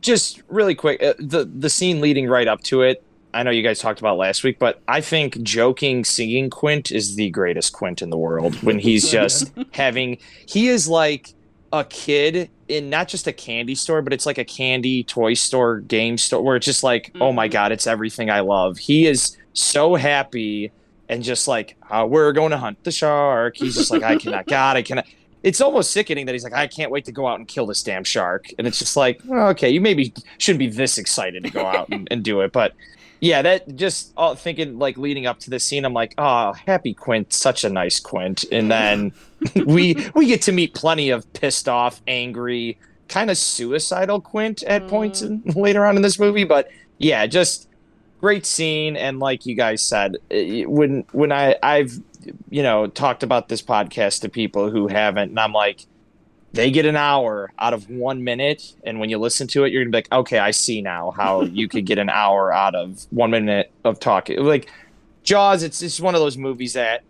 just 0.00 0.40
really 0.46 0.76
quick, 0.76 1.02
uh, 1.02 1.14
the 1.18 1.46
the 1.46 1.68
scene 1.68 2.00
leading 2.00 2.28
right 2.28 2.46
up 2.46 2.62
to 2.64 2.82
it. 2.82 3.02
I 3.34 3.42
know 3.42 3.50
you 3.50 3.62
guys 3.62 3.80
talked 3.80 4.00
about 4.00 4.16
last 4.16 4.44
week, 4.44 4.58
but 4.58 4.80
I 4.86 5.00
think 5.00 5.42
joking 5.42 6.04
singing 6.04 6.50
Quint 6.50 6.92
is 6.92 7.16
the 7.16 7.30
greatest 7.30 7.72
Quint 7.72 8.00
in 8.00 8.10
the 8.10 8.16
world 8.16 8.54
when 8.62 8.78
he's 8.78 9.10
just 9.12 9.52
having 9.72 10.18
he 10.46 10.68
is 10.68 10.88
like 10.88 11.34
a 11.72 11.84
kid 11.84 12.48
in 12.68 12.88
not 12.88 13.08
just 13.08 13.26
a 13.26 13.32
candy 13.32 13.74
store, 13.74 14.00
but 14.00 14.12
it's 14.12 14.26
like 14.26 14.38
a 14.38 14.44
candy 14.44 15.02
toy 15.02 15.34
store, 15.34 15.80
game 15.80 16.16
store 16.16 16.42
where 16.42 16.56
it's 16.56 16.66
just 16.66 16.84
like, 16.84 17.10
oh 17.20 17.32
my 17.32 17.48
god, 17.48 17.72
it's 17.72 17.86
everything 17.86 18.30
I 18.30 18.40
love. 18.40 18.78
He 18.78 19.06
is 19.06 19.36
so 19.52 19.96
happy 19.96 20.70
and 21.08 21.22
just 21.22 21.48
like, 21.48 21.76
uh, 21.90 22.06
we're 22.08 22.32
going 22.32 22.52
to 22.52 22.58
hunt 22.58 22.82
the 22.84 22.92
shark. 22.92 23.56
He's 23.56 23.74
just 23.74 23.90
like, 23.90 24.02
I 24.02 24.16
cannot, 24.16 24.46
God, 24.48 24.76
I 24.76 24.82
cannot. 24.82 25.06
It's 25.42 25.60
almost 25.60 25.90
sickening 25.90 26.24
that 26.26 26.32
he's 26.32 26.44
like, 26.44 26.54
I 26.54 26.66
can't 26.66 26.90
wait 26.90 27.04
to 27.04 27.12
go 27.12 27.26
out 27.26 27.38
and 27.38 27.46
kill 27.46 27.66
this 27.66 27.82
damn 27.82 28.04
shark. 28.04 28.46
And 28.56 28.66
it's 28.66 28.78
just 28.78 28.96
like, 28.96 29.20
okay, 29.28 29.68
you 29.68 29.80
maybe 29.80 30.14
shouldn't 30.38 30.60
be 30.60 30.68
this 30.68 30.96
excited 30.96 31.42
to 31.42 31.50
go 31.50 31.66
out 31.66 31.88
and, 31.90 32.08
and 32.10 32.22
do 32.22 32.40
it, 32.40 32.52
but 32.52 32.72
yeah, 33.24 33.40
that 33.40 33.74
just 33.74 34.12
all 34.18 34.34
thinking 34.34 34.78
like 34.78 34.98
leading 34.98 35.24
up 35.24 35.40
to 35.40 35.50
this 35.50 35.64
scene, 35.64 35.86
I'm 35.86 35.94
like, 35.94 36.12
oh, 36.18 36.52
happy 36.52 36.92
Quint, 36.92 37.32
such 37.32 37.64
a 37.64 37.70
nice 37.70 37.98
Quint. 37.98 38.44
And 38.52 38.70
then 38.70 39.12
we 39.64 39.96
we 40.14 40.26
get 40.26 40.42
to 40.42 40.52
meet 40.52 40.74
plenty 40.74 41.08
of 41.08 41.30
pissed 41.32 41.66
off, 41.66 42.02
angry, 42.06 42.78
kind 43.08 43.30
of 43.30 43.38
suicidal 43.38 44.20
Quint 44.20 44.62
at 44.64 44.88
points 44.88 45.22
in, 45.22 45.42
later 45.56 45.86
on 45.86 45.96
in 45.96 46.02
this 46.02 46.18
movie. 46.18 46.44
But 46.44 46.68
yeah, 46.98 47.26
just 47.26 47.66
great 48.20 48.44
scene. 48.44 48.94
And 48.94 49.20
like 49.20 49.46
you 49.46 49.54
guys 49.54 49.80
said, 49.80 50.18
eh, 50.30 50.64
when 50.64 51.06
when 51.12 51.32
I 51.32 51.56
I've 51.62 51.98
you 52.50 52.62
know 52.62 52.88
talked 52.88 53.22
about 53.22 53.48
this 53.48 53.62
podcast 53.62 54.20
to 54.20 54.28
people 54.28 54.68
who 54.68 54.86
haven't, 54.86 55.30
and 55.30 55.40
I'm 55.40 55.54
like, 55.54 55.86
they 56.54 56.70
get 56.70 56.86
an 56.86 56.96
hour 56.96 57.52
out 57.58 57.74
of 57.74 57.90
one 57.90 58.24
minute, 58.24 58.74
and 58.84 59.00
when 59.00 59.10
you 59.10 59.18
listen 59.18 59.46
to 59.48 59.64
it, 59.64 59.72
you're 59.72 59.82
gonna 59.82 59.90
be 59.90 59.98
like, 59.98 60.12
okay, 60.12 60.38
I 60.38 60.50
see 60.52 60.80
now 60.80 61.10
how 61.10 61.42
you 61.58 61.68
could 61.68 61.84
get 61.86 61.98
an 61.98 62.08
hour 62.08 62.52
out 62.52 62.74
of 62.74 63.06
one 63.10 63.30
minute 63.30 63.70
of 63.84 63.98
talking. 64.00 64.38
Like 64.42 64.70
Jaws, 65.24 65.62
it's 65.62 65.82
it's 65.82 66.00
one 66.00 66.14
of 66.14 66.20
those 66.20 66.36
movies 66.38 66.72
that 66.74 67.02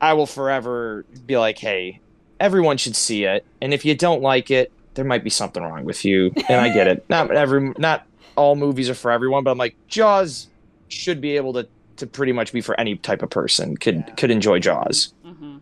I 0.00 0.14
will 0.14 0.26
forever 0.26 1.04
be 1.26 1.36
like, 1.38 1.58
hey, 1.58 2.00
everyone 2.40 2.76
should 2.76 2.96
see 2.96 3.24
it, 3.24 3.44
and 3.60 3.72
if 3.72 3.84
you 3.84 3.94
don't 3.94 4.20
like 4.22 4.50
it, 4.50 4.72
there 4.94 5.04
might 5.04 5.22
be 5.24 5.30
something 5.30 5.62
wrong 5.62 5.84
with 5.84 6.04
you, 6.04 6.32
and 6.48 6.60
I 6.60 6.68
get 6.72 6.86
it. 6.88 7.04
Not 7.08 7.30
every, 7.30 7.72
not 7.78 8.06
all 8.36 8.56
movies 8.56 8.90
are 8.90 8.94
for 8.94 9.10
everyone, 9.10 9.44
but 9.44 9.50
I'm 9.52 9.58
like, 9.58 9.76
Jaws 9.88 10.48
should 10.88 11.20
be 11.20 11.36
able 11.36 11.52
to 11.54 11.66
to 11.96 12.06
pretty 12.06 12.32
much 12.32 12.52
be 12.52 12.60
for 12.60 12.78
any 12.80 12.96
type 12.96 13.22
of 13.22 13.30
person 13.30 13.76
could 13.76 13.96
Yeah. 14.08 14.14
could 14.14 14.30
enjoy 14.30 14.58
Jaws. 14.58 15.12
Mm-hmm. 15.24 15.58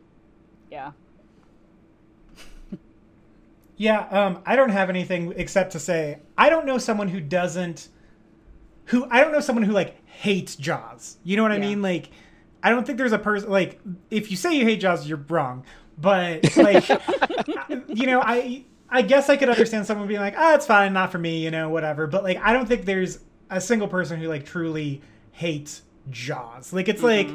yeah, 0.70 0.92
Yeah, 3.80 4.00
um, 4.10 4.42
I 4.44 4.56
don't 4.56 4.68
have 4.68 4.90
anything 4.90 5.32
except 5.36 5.72
to 5.72 5.78
say 5.78 6.18
I 6.36 6.50
don't 6.50 6.66
know 6.66 6.76
someone 6.76 7.08
who 7.08 7.18
doesn't, 7.18 7.88
who 8.84 9.06
I 9.10 9.22
don't 9.22 9.32
know 9.32 9.40
someone 9.40 9.62
who 9.62 9.72
like 9.72 10.06
hates 10.06 10.54
Jaws. 10.54 11.16
You 11.24 11.38
know 11.38 11.42
what 11.42 11.52
I 11.52 11.54
Yeah. 11.54 11.60
mean? 11.62 11.80
Like, 11.80 12.10
I 12.62 12.68
don't 12.68 12.84
think 12.86 12.98
there's 12.98 13.12
a 13.14 13.18
person 13.18 13.48
like 13.48 13.80
if 14.10 14.30
you 14.30 14.36
say 14.36 14.54
you 14.54 14.66
hate 14.66 14.80
Jaws, 14.80 15.08
you're 15.08 15.24
wrong. 15.30 15.64
But 15.96 16.54
like, 16.58 16.86
you 17.88 18.04
know, 18.06 18.20
I 18.22 18.66
I 18.90 19.00
guess 19.00 19.30
I 19.30 19.38
could 19.38 19.48
understand 19.48 19.86
someone 19.86 20.06
being 20.08 20.20
like, 20.20 20.34
ah, 20.36 20.56
it's 20.56 20.66
fine, 20.66 20.92
not 20.92 21.10
for 21.10 21.18
me, 21.18 21.42
you 21.42 21.50
know, 21.50 21.70
whatever. 21.70 22.06
But 22.06 22.22
like, 22.22 22.36
I 22.36 22.52
don't 22.52 22.66
think 22.66 22.84
there's 22.84 23.20
a 23.48 23.62
single 23.62 23.88
person 23.88 24.20
who 24.20 24.28
like 24.28 24.44
truly 24.44 25.00
hates 25.32 25.80
Jaws. 26.10 26.74
Like, 26.74 26.90
it's 26.90 27.02
like 27.02 27.30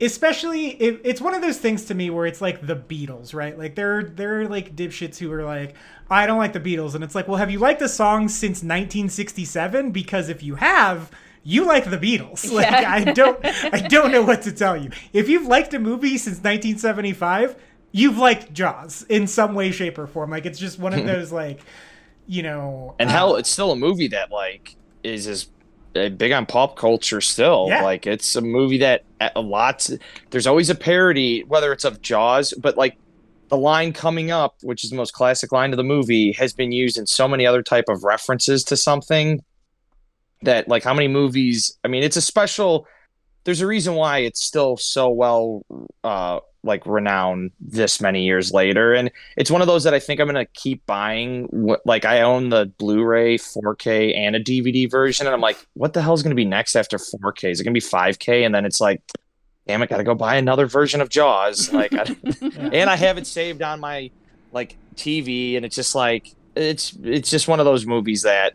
especially 0.00 0.70
if 0.82 1.00
it's 1.04 1.20
one 1.20 1.34
of 1.34 1.42
those 1.42 1.58
things 1.58 1.84
to 1.86 1.94
me 1.94 2.10
where 2.10 2.26
it's 2.26 2.40
like 2.40 2.66
the 2.66 2.76
Beatles, 2.76 3.34
right? 3.34 3.58
Like 3.58 3.74
there 3.74 4.02
there 4.02 4.40
are 4.40 4.48
like 4.48 4.74
dipshits 4.76 5.18
who 5.18 5.32
are 5.32 5.44
like, 5.44 5.74
I 6.10 6.26
don't 6.26 6.38
like 6.38 6.52
the 6.52 6.60
Beatles, 6.60 6.94
and 6.94 7.04
it's 7.04 7.14
like, 7.14 7.28
well, 7.28 7.38
have 7.38 7.50
you 7.50 7.58
liked 7.58 7.82
a 7.82 7.88
song 7.88 8.28
since 8.28 8.58
1967? 8.58 9.90
Because 9.92 10.28
if 10.28 10.42
you 10.42 10.56
have, 10.56 11.10
you 11.42 11.64
like 11.66 11.90
the 11.90 11.98
Beatles. 11.98 12.50
Like 12.52 12.70
Yeah. 12.70 12.92
I 12.92 13.04
don't 13.04 13.38
I 13.44 13.80
don't 13.80 14.10
know 14.12 14.22
what 14.22 14.42
to 14.42 14.52
tell 14.52 14.76
you. 14.76 14.90
If 15.12 15.28
you've 15.28 15.46
liked 15.46 15.74
a 15.74 15.78
movie 15.78 16.18
since 16.18 16.38
1975, 16.38 17.56
you've 17.92 18.18
liked 18.18 18.52
Jaws 18.52 19.04
in 19.08 19.26
some 19.26 19.54
way, 19.54 19.70
shape, 19.70 19.98
or 19.98 20.06
form. 20.06 20.30
Like 20.30 20.46
it's 20.46 20.58
just 20.58 20.78
one 20.78 20.94
of 20.94 21.04
those 21.06 21.32
like, 21.32 21.60
you 22.26 22.42
know, 22.42 22.96
And 22.98 23.08
uh, 23.10 23.12
hell, 23.12 23.36
it's 23.36 23.50
still 23.50 23.72
a 23.72 23.76
movie 23.76 24.08
that 24.08 24.30
like 24.30 24.76
is 25.02 25.26
as 25.26 25.48
big 25.94 26.32
on 26.32 26.46
pop 26.46 26.76
culture 26.76 27.20
still. 27.20 27.66
Yeah. 27.68 27.82
Like 27.82 28.06
it's 28.06 28.36
a 28.36 28.40
movie 28.40 28.78
that 28.78 29.04
a 29.20 29.32
a 29.36 29.40
lot. 29.40 29.88
There's 30.30 30.46
always 30.46 30.70
a 30.70 30.74
parody, 30.74 31.42
whether 31.44 31.72
it's 31.72 31.84
of 31.84 32.02
Jaws, 32.02 32.52
but 32.54 32.76
like 32.76 32.98
the 33.48 33.56
line 33.56 33.92
coming 33.92 34.30
up, 34.30 34.56
which 34.62 34.84
is 34.84 34.90
the 34.90 34.96
most 34.96 35.12
classic 35.12 35.52
line 35.52 35.72
of 35.72 35.76
the 35.76 35.84
movie, 35.84 36.32
has 36.32 36.52
been 36.52 36.72
used 36.72 36.98
in 36.98 37.06
so 37.06 37.28
many 37.28 37.46
other 37.46 37.62
type 37.62 37.84
of 37.88 38.04
references 38.04 38.64
to 38.64 38.76
something 38.76 39.42
that 40.42 40.68
like 40.68 40.82
how 40.82 40.94
many 40.94 41.08
movies. 41.08 41.78
I 41.84 41.88
mean, 41.88 42.02
it's 42.02 42.16
a 42.16 42.22
special. 42.22 42.86
There's 43.44 43.60
a 43.60 43.66
reason 43.66 43.94
why 43.94 44.18
it's 44.18 44.42
still 44.42 44.76
so 44.76 45.10
well 45.10 45.64
uh 46.02 46.40
like 46.64 46.86
renown 46.86 47.50
this 47.60 48.00
many 48.00 48.24
years 48.24 48.52
later 48.52 48.94
and 48.94 49.10
it's 49.36 49.50
one 49.50 49.60
of 49.60 49.66
those 49.66 49.84
that 49.84 49.94
I 49.94 50.00
think 50.00 50.20
I'm 50.20 50.26
gonna 50.26 50.46
keep 50.46 50.84
buying. 50.86 51.48
Like 51.84 52.04
I 52.04 52.22
own 52.22 52.48
the 52.48 52.66
Blu-ray, 52.78 53.38
4K, 53.38 54.16
and 54.16 54.34
a 54.34 54.42
DVD 54.42 54.90
version, 54.90 55.26
and 55.26 55.34
I'm 55.34 55.40
like, 55.40 55.64
what 55.74 55.92
the 55.92 56.02
hell 56.02 56.14
is 56.14 56.22
gonna 56.22 56.34
be 56.34 56.44
next 56.44 56.76
after 56.76 56.96
4K? 56.96 57.50
Is 57.50 57.60
it 57.60 57.64
gonna 57.64 57.74
be 57.74 57.80
5K? 57.80 58.44
And 58.44 58.54
then 58.54 58.64
it's 58.64 58.80
like, 58.80 59.02
damn 59.66 59.82
it, 59.82 59.90
gotta 59.90 60.04
go 60.04 60.14
buy 60.14 60.36
another 60.36 60.66
version 60.66 61.00
of 61.00 61.08
Jaws. 61.08 61.70
Like, 61.72 61.92
I, 61.94 62.04
and 62.72 62.88
I 62.88 62.96
have 62.96 63.18
it 63.18 63.26
saved 63.26 63.62
on 63.62 63.80
my 63.80 64.10
like 64.52 64.76
TV, 64.96 65.56
and 65.56 65.64
it's 65.64 65.76
just 65.76 65.94
like 65.94 66.32
it's 66.56 66.96
it's 67.02 67.30
just 67.30 67.48
one 67.48 67.60
of 67.60 67.66
those 67.66 67.84
movies 67.84 68.22
that 68.22 68.54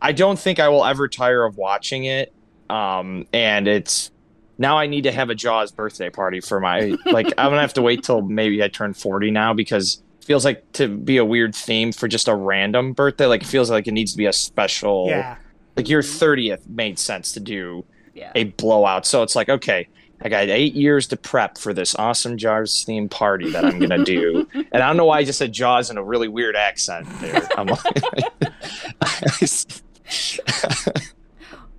I 0.00 0.12
don't 0.12 0.38
think 0.38 0.58
I 0.58 0.68
will 0.68 0.84
ever 0.84 1.08
tire 1.08 1.44
of 1.44 1.56
watching 1.56 2.04
it. 2.04 2.32
Um, 2.68 3.26
and 3.32 3.68
it's 3.68 4.10
now 4.58 4.78
I 4.78 4.86
need 4.86 5.02
to 5.02 5.12
have 5.12 5.30
a 5.30 5.34
Jaws 5.34 5.70
birthday 5.72 6.10
party 6.10 6.40
for 6.40 6.60
my 6.60 6.96
like 7.06 7.26
I'm 7.38 7.50
gonna 7.50 7.60
have 7.60 7.74
to 7.74 7.82
wait 7.82 8.02
till 8.04 8.22
maybe 8.22 8.62
I 8.62 8.68
turn 8.68 8.94
40 8.94 9.30
now 9.30 9.52
because 9.54 10.02
it 10.20 10.24
feels 10.24 10.44
like 10.44 10.70
to 10.72 10.88
be 10.88 11.16
a 11.18 11.24
weird 11.24 11.54
theme 11.54 11.92
for 11.92 12.08
just 12.08 12.28
a 12.28 12.34
random 12.34 12.92
birthday. 12.92 13.26
Like 13.26 13.42
it 13.42 13.48
feels 13.48 13.70
like 13.70 13.86
it 13.86 13.92
needs 13.92 14.12
to 14.12 14.18
be 14.18 14.26
a 14.26 14.32
special. 14.32 15.06
Yeah. 15.08 15.36
Like 15.76 15.88
your 15.88 16.02
30th 16.02 16.66
made 16.68 16.98
sense 16.98 17.32
to 17.32 17.40
do 17.40 17.84
Yeah. 18.14 18.32
a 18.34 18.44
blowout. 18.44 19.06
So 19.06 19.22
it's 19.22 19.36
like 19.36 19.48
okay. 19.48 19.88
I 20.22 20.30
got 20.30 20.48
eight 20.48 20.72
years 20.72 21.06
to 21.08 21.16
prep 21.18 21.58
for 21.58 21.74
this 21.74 21.94
awesome 21.94 22.38
Jaws 22.38 22.86
themed 22.88 23.10
party 23.10 23.50
that 23.50 23.66
I'm 23.66 23.78
gonna 23.78 24.02
do, 24.02 24.48
and 24.54 24.82
I 24.82 24.86
don't 24.86 24.96
know 24.96 25.04
why 25.04 25.18
I 25.18 25.24
just 25.24 25.38
said 25.38 25.52
Jaws 25.52 25.90
in 25.90 25.98
a 25.98 26.02
really 26.02 26.26
weird 26.26 26.56
accent. 26.56 27.06
There, 27.20 27.46
I'm 27.58 27.66
like, 27.66 27.80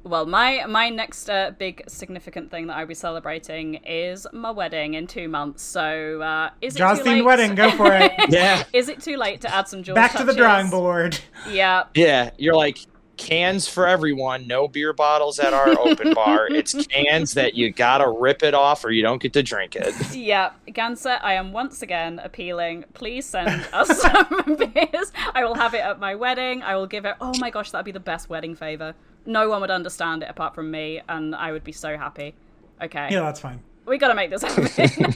Well, 0.07 0.25
my 0.25 0.65
my 0.67 0.89
next 0.89 1.29
uh, 1.29 1.51
big 1.57 1.83
significant 1.87 2.49
thing 2.51 2.67
that 2.67 2.77
I'll 2.77 2.85
be 2.87 2.93
celebrating 2.93 3.75
is 3.85 4.25
my 4.31 4.51
wedding 4.51 4.93
in 4.93 5.07
two 5.07 5.27
months. 5.27 5.63
So 5.63 6.21
uh, 6.21 6.49
is 6.61 6.75
it 6.75 6.79
Jaws 6.79 6.99
too 6.99 7.05
themed 7.05 7.15
late? 7.17 7.25
wedding, 7.25 7.55
go 7.55 7.71
for 7.71 7.93
it. 7.93 8.11
yeah, 8.29 8.63
is 8.73 8.89
it 8.89 9.01
too 9.01 9.17
late 9.17 9.41
to 9.41 9.53
add 9.53 9.67
some 9.67 9.83
Jaws 9.83 9.95
Back 9.95 10.15
to 10.15 10.23
the 10.23 10.33
drawing 10.33 10.69
board. 10.69 11.19
Yeah, 11.49 11.83
Yeah, 11.93 12.31
you're 12.37 12.55
like 12.55 12.79
cans 13.17 13.67
for 13.67 13.87
everyone. 13.87 14.45
No 14.47 14.67
beer 14.67 14.93
bottles 14.93 15.39
at 15.39 15.51
our 15.53 15.69
open 15.79 16.13
bar. 16.13 16.47
It's 16.51 16.85
cans 16.87 17.33
that 17.33 17.55
you 17.55 17.71
gotta 17.71 18.07
rip 18.07 18.43
it 18.43 18.53
off 18.53 18.85
or 18.85 18.91
you 18.91 19.01
don't 19.01 19.21
get 19.21 19.33
to 19.33 19.43
drink 19.43 19.75
it. 19.75 19.93
yeah. 20.15 20.51
Gansett, 20.67 21.19
I 21.23 21.33
am 21.33 21.51
once 21.51 21.81
again 21.81 22.19
appealing. 22.23 22.85
Please 22.93 23.25
send 23.25 23.67
us 23.73 24.01
some 24.01 24.55
beers. 24.55 25.11
I 25.33 25.43
will 25.43 25.55
have 25.55 25.73
it 25.73 25.79
at 25.81 25.99
my 25.99 26.13
wedding. 26.15 26.61
I 26.61 26.75
will 26.75 26.87
give 26.87 27.05
it. 27.05 27.15
Oh 27.19 27.33
my 27.39 27.49
gosh, 27.49 27.71
that'd 27.71 27.85
be 27.85 27.91
the 27.91 27.99
best 27.99 28.29
wedding 28.29 28.55
favor. 28.55 28.93
No 29.27 29.49
one 29.49 29.61
would 29.61 29.69
understand 29.69 30.23
it 30.23 30.29
apart 30.29 30.55
from 30.55 30.71
me, 30.71 31.01
and 31.07 31.35
I 31.35 31.51
would 31.51 31.63
be 31.63 31.73
so 31.73 31.97
happy. 31.97 32.33
Okay. 32.81 33.09
Yeah, 33.11 33.19
that's 33.19 33.39
fine. 33.39 33.61
we 33.85 33.97
gotta 33.97 34.15
make 34.15 34.29
this 34.29 34.41
happen. 34.41 35.13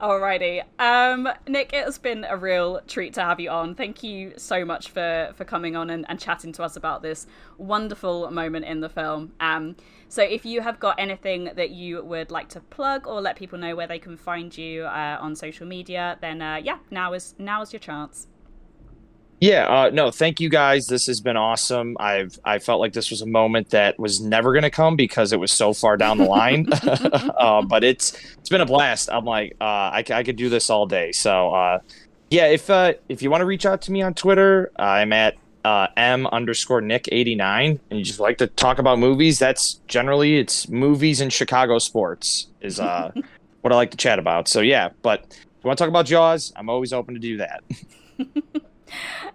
Alrighty, 0.00 0.62
um, 0.78 1.28
Nick, 1.48 1.72
it 1.72 1.84
has 1.84 1.98
been 1.98 2.24
a 2.28 2.36
real 2.36 2.80
treat 2.86 3.14
to 3.14 3.22
have 3.22 3.40
you 3.40 3.50
on. 3.50 3.74
Thank 3.74 4.02
you 4.02 4.34
so 4.36 4.64
much 4.64 4.90
for 4.90 5.32
for 5.34 5.44
coming 5.44 5.74
on 5.74 5.90
and, 5.90 6.04
and 6.08 6.20
chatting 6.20 6.52
to 6.52 6.62
us 6.62 6.76
about 6.76 7.02
this 7.02 7.26
wonderful 7.58 8.30
moment 8.30 8.66
in 8.66 8.80
the 8.80 8.88
film. 8.88 9.32
Um, 9.40 9.74
so 10.08 10.22
if 10.22 10.44
you 10.44 10.60
have 10.60 10.78
got 10.78 11.00
anything 11.00 11.50
that 11.56 11.70
you 11.70 12.04
would 12.04 12.30
like 12.30 12.48
to 12.50 12.60
plug 12.60 13.06
or 13.06 13.20
let 13.20 13.36
people 13.36 13.58
know 13.58 13.74
where 13.74 13.86
they 13.86 13.98
can 13.98 14.16
find 14.16 14.56
you 14.56 14.84
uh, 14.84 15.18
on 15.20 15.34
social 15.34 15.66
media, 15.66 16.18
then 16.20 16.40
uh, 16.42 16.60
yeah, 16.62 16.78
now 16.90 17.12
is 17.14 17.34
now 17.38 17.62
is 17.62 17.72
your 17.72 17.80
chance. 17.80 18.28
Yeah, 19.40 19.66
uh, 19.66 19.90
no, 19.92 20.10
thank 20.10 20.40
you 20.40 20.48
guys. 20.48 20.86
This 20.86 21.06
has 21.06 21.20
been 21.20 21.36
awesome. 21.36 21.96
I've 22.00 22.38
I 22.44 22.58
felt 22.58 22.80
like 22.80 22.94
this 22.94 23.10
was 23.10 23.20
a 23.20 23.26
moment 23.26 23.70
that 23.70 23.98
was 23.98 24.20
never 24.20 24.52
going 24.52 24.62
to 24.62 24.70
come 24.70 24.96
because 24.96 25.32
it 25.32 25.38
was 25.38 25.52
so 25.52 25.74
far 25.74 25.98
down 25.98 26.16
the 26.18 26.24
line. 26.24 26.66
uh, 26.82 27.62
but 27.62 27.84
it's 27.84 28.14
it's 28.38 28.48
been 28.48 28.62
a 28.62 28.66
blast. 28.66 29.10
I'm 29.10 29.26
like 29.26 29.56
uh, 29.60 29.64
I, 29.64 30.04
I 30.10 30.22
could 30.22 30.36
do 30.36 30.48
this 30.48 30.70
all 30.70 30.86
day. 30.86 31.12
So 31.12 31.50
uh, 31.50 31.80
yeah, 32.30 32.46
if 32.46 32.70
uh, 32.70 32.94
if 33.10 33.20
you 33.20 33.30
want 33.30 33.42
to 33.42 33.46
reach 33.46 33.66
out 33.66 33.82
to 33.82 33.92
me 33.92 34.00
on 34.00 34.14
Twitter, 34.14 34.72
I'm 34.76 35.12
at 35.12 35.36
uh, 35.66 35.88
m 35.96 36.26
underscore 36.28 36.80
nick 36.80 37.08
89 37.12 37.80
and 37.90 37.98
you 37.98 38.04
just 38.04 38.20
like 38.20 38.38
to 38.38 38.46
talk 38.46 38.78
about 38.78 38.98
movies. 38.98 39.38
That's 39.38 39.74
generally 39.86 40.38
it's 40.38 40.68
movies 40.68 41.20
and 41.20 41.30
Chicago 41.30 41.78
sports 41.78 42.46
is 42.62 42.80
uh, 42.80 43.12
what 43.60 43.72
I 43.72 43.76
like 43.76 43.90
to 43.90 43.98
chat 43.98 44.18
about. 44.18 44.48
So 44.48 44.60
yeah, 44.60 44.90
but 45.02 45.24
if 45.28 45.64
you 45.64 45.68
want 45.68 45.76
to 45.78 45.82
talk 45.82 45.90
about 45.90 46.06
Jaws, 46.06 46.54
I'm 46.56 46.70
always 46.70 46.94
open 46.94 47.14
to 47.14 47.20
do 47.20 47.36
that. 47.36 47.62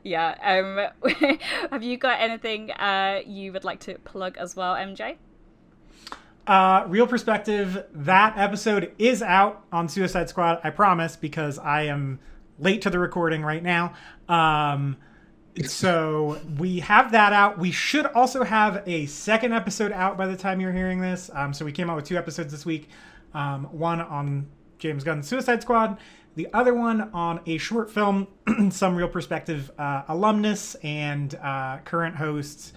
Yeah. 0.03 0.91
Um, 1.03 1.37
have 1.71 1.83
you 1.83 1.97
got 1.97 2.19
anything 2.19 2.71
uh, 2.71 3.21
you 3.25 3.53
would 3.53 3.63
like 3.63 3.79
to 3.81 3.95
plug 3.99 4.37
as 4.37 4.55
well, 4.55 4.75
MJ? 4.75 5.17
Uh, 6.47 6.85
real 6.87 7.07
perspective. 7.07 7.85
That 7.93 8.37
episode 8.37 8.93
is 8.97 9.21
out 9.21 9.63
on 9.71 9.87
Suicide 9.87 10.29
Squad. 10.29 10.59
I 10.63 10.69
promise 10.69 11.15
because 11.15 11.59
I 11.59 11.83
am 11.83 12.19
late 12.59 12.81
to 12.83 12.89
the 12.89 12.99
recording 12.99 13.43
right 13.43 13.63
now. 13.63 13.93
Um, 14.27 14.97
so 15.65 16.39
we 16.57 16.79
have 16.79 17.11
that 17.11 17.33
out. 17.33 17.59
We 17.59 17.71
should 17.71 18.05
also 18.05 18.43
have 18.43 18.83
a 18.85 19.05
second 19.05 19.53
episode 19.53 19.91
out 19.91 20.17
by 20.17 20.27
the 20.27 20.37
time 20.37 20.61
you're 20.61 20.71
hearing 20.71 21.01
this. 21.01 21.29
Um, 21.33 21.53
so 21.53 21.65
we 21.65 21.71
came 21.71 21.89
out 21.89 21.95
with 21.95 22.05
two 22.05 22.17
episodes 22.17 22.51
this 22.51 22.65
week. 22.65 22.89
Um, 23.33 23.65
one 23.65 24.01
on 24.01 24.47
James 24.79 25.03
Gunn's 25.03 25.27
Suicide 25.27 25.61
Squad. 25.61 25.97
The 26.35 26.47
other 26.53 26.73
one 26.73 27.09
on 27.13 27.41
a 27.45 27.57
short 27.57 27.91
film, 27.91 28.27
some 28.71 28.95
real 28.95 29.09
perspective 29.09 29.69
uh, 29.77 30.03
alumnus 30.07 30.75
and 30.75 31.35
uh, 31.35 31.79
current 31.83 32.15
hosts 32.15 32.71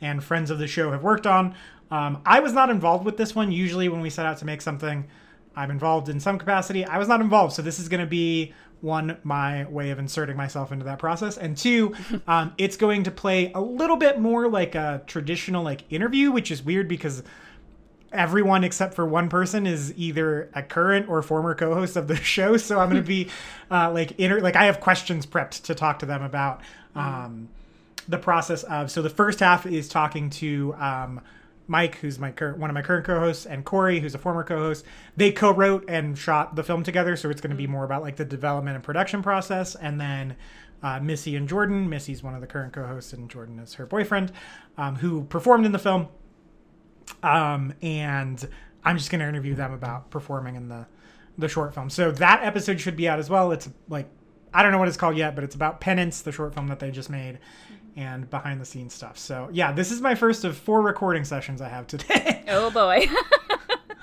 and 0.00 0.22
friends 0.22 0.50
of 0.50 0.58
the 0.58 0.66
show 0.66 0.92
have 0.92 1.02
worked 1.02 1.26
on. 1.26 1.54
Um, 1.90 2.20
I 2.26 2.40
was 2.40 2.52
not 2.52 2.68
involved 2.68 3.06
with 3.06 3.16
this 3.16 3.34
one. 3.34 3.50
Usually, 3.50 3.88
when 3.88 4.00
we 4.00 4.10
set 4.10 4.26
out 4.26 4.36
to 4.38 4.44
make 4.44 4.60
something, 4.60 5.06
I'm 5.56 5.70
involved 5.70 6.08
in 6.08 6.20
some 6.20 6.38
capacity. 6.38 6.84
I 6.84 6.98
was 6.98 7.08
not 7.08 7.20
involved, 7.20 7.54
so 7.54 7.62
this 7.62 7.78
is 7.78 7.88
going 7.88 8.00
to 8.00 8.06
be 8.06 8.52
one 8.80 9.18
my 9.24 9.64
way 9.64 9.90
of 9.90 9.98
inserting 9.98 10.36
myself 10.36 10.70
into 10.70 10.84
that 10.84 10.98
process, 10.98 11.38
and 11.38 11.56
two, 11.56 11.94
um, 12.28 12.52
it's 12.58 12.76
going 12.76 13.04
to 13.04 13.10
play 13.10 13.50
a 13.54 13.60
little 13.60 13.96
bit 13.96 14.20
more 14.20 14.48
like 14.48 14.74
a 14.74 15.02
traditional 15.06 15.64
like 15.64 15.84
interview, 15.90 16.30
which 16.30 16.50
is 16.50 16.62
weird 16.62 16.88
because 16.88 17.22
everyone 18.12 18.64
except 18.64 18.94
for 18.94 19.04
one 19.04 19.28
person 19.28 19.66
is 19.66 19.92
either 19.96 20.50
a 20.54 20.62
current 20.62 21.08
or 21.08 21.22
former 21.22 21.54
co-host 21.54 21.96
of 21.96 22.08
the 22.08 22.16
show. 22.34 22.56
So 22.56 22.78
i'm 22.78 22.90
going 22.90 23.02
to 23.02 23.06
be 23.06 23.28
uh, 23.70 23.90
like 23.92 24.18
inter- 24.18 24.40
like 24.40 24.56
i 24.56 24.64
have 24.64 24.80
questions 24.80 25.26
prepped 25.26 25.62
to 25.64 25.74
talk 25.74 25.98
to 26.00 26.06
them 26.06 26.22
about 26.22 26.60
um, 26.94 27.48
the 28.08 28.18
process 28.18 28.64
of 28.64 28.90
so 28.90 29.02
the 29.02 29.10
first 29.10 29.40
half 29.40 29.66
is 29.66 29.88
talking 29.88 30.30
to 30.30 30.74
um, 30.78 31.20
mike 31.68 31.96
who's 31.96 32.18
my 32.18 32.32
current 32.32 32.58
one 32.58 32.70
of 32.70 32.74
my 32.74 32.82
current 32.82 33.04
co-hosts 33.04 33.46
and 33.46 33.64
corey 33.64 34.00
who's 34.00 34.14
a 34.14 34.18
former 34.18 34.42
co-host. 34.42 34.84
They 35.16 35.30
co-wrote 35.30 35.84
and 35.88 36.18
shot 36.18 36.56
the 36.56 36.64
film 36.64 36.82
together 36.82 37.14
so 37.16 37.30
it's 37.30 37.40
going 37.40 37.50
to 37.50 37.56
be 37.56 37.66
more 37.66 37.84
about 37.84 38.02
like 38.02 38.16
the 38.16 38.24
development 38.24 38.74
and 38.74 38.82
production 38.82 39.22
process. 39.22 39.74
And 39.74 40.00
then 40.00 40.36
uh, 40.82 41.00
missy 41.00 41.34
and 41.34 41.48
jordan 41.48 41.88
missy's 41.88 42.22
one 42.22 42.36
of 42.36 42.40
the 42.40 42.46
current 42.46 42.72
co-hosts 42.72 43.12
and 43.12 43.28
jordan 43.28 43.58
is 43.58 43.74
her 43.74 43.84
boyfriend 43.84 44.30
um, 44.76 44.94
who 44.94 45.24
performed 45.24 45.66
in 45.66 45.72
the 45.72 45.78
film 45.78 46.06
um, 47.22 47.74
and 47.82 48.46
I'm 48.84 48.96
just 48.96 49.10
going 49.10 49.20
to 49.20 49.28
interview 49.28 49.54
them 49.54 49.72
about 49.72 50.10
performing 50.10 50.56
in 50.56 50.68
the 50.68 50.86
the 51.36 51.48
short 51.48 51.72
film. 51.72 51.88
So 51.88 52.10
that 52.10 52.42
episode 52.42 52.80
should 52.80 52.96
be 52.96 53.08
out 53.08 53.20
as 53.20 53.30
well. 53.30 53.52
It's 53.52 53.68
like 53.88 54.08
I 54.52 54.62
don't 54.62 54.72
know 54.72 54.78
what 54.78 54.88
it's 54.88 54.96
called 54.96 55.16
yet, 55.16 55.34
but 55.34 55.44
it's 55.44 55.54
about 55.54 55.80
Penance, 55.80 56.22
the 56.22 56.32
short 56.32 56.54
film 56.54 56.68
that 56.68 56.80
they 56.80 56.90
just 56.90 57.10
made, 57.10 57.38
and 57.96 58.28
behind 58.28 58.60
the 58.60 58.64
scenes 58.64 58.94
stuff. 58.94 59.18
So 59.18 59.48
yeah, 59.52 59.72
this 59.72 59.92
is 59.92 60.00
my 60.00 60.14
first 60.14 60.44
of 60.44 60.56
four 60.56 60.82
recording 60.82 61.24
sessions 61.24 61.60
I 61.60 61.68
have 61.68 61.86
today. 61.86 62.44
Oh 62.48 62.70
boy. 62.70 63.06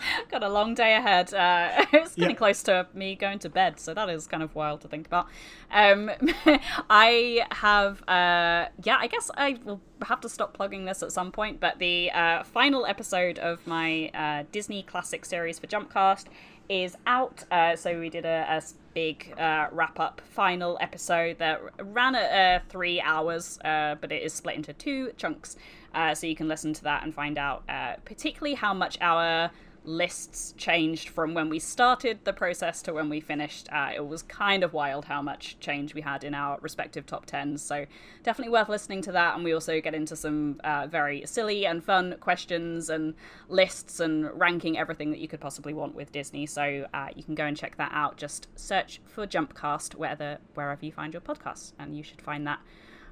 Got 0.31 0.43
a 0.43 0.49
long 0.49 0.73
day 0.73 0.95
ahead. 0.95 1.33
Uh, 1.33 1.85
it's 1.93 2.15
getting 2.15 2.31
Yeah. 2.31 2.35
close 2.37 2.63
to 2.63 2.87
me 2.93 3.15
going 3.15 3.39
to 3.39 3.49
bed, 3.49 3.79
so 3.79 3.93
that 3.93 4.09
is 4.09 4.27
kind 4.27 4.43
of 4.43 4.53
wild 4.55 4.81
to 4.81 4.87
think 4.87 5.07
about. 5.07 5.27
Um, 5.71 6.11
I 6.89 7.45
have, 7.51 8.01
uh, 8.07 8.67
yeah, 8.83 8.97
I 8.99 9.07
guess 9.07 9.29
I 9.37 9.57
will 9.63 9.81
have 10.03 10.21
to 10.21 10.29
stop 10.29 10.53
plugging 10.53 10.85
this 10.85 11.01
at 11.03 11.11
some 11.11 11.31
point, 11.31 11.59
but 11.59 11.79
the 11.79 12.11
uh, 12.11 12.43
final 12.43 12.85
episode 12.85 13.39
of 13.39 13.65
my 13.67 14.09
uh, 14.13 14.43
Disney 14.51 14.83
classic 14.83 15.25
series 15.25 15.59
for 15.59 15.67
Jumpcast 15.67 16.25
is 16.67 16.97
out. 17.05 17.43
Uh, 17.51 17.75
so 17.75 17.99
we 17.99 18.09
did 18.09 18.25
a 18.25 18.61
big 18.95 19.33
uh, 19.37 19.67
wrap 19.71 19.99
up 19.99 20.21
final 20.31 20.77
episode 20.81 21.37
that 21.37 21.61
ran 21.79 22.15
at 22.15 22.61
uh, 22.61 22.63
three 22.69 22.99
hours, 23.01 23.59
uh, 23.63 23.95
but 24.01 24.11
it 24.11 24.23
is 24.23 24.33
split 24.33 24.55
into 24.55 24.73
two 24.73 25.11
chunks. 25.17 25.57
Uh, 25.93 26.15
so 26.15 26.25
you 26.27 26.35
can 26.35 26.47
listen 26.47 26.73
to 26.73 26.83
that 26.83 27.03
and 27.03 27.13
find 27.13 27.37
out 27.37 27.63
uh, 27.69 27.95
particularly 28.03 28.55
how 28.55 28.73
much 28.73 28.97
our 28.99 29.51
lists 29.85 30.53
changed 30.57 31.09
from 31.09 31.33
when 31.33 31.49
we 31.49 31.59
started 31.59 32.19
the 32.23 32.33
process 32.33 32.81
to 32.83 32.93
when 32.93 33.09
we 33.09 33.19
finished. 33.19 33.69
Uh, 33.71 33.91
it 33.95 34.07
was 34.07 34.23
kind 34.23 34.63
of 34.63 34.73
wild 34.73 35.05
how 35.05 35.21
much 35.21 35.57
change 35.59 35.93
we 35.93 36.01
had 36.01 36.23
in 36.23 36.33
our 36.33 36.57
respective 36.61 37.05
top 37.05 37.25
tens. 37.25 37.61
So 37.61 37.85
definitely 38.23 38.51
worth 38.51 38.69
listening 38.69 39.01
to 39.03 39.11
that. 39.11 39.35
And 39.35 39.43
we 39.43 39.53
also 39.53 39.79
get 39.79 39.93
into 39.93 40.15
some 40.15 40.59
uh, 40.63 40.87
very 40.87 41.23
silly 41.25 41.65
and 41.65 41.83
fun 41.83 42.15
questions 42.19 42.89
and 42.89 43.13
lists 43.47 43.99
and 43.99 44.29
ranking 44.39 44.77
everything 44.77 45.11
that 45.11 45.19
you 45.19 45.27
could 45.27 45.39
possibly 45.39 45.73
want 45.73 45.95
with 45.95 46.11
Disney. 46.11 46.45
So 46.45 46.87
uh, 46.93 47.09
you 47.15 47.23
can 47.23 47.35
go 47.35 47.45
and 47.45 47.55
check 47.55 47.77
that 47.77 47.91
out. 47.93 48.17
Just 48.17 48.47
search 48.55 49.01
for 49.05 49.27
Jumpcast 49.27 49.95
wherever 49.95 50.39
wherever 50.53 50.85
you 50.85 50.91
find 50.91 51.13
your 51.13 51.21
podcasts, 51.21 51.73
and 51.77 51.95
you 51.95 52.03
should 52.03 52.21
find 52.21 52.45
that. 52.47 52.59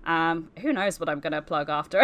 Um, 0.05 0.49
who 0.59 0.73
knows 0.73 0.99
what 0.99 1.07
I'm 1.09 1.19
gonna 1.19 1.41
plug 1.41 1.69
after? 1.69 2.03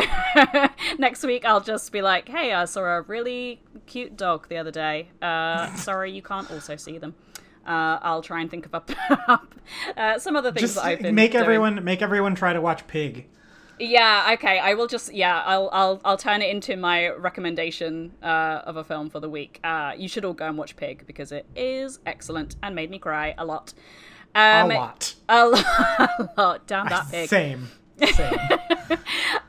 Next 0.97 1.23
week, 1.23 1.45
I'll 1.45 1.61
just 1.61 1.91
be 1.91 2.01
like, 2.01 2.29
"Hey, 2.29 2.53
I 2.53 2.65
saw 2.65 2.81
a 2.81 3.01
really 3.01 3.61
cute 3.87 4.15
dog 4.15 4.47
the 4.47 4.57
other 4.57 4.71
day. 4.71 5.09
Uh, 5.21 5.73
sorry, 5.75 6.11
you 6.11 6.21
can't 6.21 6.49
also 6.51 6.75
see 6.75 6.97
them." 6.97 7.15
Uh, 7.67 7.99
I'll 8.01 8.21
try 8.21 8.41
and 8.41 8.49
think 8.49 8.65
of 8.65 8.73
up, 9.27 9.55
uh, 9.97 10.17
some 10.17 10.35
other 10.35 10.51
things 10.51 10.61
just 10.61 10.75
that 10.75 10.85
I've 10.85 10.99
been 11.01 11.13
make 11.13 11.33
doing. 11.33 11.43
everyone 11.43 11.83
make 11.83 12.01
everyone 12.01 12.35
try 12.35 12.53
to 12.53 12.61
watch 12.61 12.87
Pig. 12.87 13.27
Yeah, 13.79 14.31
okay. 14.33 14.59
I 14.59 14.73
will 14.73 14.87
just 14.87 15.13
yeah, 15.13 15.41
I'll 15.45 15.69
I'll 15.71 16.01
I'll 16.03 16.17
turn 16.17 16.41
it 16.41 16.49
into 16.49 16.77
my 16.77 17.09
recommendation 17.09 18.13
uh, 18.23 18.61
of 18.65 18.77
a 18.77 18.83
film 18.83 19.09
for 19.09 19.19
the 19.19 19.29
week. 19.29 19.59
Uh, 19.63 19.93
you 19.97 20.07
should 20.07 20.25
all 20.25 20.33
go 20.33 20.47
and 20.47 20.57
watch 20.57 20.75
Pig 20.75 21.05
because 21.05 21.31
it 21.31 21.45
is 21.55 21.99
excellent 22.05 22.55
and 22.63 22.75
made 22.75 22.89
me 22.89 22.99
cry 22.99 23.35
a 23.37 23.45
lot. 23.45 23.73
Um, 24.35 24.71
a 24.71 24.75
lot. 24.75 25.15
A 25.27 25.47
lot. 25.47 25.65
a 25.65 26.29
lot. 26.37 26.67
Damn 26.67 26.87
that 26.89 27.09
pig. 27.09 27.29
Same. 27.29 27.69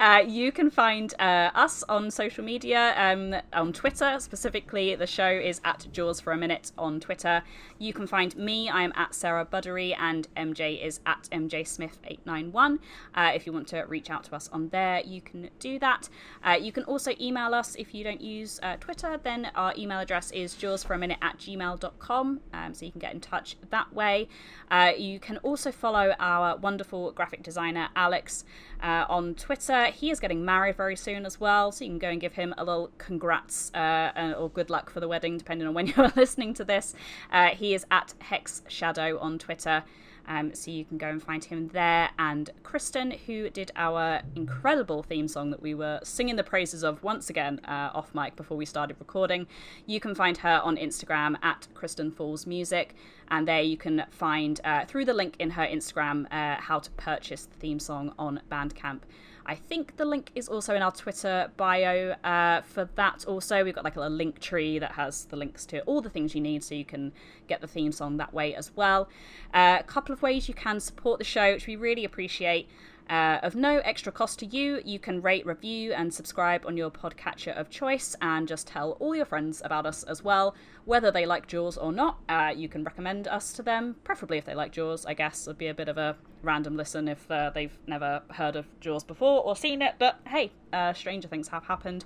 Uh, 0.01 0.24
you 0.27 0.51
can 0.51 0.70
find 0.70 1.12
uh, 1.18 1.51
us 1.55 1.82
on 1.86 2.10
social 2.10 2.43
media, 2.43 2.94
um, 2.97 3.36
on 3.52 3.70
Twitter 3.70 4.16
specifically. 4.18 4.94
The 4.94 5.06
show 5.06 5.28
is 5.28 5.60
at 5.62 5.86
Jaws 5.93 6.20
for 6.20 6.32
a 6.32 6.39
Minute 6.39 6.72
on 6.78 7.01
Twitter. 7.01 7.43
You 7.78 7.93
can 7.93 8.06
find 8.06 8.35
me, 8.35 8.70
I 8.70 8.82
am 8.82 8.94
at 8.97 9.14
Sarah 9.14 9.44
Buddery, 9.44 9.94
and 9.98 10.27
MJ 10.39 10.82
is 10.82 11.01
at 11.05 11.28
MJ 11.31 11.64
Smith891. 11.64 12.78
Uh, 13.14 13.32
if 13.35 13.44
you 13.44 13.52
want 13.52 13.68
to 13.68 13.82
reach 13.82 14.09
out 14.09 14.24
to 14.24 14.35
us 14.35 14.48
on 14.55 14.70
there, 14.70 15.02
you 15.05 15.20
can 15.20 15.51
do 15.59 15.78
that. 15.81 16.09
Uh, 16.43 16.56
you 16.59 16.72
can 16.72 16.85
also 16.85 17.12
email 17.20 17.55
us 17.55 17.74
if 17.74 17.94
you 17.94 18.02
don't 18.02 18.22
use 18.22 18.59
uh, 18.62 18.77
Twitter, 18.81 19.20
then 19.22 19.51
our 19.55 19.74
email 19.77 19.98
address 20.01 20.31
is 20.31 20.55
jawsforaminute 20.55 21.18
at 21.20 21.36
gmail.com, 21.36 22.40
um, 22.55 22.72
so 22.72 22.86
you 22.86 22.90
can 22.90 23.01
get 23.01 23.12
in 23.12 23.20
touch 23.20 23.56
that 23.68 23.93
way. 23.93 24.28
Uh, 24.70 24.93
you 24.97 25.20
can 25.20 25.36
also 25.39 25.70
follow 25.70 26.14
our 26.18 26.56
wonderful 26.56 27.12
graphic 27.12 27.43
designer, 27.43 27.90
Alex, 27.94 28.39
uh, 28.82 29.04
on 29.08 29.34
Twitter. 29.34 29.86
He 29.86 30.10
is 30.10 30.20
getting 30.20 30.44
married 30.44 30.76
very 30.76 30.96
soon 30.96 31.26
as 31.26 31.40
well, 31.40 31.72
so 31.72 31.84
you 31.84 31.90
can 31.90 31.98
go 31.98 32.08
and 32.08 32.20
give 32.20 32.34
him 32.34 32.54
a 32.56 32.64
little 32.64 32.90
congrats 32.98 33.72
uh, 33.74 34.34
or 34.38 34.48
good 34.50 34.70
luck 34.70 34.90
for 34.90 35.00
the 35.00 35.08
wedding, 35.08 35.38
depending 35.38 35.66
on 35.66 35.74
when 35.74 35.86
you're 35.96 36.12
listening 36.16 36.54
to 36.54 36.64
this. 36.64 36.94
Uh, 37.32 37.48
he 37.48 37.74
is 37.74 37.86
at 37.90 38.14
Hex 38.20 38.62
Shadow 38.68 39.18
on 39.18 39.38
Twitter. 39.38 39.84
Um, 40.30 40.54
so 40.54 40.70
you 40.70 40.84
can 40.84 40.96
go 40.96 41.08
and 41.08 41.20
find 41.20 41.44
him 41.44 41.68
there. 41.72 42.10
And 42.18 42.50
Kristen, 42.62 43.10
who 43.10 43.50
did 43.50 43.72
our 43.74 44.22
incredible 44.36 45.02
theme 45.02 45.26
song 45.26 45.50
that 45.50 45.60
we 45.60 45.74
were 45.74 45.98
singing 46.04 46.36
the 46.36 46.44
praises 46.44 46.84
of 46.84 47.02
once 47.02 47.30
again 47.30 47.60
uh, 47.64 47.90
off 47.92 48.14
mic 48.14 48.36
before 48.36 48.56
we 48.56 48.64
started 48.64 48.96
recording, 49.00 49.48
you 49.86 49.98
can 49.98 50.14
find 50.14 50.38
her 50.38 50.60
on 50.62 50.76
Instagram 50.76 51.36
at 51.42 51.66
Kristen 51.74 52.12
Falls 52.12 52.46
Music. 52.46 52.94
And 53.31 53.47
there 53.47 53.62
you 53.62 53.77
can 53.77 54.05
find, 54.11 54.61
uh, 54.65 54.85
through 54.86 55.05
the 55.05 55.15
link 55.15 55.36
in 55.39 55.51
her 55.51 55.66
Instagram, 55.66 56.27
uh, 56.32 56.61
how 56.61 56.81
to 56.81 56.90
purchase 56.93 57.47
the 57.47 57.57
theme 57.57 57.78
song 57.78 58.12
on 58.19 58.40
Bandcamp. 58.51 59.01
I 59.47 59.55
think 59.55 59.97
the 59.97 60.05
link 60.05 60.31
is 60.35 60.48
also 60.48 60.74
in 60.74 60.82
our 60.82 60.93
Twitter 60.93 61.51
bio 61.57 62.15
uh, 62.24 62.61
for 62.61 62.89
that. 62.94 63.24
Also, 63.27 63.65
we've 63.65 63.74
got 63.74 63.85
like 63.85 63.97
a 63.97 64.01
link 64.01 64.39
tree 64.39 64.78
that 64.78 64.93
has 64.93 65.24
the 65.24 65.36
links 65.36 65.65
to 65.66 65.81
all 65.82 66.01
the 66.01 66.11
things 66.11 66.35
you 66.35 66.40
need, 66.40 66.62
so 66.62 66.74
you 66.74 66.85
can 66.85 67.12
get 67.48 67.61
the 67.61 67.66
theme 67.66 67.90
song 67.90 68.16
that 68.19 68.32
way 68.35 68.55
as 68.55 68.70
well. 68.77 69.09
Uh, 69.55 69.78
a 69.81 69.85
couple 69.85 70.12
of 70.12 70.23
ways 70.23 70.48
you 70.48 70.55
can 70.55 70.78
support 70.78 71.19
the 71.19 71.24
show, 71.24 71.52
which 71.52 71.66
we 71.66 71.77
really 71.77 72.05
appreciate. 72.05 72.69
Uh, 73.11 73.41
of 73.43 73.57
no 73.57 73.78
extra 73.78 74.12
cost 74.12 74.39
to 74.39 74.47
you, 74.47 74.81
you 74.85 75.01
can 75.01 75.20
rate, 75.20 75.45
review, 75.45 75.93
and 75.93 76.15
subscribe 76.15 76.65
on 76.65 76.77
your 76.77 76.91
podcatcher 76.91 77.53
of 77.59 77.69
choice, 77.69 78.15
and 78.23 78.47
just 78.47 78.69
tell 78.69 78.93
all 79.01 79.16
your 79.16 79.24
friends 79.24 79.61
about 79.65 79.85
us 79.85 80.05
as 80.05 80.23
well. 80.23 80.55
Whether 80.85 81.11
they 81.11 81.27
like 81.27 81.49
Jaws 81.49 81.77
or 81.77 81.91
not, 81.93 82.20
uh, 82.28 82.53
you 82.55 82.69
can 82.69 82.85
recommend 82.85 83.27
us 83.27 83.53
to 83.55 83.65
them, 83.65 83.97
preferably 84.05 84.39
if 84.39 84.45
they 84.45 84.55
like 84.55 84.70
Jaws, 84.70 85.05
I 85.07 85.15
guess. 85.15 85.49
It'd 85.49 85.59
be 85.59 85.66
a 85.66 85.74
bit 85.74 85.89
of 85.89 85.99
a 85.99 86.16
random 86.42 86.76
listen 86.76 87.08
if 87.08 87.30
uh, 87.30 87.50
they've 87.50 87.76
never 87.86 88.22
heard 88.30 88.56
of 88.56 88.66
Jaws 88.80 89.04
before 89.04 89.42
or 89.42 89.56
seen 89.56 89.82
it, 89.82 89.94
but 89.98 90.20
hey, 90.26 90.52
uh, 90.72 90.92
stranger 90.92 91.28
things 91.28 91.48
have 91.48 91.64
happened. 91.64 92.04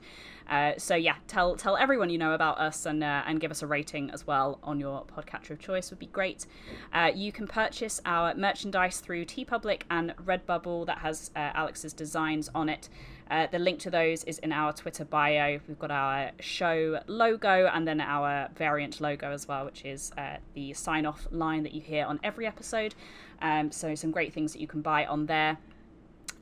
Uh, 0.49 0.73
so 0.77 0.95
yeah, 0.95 1.17
tell 1.27 1.57
tell 1.57 1.77
everyone 1.77 2.11
you 2.11 2.19
know 2.19 2.33
about 2.33 2.59
us 2.59 2.87
and 2.87 3.03
uh, 3.03 3.23
and 3.27 3.41
give 3.41 3.51
us 3.51 3.63
a 3.63 3.67
rating 3.67 4.11
as 4.11 4.27
well 4.27 4.59
on 4.63 4.79
your 4.79 5.05
podcatcher 5.05 5.51
of 5.51 5.59
choice 5.59 5.91
would 5.91 5.99
be 5.99 6.07
great. 6.07 6.47
Uh, 6.93 7.11
you 7.15 7.33
can 7.33 7.47
purchase 7.47 8.01
our 8.05 8.35
merchandise 8.35 9.01
through 9.01 9.25
TeePublic 9.25 9.83
and 9.91 10.15
Redbubble 10.17 10.87
that 10.87 10.99
has 10.99 11.31
uh, 11.35 11.51
Alex's 11.55 11.93
designs 11.93 12.51
on 12.55 12.69
it. 12.69 12.89
Uh, 13.31 13.47
the 13.51 13.59
link 13.59 13.79
to 13.81 13.91
those 13.91 14.25
is 14.25 14.39
in 14.41 14.53
our 14.53 14.73
Twitter 14.73 15.05
bio. 15.05 15.59
We've 15.67 15.79
got 15.79 15.91
our 15.91 16.31
show 16.41 17.01
logo 17.07 17.71
and 17.73 17.89
then 17.89 18.01
our 18.01 18.49
variant 18.57 19.01
logo 19.01 19.31
as 19.31 19.49
well, 19.49 19.65
which 19.65 19.85
is 19.85 20.13
uh, 20.19 20.37
the 20.55 20.73
sign 20.75 21.07
off 21.07 21.27
line 21.31 21.63
that 21.63 21.73
you 21.73 21.81
hear 21.81 22.05
on 22.05 22.21
every 22.23 22.47
episode. 22.47 22.95
Um, 23.41 23.73
so, 23.73 23.95
some 23.95 24.11
great 24.11 24.33
things 24.33 24.53
that 24.53 24.61
you 24.61 24.67
can 24.67 24.83
buy 24.83 25.07
on 25.07 25.27
there. 25.27 25.59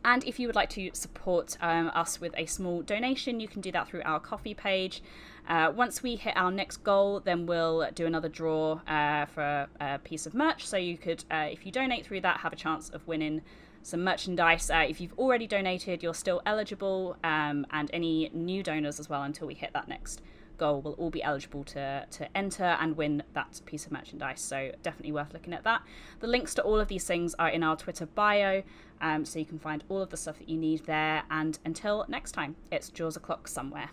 And 0.05 0.25
if 0.25 0.41
you 0.41 0.49
would 0.49 0.57
like 0.57 0.71
to 0.71 0.91
support 0.95 1.57
um, 1.61 1.91
us 1.95 2.21
with 2.21 2.35
a 2.37 2.47
small 2.47 2.83
donation, 2.83 3.39
you 3.39 3.47
can 3.47 3.61
do 3.61 3.71
that 3.73 3.87
through 3.87 4.03
our 4.05 4.19
Ko-fi 4.19 4.53
page. 4.55 5.03
Uh, 5.49 5.73
once 5.75 6.03
we 6.03 6.17
hit 6.17 6.37
our 6.37 6.51
next 6.51 6.79
goal, 6.79 7.21
then 7.21 7.47
we'll 7.47 7.89
do 7.95 8.07
another 8.07 8.29
draw 8.29 8.81
uh, 8.89 9.27
for 9.27 9.69
a 9.81 9.99
piece 10.01 10.27
of 10.27 10.35
merch. 10.35 10.67
So 10.67 10.77
you 10.77 10.97
could, 10.97 11.25
uh, 11.31 11.49
if 11.51 11.65
you 11.65 11.71
donate 11.71 12.05
through 12.05 12.23
that, 12.23 12.41
have 12.41 12.53
a 12.53 12.57
chance 12.57 12.91
of 12.91 13.07
winning 13.07 13.43
some 13.83 14.05
merchandise. 14.05 14.71
Uh, 14.71 14.85
if 14.89 15.01
you've 15.01 15.19
already 15.19 15.47
donated, 15.47 16.03
you're 16.03 16.15
still 16.15 16.43
eligible, 16.47 17.17
um, 17.25 17.67
and 17.71 17.91
any 17.93 18.31
new 18.33 18.63
donors 18.63 19.01
as 19.01 19.09
well 19.09 19.23
until 19.23 19.47
we 19.47 19.55
hit 19.55 19.73
that 19.73 19.89
next 19.89 20.23
goal 20.59 20.81
will 20.81 20.93
all 20.93 21.11
be 21.11 21.23
eligible 21.23 21.65
to, 21.65 22.07
to 22.09 22.37
enter 22.37 22.77
and 22.81 22.97
win 22.97 23.23
that 23.33 23.61
piece 23.67 23.85
of 23.85 23.91
merchandise. 23.91 24.41
So 24.41 24.71
definitely 24.83 25.11
worth 25.11 25.33
looking 25.33 25.53
at 25.53 25.65
that. 25.65 25.83
The 26.21 26.29
links 26.29 26.55
to 26.55 26.63
all 26.63 26.79
of 26.79 26.87
these 26.87 27.05
things 27.05 27.35
are 27.39 27.49
in 27.49 27.65
our 27.65 27.77
Twitter 27.77 28.07
bio, 28.07 28.63
um, 29.01 29.25
so 29.25 29.41
you 29.41 29.45
can 29.45 29.59
find 29.59 29.83
all 29.89 30.01
of 30.01 30.11
the 30.11 30.17
stuff 30.17 30.39
that 30.39 30.49
you 30.49 30.57
need 30.57 30.85
there. 30.87 31.25
And 31.31 31.59
until 31.65 32.05
next 32.09 32.33
time, 32.33 32.55
it's 32.71 32.91
Jaws 32.91 33.17
o'clock 33.17 33.49
somewhere. 33.49 33.91